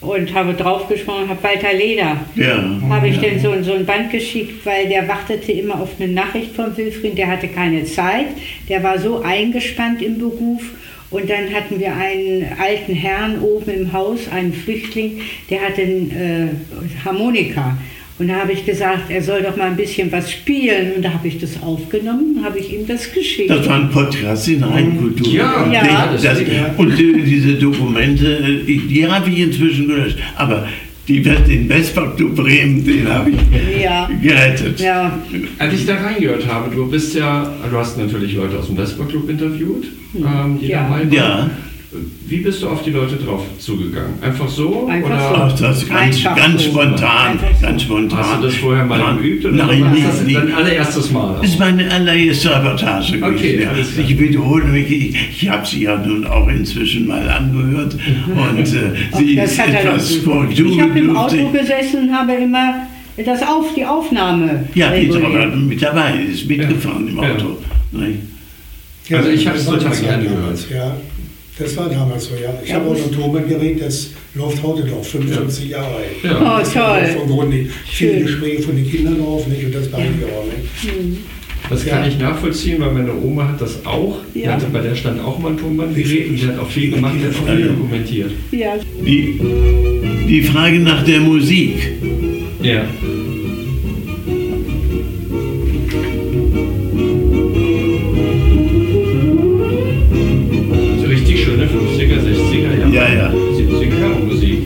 und 0.00 0.32
habe 0.32 0.54
draufgesprochen, 0.54 1.28
habe 1.28 1.42
Walter 1.42 1.72
Leder. 1.72 2.18
Ja. 2.36 2.64
Habe 2.88 3.08
ich 3.08 3.18
denn 3.18 3.40
so, 3.40 3.52
so 3.62 3.72
ein 3.72 3.84
Band 3.84 4.10
geschickt, 4.10 4.64
weil 4.64 4.88
der 4.88 5.08
wartete 5.08 5.52
immer 5.52 5.80
auf 5.80 5.90
eine 5.98 6.12
Nachricht 6.12 6.54
von 6.54 6.76
Wilfried, 6.76 7.18
der 7.18 7.26
hatte 7.26 7.48
keine 7.48 7.84
Zeit, 7.84 8.28
der 8.68 8.82
war 8.82 8.98
so 8.98 9.22
eingespannt 9.22 10.02
im 10.02 10.18
Beruf. 10.18 10.62
Und 11.10 11.30
dann 11.30 11.52
hatten 11.54 11.80
wir 11.80 11.96
einen 11.96 12.46
alten 12.60 12.92
Herrn 12.92 13.40
oben 13.40 13.70
im 13.70 13.92
Haus, 13.94 14.28
einen 14.30 14.52
Flüchtling, 14.52 15.22
der 15.48 15.62
hatte 15.62 15.80
einen 15.80 16.10
äh, 16.10 17.04
Harmonika. 17.04 17.78
Und 18.18 18.28
da 18.28 18.36
habe 18.36 18.52
ich 18.52 18.66
gesagt, 18.66 19.10
er 19.10 19.22
soll 19.22 19.42
doch 19.42 19.56
mal 19.56 19.68
ein 19.68 19.76
bisschen 19.76 20.10
was 20.10 20.30
spielen. 20.30 20.92
Und 20.96 21.04
da 21.04 21.12
habe 21.12 21.28
ich 21.28 21.38
das 21.38 21.62
aufgenommen, 21.62 22.42
habe 22.44 22.58
ich 22.58 22.72
ihm 22.72 22.86
das 22.86 23.12
geschickt. 23.12 23.50
Das 23.50 23.68
war 23.68 23.76
ein 23.76 23.90
Podcast 23.90 24.48
in 24.48 24.62
Rheinkultur. 24.62 25.32
Ja, 25.32 25.70
ja. 25.72 26.12
Das, 26.12 26.22
das, 26.22 26.40
und 26.76 26.96
diese 26.98 27.54
Dokumente, 27.54 28.62
die 28.66 29.06
habe 29.06 29.30
ich 29.30 29.38
inzwischen 29.38 29.86
gelöscht. 29.86 30.18
Aber 30.36 30.66
die, 31.06 31.22
den 31.22 31.68
Vespa-Club 31.68 32.34
Bremen, 32.34 32.84
den 32.84 33.08
habe 33.08 33.30
ich 33.30 33.82
ja. 33.82 34.10
gerettet. 34.20 34.80
Ja. 34.80 35.18
Als 35.58 35.74
ich 35.74 35.86
da 35.86 35.94
reingehört 35.94 36.46
habe, 36.46 36.74
du 36.74 36.90
bist 36.90 37.14
ja, 37.14 37.54
du 37.70 37.76
hast 37.76 37.98
natürlich 37.98 38.34
Leute 38.34 38.58
aus 38.58 38.66
dem 38.66 38.76
Vespa-Club 38.76 39.30
interviewt, 39.30 39.86
hm. 40.12 40.24
ähm, 40.24 40.58
die 40.60 40.66
ja. 40.66 40.82
dabei 40.82 41.00
waren. 41.00 41.12
Ja. 41.12 41.50
Wie 42.26 42.36
bist 42.38 42.62
du 42.62 42.68
auf 42.68 42.82
die 42.82 42.90
Leute 42.90 43.16
drauf 43.16 43.42
zugegangen? 43.58 44.22
Einfach 44.22 44.46
so? 44.46 44.86
Einfach 44.88 45.08
oder? 45.08 45.18
so. 45.18 45.34
Ach, 45.34 45.58
das 45.58 45.88
ganz, 45.88 46.22
ganz 46.22 46.64
spontan. 46.64 47.38
Ganz 47.62 47.82
spontan. 47.82 48.18
Hast 48.18 48.42
du 48.42 48.46
das 48.46 48.56
vorher 48.56 48.84
mal 48.84 48.98
Nein, 48.98 49.16
geübt? 49.16 49.46
Oder 49.46 49.66
nein, 49.66 49.92
nicht, 49.92 50.06
das 50.06 50.26
dein 50.26 50.52
allererstes 50.52 51.10
Mal? 51.10 51.38
Das 51.40 51.50
ist 51.50 51.58
meine 51.58 51.90
allererste 51.90 52.50
Reportage. 52.50 53.22
Okay, 53.22 53.66
ich 53.96 54.18
wiederhole 54.18 54.64
mich. 54.66 54.90
Ich, 54.90 55.42
ich 55.42 55.48
habe 55.48 55.66
sie 55.66 55.84
ja 55.84 55.96
nun 55.96 56.26
auch 56.26 56.46
inzwischen 56.48 57.06
mal 57.06 57.26
angehört. 57.26 57.94
Und 57.94 58.58
äh, 58.58 58.64
sie 59.16 59.36
das 59.36 59.52
ist 59.52 59.58
etwas 59.58 60.24
korrektur. 60.24 60.66
Ich 60.66 60.80
habe 60.82 60.98
im 60.98 61.16
Auto 61.16 61.50
gesessen 61.50 62.08
und 62.08 62.14
habe 62.14 62.34
immer 62.34 62.86
das 63.24 63.42
auf, 63.42 63.72
die 63.74 63.86
Aufnahme. 63.86 64.68
Ja, 64.74 64.90
die 64.90 65.06
ist 65.06 65.16
aber 65.16 65.46
mit 65.46 65.80
dabei, 65.80 66.18
ist 66.30 66.46
mitgefahren 66.46 67.06
ja. 67.06 67.12
im 67.12 67.18
Auto. 67.18 67.56
Ja. 69.08 69.16
Also 69.16 69.30
ich 69.30 69.46
habe 69.46 69.56
es 69.56 69.64
total 69.64 69.96
gerne 69.96 70.24
gehört. 70.24 70.66
Ja. 70.70 70.94
Das 71.58 71.76
war 71.76 71.88
damals 71.88 72.26
so, 72.26 72.34
ja. 72.34 72.56
Ich 72.62 72.70
ja, 72.70 72.76
habe 72.76 72.90
auch 72.90 72.94
ein 72.94 73.12
Tonbandgerät, 73.12 73.82
das 73.82 74.10
läuft 74.34 74.62
heute 74.62 74.86
noch, 74.86 75.04
55 75.04 75.70
ja. 75.70 75.78
Jahre 75.78 75.96
alt. 75.96 76.06
Ja. 76.22 76.60
Oh, 76.60 76.72
toll. 76.72 77.18
Vom 77.18 77.28
Grunde 77.28 77.66
viele 77.86 78.22
Gespräche 78.22 78.62
von 78.62 78.76
den 78.76 78.88
Kindern 78.88 79.18
drauf 79.18 79.46
nicht? 79.48 79.64
und 79.64 79.74
das 79.74 79.88
behalte 79.88 80.12
ich 80.18 80.24
auch. 80.24 80.44
Nicht? 80.44 81.02
Mhm. 81.02 81.18
Das 81.68 81.84
kann 81.84 82.02
ja. 82.02 82.08
ich 82.08 82.18
nachvollziehen, 82.18 82.80
weil 82.80 82.92
meine 82.92 83.12
Oma 83.12 83.48
hat 83.48 83.60
das 83.60 83.84
auch. 83.84 84.18
Ja. 84.34 84.52
Hatte, 84.52 84.66
bei 84.72 84.80
der 84.80 84.94
stand 84.94 85.20
auch 85.20 85.38
mal 85.38 85.52
ein 85.52 85.58
Tonbandgerät 85.58 86.30
und 86.30 86.36
die 86.36 86.46
hat 86.46 86.58
auch 86.58 86.70
viel 86.70 86.90
gemacht, 86.92 87.14
die 87.20 87.26
hat 87.26 87.34
auch 87.34 87.54
viel 87.54 87.68
dokumentiert. 87.68 88.30
Ja. 88.52 88.74
Die, 89.04 89.38
die 90.28 90.42
Frage 90.42 90.78
nach 90.78 91.04
der 91.04 91.20
Musik. 91.20 91.92
Ja. 92.62 92.84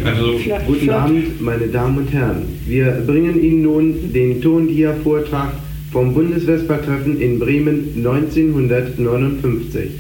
Also 0.05 0.41
Guten 0.67 0.91
Abend, 0.91 1.41
meine 1.41 1.69
Damen 1.69 1.99
und 1.99 2.13
Herren. 2.13 2.43
Wir 2.67 3.03
bringen 3.07 3.41
Ihnen 3.43 3.63
nun 3.63 4.13
den 4.13 4.43
Tondia-Vortrag 4.43 5.53
vom 5.93 6.13
Bundeswespertreffen 6.15 7.21
in 7.21 7.39
Bremen 7.39 7.93
1959. 7.97 9.91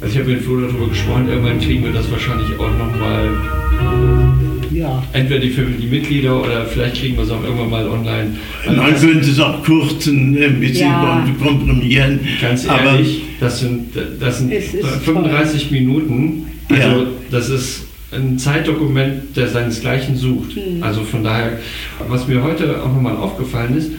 Also 0.00 0.14
ich 0.14 0.18
habe 0.18 0.30
mit 0.30 0.42
Flo 0.42 0.60
darüber 0.60 0.88
gesprochen, 0.88 1.28
irgendwann 1.28 1.58
kriegen 1.60 1.84
wir 1.84 1.92
das 1.92 2.10
wahrscheinlich 2.10 2.58
auch 2.58 2.72
nochmal 2.76 4.27
ja. 4.70 5.02
entweder 5.12 5.40
die, 5.40 5.50
für 5.50 5.64
die 5.64 5.86
Mitglieder 5.86 6.42
oder 6.42 6.66
vielleicht 6.66 6.96
kriegen 6.96 7.16
wir 7.16 7.24
es 7.24 7.30
auch 7.30 7.42
irgendwann 7.42 7.70
mal 7.70 7.88
online. 7.88 8.36
Also 8.66 8.80
Man 8.80 8.96
könnte 8.96 9.30
es 9.30 9.40
auch 9.40 9.62
kurzen, 9.64 10.36
ein 10.36 10.60
bisschen 10.60 10.88
ja. 10.88 11.26
komprimieren. 11.42 12.20
Ganz 12.40 12.64
ehrlich, 12.64 13.22
das 13.40 13.60
sind, 13.60 13.90
das 14.20 14.38
sind 14.38 14.52
35 14.52 15.68
toll. 15.68 15.72
Minuten. 15.72 16.46
Also 16.68 17.02
ja. 17.02 17.06
das 17.30 17.48
ist 17.48 17.84
ein 18.10 18.38
Zeitdokument, 18.38 19.36
der 19.36 19.48
seinesgleichen 19.48 20.16
sucht. 20.16 20.56
Mhm. 20.56 20.82
Also 20.82 21.02
von 21.02 21.22
daher, 21.22 21.58
was 22.08 22.26
mir 22.26 22.42
heute 22.42 22.82
auch 22.82 22.92
nochmal 22.92 23.16
aufgefallen 23.16 23.76
ist, 23.76 23.90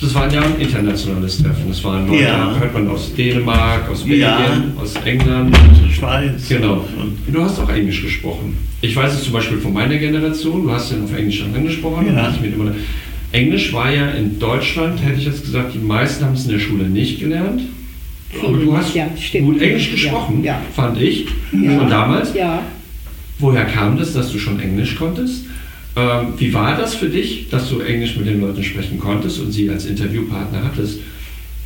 das 0.00 0.14
war 0.14 0.32
ja 0.32 0.42
ein 0.42 0.60
internationales 0.60 1.38
Treffen. 1.42 1.64
Das 1.68 1.82
waren 1.84 2.06
Leute, 2.06 2.22
ja. 2.22 2.56
hört 2.58 2.74
man 2.74 2.88
aus 2.88 3.14
Dänemark, 3.14 3.88
aus 3.88 4.00
Belgien, 4.00 4.20
ja. 4.20 4.64
aus 4.80 4.94
England. 5.04 5.56
Schweiz. 5.90 6.48
Genau. 6.48 6.84
Und 7.00 7.16
du 7.32 7.42
hast 7.42 7.58
auch 7.60 7.68
Englisch 7.70 8.02
gesprochen. 8.02 8.56
Ich 8.82 8.94
weiß 8.94 9.14
es 9.14 9.24
zum 9.24 9.32
Beispiel 9.32 9.58
von 9.58 9.72
meiner 9.72 9.96
Generation, 9.96 10.64
du 10.64 10.70
hast 10.70 10.92
ja 10.92 10.98
auf 11.02 11.16
Englisch 11.16 11.42
angesprochen. 11.42 12.14
Ja. 12.14 12.34
Englisch 13.32 13.72
war 13.72 13.90
ja 13.90 14.10
in 14.10 14.38
Deutschland, 14.38 15.02
hätte 15.02 15.18
ich 15.18 15.26
jetzt 15.26 15.44
gesagt, 15.44 15.74
die 15.74 15.78
meisten 15.78 16.24
haben 16.24 16.34
es 16.34 16.44
in 16.44 16.52
der 16.52 16.58
Schule 16.58 16.84
nicht 16.84 17.20
gelernt. 17.20 17.62
Aber 18.42 18.58
du 18.58 18.76
hast 18.76 18.94
ja, 18.94 19.06
gut 19.40 19.60
Englisch 19.62 19.90
gesprochen, 19.92 20.44
ja, 20.44 20.54
ja. 20.54 20.62
fand 20.74 21.00
ich, 21.00 21.26
schon 21.50 21.88
damals. 21.88 22.32
Woher 23.38 23.64
kam 23.64 23.98
das, 23.98 24.12
dass 24.12 24.32
du 24.32 24.38
schon 24.38 24.60
Englisch 24.60 24.96
konntest? 24.96 25.45
Ähm, 25.96 26.34
wie 26.36 26.52
war 26.52 26.76
das 26.76 26.94
für 26.94 27.08
dich, 27.08 27.48
dass 27.48 27.70
du 27.70 27.80
Englisch 27.80 28.16
mit 28.16 28.26
den 28.26 28.40
Leuten 28.40 28.62
sprechen 28.62 28.98
konntest 28.98 29.40
und 29.40 29.50
sie 29.50 29.70
als 29.70 29.86
Interviewpartner 29.86 30.62
hattest? 30.64 31.00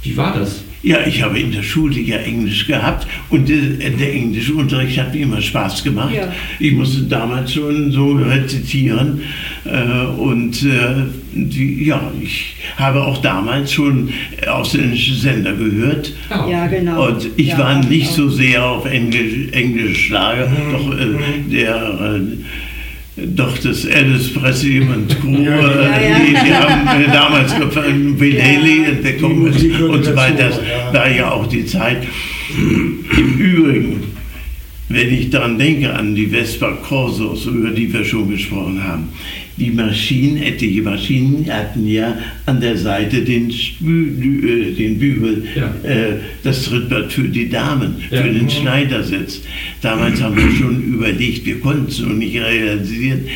Wie 0.03 0.17
war 0.17 0.39
das? 0.39 0.63
Ja, 0.83 1.07
ich 1.07 1.23
habe 1.23 1.39
in 1.39 1.53
der 1.53 1.63
Schule 1.63 2.01
ja 2.01 2.17
Englisch 2.17 2.67
gehabt 2.67 3.07
und 3.29 3.51
der, 3.51 3.91
der 3.91 4.15
englische 4.15 4.55
Unterricht 4.55 4.99
hat 4.99 5.13
mir 5.13 5.25
immer 5.25 5.43
Spaß 5.43 5.85
gemacht. 5.85 6.15
Ja. 6.15 6.33
Ich 6.59 6.73
musste 6.73 7.03
damals 7.03 7.53
schon 7.53 7.93
so 7.93 8.13
rezitieren 8.13 9.21
äh, 9.65 10.07
und 10.07 10.63
äh, 10.63 11.05
die, 11.35 11.85
ja, 11.85 12.11
ich 12.23 12.57
habe 12.77 13.05
auch 13.05 13.19
damals 13.21 13.73
schon 13.75 14.11
ausländische 14.49 15.15
Sender 15.17 15.53
gehört. 15.53 16.15
Ja, 16.31 16.67
genau. 16.67 17.09
Und 17.09 17.29
ich 17.37 17.49
ja, 17.49 17.59
war 17.59 17.85
nicht 17.85 18.13
auch. 18.13 18.17
so 18.17 18.29
sehr 18.31 18.65
auf 18.65 18.87
Englisch, 18.87 19.53
Englisch 19.53 20.07
Schlager, 20.07 20.49
mhm. 20.49 20.73
doch 20.73 20.99
äh, 20.99 21.51
der 21.53 22.17
äh, 22.17 22.21
doch 23.27 23.57
das 23.59 23.87
Alice 23.87 24.33
Presley 24.33 24.81
und 24.81 25.09
Crew, 25.21 25.43
ja, 25.43 26.01
ja, 26.01 26.19
die, 26.19 26.33
die, 26.33 26.55
haben 26.55 27.13
damals 27.13 27.59
gefallen, 27.59 28.17
Bill 28.17 28.35
ja, 28.35 28.45
Haley 28.45 28.85
entdeckung 28.85 29.43
und, 29.43 29.81
und 29.81 30.05
so 30.05 30.17
weiter. 30.17 30.49
Das 30.49 30.61
war 30.93 31.11
ja 31.11 31.31
auch 31.31 31.47
die 31.47 31.67
Zeit. 31.67 32.07
Im 32.57 33.39
Übrigen, 33.39 34.03
wenn 34.89 35.15
ich 35.15 35.31
daran 35.31 35.59
denke, 35.59 35.95
an 35.95 36.15
die 36.15 36.27
Vespa 36.27 36.73
Corsos, 36.73 37.47
über 37.47 37.71
die 37.71 37.93
wir 37.93 38.05
schon 38.05 38.29
gesprochen 38.29 38.83
haben, 38.83 39.09
die 39.57 39.71
Maschinen, 39.71 40.43
etliche 40.43 40.83
Maschinen 40.83 41.47
hatten 41.53 41.87
ja 41.87 42.17
an 42.47 42.61
der 42.61 42.77
Seite 42.77 43.23
den, 43.23 43.51
Spül, 43.51 44.49
äh, 44.49 44.73
den 44.73 44.99
Bügel, 44.99 45.45
ja. 45.55 45.75
äh, 45.89 46.15
das 46.43 46.65
Trittbrett 46.65 47.13
für 47.13 47.29
die 47.29 47.49
Damen, 47.49 47.97
ja. 48.11 48.23
für 48.23 48.31
den 48.31 48.49
Schneidersitz. 48.49 49.43
Damals 49.83 50.23
haben 50.23 50.37
wir 50.37 50.51
schon 50.57 50.83
überlegt, 50.83 51.45
wir 51.45 51.61
konnten 51.61 51.89
es 51.89 52.01
noch 52.01 52.15
nicht 52.15 52.37
realisieren, 52.37 53.27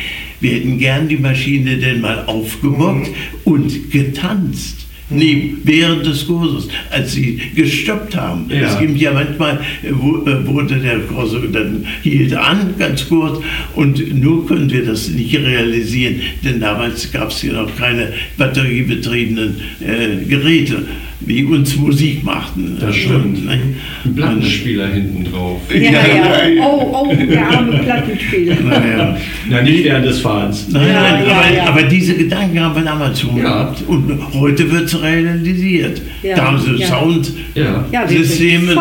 wir 0.41 0.51
hätten 0.51 0.77
gern 0.77 1.07
die 1.07 1.17
Maschine 1.17 1.77
denn 1.77 2.01
mal 2.01 2.25
aufgemockt 2.25 3.07
mhm. 3.07 3.13
und 3.45 3.91
getanzt. 3.91 4.84
Nee, 5.09 5.53
während 5.63 6.05
des 6.05 6.25
Kurses, 6.25 6.67
als 6.89 7.13
sie 7.13 7.39
gestoppt 7.55 8.15
haben. 8.15 8.49
Ja. 8.49 8.61
Es 8.61 8.79
gibt 8.79 8.99
ja 8.99 9.11
manchmal, 9.13 9.59
äh, 9.83 9.89
äh, 9.89 10.47
wurde 10.47 10.77
der 10.77 10.99
Kurs 11.01 11.31
dann 11.51 11.85
hielt 12.01 12.33
an, 12.33 12.73
ganz 12.79 13.07
kurz, 13.07 13.39
und 13.75 14.19
nur 14.19 14.47
können 14.47 14.71
wir 14.71 14.83
das 14.83 15.09
nicht 15.09 15.35
realisieren, 15.35 16.21
denn 16.43 16.59
damals 16.59 17.11
gab 17.11 17.29
es 17.29 17.43
ja 17.43 17.53
noch 17.53 17.75
keine 17.75 18.13
batteriebetriebenen 18.37 19.57
äh, 19.79 20.25
Geräte 20.27 20.87
die 21.27 21.45
uns 21.45 21.75
Musik 21.75 22.23
machten. 22.23 22.77
Das 22.79 22.95
stimmt. 22.95 23.45
Ne? 23.45 23.59
Ein 24.03 24.15
Plattenspieler 24.15 24.87
hinten 24.87 25.25
drauf. 25.25 25.61
Ja, 25.75 25.91
ja. 25.91 26.47
ja. 26.47 26.63
Oh, 26.63 27.05
oh, 27.09 27.13
der 27.13 27.47
arme 27.47 27.79
Plattenspieler. 27.79 28.55
Naja. 28.65 29.17
Na, 29.49 29.61
nicht 29.61 29.83
während 29.83 30.05
des 30.05 30.19
Fahrens. 30.21 30.67
Nein, 30.69 30.87
ja, 30.87 31.01
nein, 31.01 31.27
ja, 31.27 31.63
aber, 31.63 31.79
aber, 31.79 31.83
diese 31.83 32.15
Gedanken 32.15 32.59
haben 32.59 32.75
wir 32.75 32.83
damals 32.83 33.19
schon 33.21 33.35
gehabt. 33.35 33.83
Und 33.87 34.19
heute 34.33 34.71
wird 34.71 34.85
es 34.85 35.01
realisiert. 35.01 36.01
Da 36.23 36.45
haben 36.45 36.59
sie 36.59 36.83
Soundsysteme. 36.83 38.75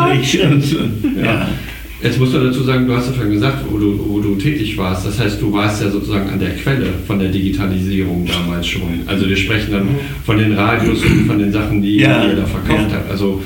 Ja. 1.22 1.48
Jetzt 2.04 2.20
musst 2.20 2.34
du 2.34 2.38
dazu 2.38 2.62
sagen, 2.64 2.86
du 2.86 2.94
hast 2.94 3.06
ja 3.06 3.12
vorhin 3.14 3.32
gesagt, 3.32 3.64
wo 3.66 3.78
du, 3.78 3.98
wo 4.06 4.20
du 4.20 4.34
tätig 4.34 4.76
warst. 4.76 5.06
Das 5.06 5.18
heißt, 5.18 5.40
du 5.40 5.50
warst 5.50 5.82
ja 5.82 5.90
sozusagen 5.90 6.28
an 6.28 6.38
der 6.38 6.50
Quelle 6.50 6.88
von 7.06 7.18
der 7.18 7.30
Digitalisierung 7.30 8.26
damals 8.26 8.66
schon. 8.66 8.82
Also 9.06 9.26
wir 9.26 9.36
sprechen 9.36 9.72
dann 9.72 9.88
von 10.26 10.36
den 10.36 10.52
Radios 10.52 11.02
und 11.02 11.26
von 11.26 11.38
den 11.38 11.50
Sachen, 11.50 11.80
die 11.80 12.00
ja, 12.00 12.26
ihr 12.26 12.36
da 12.36 12.44
verkauft 12.44 12.90
ja. 12.90 12.96
habt. 12.96 13.10
Also 13.10 13.42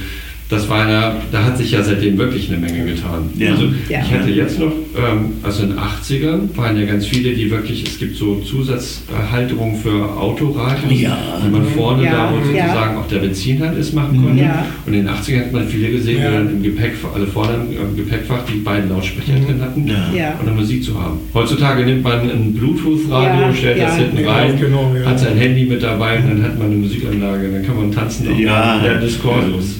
das 0.48 0.68
war 0.68 0.88
ja, 0.88 1.16
da 1.30 1.44
hat 1.44 1.58
sich 1.58 1.72
ja 1.72 1.82
seitdem 1.82 2.16
wirklich 2.16 2.50
eine 2.50 2.58
Menge 2.58 2.84
getan. 2.84 3.30
Ja. 3.36 3.50
Also 3.50 3.64
ja. 3.88 4.00
ich 4.00 4.12
hatte 4.12 4.30
jetzt 4.30 4.58
noch, 4.58 4.72
ähm, 4.96 5.32
also 5.42 5.64
in 5.64 5.70
den 5.70 5.78
80ern 5.78 6.56
waren 6.56 6.78
ja 6.78 6.86
ganz 6.86 7.06
viele, 7.06 7.34
die 7.34 7.50
wirklich, 7.50 7.84
es 7.86 7.98
gibt 7.98 8.16
so 8.16 8.36
Zusatzhalterungen 8.36 9.76
für 9.76 10.08
Autoradios, 10.16 11.00
ja. 11.00 11.18
die 11.44 11.50
man 11.50 11.66
vorne 11.66 12.04
ja. 12.04 12.12
da, 12.12 12.32
wo 12.32 12.42
sozusagen 12.42 12.96
auch 12.96 13.06
der 13.08 13.18
Benzinhand 13.18 13.76
ist, 13.76 13.92
machen 13.92 14.22
konnte. 14.24 14.48
Und 14.86 14.94
in 14.94 15.04
den 15.04 15.14
80ern 15.14 15.40
hat 15.40 15.52
man 15.52 15.68
viele 15.68 15.90
gesehen, 15.90 16.16
die 16.16 16.22
dann 16.22 16.50
im 16.50 16.62
Gepäck, 16.62 16.94
alle 17.14 17.26
vorne 17.26 17.54
im 17.70 17.96
Gepäckfach 17.96 18.44
die 18.46 18.60
beiden 18.60 18.88
Lautsprecher 18.88 19.34
mhm. 19.34 19.46
drin 19.46 19.60
hatten 19.60 19.82
und 19.82 20.46
dann 20.46 20.56
Musik 20.56 20.82
zu 20.82 20.98
haben. 20.98 21.18
Heutzutage 21.34 21.84
nimmt 21.84 22.02
man 22.02 22.20
ein 22.20 22.54
Bluetooth-Radio, 22.54 23.52
stellt 23.52 23.82
das 23.82 23.96
hinten 23.96 24.26
rein, 24.26 24.58
genau, 24.58 24.94
hat 25.04 25.20
sein 25.20 25.36
Handy 25.36 25.66
mit 25.66 25.82
dabei 25.82 26.18
und 26.18 26.30
dann 26.30 26.42
hat 26.42 26.58
man 26.58 26.68
eine 26.68 26.76
Musikanlage, 26.76 27.50
dann 27.50 27.66
kann 27.66 27.76
man 27.76 27.92
tanzen 27.92 28.28
auch 28.32 28.38
ja. 28.38 28.80
während 28.82 29.02
des 29.02 29.20
Kursus. 29.20 29.77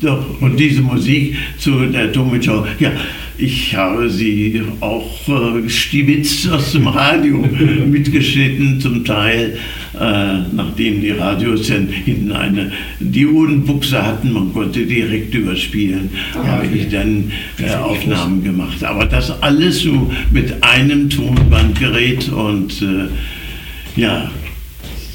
Doch, 0.00 0.40
und 0.40 0.58
diese 0.58 0.82
Musik 0.82 1.36
zu 1.58 1.86
der 1.86 2.08
Domitschau, 2.08 2.66
ja, 2.80 2.90
ich 3.38 3.74
habe 3.74 4.10
sie 4.10 4.62
auch 4.80 5.28
äh, 5.28 5.68
stibitzt 5.68 6.50
aus 6.50 6.72
dem 6.72 6.88
Radio 6.88 7.38
mitgeschnitten, 7.86 8.80
zum 8.80 9.04
Teil, 9.04 9.58
äh, 9.98 10.38
nachdem 10.52 11.00
die 11.00 11.10
Radios 11.10 11.68
dann 11.68 11.88
hinten 11.88 12.32
eine 12.32 12.72
Diodenbuchse 12.98 14.04
hatten, 14.04 14.32
man 14.32 14.52
konnte 14.52 14.84
direkt 14.86 15.34
überspielen, 15.34 16.10
ah, 16.34 16.46
habe 16.46 16.66
ich 16.66 16.88
dann 16.88 17.30
äh, 17.58 17.74
Aufnahmen 17.74 18.42
gemacht. 18.42 18.82
Aber 18.82 19.06
das 19.06 19.42
alles 19.42 19.80
so 19.80 20.10
mit 20.32 20.62
einem 20.62 21.08
Tonbandgerät 21.08 22.28
und 22.28 22.82
äh, 22.82 24.00
ja, 24.00 24.30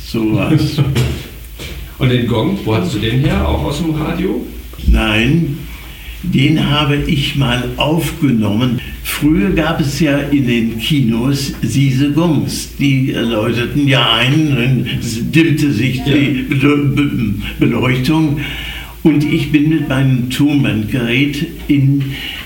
sowas. 0.05 0.81
Und 1.99 2.09
den 2.09 2.27
Gong, 2.27 2.59
wo 2.63 2.75
hattest 2.75 2.95
du 2.95 2.99
den 2.99 3.21
her? 3.21 3.47
Auch 3.47 3.63
aus 3.63 3.81
dem 3.81 3.95
Radio? 3.95 4.45
Nein, 4.87 5.57
den 6.21 6.69
habe 6.69 6.95
ich 6.95 7.35
mal 7.35 7.63
aufgenommen. 7.77 8.79
Früher 9.03 9.51
gab 9.51 9.79
es 9.79 9.99
ja 9.99 10.17
in 10.17 10.45
den 10.45 10.77
Kinos 10.77 11.53
diese 11.61 12.11
Gongs, 12.11 12.75
die 12.77 13.11
läuteten 13.11 13.87
ja 13.87 14.13
ein, 14.13 14.87
es 14.99 15.31
dimmte 15.31 15.71
sich 15.71 16.03
die 16.03 16.45
Beleuchtung. 17.59 18.39
Und 19.03 19.23
ich 19.23 19.51
bin 19.51 19.69
mit 19.69 19.87
meinem 19.87 20.29
Tonbandgerät 20.29 21.47
in 21.67 22.03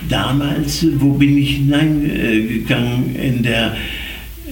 damals, 0.08 0.86
wo 0.98 1.14
bin 1.14 1.38
ich 1.38 1.58
hineingegangen, 1.58 3.16
in 3.16 3.44
der 3.44 3.76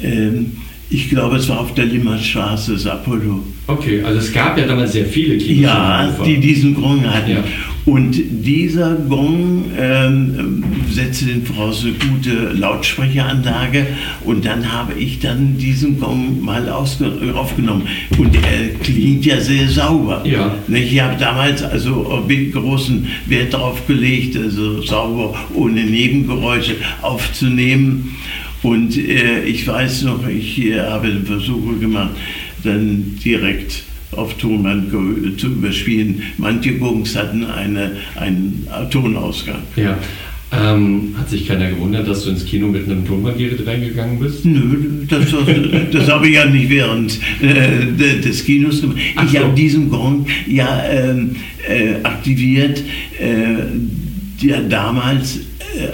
ähm, 0.01 0.53
ich 0.89 1.09
glaube, 1.09 1.37
es 1.37 1.47
war 1.49 1.59
auf 1.59 1.75
der 1.75 1.85
Limmerstraße, 1.85 2.73
das 2.73 2.87
Apollo. 2.87 3.43
Okay, 3.69 4.01
also 4.03 4.19
es 4.19 4.33
gab 4.33 4.57
ja 4.57 4.65
damals 4.65 4.93
sehr 4.93 5.05
viele 5.05 5.37
Kinos. 5.37 5.61
Ja, 5.61 6.15
die 6.25 6.39
diesen 6.39 6.73
Grund 6.75 7.07
hatten. 7.07 7.31
Ja. 7.31 7.43
Und 7.85 8.19
dieser 8.45 8.95
Gong 8.95 9.65
ähm, 9.79 10.63
setzte 10.91 11.25
den 11.25 11.43
voraus 11.43 11.83
eine 11.83 11.93
gute 11.93 12.51
Lautsprecheranlage 12.53 13.87
und 14.25 14.45
dann 14.45 14.71
habe 14.71 14.93
ich 14.93 15.19
dann 15.19 15.57
diesen 15.57 15.99
Gong 15.99 16.39
mal 16.39 16.69
aufgenommen. 16.69 17.87
Und 18.17 18.35
er 18.35 18.69
klingt 18.83 19.25
ja 19.25 19.39
sehr 19.39 19.67
sauber. 19.67 20.21
Ja. 20.23 20.55
Ich 20.67 20.99
habe 20.99 21.15
damals 21.19 21.63
also 21.63 22.23
großen 22.51 23.07
Wert 23.25 23.53
darauf 23.53 23.87
gelegt, 23.87 24.37
also 24.37 24.83
sauber, 24.83 25.33
ohne 25.55 25.83
Nebengeräusche 25.83 26.75
aufzunehmen. 27.01 28.15
Und 28.61 28.97
äh, 28.97 29.43
ich 29.45 29.65
weiß 29.65 30.03
noch, 30.03 30.27
ich 30.27 30.59
äh, 30.65 30.79
habe 30.81 31.07
Versuche 31.25 31.75
gemacht, 31.79 32.11
dann 32.63 33.17
direkt 33.23 33.83
auf 34.11 34.35
Tonband 34.35 34.91
zu 35.39 35.47
überspielen. 35.47 36.23
Manche 36.37 36.77
Gungs 36.77 37.15
hatten 37.15 37.45
eine, 37.45 37.91
einen 38.15 38.67
Tonausgang. 38.89 39.61
Ja. 39.75 39.97
Ähm, 40.51 41.13
hat 41.15 41.29
sich 41.29 41.47
keiner 41.47 41.69
gewundert, 41.69 42.07
dass 42.07 42.23
du 42.23 42.31
ins 42.31 42.43
Kino 42.43 42.67
mit 42.67 42.85
einem 42.85 43.05
Tonbandgerät 43.05 43.67
reingegangen 43.67 44.19
bist? 44.19 44.45
Nö, 44.45 45.05
das, 45.07 45.29
das, 45.29 45.45
das 45.91 46.09
habe 46.09 46.27
ich 46.27 46.35
ja 46.35 46.45
nicht 46.45 46.71
während 46.71 47.19
äh, 47.41 48.19
des 48.19 48.45
Kinos 48.45 48.81
gemacht. 48.81 48.97
Ich 49.25 49.31
so. 49.31 49.39
habe 49.39 49.53
diesen 49.53 49.91
Gong 49.91 50.25
ja 50.47 50.83
ähm, 50.89 51.35
äh, 51.67 52.01
aktiviert, 52.01 52.79
äh, 53.19 53.57
der 54.41 54.61
damals 54.61 55.41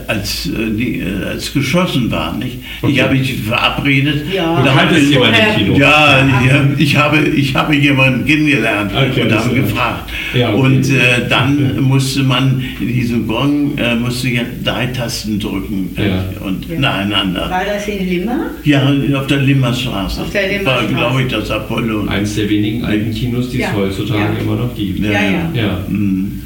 als, 0.07 0.47
äh, 0.47 0.71
die, 0.76 0.99
äh, 0.99 1.26
als 1.26 1.53
geschossen 1.53 2.09
war. 2.11 2.36
Nicht? 2.38 2.59
Okay. 2.82 2.93
Ich 2.93 3.01
habe 3.01 3.15
mich 3.15 3.36
verabredet. 3.43 4.26
Ja, 4.34 4.61
da 4.63 4.76
hat 4.76 4.91
es 4.91 5.09
jemand 5.09 5.36
im 5.38 5.65
Kino. 5.65 5.78
Ja, 5.78 6.26
ja, 6.45 6.65
ich, 6.78 6.95
habe, 6.95 7.19
ich 7.19 7.55
habe 7.55 7.76
jemanden 7.76 8.26
kennengelernt 8.26 8.91
okay, 8.93 9.23
und 9.23 9.34
habe 9.34 9.55
gefragt. 9.55 10.09
Ja, 10.34 10.53
okay. 10.53 10.61
Und 10.61 10.89
äh, 10.89 11.28
dann 11.30 11.82
musste 11.82 12.23
man 12.23 12.63
in 12.80 12.88
diesem 12.88 13.28
Gong 13.28 13.78
äh, 13.78 13.95
musste 13.95 14.30
ja 14.30 14.41
drei 14.63 14.88
Tasten 14.88 15.39
drücken 15.39 15.89
ja. 15.97 16.26
und 16.45 16.67
ja. 16.69 16.80
nacheinander. 16.80 17.49
War 17.49 17.65
das 17.65 17.88
in 17.88 18.07
Limmer? 18.07 18.51
Ja, 18.63 18.91
auf 19.19 19.28
der 19.28 19.39
Limmerstraße. 19.39 20.21
Auf 20.21 20.32
der 20.32 20.47
Limmerstraße. 20.47 20.93
War, 20.93 20.99
glaube 20.99 21.21
ich, 21.23 21.28
das 21.28 21.51
Apollo. 21.51 22.07
Eins 22.07 22.36
der 22.36 22.49
wenigen 22.49 22.84
alten 22.84 23.13
Kinos, 23.13 23.49
die 23.49 23.61
es 23.61 23.73
heutzutage 23.73 24.39
immer 24.41 24.55
noch 24.55 24.76
gibt. 24.76 24.99
Ja, 24.99 25.11
ja. 25.11 25.49
ja. 25.53 25.80
Mhm. 25.88 26.41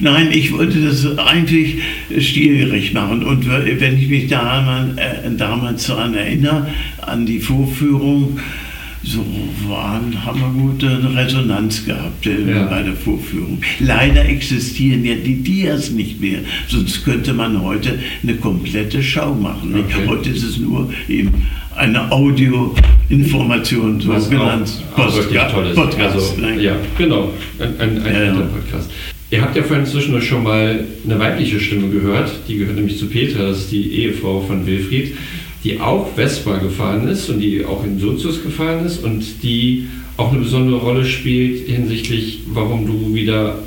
Nein, 0.00 0.30
ich 0.32 0.52
wollte 0.52 0.80
das 0.80 1.18
eigentlich 1.18 1.78
stilgerecht 2.18 2.94
machen. 2.94 3.22
Und 3.22 3.48
wenn 3.48 3.98
ich 3.98 4.08
mich 4.08 4.28
daran, 4.28 4.98
äh, 4.98 5.30
damals 5.36 5.86
daran 5.86 6.14
erinnere, 6.14 6.68
an 7.00 7.26
die 7.26 7.40
Vorführung, 7.40 8.38
so 9.04 9.24
waren, 9.68 10.24
haben 10.24 10.40
wir 10.40 10.48
gute 10.48 11.16
Resonanz 11.16 11.84
gehabt 11.84 12.24
äh, 12.26 12.50
ja. 12.50 12.66
bei 12.66 12.82
der 12.82 12.94
Vorführung. 12.94 13.60
Leider 13.80 14.24
existieren 14.24 15.04
ja 15.04 15.14
die 15.16 15.42
Dias 15.42 15.90
nicht 15.90 16.20
mehr, 16.20 16.38
sonst 16.68 17.04
könnte 17.04 17.32
man 17.32 17.60
heute 17.60 17.98
eine 18.22 18.34
komplette 18.36 19.02
Schau 19.02 19.34
machen. 19.34 19.74
Okay. 19.74 20.06
Heute 20.06 20.30
ist 20.30 20.44
es 20.44 20.58
nur 20.58 20.92
eben 21.08 21.46
eine 21.74 22.12
Audioinformation, 22.12 24.00
so 24.00 24.12
genannt. 24.28 24.70
Podcast. 25.74 26.38
Also, 26.38 26.60
ja, 26.60 26.76
genau, 26.96 27.32
ein, 27.58 27.80
ein, 27.80 28.02
ein 28.02 28.26
ja, 28.26 28.32
Podcast. 28.42 28.90
Ihr 29.32 29.40
habt 29.40 29.56
ja 29.56 29.62
vorhin 29.62 29.86
zwischendurch 29.86 30.28
schon 30.28 30.42
mal 30.42 30.84
eine 31.06 31.18
weibliche 31.18 31.58
Stimme 31.58 31.88
gehört, 31.88 32.30
die 32.48 32.58
gehört 32.58 32.76
nämlich 32.76 32.98
zu 32.98 33.06
Petra, 33.06 33.44
das 33.44 33.60
ist 33.60 33.72
die 33.72 33.90
Ehefrau 34.02 34.42
von 34.42 34.66
Wilfried, 34.66 35.14
die 35.64 35.80
auch 35.80 36.14
Vespa 36.14 36.58
gefahren 36.58 37.08
ist 37.08 37.30
und 37.30 37.40
die 37.40 37.64
auch 37.64 37.82
in 37.82 37.98
Sozius 37.98 38.42
gefahren 38.42 38.84
ist 38.84 39.02
und 39.02 39.42
die 39.42 39.86
auch 40.18 40.32
eine 40.32 40.42
besondere 40.42 40.76
Rolle 40.80 41.06
spielt 41.06 41.66
hinsichtlich, 41.66 42.40
warum 42.48 42.86
du 42.86 43.14
wieder 43.14 43.60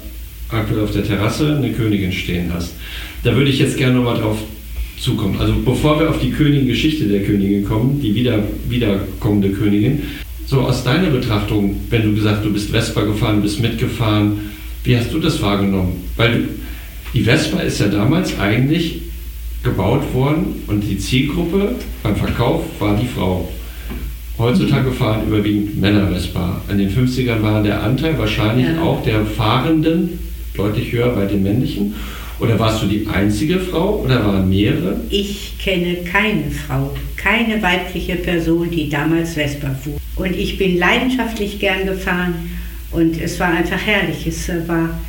aktuell 0.50 0.84
auf 0.84 0.92
der 0.92 1.04
Terrasse 1.04 1.56
eine 1.56 1.72
Königin 1.72 2.12
stehen 2.12 2.52
hast. 2.54 2.76
Da 3.24 3.36
würde 3.36 3.50
ich 3.50 3.58
jetzt 3.58 3.76
gerne 3.76 3.96
nochmal 3.96 4.20
drauf 4.20 4.38
zukommen. 5.00 5.40
Also 5.40 5.56
bevor 5.66 6.00
wir 6.00 6.12
auf 6.12 6.20
die 6.20 6.30
Königin-Geschichte 6.30 7.06
der 7.06 7.24
Königin 7.24 7.66
kommen, 7.66 8.00
die 8.00 8.14
wieder, 8.14 8.44
wiederkommende 8.70 9.50
Königin, 9.50 10.04
so 10.46 10.60
aus 10.60 10.84
deiner 10.84 11.10
Betrachtung, 11.10 11.76
wenn 11.90 12.04
du 12.04 12.14
gesagt, 12.14 12.46
du 12.46 12.54
bist 12.54 12.70
Vespa 12.70 13.02
gefahren, 13.02 13.42
bist 13.42 13.60
mitgefahren, 13.60 14.54
wie 14.86 14.98
hast 14.98 15.12
du 15.12 15.20
das 15.20 15.42
wahrgenommen? 15.42 16.10
Weil 16.16 16.50
die 17.14 17.24
Vespa 17.24 17.60
ist 17.60 17.80
ja 17.80 17.88
damals 17.88 18.38
eigentlich 18.40 19.02
gebaut 19.64 20.14
worden 20.14 20.64
und 20.68 20.82
die 20.82 20.98
Zielgruppe 20.98 21.76
beim 22.04 22.16
Verkauf 22.16 22.64
war 22.80 22.96
die 22.96 23.08
Frau. 23.08 23.50
Heutzutage 24.38 24.92
fahren 24.92 25.28
überwiegend 25.28 25.80
Männer 25.80 26.08
Vespa. 26.08 26.62
In 26.70 26.78
den 26.78 26.90
50ern 26.90 27.42
war 27.42 27.64
der 27.64 27.82
Anteil 27.82 28.18
wahrscheinlich 28.18 28.68
ja. 28.68 28.82
auch 28.82 29.02
der 29.04 29.26
Fahrenden 29.26 30.20
deutlich 30.56 30.92
höher 30.92 31.10
bei 31.10 31.26
den 31.26 31.42
männlichen. 31.42 31.96
Oder 32.40 32.60
warst 32.60 32.84
du 32.84 32.88
die 32.88 33.08
einzige 33.08 33.60
Frau 33.60 34.02
oder 34.04 34.26
waren 34.26 34.50
mehrere? 34.50 35.00
Ich 35.10 35.54
kenne 35.58 35.96
keine 36.04 36.52
Frau, 36.52 36.94
keine 37.16 37.62
weibliche 37.64 38.18
Person, 38.18 38.70
die 38.70 38.90
damals 38.90 39.34
Vespa 39.36 39.74
fuhr. 39.74 39.98
Und 40.18 40.36
ich 40.36 40.58
bin 40.58 40.78
leidenschaftlich 40.78 41.60
gern 41.60 41.86
gefahren 41.86 42.36
und 42.96 43.20
es 43.22 43.40
war 43.40 43.50
einfach 43.50 43.80
herrlich. 43.86 44.26
Es 44.28 44.50
war, 44.68 45.00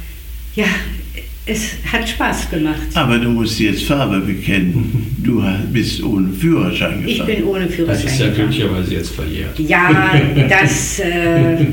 ja, 0.54 0.66
es 1.46 1.76
hat 1.90 2.08
Spaß 2.08 2.50
gemacht. 2.50 2.88
Aber 2.94 3.18
du 3.18 3.30
musst 3.30 3.58
jetzt 3.60 3.84
Farbe 3.84 4.20
bekennen. 4.20 5.12
Du 5.26 5.42
bist 5.72 6.04
ohne 6.04 6.32
Führerschein 6.32 7.04
gefahren. 7.04 7.28
Ich 7.28 7.36
bin 7.36 7.44
ohne 7.46 7.68
Führerschein. 7.68 8.04
Das 8.04 8.12
ist 8.12 8.20
ja 8.20 8.28
glücklicherweise 8.28 8.94
jetzt 8.94 9.10
verjährt. 9.10 9.58
Ja, 9.58 10.12
das. 10.48 11.00
Äh, 11.00 11.66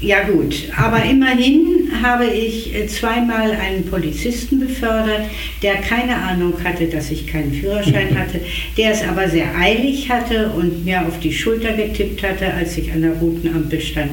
ja 0.00 0.22
gut, 0.22 0.54
aber 0.76 1.04
immerhin 1.04 1.90
habe 2.02 2.26
ich 2.26 2.74
äh, 2.74 2.86
zweimal 2.86 3.50
einen 3.50 3.84
Polizisten 3.84 4.60
befördert, 4.60 5.22
der 5.62 5.74
keine 5.76 6.16
Ahnung 6.16 6.54
hatte, 6.62 6.86
dass 6.86 7.10
ich 7.10 7.26
keinen 7.26 7.52
Führerschein 7.52 8.16
hatte, 8.18 8.40
der 8.78 8.92
es 8.92 9.02
aber 9.02 9.28
sehr 9.28 9.54
eilig 9.58 10.08
hatte 10.08 10.50
und 10.50 10.84
mir 10.84 11.04
auf 11.06 11.18
die 11.20 11.32
Schulter 11.32 11.72
getippt 11.72 12.22
hatte, 12.22 12.54
als 12.54 12.78
ich 12.78 12.90
an 12.92 13.02
der 13.02 13.14
roten 13.14 13.54
Ampel 13.54 13.80
stand 13.80 14.12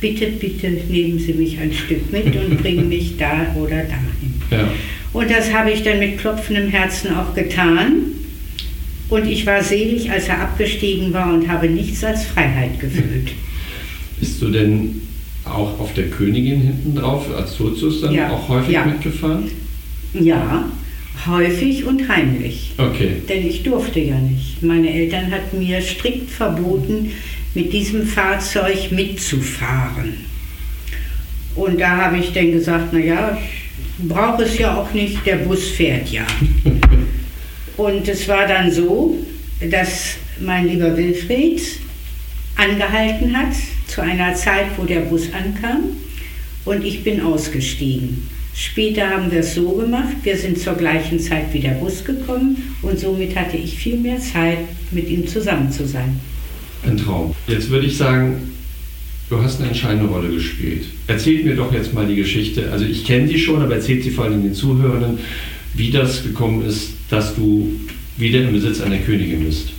bitte, 0.00 0.26
bitte 0.26 0.68
nehmen 0.88 1.18
Sie 1.18 1.34
mich 1.34 1.58
ein 1.58 1.72
Stück 1.72 2.10
mit 2.12 2.26
und 2.36 2.58
bringen 2.62 2.88
mich 2.88 3.16
da 3.16 3.54
oder 3.56 3.82
dahin. 3.82 4.34
Ja. 4.50 4.68
Und 5.12 5.30
das 5.30 5.52
habe 5.52 5.70
ich 5.70 5.82
dann 5.82 5.98
mit 5.98 6.18
klopfendem 6.18 6.68
Herzen 6.68 7.14
auch 7.14 7.34
getan. 7.34 8.12
Und 9.08 9.26
ich 9.26 9.46
war 9.46 9.62
selig, 9.62 10.10
als 10.10 10.28
er 10.28 10.40
abgestiegen 10.40 11.12
war 11.12 11.32
und 11.32 11.48
habe 11.48 11.68
nichts 11.68 12.02
als 12.04 12.24
Freiheit 12.24 12.78
gefühlt. 12.80 13.32
Bist 14.20 14.42
du 14.42 14.48
denn 14.48 15.02
auch 15.44 15.78
auf 15.78 15.94
der 15.94 16.08
Königin 16.08 16.60
hinten 16.60 16.96
drauf 16.96 17.26
als 17.34 17.56
Sozius 17.56 18.00
dann 18.00 18.14
ja. 18.14 18.30
auch 18.30 18.48
häufig 18.48 18.74
ja. 18.74 18.84
mitgefahren? 18.84 19.44
Ja, 20.12 20.64
häufig 21.26 21.84
und 21.84 22.08
heimlich. 22.08 22.72
Okay. 22.78 23.16
Denn 23.28 23.46
ich 23.46 23.62
durfte 23.62 24.00
ja 24.00 24.18
nicht. 24.18 24.62
Meine 24.62 24.92
Eltern 24.92 25.30
hatten 25.30 25.58
mir 25.58 25.80
strikt 25.80 26.30
verboten, 26.30 27.12
mit 27.56 27.72
diesem 27.72 28.06
Fahrzeug 28.06 28.92
mitzufahren. 28.92 30.18
Und 31.54 31.80
da 31.80 31.96
habe 31.96 32.18
ich 32.18 32.32
dann 32.34 32.52
gesagt, 32.52 32.92
naja, 32.92 33.36
ich 33.98 34.06
brauche 34.06 34.42
es 34.42 34.58
ja 34.58 34.76
auch 34.76 34.92
nicht, 34.92 35.24
der 35.24 35.36
Bus 35.36 35.70
fährt 35.70 36.10
ja. 36.10 36.26
Und 37.78 38.06
es 38.08 38.28
war 38.28 38.46
dann 38.46 38.70
so, 38.70 39.16
dass 39.70 40.16
mein 40.38 40.68
lieber 40.68 40.94
Wilfried 40.98 41.62
angehalten 42.56 43.34
hat 43.34 43.54
zu 43.86 44.02
einer 44.02 44.34
Zeit, 44.34 44.66
wo 44.76 44.84
der 44.84 45.00
Bus 45.00 45.32
ankam 45.32 45.96
und 46.66 46.84
ich 46.84 47.04
bin 47.04 47.22
ausgestiegen. 47.22 48.28
Später 48.54 49.10
haben 49.10 49.30
wir 49.30 49.40
es 49.40 49.54
so 49.54 49.70
gemacht, 49.72 50.16
wir 50.22 50.36
sind 50.36 50.58
zur 50.58 50.74
gleichen 50.74 51.20
Zeit 51.20 51.52
wie 51.52 51.60
der 51.60 51.72
Bus 51.72 52.04
gekommen 52.04 52.74
und 52.82 52.98
somit 52.98 53.36
hatte 53.36 53.56
ich 53.56 53.78
viel 53.78 53.98
mehr 53.98 54.18
Zeit, 54.18 54.58
mit 54.90 55.08
ihm 55.08 55.26
zusammen 55.26 55.70
zu 55.70 55.86
sein. 55.86 56.18
Ein 56.84 56.96
Traum. 56.96 57.34
Jetzt 57.46 57.70
würde 57.70 57.86
ich 57.86 57.96
sagen, 57.96 58.52
du 59.30 59.40
hast 59.40 59.60
eine 59.60 59.68
entscheidende 59.68 60.06
Rolle 60.06 60.28
gespielt. 60.28 60.84
Erzählt 61.06 61.44
mir 61.44 61.56
doch 61.56 61.72
jetzt 61.72 61.94
mal 61.94 62.06
die 62.06 62.16
Geschichte. 62.16 62.70
Also 62.70 62.84
ich 62.84 63.04
kenne 63.04 63.28
sie 63.28 63.38
schon, 63.38 63.62
aber 63.62 63.74
erzählt 63.74 64.04
sie 64.04 64.10
vor 64.10 64.24
allem 64.24 64.42
den 64.42 64.54
Zuhörern, 64.54 65.18
wie 65.74 65.90
das 65.90 66.22
gekommen 66.22 66.64
ist, 66.64 66.92
dass 67.10 67.34
du 67.34 67.70
wieder 68.16 68.42
im 68.42 68.52
Besitz 68.52 68.80
einer 68.80 68.98
Königin 68.98 69.44
bist. 69.44 69.72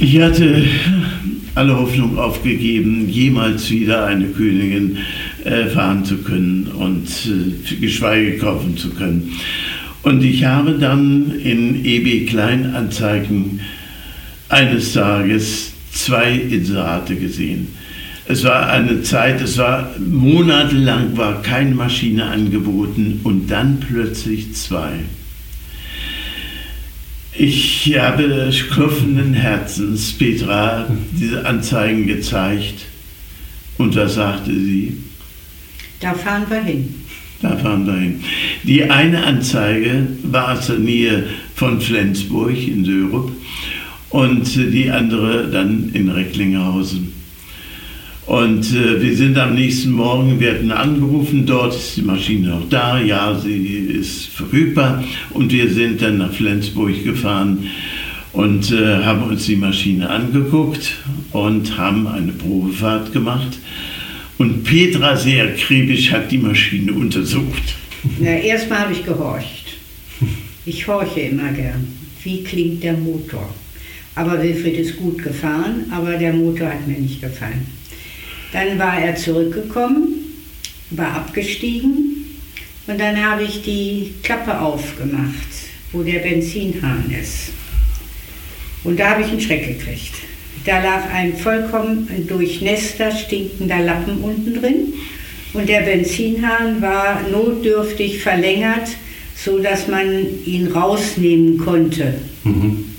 Ich 0.00 0.18
hatte 0.20 0.64
alle 1.54 1.78
Hoffnung 1.78 2.18
aufgegeben, 2.18 3.08
jemals 3.08 3.70
wieder 3.70 4.06
eine 4.06 4.26
Königin 4.26 4.98
äh, 5.44 5.66
fahren 5.66 6.04
zu 6.04 6.18
können 6.18 6.68
und 6.68 7.06
äh, 7.26 7.76
geschweige 7.80 8.38
kaufen 8.38 8.76
zu 8.76 8.90
können. 8.90 9.32
Und 10.02 10.24
ich 10.24 10.44
habe 10.44 10.72
dann 10.78 11.32
in 11.44 11.84
EB 11.84 12.26
Kleinanzeigen 12.26 13.60
eines 14.52 14.92
Tages 14.92 15.72
zwei 15.92 16.32
Inserate 16.34 17.16
gesehen. 17.16 17.68
Es 18.26 18.44
war 18.44 18.68
eine 18.68 19.02
Zeit, 19.02 19.40
es 19.40 19.58
war 19.58 19.94
monatelang 19.98 21.16
war 21.16 21.42
keine 21.42 21.74
Maschine 21.74 22.26
angeboten 22.26 23.20
und 23.24 23.50
dann 23.50 23.80
plötzlich 23.80 24.54
zwei. 24.54 24.92
Ich 27.34 27.92
habe 27.98 28.52
klopfenden 28.70 29.32
Herzens 29.32 30.12
Petra 30.12 30.86
diese 31.12 31.46
Anzeigen 31.46 32.06
gezeigt 32.06 32.84
und 33.78 33.96
da 33.96 34.06
sagte 34.06 34.52
sie? 34.52 34.98
Da 36.00 36.12
fahren 36.12 36.44
wir 36.48 36.62
hin. 36.62 36.94
Da 37.40 37.56
fahren 37.56 37.86
wir 37.86 37.94
hin. 37.94 38.20
Die 38.64 38.84
eine 38.84 39.24
Anzeige 39.24 40.06
war 40.24 40.52
aus 40.52 40.66
der 40.66 40.78
Nähe 40.78 41.24
von 41.56 41.80
Flensburg 41.80 42.56
in 42.56 42.84
Sörup 42.84 43.32
und 44.12 44.54
die 44.54 44.90
andere 44.90 45.48
dann 45.48 45.90
in 45.92 46.08
Recklinghausen. 46.08 47.12
Und 48.26 48.72
äh, 48.72 49.02
wir 49.02 49.16
sind 49.16 49.36
am 49.36 49.54
nächsten 49.54 49.90
Morgen, 49.90 50.38
wir 50.38 50.52
hatten 50.52 50.70
angerufen, 50.70 51.44
dort 51.44 51.74
ist 51.74 51.96
die 51.96 52.02
Maschine 52.02 52.48
noch 52.48 52.68
da, 52.68 53.00
ja, 53.00 53.36
sie 53.38 53.66
ist 53.66 54.26
verfügbar. 54.26 55.02
Und 55.30 55.50
wir 55.50 55.68
sind 55.68 56.00
dann 56.02 56.18
nach 56.18 56.32
Flensburg 56.32 57.02
gefahren 57.02 57.66
und 58.32 58.70
äh, 58.70 59.02
haben 59.02 59.24
uns 59.24 59.46
die 59.46 59.56
Maschine 59.56 60.08
angeguckt 60.08 60.98
und 61.32 61.76
haben 61.76 62.06
eine 62.06 62.32
Probefahrt 62.32 63.12
gemacht. 63.12 63.58
Und 64.38 64.64
Petra 64.64 65.16
sehr 65.16 65.44
akribisch 65.44 66.12
hat 66.12 66.30
die 66.30 66.38
Maschine 66.38 66.92
untersucht. 66.92 67.74
Na, 68.18 68.30
erstmal 68.30 68.80
habe 68.80 68.92
ich 68.92 69.04
gehorcht. 69.04 69.76
Ich 70.64 70.86
horche 70.86 71.20
immer 71.20 71.52
gern. 71.52 71.88
Wie 72.22 72.44
klingt 72.44 72.84
der 72.84 72.94
Motor? 72.94 73.52
Aber 74.14 74.42
Wilfried 74.42 74.78
ist 74.78 74.96
gut 74.96 75.22
gefahren, 75.22 75.86
aber 75.90 76.16
der 76.16 76.32
Motor 76.32 76.68
hat 76.68 76.86
mir 76.86 76.98
nicht 76.98 77.22
gefallen. 77.22 77.66
Dann 78.52 78.78
war 78.78 79.00
er 79.00 79.16
zurückgekommen, 79.16 80.08
war 80.90 81.14
abgestiegen 81.14 82.26
und 82.86 83.00
dann 83.00 83.24
habe 83.24 83.44
ich 83.44 83.62
die 83.62 84.14
Klappe 84.22 84.60
aufgemacht, 84.60 85.48
wo 85.92 86.02
der 86.02 86.18
Benzinhahn 86.18 87.10
ist. 87.10 87.52
Und 88.84 89.00
da 89.00 89.10
habe 89.10 89.22
ich 89.22 89.28
einen 89.28 89.40
Schreck 89.40 89.78
gekriegt. 89.78 90.12
Da 90.66 90.82
lag 90.82 91.10
ein 91.12 91.36
vollkommen 91.36 92.08
durchnässter, 92.28 93.10
stinkender 93.10 93.80
Lappen 93.80 94.18
unten 94.18 94.60
drin 94.60 94.92
und 95.54 95.68
der 95.68 95.80
Benzinhahn 95.80 96.80
war 96.80 97.22
notdürftig 97.28 98.22
verlängert, 98.22 98.88
so 99.34 99.58
dass 99.58 99.88
man 99.88 100.26
ihn 100.44 100.68
rausnehmen 100.68 101.58
konnte. 101.58 102.14
Mhm. 102.44 102.91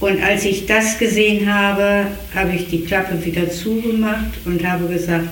Und 0.00 0.22
als 0.22 0.44
ich 0.44 0.66
das 0.66 0.98
gesehen 0.98 1.52
habe, 1.52 2.06
habe 2.34 2.52
ich 2.54 2.68
die 2.68 2.82
Klappe 2.82 3.24
wieder 3.24 3.50
zugemacht 3.50 4.30
und 4.44 4.64
habe 4.64 4.86
gesagt, 4.86 5.28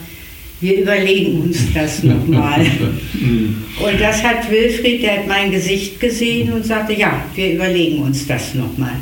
wir 0.61 0.81
überlegen 0.81 1.43
uns 1.43 1.73
das 1.73 2.03
nochmal. 2.03 2.61
und 2.63 4.01
das 4.01 4.23
hat 4.23 4.51
Wilfried, 4.51 5.03
der 5.03 5.19
hat 5.19 5.29
mein 5.29 5.51
Gesicht 5.51 6.01
gesehen 6.01 6.53
und 6.53 6.67
sagte, 6.67 6.95
ja, 6.95 7.25
wir 7.35 7.53
überlegen 7.53 8.03
uns 8.03 8.27
das 8.27 8.55
nochmal. 8.55 8.97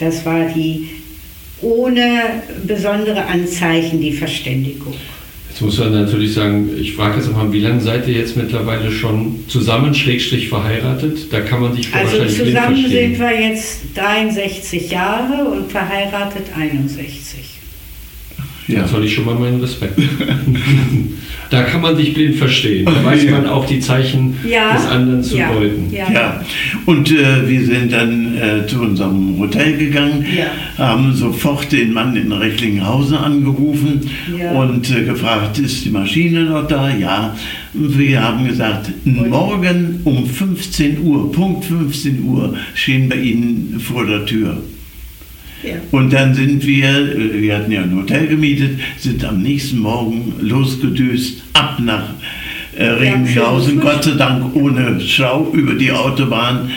Das 0.00 0.24
war 0.24 0.46
die 0.46 0.88
ohne 1.60 2.42
besondere 2.66 3.24
Anzeichen 3.24 4.00
die 4.00 4.12
Verständigung. 4.12 4.94
Jetzt 5.54 5.60
muss 5.60 5.78
man 5.78 5.92
natürlich 5.92 6.34
sagen, 6.34 6.68
ich 6.76 6.96
frage 6.96 7.18
jetzt 7.18 7.32
mal, 7.32 7.52
wie 7.52 7.60
lange 7.60 7.80
seid 7.80 8.08
ihr 8.08 8.14
jetzt 8.14 8.36
mittlerweile 8.36 8.90
schon 8.90 9.44
zusammen, 9.46 9.94
Schrägstrich 9.94 10.48
verheiratet? 10.48 11.32
Da 11.32 11.42
kann 11.42 11.60
man 11.60 11.76
sich 11.76 11.94
also 11.94 12.18
wahrscheinlich 12.18 12.36
zusammen 12.36 12.90
sind 12.90 13.18
wir 13.20 13.40
jetzt 13.40 13.82
63 13.94 14.90
Jahre 14.90 15.44
und 15.44 15.70
verheiratet 15.70 16.46
61. 16.58 17.53
Ja. 18.66 18.80
Da 18.80 18.88
soll 18.88 19.04
ich 19.04 19.14
schon 19.14 19.26
mal 19.26 19.34
meinen 19.34 19.60
Respekt. 19.60 19.98
da 21.50 21.62
kann 21.64 21.82
man 21.82 21.96
sich 21.96 22.14
blind 22.14 22.36
verstehen. 22.36 22.86
Da 22.86 23.04
weiß 23.04 23.30
man 23.30 23.46
auch 23.46 23.66
die 23.66 23.78
Zeichen 23.78 24.36
ja. 24.48 24.74
des 24.74 24.86
anderen 24.86 25.22
zu 25.22 25.36
ja. 25.36 25.52
deuten. 25.52 25.92
Ja. 25.92 26.10
ja. 26.10 26.40
Und 26.86 27.10
äh, 27.10 27.46
wir 27.46 27.64
sind 27.64 27.92
dann 27.92 28.36
äh, 28.38 28.66
zu 28.66 28.80
unserem 28.80 29.38
Hotel 29.38 29.76
gegangen, 29.76 30.24
haben 30.78 31.14
sofort 31.14 31.70
den 31.72 31.92
Mann 31.92 32.16
in 32.16 32.32
Recklinghausen 32.32 33.16
angerufen 33.16 34.10
und 34.54 34.90
äh, 34.90 35.04
gefragt, 35.04 35.58
ist 35.58 35.84
die 35.84 35.90
Maschine 35.90 36.44
noch 36.44 36.66
da? 36.66 36.94
Ja. 36.94 37.36
Wir 37.74 38.22
haben 38.22 38.46
gesagt, 38.46 38.90
morgen 39.04 40.00
um 40.04 40.26
15 40.26 41.00
Uhr, 41.00 41.30
Punkt 41.32 41.66
15 41.66 42.24
Uhr, 42.24 42.54
stehen 42.74 43.10
wir 43.10 43.20
Ihnen 43.20 43.80
vor 43.80 44.06
der 44.06 44.24
Tür. 44.24 44.56
Und 45.90 46.12
dann 46.12 46.34
sind 46.34 46.66
wir, 46.66 47.32
wir 47.32 47.56
hatten 47.56 47.72
ja 47.72 47.82
ein 47.82 47.96
Hotel 47.96 48.26
gemietet, 48.26 48.78
sind 48.98 49.24
am 49.24 49.42
nächsten 49.42 49.78
Morgen 49.78 50.34
losgedüst, 50.40 51.42
ab 51.52 51.78
nach 51.82 52.10
äh, 52.76 52.84
Regenhausen, 52.84 53.80
Gott 53.80 54.04
sei 54.04 54.12
Dank 54.12 54.54
ohne 54.56 55.00
Schau 55.00 55.50
über 55.52 55.74
die 55.74 55.92
Autobahn. 55.92 56.70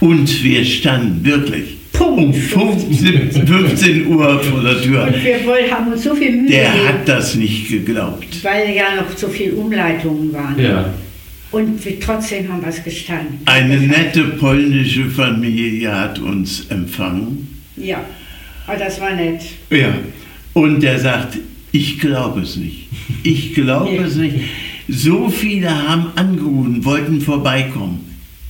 Und 0.00 0.44
wir 0.44 0.64
standen 0.64 1.24
wirklich 1.24 1.78
um 1.98 2.32
15, 2.32 3.46
15 3.46 4.06
Uhr 4.14 4.40
vor 4.42 4.62
der 4.62 4.80
Tür. 4.80 5.04
Und 5.04 5.24
wir 5.24 5.46
wohl, 5.46 5.70
haben 5.70 5.92
uns 5.92 6.04
so 6.04 6.14
viel 6.14 6.32
Mühe 6.32 6.48
Der 6.48 6.70
gegeben, 6.70 6.88
hat 6.88 7.08
das 7.08 7.34
nicht 7.34 7.68
geglaubt. 7.68 8.44
Weil 8.44 8.74
ja 8.74 8.96
noch 8.96 9.16
so 9.16 9.28
viele 9.28 9.54
Umleitungen 9.54 10.32
waren. 10.32 10.58
Ja. 10.58 10.94
Und 11.50 11.82
wir, 11.84 11.98
trotzdem 11.98 12.52
haben 12.52 12.60
wir 12.60 12.68
es 12.68 12.82
gestanden. 12.84 13.40
Eine 13.46 13.78
nette 13.78 14.24
polnische 14.24 15.06
Familie 15.06 15.94
hat 15.94 16.18
uns 16.18 16.66
empfangen. 16.68 17.62
Ja. 17.76 18.04
Aber 18.68 18.76
ah, 18.76 18.84
das 18.84 19.00
war 19.00 19.14
nett. 19.14 19.40
Ja. 19.70 19.94
Und 20.52 20.82
der 20.82 20.98
sagt, 20.98 21.38
ich 21.72 21.98
glaube 21.98 22.42
es 22.42 22.56
nicht. 22.56 22.88
Ich 23.22 23.54
glaube 23.54 23.96
ja. 23.96 24.02
es 24.02 24.16
nicht. 24.16 24.44
So 24.88 25.30
viele 25.30 25.70
haben 25.70 26.08
angerufen, 26.16 26.84
wollten 26.84 27.22
vorbeikommen. 27.22 28.00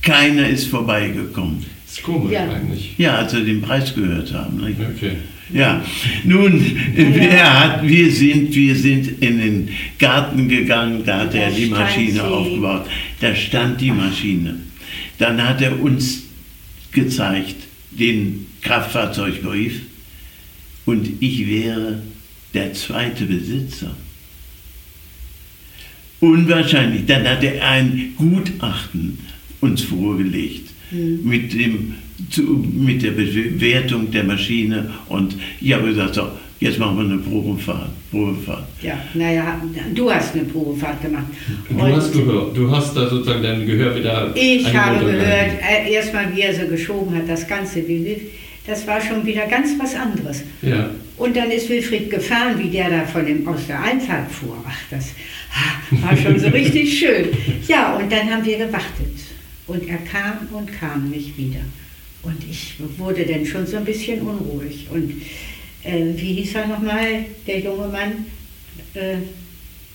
Keiner 0.01 0.49
ist 0.49 0.67
vorbeigekommen. 0.67 1.65
Das 1.85 1.93
ist 1.99 2.03
komisch 2.03 2.33
ja. 2.33 2.49
eigentlich. 2.49 2.95
Ja, 2.97 3.15
als 3.15 3.31
sie 3.31 3.45
den 3.45 3.61
Preis 3.61 3.95
gehört 3.95 4.33
haben. 4.33 4.57
Nicht? 4.57 4.77
Okay. 4.81 5.11
Ja, 5.53 5.85
nun, 6.25 6.65
wer 6.95 7.59
hat, 7.59 7.87
wir, 7.87 8.11
sind, 8.11 8.53
wir 8.53 8.75
sind 8.75 9.21
in 9.21 9.39
den 9.39 9.69
Garten 9.97 10.49
gegangen, 10.49 11.01
da 11.05 11.19
hat 11.21 11.33
da 11.33 11.39
er 11.39 11.51
die 11.51 11.67
Maschine 11.67 12.11
sie. 12.11 12.19
aufgebaut. 12.19 12.87
Da 13.21 13.33
stand 13.33 13.79
die 13.79 13.91
Maschine. 13.91 14.55
Dann 15.17 15.41
hat 15.41 15.61
er 15.61 15.81
uns 15.81 16.23
gezeigt, 16.91 17.55
den 17.91 18.47
Kraftfahrzeugbrief 18.61 19.88
und 20.89 21.07
ich 21.19 21.47
wäre 21.47 22.01
der 22.53 22.73
zweite 22.73 23.25
Besitzer. 23.25 23.95
Unwahrscheinlich. 26.19 27.05
Dann 27.05 27.27
hat 27.27 27.43
er 27.43 27.63
ein 27.63 28.13
Gutachten 28.17 29.19
uns 29.61 29.83
vorgelegt 29.83 30.71
mhm. 30.91 31.19
mit, 31.23 31.53
dem, 31.53 31.93
zu, 32.31 32.41
mit 32.41 33.03
der 33.03 33.11
Bewertung 33.11 34.09
der 34.09 34.23
Maschine 34.23 34.89
und 35.09 35.35
ich 35.61 35.73
habe 35.73 35.89
gesagt, 35.89 36.15
so, 36.15 36.31
jetzt 36.59 36.79
machen 36.79 36.97
wir 36.97 37.05
eine 37.05 37.17
Probefahrt. 37.17 37.91
Probefahrt. 38.09 38.65
Ja, 38.81 38.97
naja, 39.13 39.61
du 39.93 40.11
hast 40.11 40.33
eine 40.33 40.45
Probefahrt 40.45 41.03
gemacht. 41.03 41.27
Du 41.69 41.75
und 41.75 41.95
hast 41.95 42.11
gehört, 42.11 42.57
du 42.57 42.71
hast 42.71 42.95
da 42.97 43.07
sozusagen 43.07 43.43
dein 43.43 43.65
Gehör 43.67 43.95
wieder. 43.95 44.33
Ich 44.35 44.73
habe 44.73 45.05
gehört, 45.05 45.51
äh, 45.61 45.93
erstmal 45.93 46.35
wie 46.35 46.41
er 46.41 46.55
so 46.55 46.65
geschoben 46.67 47.15
hat, 47.15 47.29
das 47.29 47.47
Ganze, 47.47 47.87
wie 47.87 48.03
das 48.69 48.85
war 48.85 49.01
schon 49.01 49.25
wieder 49.25 49.47
ganz 49.47 49.71
was 49.79 49.95
anderes. 49.95 50.43
Ja. 50.61 50.91
Und 51.17 51.35
dann 51.35 51.49
ist 51.49 51.67
Wilfried 51.69 52.09
gefahren, 52.09 52.59
wie 52.59 52.69
der 52.69 52.89
da 52.89 53.05
von 53.05 53.25
dem, 53.25 53.47
aus 53.47 53.65
der 53.67 53.81
Einfahrt 53.81 54.31
fuhr. 54.31 54.63
Ach, 54.65 54.79
das 54.91 55.09
war 55.91 56.15
schon 56.15 56.39
so 56.39 56.47
richtig 56.49 56.99
schön. 56.99 57.29
Ja, 57.67 57.95
und 57.97 58.11
dann 58.11 58.29
haben 58.29 58.45
wir 58.45 58.57
gewartet. 58.57 59.17
Und 59.65 59.87
er 59.89 59.97
kam 59.97 60.47
und 60.51 60.71
kam 60.71 61.09
nicht 61.09 61.35
wieder. 61.37 61.61
Und 62.21 62.37
ich 62.49 62.75
wurde 62.97 63.25
dann 63.25 63.45
schon 63.45 63.65
so 63.65 63.77
ein 63.77 63.85
bisschen 63.85 64.21
unruhig. 64.21 64.87
Und 64.91 65.13
äh, 65.83 66.05
wie 66.15 66.33
hieß 66.33 66.55
er 66.55 66.67
nochmal, 66.67 67.25
der 67.47 67.59
junge 67.59 67.87
Mann? 67.87 68.25
Äh, 68.93 69.17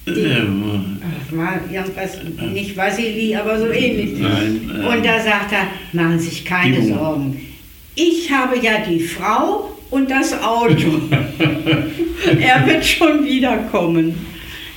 die, 0.07 0.21
ähm, 0.21 0.99
war 1.31 1.61
irgendwas, 1.71 2.19
nicht 2.53 2.77
Vasili, 2.77 3.35
aber 3.37 3.59
so 3.59 3.69
ähnlich. 3.69 4.19
Nein, 4.19 4.71
äh, 4.71 4.87
und 4.87 5.05
da 5.05 5.23
sagt 5.23 5.53
er, 5.53 5.69
machen 5.93 6.19
Sie 6.19 6.29
sich 6.29 6.45
keine 6.45 6.83
Sorgen 6.83 7.54
ich 7.95 8.31
habe 8.31 8.59
ja 8.59 8.79
die 8.79 9.01
Frau 9.01 9.71
und 9.91 10.11
das 10.11 10.33
Auto. 10.43 11.01
er 12.41 12.67
wird 12.67 12.85
schon 12.85 13.25
wiederkommen. 13.25 14.27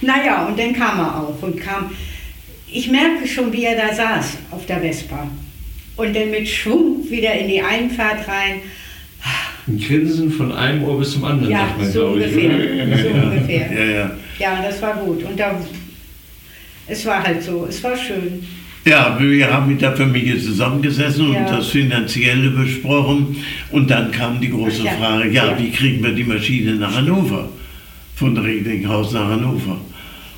Naja, 0.02 0.46
und 0.46 0.60
dann 0.60 0.74
kam 0.74 1.00
er 1.00 1.20
auch 1.22 1.42
und 1.42 1.60
kam. 1.60 1.92
Ich 2.72 2.90
merke 2.92 3.28
schon, 3.28 3.52
wie 3.52 3.64
er 3.64 3.76
da 3.76 3.94
saß 3.94 4.38
auf 4.52 4.66
der 4.66 4.82
Vespa. 4.82 5.28
Und 5.96 6.16
dann 6.16 6.30
mit 6.30 6.48
Schwung 6.48 7.10
wieder 7.10 7.34
in 7.34 7.48
die 7.48 7.62
Einfahrt 7.62 8.28
rein. 8.28 8.62
Ein 9.68 9.80
Grinsen 9.80 10.32
von 10.32 10.52
einem 10.52 10.84
Ohr 10.84 11.00
bis 11.00 11.14
zum 11.14 11.26
anderen, 11.26 11.52
ja, 11.52 11.60
sagt 11.60 11.80
man, 11.80 11.92
so 11.92 12.06
ungefähr. 12.08 12.60
Ich, 12.60 13.02
so 13.02 13.08
ungefähr. 13.10 13.72
Ja, 13.78 13.86
ja. 13.86 14.12
ja, 14.40 14.62
das 14.62 14.82
war 14.82 14.96
gut. 14.98 15.24
Und 15.24 15.40
da, 15.40 15.60
es 16.88 17.06
war 17.06 17.24
halt 17.24 17.42
so, 17.42 17.66
es 17.68 17.84
war 17.84 17.98
schön. 17.98 18.46
Ja, 18.88 19.18
wir 19.20 19.52
haben 19.52 19.68
mit 19.68 19.82
der 19.82 19.96
Familie 19.98 20.40
zusammengesessen 20.40 21.34
ja. 21.34 21.40
und 21.40 21.50
das 21.50 21.68
Finanzielle 21.68 22.52
besprochen. 22.52 23.36
Und 23.72 23.92
dann 23.92 24.12
kam 24.12 24.40
die 24.40 24.50
große 24.50 24.84
ja. 24.84 24.92
Frage, 24.92 25.30
ja, 25.30 25.48
ja, 25.48 25.60
wie 25.60 25.72
kriegen 25.72 26.02
wir 26.02 26.14
die 26.14 26.24
Maschine 26.24 26.76
nach 26.76 26.96
Hannover? 26.96 27.50
Von 28.16 28.38
Reglinghaus 28.38 29.12
nach 29.12 29.30
Hannover. 29.30 29.78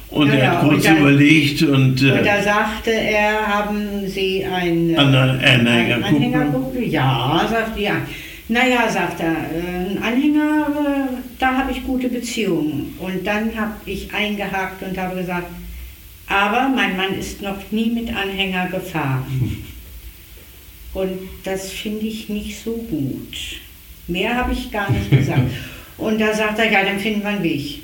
Und 0.10 0.30
er 0.32 0.52
hat 0.52 0.62
kurz 0.62 0.78
und 0.78 0.86
dann, 0.86 0.98
überlegt 0.98 1.62
und, 1.62 2.02
äh, 2.02 2.12
und 2.12 2.26
da 2.26 2.42
sagte 2.42 2.90
er, 2.90 3.46
haben 3.46 4.08
Sie 4.08 4.44
ein, 4.44 4.98
Anhängerkuppel? 4.98 6.16
Anhängerkuppel? 6.16 6.84
Ja, 6.86 7.48
sagt 7.48 7.80
ja. 7.80 7.94
Naja, 8.48 8.90
sagt 8.90 9.20
er, 9.20 9.28
äh, 9.28 9.92
ein 9.92 10.02
Anhänger, 10.02 10.68
äh, 10.70 11.14
da 11.38 11.56
habe 11.56 11.72
ich 11.72 11.84
gute 11.86 12.10
Beziehungen. 12.10 12.96
Und 12.98 13.28
dann 13.28 13.52
habe 13.56 13.74
ich 13.86 14.12
eingehakt 14.12 14.82
und 14.82 14.98
habe 14.98 15.18
gesagt, 15.18 15.46
Aber 16.30 16.70
mein 16.70 16.96
Mann 16.96 17.18
ist 17.18 17.42
noch 17.42 17.72
nie 17.72 17.90
mit 17.90 18.16
Anhänger 18.16 18.70
gefahren. 18.70 19.66
Und 20.94 21.20
das 21.44 21.72
finde 21.72 22.06
ich 22.06 22.30
nicht 22.30 22.64
so 22.64 22.74
gut. 22.74 23.60
Mehr 24.08 24.36
habe 24.36 24.54
ich 24.54 24.72
gar 24.72 24.92
nicht 24.92 25.10
gesagt. 25.10 25.52
Und 25.98 26.20
da 26.20 26.34
sagt 26.34 26.60
er, 26.60 26.72
ja, 26.72 26.84
dann 26.84 27.00
finden 27.00 27.22
wir 27.22 27.30
einen 27.30 27.44
Weg. 27.44 27.82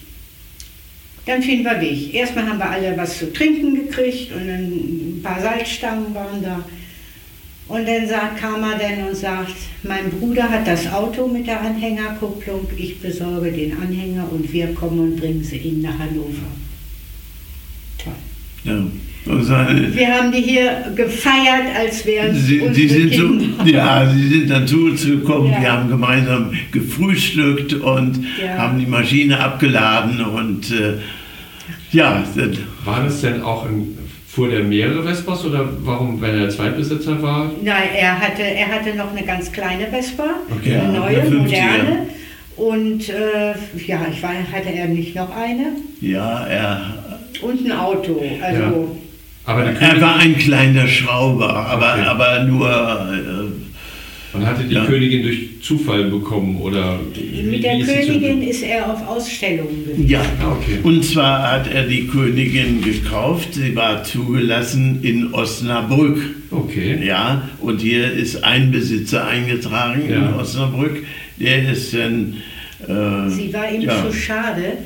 Dann 1.25 1.41
finden 1.41 1.65
wir 1.65 1.71
einen 1.71 1.81
Weg. 1.81 2.13
Erstmal 2.13 2.47
haben 2.47 2.59
wir 2.59 2.69
alle 2.69 2.95
was 2.95 3.17
zu 3.17 3.33
trinken 3.33 3.75
gekriegt 3.75 4.31
und 4.31 4.47
ein 4.47 5.19
paar 5.21 5.41
Salzstangen 5.41 6.15
waren 6.15 6.41
da. 6.41 6.63
Und 7.67 7.87
dann 7.87 8.07
sagt, 8.07 8.37
kam 8.37 8.63
er 8.63 8.77
dann 8.77 9.07
und 9.07 9.15
sagt, 9.15 9.55
mein 9.83 10.09
Bruder 10.11 10.49
hat 10.49 10.65
das 10.65 10.87
Auto 10.93 11.27
mit 11.27 11.47
der 11.47 11.59
Anhängerkupplung, 11.59 12.67
ich 12.77 13.01
besorge 13.01 13.51
den 13.51 13.75
Anhänger 13.77 14.31
und 14.31 14.53
wir 14.53 14.73
kommen 14.75 14.99
und 14.99 15.15
bringen 15.17 15.43
sie 15.43 15.57
Ihnen 15.57 15.81
nach 15.81 15.97
Hannover. 15.97 16.47
Toll. 17.97 18.13
Ja. 18.65 18.83
Also, 19.27 19.53
wir 19.53 20.07
haben 20.13 20.31
die 20.31 20.41
hier 20.41 20.91
gefeiert, 20.95 21.65
als 21.75 22.05
wären 22.05 22.35
sie, 22.35 22.61
die 22.69 22.87
sind 22.87 23.13
so, 23.13 23.63
Ja, 23.65 24.07
sie 24.07 24.27
sind 24.27 24.51
dann 24.51 24.67
zu 24.67 24.85
uns 24.85 25.03
gekommen, 25.03 25.51
ja. 25.51 25.61
wir 25.61 25.71
haben 25.71 25.89
gemeinsam 25.89 26.51
gefrühstückt 26.71 27.73
und 27.73 28.23
ja. 28.39 28.57
haben 28.57 28.77
die 28.77 28.85
Maschine 28.85 29.39
abgeladen 29.39 30.23
und 30.23 30.71
äh, 30.71 30.97
ja. 31.91 32.23
War 32.83 33.03
das 33.03 33.21
denn 33.21 33.41
auch 33.41 33.65
ein 33.65 33.97
Fuhr 34.27 34.49
der 34.49 34.63
mehrere 34.63 35.01
Vespas 35.01 35.45
oder 35.45 35.69
warum, 35.79 36.21
wenn 36.21 36.37
er 36.37 36.49
Zweitbesitzer 36.49 37.19
war? 37.23 37.51
Nein, 37.63 37.89
er 37.97 38.19
hatte, 38.19 38.43
er 38.43 38.67
hatte 38.67 38.93
noch 38.95 39.11
eine 39.11 39.25
ganz 39.25 39.51
kleine 39.51 39.87
Vespa, 39.87 40.35
okay. 40.51 40.75
eine 40.75 40.99
neue, 40.99 41.21
eine 41.21 41.35
moderne. 41.35 42.07
Und 42.57 43.09
äh, 43.09 43.53
ja, 43.85 44.05
ich 44.11 44.21
weiß, 44.21 44.47
hatte 44.53 44.69
er 44.73 44.87
nicht 44.87 45.15
noch 45.15 45.35
eine? 45.35 45.73
Ja, 45.99 46.45
er. 46.45 47.04
Und 47.41 47.65
ein 47.65 47.71
Auto. 47.71 48.21
Also 48.41 48.61
ja. 48.61 48.73
Aber 49.45 49.63
er 49.63 50.01
war 50.01 50.17
ein 50.17 50.37
kleiner 50.37 50.87
Schrauber, 50.87 51.53
aber, 51.53 51.93
okay. 51.93 52.07
aber 52.07 52.43
nur. 52.43 52.69
Äh, 52.69 53.65
man 54.33 54.47
hatte 54.47 54.63
die 54.65 54.75
ja. 54.75 54.85
Königin 54.85 55.23
durch 55.23 55.61
Zufall 55.61 56.05
bekommen 56.05 56.59
oder? 56.59 56.99
Mit 57.49 57.63
der 57.63 57.79
Königin 57.79 58.41
ist 58.41 58.63
er 58.63 58.91
auf 58.91 59.07
Ausstellungen 59.07 59.85
gegangen. 59.85 60.07
Ja, 60.09 60.21
okay. 60.51 60.79
Und 60.83 61.05
zwar 61.05 61.53
hat 61.53 61.71
er 61.71 61.83
die 61.83 62.05
Königin 62.07 62.81
gekauft. 62.81 63.53
Sie 63.53 63.73
war 63.75 64.03
zugelassen 64.03 64.99
in 65.03 65.33
Osnabrück. 65.33 66.19
Okay. 66.51 66.99
Ja, 67.05 67.49
und 67.61 67.79
hier 67.79 68.11
ist 68.11 68.43
ein 68.43 68.71
Besitzer 68.71 69.25
eingetragen 69.25 70.03
ja. 70.09 70.17
in 70.17 70.33
Osnabrück. 70.33 71.05
Der 71.39 71.71
ist 71.71 71.93
dann. 71.93 72.35
Äh, 72.81 73.29
Sie 73.29 73.53
war 73.53 73.71
ihm 73.71 73.81
ja. 73.83 74.05
zu 74.05 74.11
schade 74.11 74.79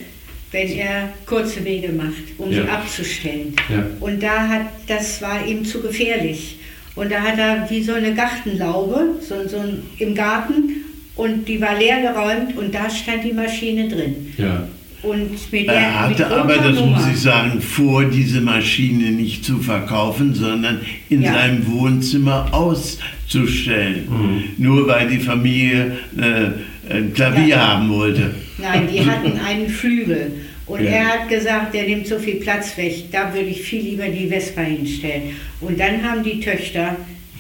wenn 0.52 0.72
er 0.72 1.10
kurze 1.26 1.64
Wege 1.64 1.90
macht, 1.90 2.38
um 2.38 2.52
ja. 2.52 2.64
sie 2.64 2.70
abzustellen. 2.70 3.54
Ja. 3.70 3.86
Und 4.00 4.22
da 4.24 4.48
hat, 4.48 4.66
das 4.88 5.22
war 5.22 5.46
ihm 5.46 5.64
zu 5.64 5.82
gefährlich. 5.82 6.58
Und 6.96 7.12
da 7.12 7.22
hat 7.22 7.38
er 7.38 7.70
wie 7.70 7.84
so 7.84 7.94
eine 7.94 8.14
Gartenlaube 8.14 9.20
so, 9.22 9.48
so 9.48 9.64
im 10.00 10.16
Garten 10.16 10.84
und 11.16 11.48
die 11.48 11.62
war 11.62 11.78
leer 11.78 12.02
geräumt 12.02 12.58
und 12.58 12.74
da 12.74 12.90
stand 12.90 13.24
die 13.24 13.34
Maschine 13.34 13.88
drin. 13.88 14.34
Ja. 14.38 14.68
Und 15.02 15.52
mit 15.52 15.68
der, 15.68 15.76
er 15.76 16.00
hatte 16.02 16.28
aber, 16.28 16.58
das 16.58 16.76
Nummer. 16.76 16.98
muss 16.98 17.08
ich 17.08 17.22
sagen, 17.22 17.62
vor, 17.62 18.04
diese 18.04 18.42
Maschine 18.42 19.12
nicht 19.12 19.46
zu 19.46 19.60
verkaufen, 19.60 20.34
sondern 20.34 20.82
in 21.10 21.22
ja. 21.22 21.34
seinem 21.34 21.66
Wohnzimmer 21.68 22.54
auszustellen. 22.54 24.08
Mhm. 24.10 24.44
Nur 24.58 24.88
weil 24.90 25.08
die 25.08 25.20
Familie 25.20 25.98
äh, 26.18 26.79
ein 26.90 27.14
Klavier 27.14 27.48
ja. 27.48 27.68
haben 27.68 27.90
wollte. 27.90 28.34
Nein, 28.58 28.88
die 28.92 29.06
hatten 29.06 29.40
einen 29.40 29.70
Flügel. 29.70 30.32
Und 30.66 30.84
ja. 30.84 30.92
er 30.92 31.08
hat 31.08 31.30
gesagt, 31.30 31.74
der 31.74 31.84
nimmt 31.84 32.08
so 32.08 32.20
viel 32.20 32.36
Platz 32.36 32.78
weg, 32.78 33.06
da 33.12 33.34
würde 33.34 33.50
ich 33.50 33.62
viel 33.62 33.82
lieber 33.82 34.08
die 34.08 34.28
Vespa 34.28 34.62
hinstellen. 34.62 35.36
Und 35.62 35.80
dann 35.80 36.04
haben 36.04 36.24
die 36.24 36.40
Töchter 36.40 36.96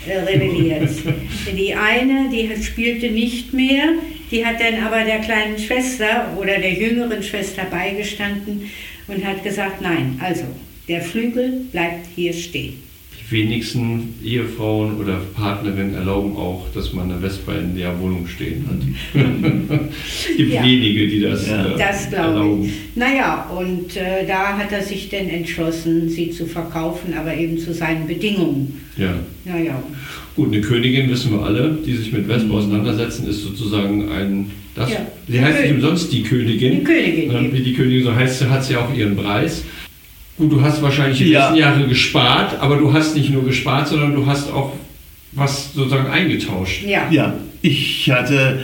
äh, 0.07 0.17
rebelliert. 0.19 0.89
die 1.57 1.75
eine, 1.75 2.29
die 2.31 2.49
spielte 2.63 3.11
nicht 3.11 3.53
mehr, 3.53 3.93
die 4.31 4.45
hat 4.45 4.55
dann 4.59 4.83
aber 4.83 5.03
der 5.03 5.19
kleinen 5.19 5.59
Schwester 5.59 6.35
oder 6.39 6.57
der 6.57 6.73
jüngeren 6.73 7.21
Schwester 7.21 7.65
beigestanden 7.69 8.69
und 9.07 9.25
hat 9.25 9.43
gesagt, 9.43 9.81
nein, 9.81 10.19
also 10.23 10.43
der 10.87 11.01
Flügel 11.01 11.65
bleibt 11.71 12.07
hier 12.15 12.33
stehen 12.33 12.88
wenigsten 13.32 14.15
Ehefrauen 14.23 14.97
oder 14.97 15.19
Partnerinnen 15.36 15.93
erlauben 15.93 16.36
auch, 16.36 16.67
dass 16.73 16.93
man 16.93 17.11
eine 17.11 17.19
Vespa 17.19 17.53
in 17.53 17.75
der 17.75 17.99
Wohnung 17.99 18.27
stehen 18.27 18.65
hat. 18.67 19.21
es 20.05 20.27
gibt 20.38 20.53
ja. 20.53 20.63
wenige, 20.63 21.07
die 21.07 21.21
das, 21.21 21.47
ja. 21.47 21.65
äh, 21.65 21.77
das 21.77 22.11
erlauben. 22.11 22.65
Ich. 22.65 22.95
Naja, 22.95 23.49
und 23.55 23.95
äh, 23.95 24.25
da 24.27 24.57
hat 24.57 24.71
er 24.71 24.82
sich 24.82 25.09
dann 25.09 25.27
entschlossen, 25.27 26.09
sie 26.09 26.32
zu 26.32 26.45
verkaufen, 26.45 27.13
aber 27.13 27.36
eben 27.36 27.57
zu 27.57 27.73
seinen 27.73 28.07
Bedingungen. 28.07 28.82
Ja. 28.97 29.13
Naja. 29.45 29.82
Gut, 30.36 30.53
eine 30.53 30.61
Königin 30.61 31.09
wissen 31.09 31.32
wir 31.32 31.43
alle, 31.43 31.77
die 31.86 31.95
sich 31.95 32.11
mit 32.11 32.25
Vespa 32.25 32.45
mhm. 32.47 32.55
auseinandersetzen, 32.55 33.27
ist 33.27 33.43
sozusagen 33.43 34.09
ein. 34.11 34.51
Das, 34.75 34.91
ja. 34.91 34.99
Sie 35.27 35.41
heißt 35.41 35.61
nicht 35.61 35.73
umsonst 35.73 36.11
die 36.13 36.23
Königin. 36.23 36.80
Die 36.80 36.84
Königin. 36.84 37.53
Wie 37.53 37.61
die 37.61 37.73
Königin 37.73 38.03
so 38.03 38.15
heißt, 38.15 38.49
hat 38.49 38.63
sie 38.63 38.75
auch 38.77 38.93
ihren 38.95 39.15
Preis. 39.15 39.63
Gut, 40.39 40.53
du 40.53 40.61
hast 40.61 40.81
wahrscheinlich 40.81 41.17
die 41.17 41.25
ja. 41.25 41.47
letzten 41.47 41.59
Jahre 41.59 41.87
gespart, 41.87 42.61
aber 42.61 42.77
du 42.77 42.93
hast 42.93 43.13
nicht 43.13 43.29
nur 43.29 43.43
gespart, 43.43 43.89
sondern 43.89 44.15
du 44.15 44.25
hast 44.25 44.49
auch 44.51 44.73
was 45.33 45.73
sozusagen 45.73 46.09
eingetauscht. 46.09 46.85
Ja. 46.85 47.07
Ja, 47.11 47.33
ich 47.61 48.09
hatte 48.09 48.61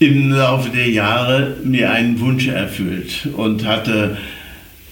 im 0.00 0.30
Laufe 0.30 0.70
der 0.70 0.90
Jahre 0.90 1.58
mir 1.62 1.92
einen 1.92 2.18
Wunsch 2.18 2.48
erfüllt 2.48 3.28
und 3.36 3.64
hatte 3.64 4.18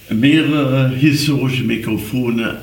mehrere 0.09 0.91
historische 0.91 1.65
Mikrofone 1.65 2.59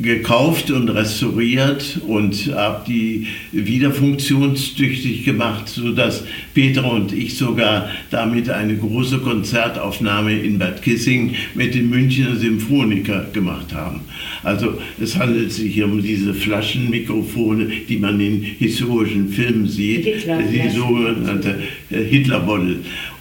gekauft 0.00 0.70
und 0.70 0.88
restauriert 0.90 2.00
und 2.06 2.54
habe 2.54 2.84
die 2.86 3.26
wieder 3.50 3.90
funktionstüchtig 3.90 5.24
gemacht, 5.24 5.68
sodass 5.68 6.24
Peter 6.54 6.90
und 6.90 7.12
ich 7.12 7.36
sogar 7.36 7.90
damit 8.10 8.48
eine 8.48 8.76
große 8.76 9.18
Konzertaufnahme 9.18 10.38
in 10.38 10.58
Bad 10.58 10.82
Kissing 10.82 11.34
mit 11.54 11.74
den 11.74 11.90
Münchner 11.90 12.36
Symphoniker 12.36 13.26
gemacht 13.32 13.74
haben. 13.74 14.02
Also 14.44 14.78
es 15.00 15.18
handelt 15.18 15.52
sich 15.52 15.74
hier 15.74 15.86
um 15.86 16.00
diese 16.00 16.32
Flaschenmikrofone, 16.32 17.68
die 17.88 17.96
man 17.96 18.20
in 18.20 18.40
historischen 18.42 19.28
Filmen 19.30 19.66
sieht, 19.66 20.04
Hitler, 20.04 20.42
die 20.42 20.68
sogenannte 20.68 21.58
äh, 21.90 22.04
Hitlerbottle. 22.04 22.76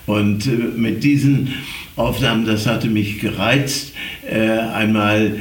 Und 0.05 0.45
äh, 0.45 0.51
mit 0.78 1.03
diesen 1.03 1.49
Aufnahmen, 1.97 2.45
das 2.45 2.67
hatte 2.67 2.88
mich 2.89 3.19
gereizt, 3.19 3.93
äh, 4.30 4.39
einmal 4.39 5.36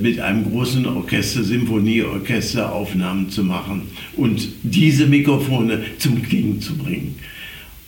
mit 0.00 0.20
einem 0.20 0.50
großen 0.50 0.86
Orchester, 0.86 1.42
Symphonieorchester 1.42 2.72
Aufnahmen 2.72 3.30
zu 3.30 3.44
machen 3.44 3.82
und 4.16 4.48
diese 4.62 5.06
Mikrofone 5.06 5.82
zum 5.98 6.22
Klingen 6.22 6.60
zu 6.60 6.76
bringen. 6.76 7.16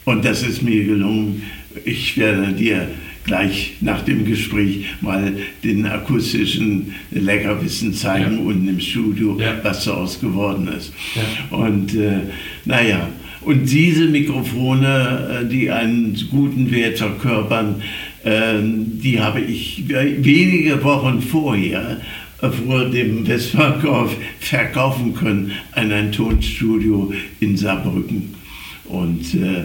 Und 0.05 0.25
das 0.25 0.43
ist 0.43 0.63
mir 0.63 0.85
gelungen. 0.85 1.43
Ich 1.85 2.17
werde 2.17 2.53
dir 2.53 2.89
gleich 3.25 3.75
nach 3.81 4.03
dem 4.03 4.25
Gespräch 4.25 4.87
mal 5.01 5.33
den 5.63 5.87
akustischen 5.87 6.95
Leckerwissen 7.11 7.95
zeigen 7.95 8.39
ja. 8.39 8.41
unten 8.41 8.69
im 8.69 8.81
Studio, 8.81 9.39
ja. 9.39 9.61
was 9.63 9.85
daraus 9.85 10.21
geworden 10.21 10.69
ist. 10.69 10.93
Ja. 11.15 11.57
Und 11.57 11.95
äh, 11.95 12.21
naja, 12.65 13.09
und 13.43 13.71
diese 13.71 14.07
Mikrofone, 14.07 15.43
äh, 15.43 15.49
die 15.49 15.71
einen 15.71 16.19
guten 16.31 16.71
Wert 16.71 16.99
verkörpern, 16.99 17.77
die 18.25 19.21
habe 19.21 19.41
ich 19.41 19.85
wenige 19.89 20.83
Wochen 20.85 21.23
vorher 21.23 22.01
äh, 22.43 22.49
vor 22.51 22.87
dem 22.87 23.27
Westverkauf 23.27 24.17
verkaufen 24.41 25.15
können 25.15 25.53
an 25.73 25.93
ein 25.93 26.13
Tonstudio 26.13 27.13
in 27.41 27.57
Saarbrücken. 27.57 28.35
Und 28.87 29.35
äh, 29.35 29.65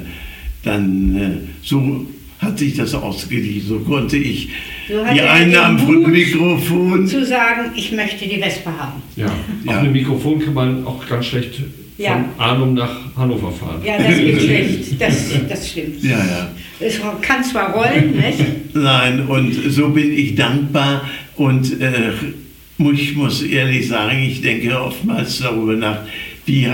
dann 0.64 1.16
äh, 1.16 1.47
so 1.62 2.06
hat 2.39 2.60
sich 2.60 2.76
das 2.76 2.93
ausgeglichen. 2.93 3.68
So 3.68 3.80
konnte 3.80 4.18
ich 4.18 4.49
die 4.88 5.22
Einnahmen 5.22 5.80
von 5.80 6.12
Mikrofon. 6.12 7.08
Zu 7.08 7.26
sagen, 7.26 7.72
ich 7.76 7.91
möchte 7.91 8.28
die 8.28 8.38
Vespa 8.38 8.72
haben. 8.78 9.01
Ja, 9.16 9.28
ja. 9.64 9.72
auf 9.72 9.78
einem 9.78 9.93
Mikrofon 9.93 10.39
kann 10.39 10.53
man 10.53 10.86
auch 10.86 11.08
ganz 11.08 11.28
schlecht 11.28 11.62
ja. 11.97 12.14
von 12.14 12.26
Arnhem 12.38 12.74
nach 12.74 13.16
Hannover 13.16 13.51
fahren. 13.51 13.82
Ja, 13.84 13.97
das 13.97 14.18
geht 14.18 14.41
schlecht. 14.41 15.01
Das, 15.01 15.30
das 15.47 15.70
stimmt. 15.70 16.03
Ja, 16.03 16.18
ja. 16.18 16.51
Es 16.80 16.99
kann 17.21 17.43
zwar 17.43 17.73
rollen, 17.73 18.15
nicht? 18.17 18.43
Nein, 18.73 19.28
und 19.28 19.53
so 19.71 19.89
bin 19.89 20.11
ich 20.11 20.36
dankbar 20.36 21.09
und 21.36 21.80
äh, 21.82 22.11
ich 22.93 23.15
muss 23.15 23.41
ehrlich 23.41 23.88
sagen, 23.88 24.21
ich 24.21 24.41
denke 24.41 24.80
oftmals 24.80 25.39
darüber 25.39 25.73
nach, 25.73 25.99
wie 26.45 26.67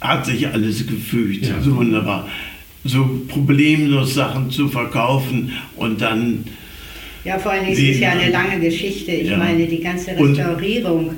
hat 0.00 0.26
sich 0.26 0.46
alles 0.46 0.86
gefügt. 0.86 1.46
Ja. 1.46 1.60
So 1.60 1.76
wunderbar. 1.76 2.28
So 2.84 3.22
problemlos 3.28 4.14
Sachen 4.14 4.50
zu 4.50 4.68
verkaufen 4.68 5.52
und 5.76 6.00
dann. 6.00 6.44
Ja, 7.24 7.38
vor 7.38 7.52
allem 7.52 7.68
ist 7.68 7.78
es 7.78 7.98
ja 7.98 8.10
eine 8.10 8.30
lange 8.30 8.60
Geschichte. 8.60 9.12
Ich 9.12 9.30
ja. 9.30 9.36
meine, 9.36 9.66
die 9.66 9.80
ganze 9.80 10.12
Restaurierung. 10.16 11.14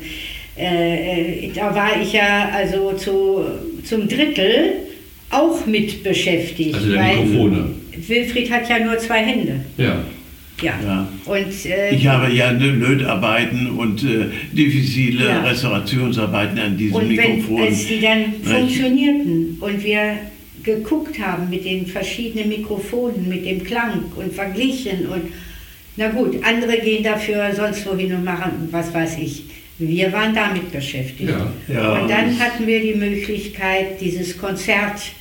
Äh, 0.57 1.47
äh, 1.47 1.51
da 1.55 1.75
war 1.75 2.01
ich 2.01 2.13
ja 2.13 2.51
also 2.53 2.93
zu, 2.93 3.45
zum 3.85 4.09
Drittel 4.09 4.73
auch 5.31 5.67
mit 5.67 6.03
beschäftigt. 6.03 6.75
Also 6.75 6.93
der 6.93 7.03
Mikrofone. 7.03 7.80
Wilfried 8.09 8.51
hat 8.51 8.69
ja 8.69 8.79
nur 8.79 8.99
zwei 8.99 9.19
Hände. 9.23 9.61
Ja. 9.77 10.05
Ja. 10.63 10.75
Ja. 10.85 11.09
Und, 11.25 11.65
äh, 11.67 11.95
Ich 11.95 12.07
habe 12.07 12.31
ja 12.33 12.53
ne- 12.53 12.67
Lötarbeiten 12.73 13.71
und 13.79 14.03
äh, 14.05 14.27
diffizile 14.53 15.25
Ja. 15.27 15.41
Restaurationsarbeiten 15.43 16.59
an 16.59 16.77
diesem 16.77 16.97
Und 16.97 17.09
wenn, 17.17 17.37
Mikrofon. 17.37 17.63
als 17.63 17.87
die 17.87 18.01
dann 18.01 18.35
funktionierten 18.43 19.57
und 19.61 19.83
wir 19.83 20.17
geguckt 20.63 21.19
haben 21.19 21.49
mit 21.49 21.65
den 21.65 21.87
verschiedenen 21.87 22.51
Mikrofonen, 22.51 23.27
mit 23.29 23.47
dem 23.47 23.65
Klang 23.65 24.05
und 24.17 24.33
verglichen 24.35 25.07
und 25.07 25.23
na 25.97 26.09
gut, 26.09 26.37
andere 26.45 26.79
gehen 26.79 27.03
dafür 27.03 27.51
sonst 27.55 27.87
wohin 27.87 28.15
und 28.15 28.25
machen 28.25 28.69
was 28.71 28.93
weiß 28.93 29.17
ich. 29.19 29.45
Wir 29.79 30.13
waren 30.13 30.35
damit 30.35 30.71
beschäftigt. 30.71 31.31
Ja. 31.31 31.51
Ja. 31.75 31.93
Und 32.03 32.11
dann 32.11 32.39
hatten 32.39 32.67
wir 32.67 32.81
die 32.83 32.95
Möglichkeit, 32.95 33.99
dieses 33.99 34.37
Konzert 34.37 35.01
äh, 35.01 35.20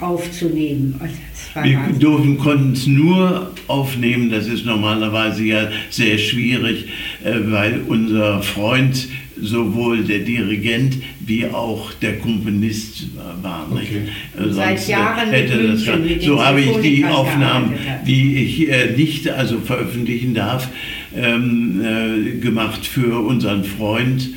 aufzunehmen. 0.00 0.94
Und 1.00 1.10
das 1.10 1.54
war 1.56 1.64
Wir 1.64 1.80
durften, 1.98 2.38
konnten 2.38 2.72
es 2.72 2.86
nur 2.86 3.52
aufnehmen, 3.66 4.30
das 4.30 4.46
ist 4.46 4.64
normalerweise 4.64 5.44
ja 5.44 5.68
sehr 5.90 6.16
schwierig, 6.18 6.86
äh, 7.24 7.32
weil 7.46 7.80
unser 7.86 8.42
Freund 8.42 9.08
sowohl 9.38 10.02
der 10.04 10.20
Dirigent 10.20 10.96
wie 11.20 11.44
auch 11.46 11.92
der 11.94 12.18
Komponist 12.18 13.02
äh, 13.02 13.44
war. 13.44 13.66
Nicht? 13.74 13.90
Okay. 13.90 14.48
Äh, 14.48 14.52
Seit 14.52 14.88
äh, 14.88 14.92
Jahren 14.92 15.30
hätte 15.30 15.68
das 15.72 15.86
München, 15.86 16.20
So 16.20 16.42
habe 16.42 16.60
ich 16.60 16.76
die 16.78 17.04
Aufnahmen, 17.04 17.74
die 18.06 18.36
ich 18.36 18.68
äh, 18.70 18.92
nicht 18.96 19.28
also 19.28 19.58
veröffentlichen 19.60 20.34
darf, 20.34 20.68
ähm, 21.14 21.82
äh, 21.84 22.38
gemacht 22.38 22.86
für 22.86 23.20
unseren 23.26 23.64
Freund 23.64 24.30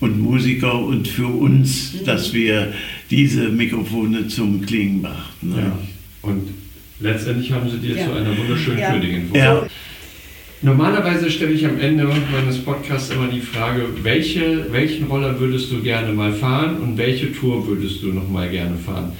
und 0.00 0.20
Musiker 0.20 0.78
und 0.78 1.08
für 1.08 1.26
uns, 1.26 1.94
Mhm. 1.94 2.04
dass 2.06 2.32
wir 2.32 2.72
diese 3.10 3.48
Mikrofone 3.48 4.26
zum 4.28 4.60
Klingen 4.64 5.02
brachten. 5.02 5.50
ne? 5.50 5.56
Ja. 5.58 5.78
Und 6.22 6.48
letztendlich 7.00 7.52
haben 7.52 7.68
sie 7.70 7.78
dir 7.78 7.96
Ja. 7.96 8.06
zu 8.06 8.12
einer 8.12 8.36
wunderschönen 8.36 8.78
Ja. 8.78 8.92
Königin 8.92 9.28
vor. 9.28 9.38
Ja. 9.38 9.66
Normalerweise 10.62 11.30
stelle 11.30 11.52
ich 11.52 11.66
am 11.66 11.78
Ende 11.78 12.08
meines 12.32 12.58
Podcasts 12.58 13.10
immer 13.10 13.28
die 13.28 13.40
Frage, 13.40 13.82
welche, 14.02 14.66
welchen 14.72 15.04
Roller 15.06 15.38
würdest 15.38 15.70
du 15.70 15.82
gerne 15.82 16.12
mal 16.12 16.32
fahren 16.32 16.78
und 16.78 16.96
welche 16.96 17.32
Tour 17.32 17.66
würdest 17.68 18.02
du 18.02 18.08
noch 18.08 18.28
mal 18.28 18.48
gerne 18.48 18.76
fahren? 18.76 19.12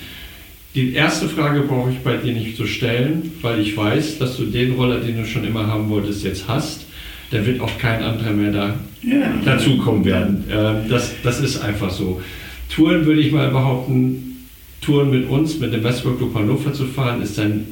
Die 0.75 0.95
erste 0.95 1.29
Frage 1.29 1.61
brauche 1.61 1.91
ich 1.91 1.99
bei 1.99 2.17
dir 2.17 2.33
nicht 2.33 2.57
zu 2.57 2.67
stellen, 2.67 3.33
weil 3.43 3.61
ich 3.61 3.77
weiß, 3.77 4.19
dass 4.19 4.37
du 4.39 4.45
den 4.47 4.73
Roller, 4.73 4.99
den 5.01 5.19
du 5.19 5.27
schon 5.27 5.45
immer 5.45 5.67
haben 5.67 5.89
wolltest, 5.91 6.25
jetzt 6.25 6.49
hast. 6.49 6.87
Da 7.31 7.45
wird 7.45 7.61
auch 7.61 7.79
kein 7.79 8.03
anderer 8.03 8.33
mehr 8.33 8.53
da 8.53 8.75
Ja. 9.03 9.33
dazukommen 9.45 10.05
werden. 10.05 10.45
Ähm, 10.51 10.89
Das, 10.89 11.13
das 11.23 11.41
ist 11.41 11.59
einfach 11.59 11.91
so. 11.91 12.21
Touren 12.75 13.07
würde 13.07 13.21
ich 13.21 13.33
mal 13.33 13.51
behaupten, 13.51 14.47
Touren 14.81 15.11
mit 15.11 15.29
uns, 15.29 15.59
mit 15.59 15.73
dem 15.73 15.83
Westworld 15.83 16.19
Club 16.19 16.35
Hannover 16.35 16.73
zu 16.73 16.85
fahren, 16.87 17.23
ist 17.23 17.39
dann 17.39 17.65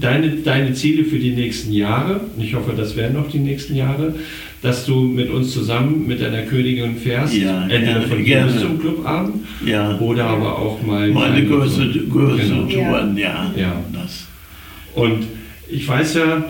deine, 0.00 0.30
deine 0.36 0.72
Ziele 0.74 1.04
für 1.04 1.18
die 1.18 1.30
nächsten 1.30 1.72
Jahre. 1.72 2.20
Und 2.36 2.42
ich 2.42 2.54
hoffe, 2.54 2.72
das 2.76 2.96
werden 2.96 3.14
noch 3.14 3.30
die 3.30 3.38
nächsten 3.38 3.74
Jahre, 3.76 4.14
dass 4.62 4.84
du 4.84 5.00
mit 5.00 5.30
uns 5.30 5.52
zusammen 5.52 6.06
mit 6.06 6.20
deiner 6.20 6.42
Königin 6.42 6.96
fährst, 6.96 7.34
Ja, 7.34 7.66
entweder 7.68 8.02
von 8.02 8.18
hier 8.18 8.42
bis 8.42 8.60
zum 8.60 8.78
Clubabend 8.78 9.36
Ja. 9.64 9.98
oder 10.00 10.24
aber 10.26 10.58
auch 10.58 10.82
mal 10.82 11.08
Meine 11.10 11.46
größere, 11.46 11.92
Touren. 12.08 12.38
Genau. 12.38 12.62
Touren, 12.66 13.16
ja. 13.16 13.52
Ja. 13.56 13.82
Und 14.94 15.24
ich 15.70 15.86
weiß 15.86 16.14
ja, 16.14 16.44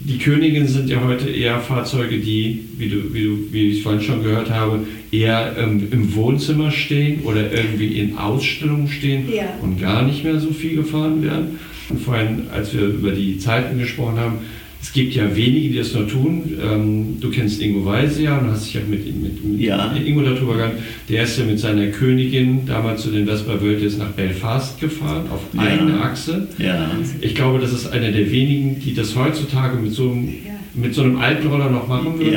die 0.00 0.18
Königinnen 0.18 0.68
sind 0.68 0.90
ja 0.90 1.02
heute 1.02 1.30
eher 1.30 1.60
Fahrzeuge, 1.60 2.18
die, 2.18 2.64
wie, 2.76 2.88
du, 2.88 3.14
wie, 3.14 3.24
du, 3.24 3.38
wie 3.52 3.70
ich 3.70 3.82
vorhin 3.82 4.02
schon 4.02 4.22
gehört 4.22 4.50
habe, 4.50 4.80
eher 5.10 5.56
ähm, 5.58 5.88
im 5.90 6.14
Wohnzimmer 6.14 6.70
stehen 6.70 7.22
oder 7.22 7.52
irgendwie 7.52 7.98
in 7.98 8.18
Ausstellungen 8.18 8.88
stehen 8.88 9.32
Ja. 9.32 9.44
und 9.62 9.80
gar 9.80 10.02
nicht 10.02 10.24
mehr 10.24 10.38
so 10.40 10.50
viel 10.50 10.76
gefahren 10.76 11.22
werden. 11.22 11.58
Und 11.88 12.00
vorhin, 12.00 12.42
als 12.52 12.74
wir 12.74 12.82
über 12.86 13.12
die 13.12 13.38
Zeiten 13.38 13.78
gesprochen 13.78 14.18
haben, 14.18 14.38
es 14.84 14.92
gibt 14.92 15.14
ja 15.14 15.34
wenige, 15.34 15.70
die 15.70 15.78
das 15.78 15.94
nur 15.94 16.06
tun. 16.06 16.42
Ähm, 16.62 17.16
du 17.18 17.30
kennst 17.30 17.62
Ingo 17.62 17.86
Weise 17.86 18.22
ja 18.24 18.36
und 18.36 18.50
hast 18.50 18.66
dich 18.66 18.74
ja 18.74 18.80
mit, 18.86 19.06
mit, 19.22 19.42
mit 19.42 19.58
Ja. 19.58 19.94
Ingo 19.96 20.20
darüber 20.20 20.52
gegangen. 20.52 20.74
Der 21.08 21.22
ist 21.22 21.38
ja 21.38 21.46
mit 21.46 21.58
seiner 21.58 21.86
Königin 21.86 22.66
damals 22.66 23.00
zu 23.00 23.10
den 23.10 23.24
Vespa 23.26 23.58
Worlds 23.62 23.96
nach 23.96 24.10
Belfast 24.10 24.78
gefahren, 24.78 25.24
auf 25.30 25.40
Ja. 25.54 25.62
eigene 25.62 26.02
Achse. 26.02 26.48
Ja. 26.58 26.90
Ich 27.22 27.34
glaube, 27.34 27.60
das 27.60 27.72
ist 27.72 27.86
einer 27.86 28.12
der 28.12 28.30
wenigen, 28.30 28.78
die 28.78 28.92
das 28.92 29.16
heutzutage 29.16 29.78
mit 29.78 29.92
so 29.92 30.10
einem, 30.10 30.28
mit 30.74 30.94
so 30.94 31.00
einem 31.02 31.16
alten 31.18 31.46
Roller 31.46 31.70
noch 31.70 31.88
machen 31.88 32.18
würden. 32.18 32.36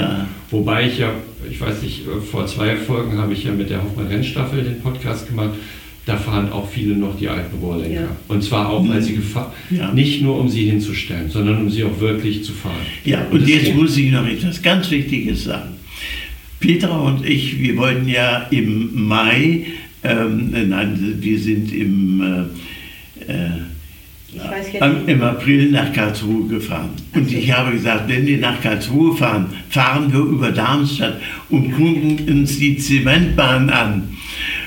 Wobei 0.50 0.88
ich 0.88 1.00
ja, 1.00 1.12
ich 1.52 1.60
weiß 1.60 1.82
nicht, 1.84 2.04
vor 2.32 2.48
zwei 2.48 2.78
Folgen 2.78 3.18
habe 3.18 3.34
ich 3.34 3.44
ja 3.44 3.52
mit 3.52 3.70
der 3.70 3.84
Hoffmann-Rennstaffel 3.84 4.64
den 4.64 4.80
Podcast 4.80 5.28
gemacht. 5.28 5.50
Da 6.08 6.16
fahren 6.16 6.50
auch 6.54 6.68
viele 6.70 6.96
noch 6.96 7.18
die 7.20 7.28
alten 7.28 7.58
Rohrlenker. 7.60 8.02
Ja. 8.02 8.08
Und 8.30 8.42
zwar 8.42 8.70
auch, 8.70 8.88
weil 8.88 9.02
sie 9.02 9.14
gefahren, 9.16 9.52
Ja. 9.70 9.92
nicht 9.92 10.22
nur 10.22 10.40
um 10.40 10.48
sie 10.48 10.66
hinzustellen, 10.70 11.30
sondern 11.30 11.58
um 11.58 11.70
sie 11.70 11.84
auch 11.84 12.00
wirklich 12.00 12.44
zu 12.46 12.54
fahren. 12.54 12.74
Ja, 13.04 13.26
Und 13.30 13.42
und 13.42 13.48
jetzt 13.50 13.76
muss 13.76 13.98
ich 13.98 14.10
noch 14.12 14.26
etwas 14.26 14.62
ganz 14.62 14.90
Wichtiges 14.90 15.44
sagen. 15.44 15.72
Petra 16.62 16.98
und 16.98 17.26
ich, 17.26 17.60
wir 17.60 17.76
wollten 17.78 18.08
ja 18.08 18.48
im 18.52 18.90
Mai, 19.08 19.66
ähm, 20.04 20.50
nein, 20.70 21.18
wir 21.20 21.38
sind 21.40 21.74
im, 21.74 22.22
äh, 22.22 23.32
äh, 23.32 23.50
Ich 24.34 24.40
weiß 24.42 24.74
jetzt 24.74 24.82
am- 24.82 25.08
im 25.08 25.22
April 25.22 25.72
nach 25.72 25.92
Karlsruhe 25.94 26.48
gefahren. 26.48 26.90
Und 27.14 27.32
ich 27.32 27.52
habe 27.52 27.72
gesagt, 27.72 28.08
wenn 28.10 28.26
wir 28.26 28.38
nach 28.38 28.62
Karlsruhe 28.62 29.16
fahren, 29.16 29.48
fahren 29.70 30.12
wir 30.12 30.20
über 30.20 30.52
Darmstadt 30.52 31.20
und 31.50 31.72
gucken 31.72 32.20
uns 32.30 32.60
die 32.60 32.78
Zementbahn 32.78 33.70
an. 33.70 34.04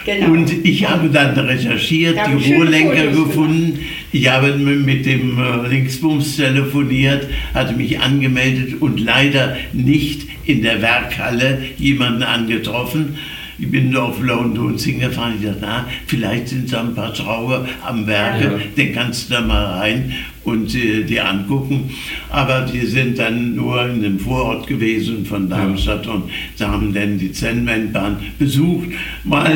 Genau. 0.05 0.33
Und 0.33 0.65
ich 0.65 0.89
habe 0.89 1.09
dann 1.09 1.37
recherchiert, 1.39 2.17
Da 2.17 2.29
die 2.29 2.55
Fotos 2.55 3.13
gefunden. 3.13 3.81
Ich 4.13 4.31
habe 4.31 4.55
mit 4.57 5.07
dem 5.07 5.39
äh, 5.39 5.69
Linksbums 5.69 6.37
telefoniert, 6.37 7.29
hatte 7.55 7.75
mich 7.75 8.01
angemeldet 8.01 8.81
und 8.81 8.99
leider 8.99 9.57
nicht 9.73 10.27
in 10.45 10.63
der 10.63 10.83
Werkhalle 10.83 11.63
jemanden 11.79 12.23
angetroffen. 12.23 13.19
Ich 13.61 13.71
bin 13.71 13.95
auf 13.95 14.21
London 14.23 14.77
gefahren. 14.77 15.35
Ich 15.39 15.45
dachte, 15.47 15.59
na, 15.61 15.87
vielleicht 16.07 16.49
sind 16.49 16.73
da 16.73 16.81
ein 16.81 16.95
paar 16.95 17.15
Schrauber 17.15 17.67
am 17.87 18.07
Werke, 18.07 18.45
Ja. 18.45 18.59
den 18.77 18.93
kannst 18.95 19.29
du 19.29 19.35
da 19.35 19.41
mal 19.43 19.79
rein 19.79 20.13
und 20.45 20.75
äh, 20.75 21.05
dir 21.05 21.29
angucken. 21.29 21.91
Aber 22.31 22.63
die 22.63 22.87
sind 22.87 23.19
dann 23.19 23.55
nur 23.55 23.87
in 23.87 24.03
dem 24.03 24.19
Vorort 24.19 24.67
gewesen 24.67 25.27
von 25.27 25.51
Darmstadt 25.51 26.07
und 26.07 26.25
sie 26.55 26.65
haben 26.65 26.95
dann 26.95 27.19
die 27.19 27.33
Zennwendbahn 27.33 28.17
besucht. 28.39 28.89
Mal 29.25 29.53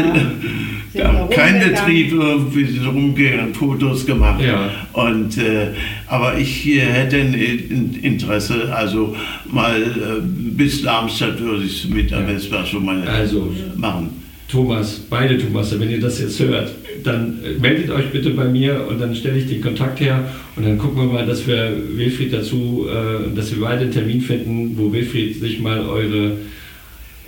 Ja. 0.92 1.12
ja, 1.12 1.26
kein. 1.28 1.58
Betrieb, 1.60 2.12
irgendwie 2.12 2.66
sind 2.66 2.86
rumgegangen, 2.86 3.54
Fotos 3.54 4.04
gemacht. 4.04 4.40
Ja. 4.42 4.70
Und, 4.92 5.38
äh, 5.38 5.68
aber 6.14 6.38
ich 6.38 6.64
hätte 6.66 7.16
ein 7.16 7.34
In- 7.34 7.98
Interesse, 8.02 8.72
also 8.74 9.14
mal 9.50 9.80
äh, 9.82 10.20
bis 10.22 10.82
Darmstadt 10.82 11.40
würde 11.40 11.64
ich 11.64 11.84
es 11.84 11.90
mit 11.90 12.10
der 12.10 12.20
Ja. 12.20 12.26
Vespa 12.26 12.64
schon 12.64 12.84
mal 12.84 13.02
Also, 13.02 13.52
machen. 13.76 14.10
Thomas, 14.48 15.00
beide 15.10 15.36
Thomasse, 15.38 15.80
wenn 15.80 15.90
ihr 15.90 16.00
das 16.00 16.20
jetzt 16.20 16.38
hört, 16.38 16.70
dann 17.02 17.38
äh, 17.44 17.58
meldet 17.58 17.90
euch 17.90 18.06
bitte 18.12 18.30
bei 18.30 18.44
mir 18.44 18.86
und 18.88 19.00
dann 19.00 19.14
stelle 19.14 19.38
ich 19.38 19.48
den 19.48 19.60
Kontakt 19.60 19.98
her 20.00 20.24
und 20.54 20.64
dann 20.64 20.78
gucken 20.78 20.98
wir 21.02 21.12
mal, 21.12 21.26
dass 21.26 21.46
wir 21.46 21.72
Wilfried 21.96 22.32
dazu, 22.32 22.86
äh, 22.88 23.34
dass 23.34 23.50
wir 23.52 23.60
beide 23.62 23.82
einen 23.82 23.92
Termin 23.92 24.20
finden, 24.20 24.74
wo 24.76 24.92
Wilfried 24.92 25.40
sich 25.40 25.58
mal 25.60 25.80
eure, 25.80 26.36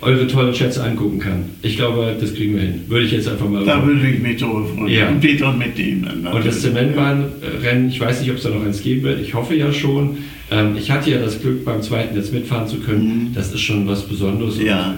eure 0.01 0.27
tollen 0.27 0.53
Schätze 0.53 0.83
angucken 0.83 1.19
kann. 1.19 1.45
Ich 1.61 1.75
glaube, 1.75 2.15
das 2.19 2.33
kriegen 2.35 2.55
wir 2.55 2.61
hin. 2.61 2.81
Würde 2.87 3.05
ich 3.05 3.11
jetzt 3.11 3.27
einfach 3.27 3.49
mal 3.49 3.65
Da 3.65 3.85
würde 3.85 4.07
ich 4.07 4.19
mich 4.19 4.37
drüber 4.37 4.65
freuen. 4.67 4.87
Ja. 4.87 5.09
Und 5.09 5.21
Peter 5.21 5.51
mitnehmen. 5.51 6.03
Und 6.03 6.23
das 6.23 6.33
natürlich. 6.33 6.61
Zementbahnrennen, 6.61 7.89
ich 7.89 7.99
weiß 7.99 8.21
nicht, 8.21 8.29
ob 8.29 8.37
es 8.37 8.43
da 8.43 8.49
noch 8.49 8.63
eins 8.63 8.81
geben 8.81 9.03
wird. 9.03 9.21
Ich 9.21 9.33
hoffe 9.33 9.55
ja 9.55 9.73
schon. 9.73 10.17
Ähm, 10.51 10.75
ich 10.77 10.91
hatte 10.91 11.09
ja 11.09 11.19
das 11.19 11.41
Glück, 11.41 11.65
beim 11.65 11.81
zweiten 11.81 12.15
jetzt 12.15 12.31
mitfahren 12.31 12.67
zu 12.67 12.77
können. 12.77 13.29
Mhm. 13.29 13.33
Das 13.33 13.51
ist 13.51 13.61
schon 13.61 13.87
was 13.87 14.07
Besonderes. 14.07 14.59
Ja. 14.61 14.95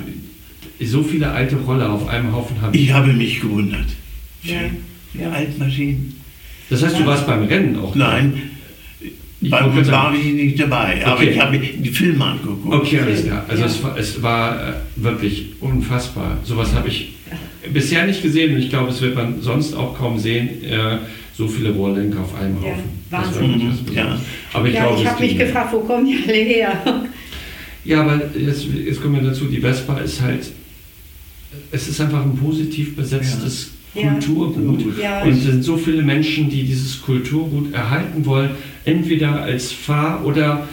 Und 0.79 0.87
so 0.87 1.01
viele 1.03 1.31
alte 1.31 1.55
Roller 1.55 1.91
auf 1.91 2.07
einem 2.07 2.33
Haufen 2.33 2.61
habe 2.61 2.75
ich. 2.75 2.83
Ich 2.83 2.93
habe 2.93 3.13
mich 3.13 3.39
gewundert. 3.39 3.87
Ja. 4.43 4.59
Die 5.13 5.23
Altmaschinen. 5.23 6.13
Das 6.69 6.83
heißt, 6.83 6.99
du 6.99 7.05
warst 7.05 7.25
beim 7.25 7.43
Rennen 7.45 7.77
auch? 7.77 7.95
Nein, 7.95 8.48
Ich 9.41 9.49
bei 9.49 9.59
sagen- 9.59 9.91
war 9.91 10.13
ich 10.13 10.33
nicht 10.33 10.59
dabei. 10.59 11.05
Aber 11.05 11.15
Okay. 11.15 11.29
ich 11.29 11.39
habe 11.39 11.57
die 11.57 11.89
Filme 11.89 12.25
angeguckt. 12.25 12.73
Okay, 12.73 12.99
alles 12.99 13.25
klar. 13.25 13.45
Also 13.47 13.61
Ja. 13.63 13.67
es 13.69 13.83
war, 13.83 13.97
es 13.97 14.21
war 14.21 14.69
äh, 14.69 14.73
wirklich 14.97 15.45
unfassbar. 15.61 16.37
Sowas 16.43 16.73
habe 16.73 16.89
ich 16.89 17.13
bisher 17.73 18.05
nicht 18.05 18.21
gesehen 18.21 18.55
und 18.55 18.61
ich 18.61 18.69
glaube, 18.69 18.89
es 18.89 18.99
wird 19.01 19.15
man 19.15 19.41
sonst 19.41 19.73
auch 19.75 19.97
kaum 19.97 20.19
sehen. 20.19 20.63
Äh, 20.63 20.97
so 21.37 21.47
viele 21.47 21.71
Rohrlenker 21.71 22.19
auf 22.19 22.35
einem 22.35 22.57
Ja, 22.61 22.69
Haufen. 22.69 22.83
Wahnsinn. 23.39 23.71
ja. 23.95 24.19
Aber 24.51 24.67
ich 24.67 24.73
ja, 24.73 24.83
glaube, 24.87 25.01
ich 25.01 25.07
habe 25.07 25.23
mich 25.23 25.37
gefragt, 25.37 25.71
wo 25.71 25.79
kommen 25.79 26.05
die 26.05 26.17
alle 26.27 26.33
her? 26.37 27.03
Ja, 27.85 28.01
aber 28.01 28.21
jetzt, 28.37 28.65
jetzt 28.85 29.01
kommen 29.01 29.15
wir 29.23 29.29
dazu, 29.29 29.45
die 29.45 29.59
Vespa 29.61 29.99
ist 29.99 30.19
halt, 30.21 30.41
es 31.71 31.87
ist 31.87 32.01
einfach 32.01 32.23
ein 32.23 32.35
positiv 32.35 32.93
besetztes 32.97 33.71
Ja. 33.71 33.78
Kulturgut. 33.93 34.99
Ja. 35.01 35.23
Und 35.23 35.31
es 35.31 35.43
sind 35.43 35.63
so 35.63 35.77
viele 35.77 36.01
Menschen, 36.01 36.49
die 36.49 36.63
dieses 36.63 37.01
Kulturgut 37.01 37.73
erhalten 37.73 38.25
wollen, 38.25 38.51
entweder 38.85 39.41
als 39.43 39.71
Fahr- 39.71 40.23
oder 40.25 40.67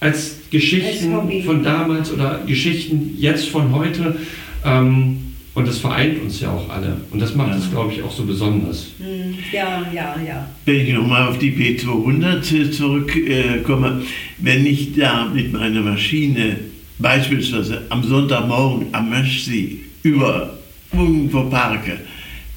als 0.00 0.38
Geschichten 0.50 1.12
Als 1.14 1.44
von 1.44 1.62
damals 1.62 2.12
oder 2.12 2.40
Geschichten 2.46 3.14
jetzt 3.18 3.48
von 3.48 3.72
heute. 3.74 4.16
Ähm, 4.64 5.16
Und 5.52 5.66
das 5.66 5.78
vereint 5.78 6.22
uns 6.22 6.40
ja 6.40 6.52
auch 6.52 6.68
alle. 6.70 6.96
Und 7.10 7.20
das 7.20 7.34
macht 7.34 7.58
es, 7.58 7.68
glaube 7.72 7.92
ich, 7.92 8.00
auch 8.04 8.12
so 8.12 8.22
besonders. 8.24 8.92
Hm, 8.98 9.34
ja, 9.52 9.84
ja, 9.92 10.16
ja. 10.24 10.48
Wenn 10.64 10.86
ich 10.86 10.94
nochmal 10.94 11.26
auf 11.26 11.38
die 11.38 11.50
P200 11.52 12.70
zurückkomme, 12.70 14.00
wenn 14.38 14.64
ich 14.64 14.94
da 14.94 15.26
mit 15.26 15.52
meiner 15.52 15.80
Maschine 15.80 16.56
beispielsweise 16.98 17.82
am 17.88 18.02
Sonntagmorgen 18.04 18.86
am 18.92 19.10
Möschsee 19.10 19.78
über 20.04 20.56
irgendwo 20.92 21.42
parke, 21.44 21.98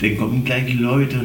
dann 0.04 0.18
kommen 0.18 0.44
gleich 0.44 0.74
Leute 0.74 1.22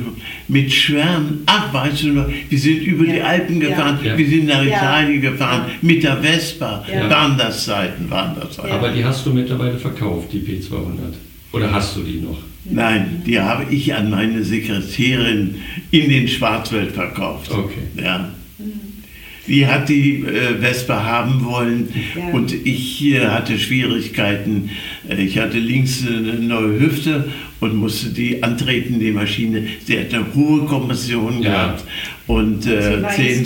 mit 0.46 0.72
Schwärmen. 0.72 1.42
Ach, 1.46 1.72
weißt 1.72 2.04
du 2.04 2.08
noch, 2.08 2.26
wir 2.48 2.58
sind 2.58 2.82
über 2.82 3.04
ja. 3.04 3.12
die 3.14 3.22
Alpen 3.22 3.60
gefahren, 3.60 3.98
ja. 4.02 4.16
wir 4.16 4.28
sind 4.28 4.46
nach 4.46 4.62
ja. 4.62 4.76
Italien 4.76 5.20
gefahren, 5.20 5.62
mit 5.82 6.02
der 6.02 6.16
Vespa. 6.18 6.84
Waren 7.08 7.36
das 7.36 7.64
Zeiten, 7.64 8.08
waren 8.10 8.36
das 8.40 8.56
Zeiten. 8.56 8.72
Aber 8.72 8.90
die 8.90 9.04
hast 9.04 9.26
du 9.26 9.30
mittlerweile 9.30 9.78
verkauft, 9.78 10.32
die 10.32 10.40
P200. 10.40 11.14
Oder 11.52 11.72
hast 11.72 11.96
du 11.96 12.02
die 12.02 12.20
noch? 12.20 12.38
Nein, 12.64 13.22
die 13.26 13.40
habe 13.40 13.72
ich 13.72 13.94
an 13.94 14.10
meine 14.10 14.44
Sekretärin 14.44 15.56
in 15.90 16.10
den 16.10 16.28
Schwarzwald 16.28 16.92
verkauft. 16.92 17.50
Okay. 17.50 18.02
Ja. 18.02 18.30
Die 19.48 19.66
hat 19.66 19.88
die 19.88 20.24
äh, 20.24 20.60
Vespa 20.60 21.02
haben 21.04 21.44
wollen 21.44 21.88
ja. 22.14 22.28
und 22.32 22.52
ich 22.52 23.04
äh, 23.04 23.26
hatte 23.26 23.58
Schwierigkeiten. 23.58 24.70
Äh, 25.08 25.22
ich 25.22 25.38
hatte 25.38 25.58
links 25.58 26.04
eine 26.06 26.34
neue 26.34 26.78
Hüfte 26.78 27.24
und 27.60 27.74
musste 27.74 28.10
die 28.10 28.42
antreten, 28.42 29.00
die 29.00 29.10
Maschine. 29.10 29.64
Sie 29.84 29.98
hat 29.98 30.14
eine 30.14 30.26
hohe 30.34 30.64
Kompression 30.66 31.42
ja. 31.42 31.50
gehabt 31.50 31.84
und 32.26 32.66
äh, 32.66 33.02
zehn 33.16 33.44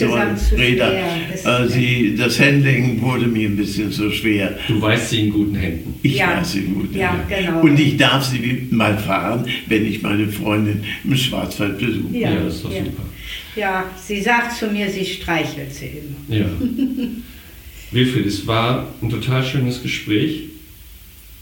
Räder. 0.59 0.93
Äh, 0.93 1.69
sie, 1.69 2.17
das 2.17 2.39
Handling 2.41 3.01
wurde 3.01 3.27
mir 3.27 3.49
ein 3.49 3.57
bisschen 3.57 3.91
so 3.91 4.11
schwer. 4.11 4.59
Du 4.69 4.83
weißt 4.83 5.11
sie 5.11 5.21
in 5.27 5.31
guten 5.31 5.55
Händen. 5.55 5.95
Ich 6.03 6.17
ja. 6.17 6.37
weiß 6.37 6.53
sie 6.53 6.59
in 6.61 6.75
guten 6.75 6.99
ja, 6.99 7.13
Händen. 7.13 7.47
Genau. 7.47 7.61
Und 7.61 7.79
ich 7.79 7.97
darf 7.97 8.25
sie 8.25 8.67
mal 8.71 8.99
fahren, 8.99 9.47
wenn 9.67 9.87
ich 9.87 10.03
meine 10.03 10.29
Freundin 10.29 10.83
im 11.05 11.17
Schwarzwald 11.17 11.79
besuche. 11.79 12.17
Ja, 12.17 12.35
das 12.35 12.57
ist 12.57 12.65
doch 12.65 12.71
super. 12.71 13.03
Ja, 13.55 13.91
sie 14.03 14.21
sagt 14.21 14.57
zu 14.57 14.69
mir, 14.69 14.89
sie 14.91 15.05
streichelt 15.05 15.75
sie 15.75 16.01
immer. 16.29 16.39
Ja. 16.39 16.47
Wilfried, 17.91 18.27
es 18.27 18.47
war 18.47 18.89
ein 19.03 19.11
total 19.11 19.45
schönes 19.45 19.83
Gespräch. 19.83 20.45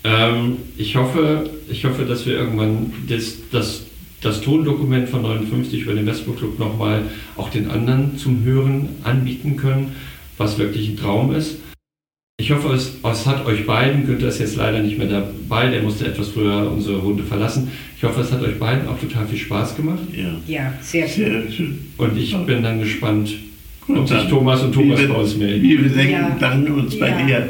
Ähm, 0.03 0.57
ich, 0.77 0.97
hoffe, 0.97 1.51
ich 1.69 1.85
hoffe, 1.85 2.05
dass 2.05 2.27
wir 2.27 2.35
irgendwann 2.35 2.93
das, 3.09 3.37
das, 3.53 3.83
das 4.21 4.41
Tondokument 4.41 5.09
von 5.09 5.23
59 5.23 5.83
über 5.83 5.95
den 5.95 6.07
Westbrook 6.07 6.39
Club 6.39 6.59
nochmal 6.59 7.03
auch 7.37 7.51
den 7.51 7.71
anderen 7.71 8.19
zum 8.19 8.43
Hören 8.43 8.89
anbieten 9.05 9.57
können, 9.57 9.95
was 10.39 10.59
wirklich 10.59 10.89
ein 10.89 10.97
Traum 10.97 11.35
ist. 11.35 11.57
Ich 12.41 12.51
hoffe, 12.51 12.73
es, 12.73 12.95
es, 13.05 13.27
hat 13.27 13.45
euch 13.45 13.67
beiden, 13.67 14.07
Günther 14.07 14.29
ist 14.29 14.39
jetzt 14.39 14.57
leider 14.57 14.81
nicht 14.81 14.97
mehr 14.97 15.09
dabei, 15.09 15.69
der 15.69 15.83
musste 15.83 16.07
etwas 16.07 16.29
früher 16.29 16.73
unsere 16.73 16.97
Runde 16.97 17.23
verlassen. 17.23 17.71
Ich 17.99 18.03
hoffe, 18.03 18.23
es 18.23 18.33
hat 18.33 18.43
euch 18.43 18.59
beiden 18.59 18.89
auch 18.89 18.99
total 18.99 19.27
viel 19.27 19.39
Spaß 19.39 19.77
gemacht. 19.77 20.01
Ja, 20.17 20.41
ja 20.47 20.73
sehr, 20.81 21.07
sehr 21.07 21.43
schön. 21.53 21.93
Und 21.99 22.17
ich 22.17 22.35
bin 22.47 22.63
dann 22.63 22.81
gespannt, 22.81 23.35
ob 23.87 24.09
sich 24.09 24.25
Thomas 24.29 24.63
und 24.63 24.73
Thomas 24.73 25.07
bei 25.07 25.15
uns 25.15 25.37
melden. 25.37 25.63
Wir 25.63 25.83
bedanken 25.83 26.13
ja. 26.13 26.37
danken 26.41 26.73
uns 26.73 26.99
bei 26.99 27.11
ja. 27.11 27.27
dir. 27.27 27.49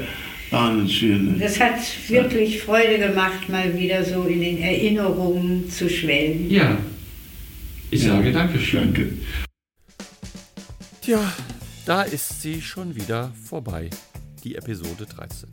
War 0.51 0.73
eine 0.73 0.89
schöne. 0.89 1.37
Das 1.39 1.61
hat 1.61 1.79
wirklich 2.09 2.61
Freude 2.61 2.99
gemacht, 2.99 3.49
mal 3.49 3.79
wieder 3.79 4.03
so 4.03 4.25
in 4.25 4.41
den 4.41 4.59
Erinnerungen 4.59 5.71
zu 5.71 5.89
schwelgen. 5.89 6.51
Ja, 6.51 6.79
ich 7.93 8.03
ja. 8.03 8.17
sage 8.17 8.33
Dankeschön. 8.33 8.93
Danke. 8.93 9.09
Tja, 11.01 11.33
da 11.87 12.03
ist 12.03 12.43
sie 12.43 12.61
schon 12.61 12.97
wieder 12.97 13.31
vorbei 13.49 13.89
die 14.41 14.57
Episode 14.57 15.07
13. 15.07 15.49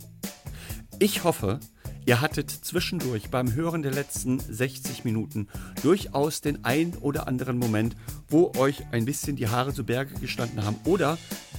Ich 1.00 1.24
hoffe, 1.24 1.60
ihr 2.06 2.22
hattet 2.22 2.50
zwischendurch 2.50 3.30
beim 3.30 3.54
Hören 3.54 3.84
der 3.84 3.92
letzten 3.92 4.40
60 4.40 5.04
Minuten 5.04 5.48
durchaus 5.84 6.42
den 6.42 6.66
ein 6.66 6.96
oder 7.02 7.28
anderen 7.28 7.58
Moment, 7.58 7.96
wo 8.28 8.52
euch 8.58 8.84
ein 8.92 9.06
bisschen 9.06 9.36
die 9.36 9.48
Haare 9.48 9.74
zu 9.74 9.84
Berge 9.84 10.16
gestanden 10.20 10.64
haben 10.66 10.78
oder 10.86 11.18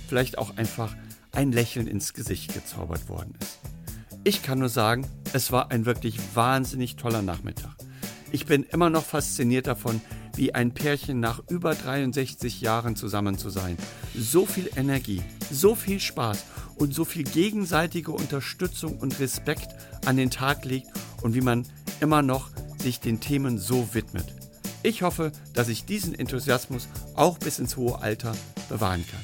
vielleicht 0.09 0.39
auch 0.39 0.57
einfach 0.57 0.97
ein 1.33 1.53
Lächeln 1.53 1.87
ins 1.87 2.15
Gesicht 2.15 2.55
gezaubert 2.55 3.09
worden 3.09 3.35
ist. 3.41 3.59
Ich 4.25 4.43
kann 4.43 4.59
nur 4.59 4.69
sagen, 4.69 5.07
es 5.33 5.53
war 5.53 5.71
ein 5.71 5.87
wirklich 5.87 6.19
wahnsinnig 6.35 6.97
toller 6.97 7.23
Nachmittag. 7.23 7.77
Ich 8.33 8.45
bin 8.45 8.65
immer 8.65 8.91
noch 8.91 9.05
fasziniert 9.05 9.67
davon, 9.67 10.01
wie 10.35 10.55
ein 10.55 10.75
Pärchen 10.75 11.21
nach 11.21 11.43
über 11.49 11.75
63 11.75 12.61
Jahren 12.61 12.95
zusammen 12.95 13.39
zu 13.39 13.51
sein. 13.51 13.77
So 14.15 14.47
viel 14.47 14.71
Energie, 14.77 15.23
so 15.51 15.75
viel 15.75 16.01
Spaß 16.01 16.45
und 16.77 16.95
so 16.95 17.05
viel 17.05 17.25
gegenseitige 17.25 18.13
Unterstützung 18.13 18.99
und 18.99 19.19
Respekt 19.21 19.75
an 20.07 20.17
den 20.17 20.31
Tag 20.31 20.65
legt 20.65 20.89
und 21.23 21.35
wie 21.35 21.41
man 21.41 21.67
immer 22.01 22.23
noch 22.23 22.51
sich 22.79 23.01
den 23.01 23.21
Themen 23.21 23.59
so 23.59 23.95
widmet. 23.95 24.33
Ich 24.83 25.03
hoffe, 25.03 25.33
dass 25.55 25.69
ich 25.69 25.85
diesen 25.85 26.15
Enthusiasmus 26.15 26.89
auch 27.15 27.39
bis 27.39 27.59
ins 27.59 27.77
hohe 27.77 28.01
Alter 28.01 28.33
bewahren 28.69 29.05
kann. 29.11 29.21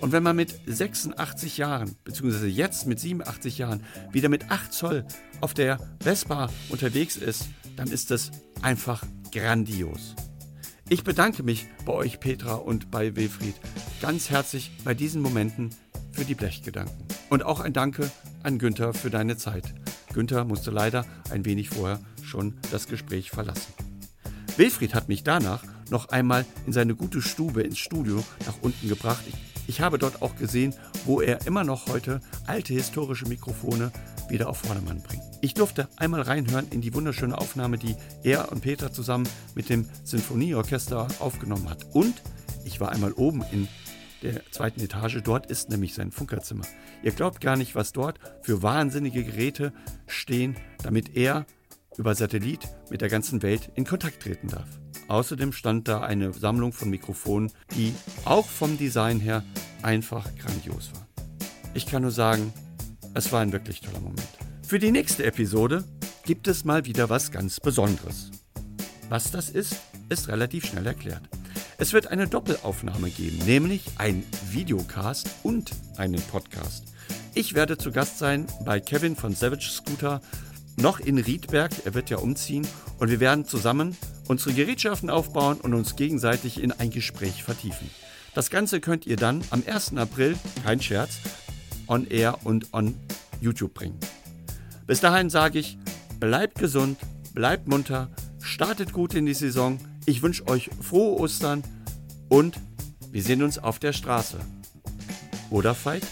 Und 0.00 0.12
wenn 0.12 0.22
man 0.22 0.36
mit 0.36 0.54
86 0.66 1.58
Jahren, 1.58 1.96
beziehungsweise 2.04 2.46
jetzt 2.46 2.86
mit 2.86 3.00
87 3.00 3.58
Jahren, 3.58 3.82
wieder 4.12 4.28
mit 4.28 4.50
8 4.50 4.72
Zoll 4.72 5.04
auf 5.40 5.54
der 5.54 5.78
Vespa 6.00 6.50
unterwegs 6.68 7.16
ist, 7.16 7.48
dann 7.76 7.88
ist 7.88 8.10
das 8.10 8.30
einfach 8.62 9.02
grandios. 9.32 10.14
Ich 10.90 11.04
bedanke 11.04 11.42
mich 11.42 11.66
bei 11.84 11.92
euch, 11.92 12.18
Petra, 12.18 12.54
und 12.54 12.90
bei 12.90 13.14
Wilfried 13.14 13.54
ganz 14.00 14.30
herzlich 14.30 14.70
bei 14.84 14.94
diesen 14.94 15.20
Momenten 15.20 15.68
für 16.12 16.24
die 16.24 16.34
Blechgedanken. 16.34 16.96
Und 17.28 17.42
auch 17.42 17.60
ein 17.60 17.74
Danke 17.74 18.10
an 18.42 18.58
Günther 18.58 18.94
für 18.94 19.10
deine 19.10 19.36
Zeit. 19.36 19.74
Günther 20.14 20.46
musste 20.46 20.70
leider 20.70 21.04
ein 21.30 21.44
wenig 21.44 21.68
vorher 21.68 22.00
schon 22.22 22.54
das 22.70 22.88
Gespräch 22.88 23.30
verlassen. 23.30 23.74
Wilfried 24.56 24.94
hat 24.94 25.08
mich 25.08 25.24
danach 25.24 25.62
noch 25.90 26.08
einmal 26.08 26.46
in 26.66 26.72
seine 26.72 26.94
gute 26.94 27.20
Stube 27.20 27.60
ins 27.60 27.78
Studio 27.78 28.24
nach 28.46 28.62
unten 28.62 28.88
gebracht. 28.88 29.24
Ich, 29.66 29.82
habe 29.82 29.98
dort 29.98 30.22
auch 30.22 30.36
gesehen, 30.36 30.74
wo 31.04 31.20
er 31.20 31.46
immer 31.46 31.64
noch 31.64 31.88
heute 31.88 32.22
alte 32.46 32.72
historische 32.72 33.28
Mikrofone 33.28 33.92
wieder 34.28 34.48
auf 34.48 34.58
Vordermann 34.58 35.02
bringt. 35.02 35.22
Ich 35.40 35.54
durfte 35.54 35.88
einmal 35.96 36.22
reinhören 36.22 36.68
in 36.70 36.80
die 36.80 36.94
wunderschöne 36.94 37.36
Aufnahme, 37.36 37.78
die 37.78 37.96
er 38.22 38.50
und 38.52 38.60
Peter 38.60 38.92
zusammen 38.92 39.28
mit 39.54 39.68
dem 39.68 39.88
Sinfonieorchester 40.04 41.08
aufgenommen 41.20 41.70
hat. 41.70 41.86
Und 41.92 42.22
ich 42.64 42.80
war 42.80 42.90
einmal 42.90 43.12
oben 43.12 43.44
in 43.52 43.68
der 44.22 44.42
zweiten 44.50 44.80
Etage. 44.80 45.20
Dort 45.22 45.46
ist 45.46 45.70
nämlich 45.70 45.94
sein 45.94 46.10
Funkerzimmer. 46.10 46.64
Ihr 47.02 47.12
glaubt 47.12 47.40
gar 47.40 47.56
nicht, 47.56 47.74
was 47.74 47.92
dort 47.92 48.18
für 48.42 48.62
wahnsinnige 48.62 49.24
Geräte 49.24 49.72
stehen, 50.06 50.56
damit 50.82 51.16
er 51.16 51.46
über 51.96 52.14
Satellit 52.14 52.68
mit 52.90 53.00
der 53.00 53.08
ganzen 53.08 53.42
Welt 53.42 53.70
in 53.74 53.84
Kontakt 53.84 54.22
treten 54.22 54.48
darf. 54.48 54.68
Außerdem 55.08 55.52
stand 55.52 55.88
da 55.88 56.00
eine 56.00 56.32
Sammlung 56.32 56.72
von 56.72 56.90
Mikrofonen, 56.90 57.50
die 57.74 57.94
auch 58.24 58.46
vom 58.46 58.76
Design 58.76 59.20
her 59.20 59.42
einfach 59.82 60.26
grandios 60.36 60.92
war. 60.94 61.08
Ich 61.74 61.86
kann 61.86 62.02
nur 62.02 62.10
sagen, 62.10 62.52
es 63.14 63.32
war 63.32 63.40
ein 63.40 63.52
wirklich 63.52 63.80
toller 63.80 64.00
Moment. 64.00 64.28
Für 64.66 64.78
die 64.78 64.90
nächste 64.90 65.24
Episode 65.24 65.84
gibt 66.24 66.46
es 66.48 66.64
mal 66.64 66.84
wieder 66.84 67.08
was 67.08 67.30
ganz 67.30 67.60
Besonderes. 67.60 68.30
Was 69.08 69.30
das 69.30 69.48
ist, 69.50 69.76
ist 70.08 70.28
relativ 70.28 70.66
schnell 70.66 70.86
erklärt. 70.86 71.22
Es 71.78 71.92
wird 71.92 72.08
eine 72.08 72.26
Doppelaufnahme 72.26 73.10
geben, 73.10 73.38
nämlich 73.46 73.84
ein 73.96 74.24
Videocast 74.50 75.28
und 75.42 75.70
einen 75.96 76.20
Podcast. 76.20 76.84
Ich 77.34 77.54
werde 77.54 77.78
zu 77.78 77.92
Gast 77.92 78.18
sein 78.18 78.46
bei 78.64 78.80
Kevin 78.80 79.16
von 79.16 79.34
Savage 79.34 79.70
Scooter, 79.70 80.20
noch 80.76 81.00
in 81.00 81.18
Riedberg, 81.18 81.72
er 81.84 81.94
wird 81.94 82.10
ja 82.10 82.18
umziehen, 82.18 82.66
und 82.98 83.10
wir 83.10 83.20
werden 83.20 83.44
zusammen 83.44 83.96
unsere 84.26 84.52
Gerätschaften 84.52 85.08
aufbauen 85.08 85.60
und 85.60 85.74
uns 85.74 85.96
gegenseitig 85.96 86.62
in 86.62 86.72
ein 86.72 86.90
Gespräch 86.90 87.42
vertiefen. 87.42 87.88
Das 88.34 88.50
Ganze 88.50 88.80
könnt 88.80 89.06
ihr 89.06 89.16
dann 89.16 89.42
am 89.50 89.62
1. 89.66 89.96
April, 89.96 90.36
kein 90.64 90.80
Scherz, 90.80 91.18
on 91.88 92.06
Air 92.06 92.38
und 92.44 92.72
on 92.72 92.94
YouTube 93.40 93.74
bringen. 93.74 93.98
Bis 94.86 95.00
dahin 95.00 95.30
sage 95.30 95.58
ich, 95.58 95.78
bleibt 96.20 96.58
gesund, 96.58 96.98
bleibt 97.34 97.68
munter, 97.68 98.08
startet 98.40 98.92
gut 98.92 99.14
in 99.14 99.26
die 99.26 99.34
Saison, 99.34 99.78
ich 100.06 100.22
wünsche 100.22 100.46
euch 100.48 100.70
frohe 100.80 101.18
Ostern 101.20 101.62
und 102.28 102.58
wir 103.10 103.22
sehen 103.22 103.42
uns 103.42 103.58
auf 103.58 103.78
der 103.78 103.92
Straße. 103.92 104.38
Oder 105.50 105.74
Veit? 105.74 106.06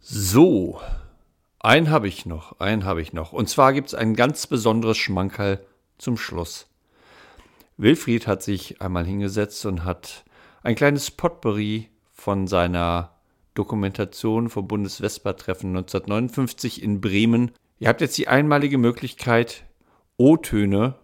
So, 0.00 0.80
einen 1.60 1.90
habe 1.90 2.08
ich 2.08 2.26
noch, 2.26 2.60
einen 2.60 2.84
habe 2.84 3.02
ich 3.02 3.12
noch. 3.12 3.32
Und 3.32 3.48
zwar 3.48 3.72
gibt 3.72 3.88
es 3.88 3.94
ein 3.94 4.14
ganz 4.14 4.46
besonderes 4.46 4.96
Schmankerl 4.96 5.64
zum 5.98 6.16
Schluss. 6.16 6.68
Wilfried 7.76 8.26
hat 8.26 8.42
sich 8.42 8.80
einmal 8.80 9.04
hingesetzt 9.06 9.64
und 9.66 9.84
hat 9.84 10.24
ein 10.62 10.74
kleines 10.74 11.10
Potpourri 11.10 11.88
von 12.12 12.46
seiner 12.46 13.14
Dokumentation 13.54 14.50
vom 14.50 14.68
Bundeswespa-Treffen 14.68 15.70
1959 15.70 16.82
in 16.82 17.00
Bremen. 17.00 17.52
Ihr 17.78 17.88
habt 17.88 18.00
jetzt 18.00 18.18
die 18.18 18.28
einmalige 18.28 18.78
Möglichkeit, 18.78 19.64
O-Töne 20.16 20.94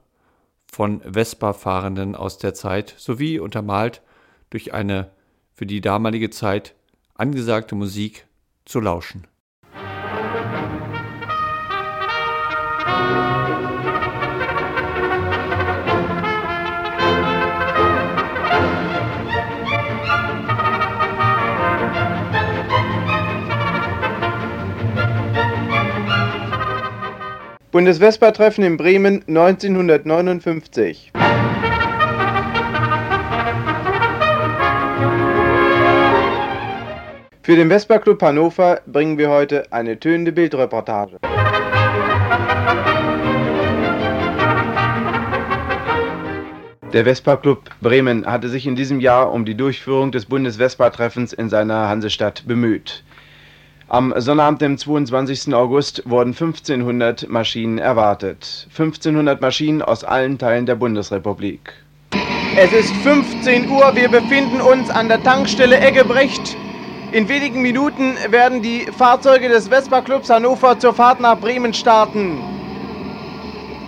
von 0.66 1.00
Vespa-Fahrenden 1.00 2.16
aus 2.16 2.38
der 2.38 2.54
Zeit 2.54 2.94
sowie 2.96 3.38
untermalt 3.38 4.02
durch 4.50 4.72
eine 4.72 5.10
für 5.52 5.66
die 5.66 5.80
damalige 5.80 6.30
Zeit 6.30 6.74
angesagte 7.14 7.76
Musik 7.76 8.26
zu 8.64 8.80
lauschen. 8.80 9.26
Bundesvespa-Treffen 27.74 28.62
in 28.62 28.76
Bremen 28.76 29.24
1959. 29.26 31.10
Für 37.42 37.56
den 37.56 37.68
Vespa 37.68 37.98
Club 37.98 38.22
Hannover 38.22 38.80
bringen 38.86 39.18
wir 39.18 39.28
heute 39.28 39.72
eine 39.72 39.98
tönende 39.98 40.30
Bildreportage. 40.30 41.18
Der 46.92 47.04
Vespa 47.04 47.36
Club 47.36 47.70
Bremen 47.80 48.24
hatte 48.24 48.48
sich 48.48 48.68
in 48.68 48.76
diesem 48.76 49.00
Jahr 49.00 49.32
um 49.32 49.44
die 49.44 49.56
Durchführung 49.56 50.12
des 50.12 50.26
Bundesvespa-Treffens 50.26 51.32
in 51.32 51.48
seiner 51.48 51.88
Hansestadt 51.88 52.44
bemüht. 52.46 53.02
Am 53.88 54.14
Sonnabend, 54.16 54.62
dem 54.62 54.78
22. 54.78 55.54
August, 55.54 56.02
wurden 56.06 56.30
1500 56.30 57.28
Maschinen 57.28 57.76
erwartet. 57.76 58.66
1500 58.70 59.42
Maschinen 59.42 59.82
aus 59.82 60.04
allen 60.04 60.38
Teilen 60.38 60.64
der 60.64 60.74
Bundesrepublik. 60.76 61.74
Es 62.56 62.72
ist 62.72 62.94
15 63.02 63.68
Uhr, 63.68 63.94
wir 63.94 64.08
befinden 64.08 64.62
uns 64.62 64.88
an 64.88 65.08
der 65.08 65.22
Tankstelle 65.22 65.78
Eggebrecht. 65.78 66.56
In 67.12 67.28
wenigen 67.28 67.60
Minuten 67.60 68.16
werden 68.30 68.62
die 68.62 68.86
Fahrzeuge 68.96 69.50
des 69.50 69.68
Vespa 69.68 70.00
Clubs 70.00 70.30
Hannover 70.30 70.78
zur 70.78 70.94
Fahrt 70.94 71.20
nach 71.20 71.38
Bremen 71.38 71.74
starten. 71.74 72.38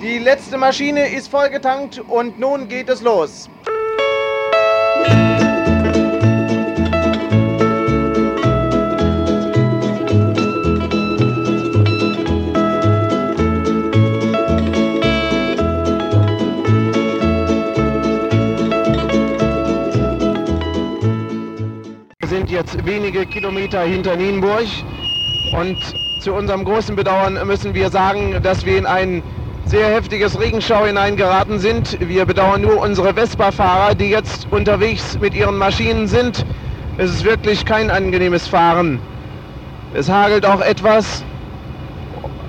Die 0.02 0.18
letzte 0.18 0.58
Maschine 0.58 1.08
ist 1.08 1.28
vollgetankt 1.28 2.02
und 2.06 2.38
nun 2.38 2.68
geht 2.68 2.90
es 2.90 3.00
los. 3.00 3.48
Jetzt 22.44 22.84
wenige 22.84 23.24
Kilometer 23.26 23.80
hinter 23.82 24.16
Nienburg. 24.16 24.66
Und 25.52 25.76
zu 26.18 26.32
unserem 26.32 26.64
großen 26.64 26.94
Bedauern 26.94 27.38
müssen 27.46 27.74
wir 27.74 27.90
sagen, 27.90 28.42
dass 28.42 28.66
wir 28.66 28.78
in 28.78 28.86
ein 28.86 29.22
sehr 29.64 29.88
heftiges 29.88 30.38
Regenschau 30.38 30.84
hineingeraten 30.84 31.58
sind. 31.58 31.98
Wir 32.00 32.24
bedauern 32.26 32.60
nur 32.60 32.80
unsere 32.80 33.14
Vespa-Fahrer, 33.14 33.94
die 33.94 34.10
jetzt 34.10 34.46
unterwegs 34.50 35.18
mit 35.20 35.34
ihren 35.34 35.56
Maschinen 35.56 36.06
sind. 36.06 36.44
Es 36.98 37.10
ist 37.10 37.24
wirklich 37.24 37.64
kein 37.64 37.90
angenehmes 37.90 38.46
Fahren. 38.46 39.00
Es 39.94 40.08
hagelt 40.08 40.46
auch 40.46 40.60
etwas. 40.60 41.24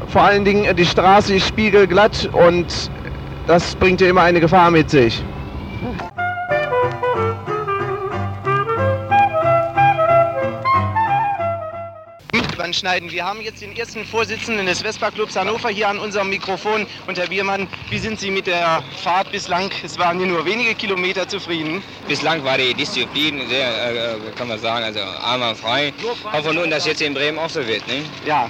Vor 0.07 0.21
allen 0.21 0.45
Dingen 0.45 0.75
die 0.75 0.85
Straße 0.85 1.35
ist 1.35 1.47
spiegelglatt 1.47 2.29
und 2.33 2.91
das 3.47 3.75
bringt 3.75 4.01
ja 4.01 4.09
immer 4.09 4.21
eine 4.21 4.39
Gefahr 4.39 4.69
mit 4.71 4.89
sich. 4.89 5.23
Anschneiden. 12.77 13.11
Wir 13.11 13.25
haben 13.25 13.41
jetzt 13.41 13.61
den 13.61 13.75
ersten 13.75 14.05
Vorsitzenden 14.05 14.67
des 14.67 14.83
Vespa 14.83 15.09
Clubs 15.09 15.35
Hannover 15.35 15.69
hier 15.69 15.89
an 15.89 15.97
unserem 15.97 16.29
Mikrofon. 16.29 16.85
Und 17.07 17.17
Herr 17.17 17.27
Biermann, 17.27 17.67
wie 17.89 17.97
sind 17.97 18.19
Sie 18.19 18.29
mit 18.29 18.45
der 18.45 18.83
Fahrt 19.01 19.31
bislang? 19.31 19.71
Es 19.83 19.97
waren 19.97 20.19
hier 20.19 20.27
nur 20.27 20.45
wenige 20.45 20.75
Kilometer 20.75 21.27
zufrieden. 21.27 21.81
Bislang 22.07 22.43
war 22.43 22.55
die 22.59 22.75
Disziplin 22.75 23.47
sehr, 23.49 24.13
äh, 24.13 24.15
kann 24.35 24.47
man 24.47 24.59
sagen, 24.59 24.85
also 24.85 24.99
einwandfrei. 24.99 25.91
Hoffen 26.31 26.55
nun, 26.55 26.69
dass 26.69 26.85
jetzt 26.85 27.01
in 27.01 27.15
Bremen 27.15 27.39
auch 27.39 27.49
so 27.49 27.65
wird. 27.65 27.87
Ne? 27.87 28.03
Ja. 28.27 28.47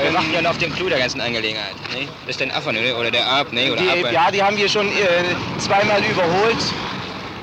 Wir 0.00 0.12
machen 0.12 0.32
ja 0.32 0.48
auf 0.48 0.58
den 0.58 0.72
Clou 0.72 0.88
der 0.88 0.98
ganzen 0.98 1.20
Angelegenheit. 1.20 1.74
Ne? 1.92 2.06
Das 2.26 2.36
ist 2.36 2.40
der 2.40 2.56
Affe 2.56 2.72
ne? 2.72 2.94
oder 2.94 3.10
der 3.10 3.26
Ab. 3.26 3.52
Ne? 3.52 3.72
Oder 3.72 3.82
die, 3.82 4.04
Ab, 4.04 4.12
ja, 4.12 4.30
die 4.30 4.42
haben 4.42 4.56
wir 4.56 4.68
schon 4.68 4.86
äh, 4.86 4.92
zweimal 5.58 6.00
überholt. 6.04 6.58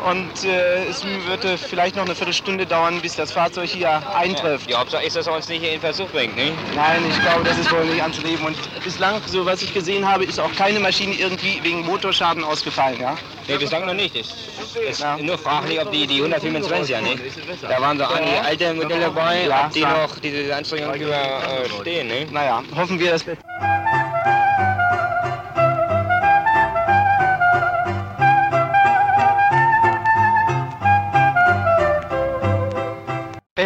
Und 0.10 0.46
äh, 0.46 0.86
es 0.86 1.04
wird 1.04 1.46
äh, 1.46 1.58
vielleicht 1.58 1.96
noch 1.96 2.06
eine 2.06 2.16
Viertelstunde 2.16 2.66
dauern, 2.66 3.00
bis 3.02 3.16
das 3.16 3.32
Fahrzeug 3.32 3.70
hier 3.70 4.02
eintrifft. 4.16 4.70
Ja, 4.70 4.80
Hauptsache 4.80 5.06
ist, 5.06 5.16
dass 5.16 5.28
er 5.28 5.36
uns 5.36 5.48
nicht 5.48 5.62
hier 5.62 5.74
in 5.74 5.80
Versuch 5.80 6.10
bringt, 6.10 6.36
ne? 6.36 6.52
Nein, 6.76 7.04
ich 7.08 7.22
glaube, 7.22 7.44
das 7.44 7.58
ist 7.60 7.72
wohl 7.72 7.86
nicht 7.86 8.02
anzunehmen. 8.02 8.44
Und 8.44 8.58
bislang, 8.84 9.22
so 9.28 9.46
was 9.46 9.62
ich 9.62 9.74
gesehen 9.74 10.08
habe, 10.08 10.26
ist 10.26 10.40
auch 10.40 10.52
keine 10.54 10.80
Maschine 10.80 11.14
irgendwie 11.14 11.60
wegen 11.62 11.86
Motorschaden 11.86 12.44
ausgefallen, 12.44 13.00
ja? 13.00 13.16
Nee, 13.48 13.58
bislang 13.58 13.86
noch 13.86 13.94
nicht. 13.94 14.16
Es 14.16 14.34
ist 14.76 15.02
ja. 15.02 15.18
nur 15.18 15.38
fraglich, 15.38 15.80
ob 15.80 15.92
die, 15.92 16.08
die 16.08 16.22
125er, 16.22 17.02
ne? 17.02 17.20
Da 17.62 17.80
waren 17.80 17.98
so 17.98 18.06
einige 18.06 18.42
alte 18.42 18.74
Modelle 18.74 19.02
dabei, 19.02 19.46
ja, 19.46 19.66
ob 19.66 19.74
die 19.74 19.82
noch 19.82 20.20
diese 20.20 20.56
Anstrengungen 20.56 21.02
überstehen, 21.02 22.08
ne? 22.08 22.26
Naja, 22.32 22.64
hoffen 22.76 23.00
wir 23.00 23.12
das 23.12 23.24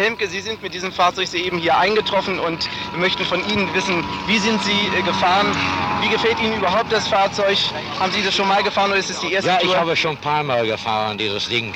Hemke, 0.06 0.28
Sie 0.28 0.40
sind 0.40 0.62
mit 0.62 0.72
diesem 0.72 0.92
Fahrzeug 0.92 1.26
soeben 1.26 1.58
hier 1.58 1.76
eingetroffen 1.76 2.38
und 2.38 2.68
wir 2.92 3.00
möchten 3.00 3.24
von 3.24 3.40
Ihnen 3.50 3.74
wissen, 3.74 4.04
wie 4.28 4.38
sind 4.38 4.62
Sie 4.62 4.70
äh, 4.96 5.02
gefahren? 5.02 5.48
Wie 6.00 6.08
gefällt 6.08 6.40
Ihnen 6.40 6.58
überhaupt 6.58 6.92
das 6.92 7.08
Fahrzeug? 7.08 7.58
Haben 7.98 8.12
Sie 8.12 8.22
das 8.22 8.32
schon 8.32 8.46
mal 8.46 8.62
gefahren 8.62 8.90
oder 8.90 9.00
ist 9.00 9.10
es 9.10 9.18
die 9.18 9.32
erste 9.32 9.50
ja, 9.50 9.56
Tour? 9.56 9.70
Ja, 9.70 9.74
ich 9.74 9.80
habe 9.80 9.96
schon 9.96 10.12
ein 10.12 10.20
paar 10.20 10.44
Mal 10.44 10.64
gefahren, 10.64 11.18
dieses 11.18 11.48
Ding. 11.48 11.74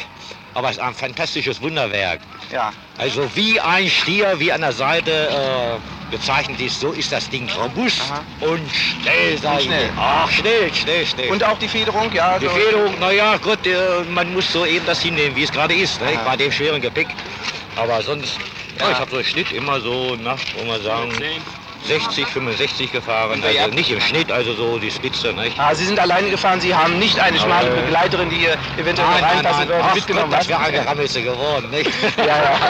Aber 0.55 0.71
es 0.71 0.77
ist 0.77 0.83
ein 0.83 0.95
fantastisches 0.95 1.61
Wunderwerk. 1.61 2.21
Ja. 2.53 2.73
Also 2.99 3.29
wie 3.35 3.59
ein 3.59 3.89
Stier, 3.89 4.39
wie 4.39 4.53
an 4.53 4.61
der 4.61 4.73
Seite 4.73 5.11
äh, 5.11 6.13
gezeichnet 6.13 6.61
ist, 6.61 6.79
so 6.79 6.93
ist 6.93 7.11
das 7.11 7.29
Ding 7.31 7.49
robust 7.61 8.01
Aha. 8.03 8.23
und 8.49 8.71
schnell, 8.73 9.39
sag 9.43 9.61
schnell. 9.63 9.91
Ach, 9.99 10.31
schnell, 10.31 10.73
schnell, 10.73 11.05
schnell. 11.05 11.31
Und 11.31 11.43
auch 11.43 11.59
die 11.59 11.69
Federung, 11.69 12.13
ja? 12.13 12.39
Die 12.39 12.49
Federung, 12.49 12.97
naja, 13.01 13.37
gut, 13.39 13.67
äh, 13.67 14.05
man 14.09 14.33
muss 14.33 14.53
so 14.53 14.65
eben 14.65 14.87
das 14.87 15.03
hinnehmen, 15.03 15.35
wie 15.35 15.43
es 15.43 15.51
gerade 15.51 15.75
ist, 15.75 16.01
ne? 16.01 16.19
bei 16.25 16.37
dem 16.37 16.53
schweren 16.53 16.81
Gepäck. 16.81 17.09
Aber 17.81 18.03
sonst, 18.03 18.39
ja. 18.79 18.91
Ich 18.91 18.99
habe 18.99 19.11
so 19.11 19.17
einen 19.17 19.25
Schnitt 19.25 19.53
immer 19.53 19.81
so, 19.81 20.17
na, 20.17 20.39
wo 20.53 20.65
man 20.65 20.83
sagen, 20.83 21.23
60, 21.87 22.27
65 22.27 22.93
gefahren, 22.93 23.43
also 23.43 23.75
nicht 23.75 23.91
im 23.91 24.01
Schnitt, 24.01 24.31
also 24.31 24.55
so 24.55 24.79
die 24.79 24.91
Spitze. 24.91 25.33
Nicht? 25.33 25.59
Ah, 25.59 25.75
Sie 25.75 25.85
sind 25.85 25.99
alleine 25.99 26.31
gefahren, 26.31 26.61
Sie 26.61 26.75
haben 26.75 26.99
nicht 26.99 27.19
eine 27.19 27.39
schmale 27.39 27.71
Aber, 27.71 27.81
Begleiterin, 27.83 28.31
die 28.31 28.37
hier 28.37 28.57
eventuell 28.77 29.09
nein, 29.09 29.25
reinpassen 29.25 29.69
würde, 29.69 29.85
mitgenommen. 29.95 30.31
Gott, 30.31 30.41
das 30.41 30.49
wäre 30.49 30.61
eine 30.61 30.87
Rammelste 30.87 31.23
geworden, 31.23 31.71
nicht? 31.71 31.91
ja, 32.17 32.27
ja. 32.27 32.61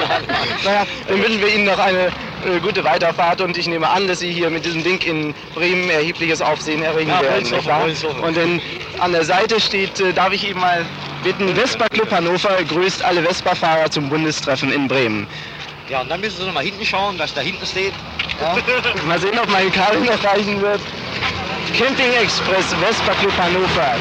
naja, 0.64 0.86
dann 1.08 1.22
wünschen 1.22 1.40
wir 1.40 1.54
Ihnen 1.54 1.64
noch 1.64 1.78
eine 1.78 2.06
äh, 2.06 2.60
gute 2.62 2.84
Weiterfahrt 2.84 3.40
und 3.40 3.58
ich 3.58 3.66
nehme 3.66 3.88
an, 3.88 4.06
dass 4.06 4.20
Sie 4.20 4.32
hier 4.32 4.48
mit 4.48 4.64
diesem 4.64 4.82
Ding 4.82 5.00
in 5.02 5.34
Bremen 5.54 5.90
erhebliches 5.90 6.40
Aufsehen 6.40 6.82
erregen 6.82 7.10
ja, 7.10 7.20
werden. 7.20 7.50
Hoffen, 7.50 8.20
und 8.20 8.36
denn 8.36 8.60
an 8.98 9.12
der 9.12 9.24
Seite 9.24 9.60
steht, 9.60 10.00
äh, 10.00 10.12
darf 10.12 10.32
ich 10.32 10.48
eben 10.48 10.60
mal 10.60 10.84
bitten, 11.22 11.54
Vespa 11.54 11.88
Club 11.88 12.10
Hannover 12.10 12.56
grüßt 12.68 13.04
alle 13.04 13.22
Vespa-Fahrer 13.22 13.90
zum 13.90 14.08
Bundestreffen 14.08 14.72
in 14.72 14.88
Bremen. 14.88 15.26
Ja, 15.90 16.02
und 16.02 16.08
dann 16.08 16.20
müssen 16.20 16.36
Sie 16.38 16.46
noch 16.46 16.54
mal 16.54 16.62
hinten 16.62 16.86
schauen, 16.86 17.18
was 17.18 17.34
da 17.34 17.40
hinten 17.40 17.66
steht. 17.66 17.92
Ja. 18.40 18.56
mal 19.08 19.18
sehen, 19.18 19.36
ob 19.36 19.50
meine 19.50 19.70
Karte 19.70 19.98
noch 19.98 20.22
reichen 20.22 20.60
wird. 20.62 20.80
Camping 21.76 22.12
Express 22.12 22.72
Vespa 22.74 23.12
Club 23.14 23.36
Hannover. 23.36 23.96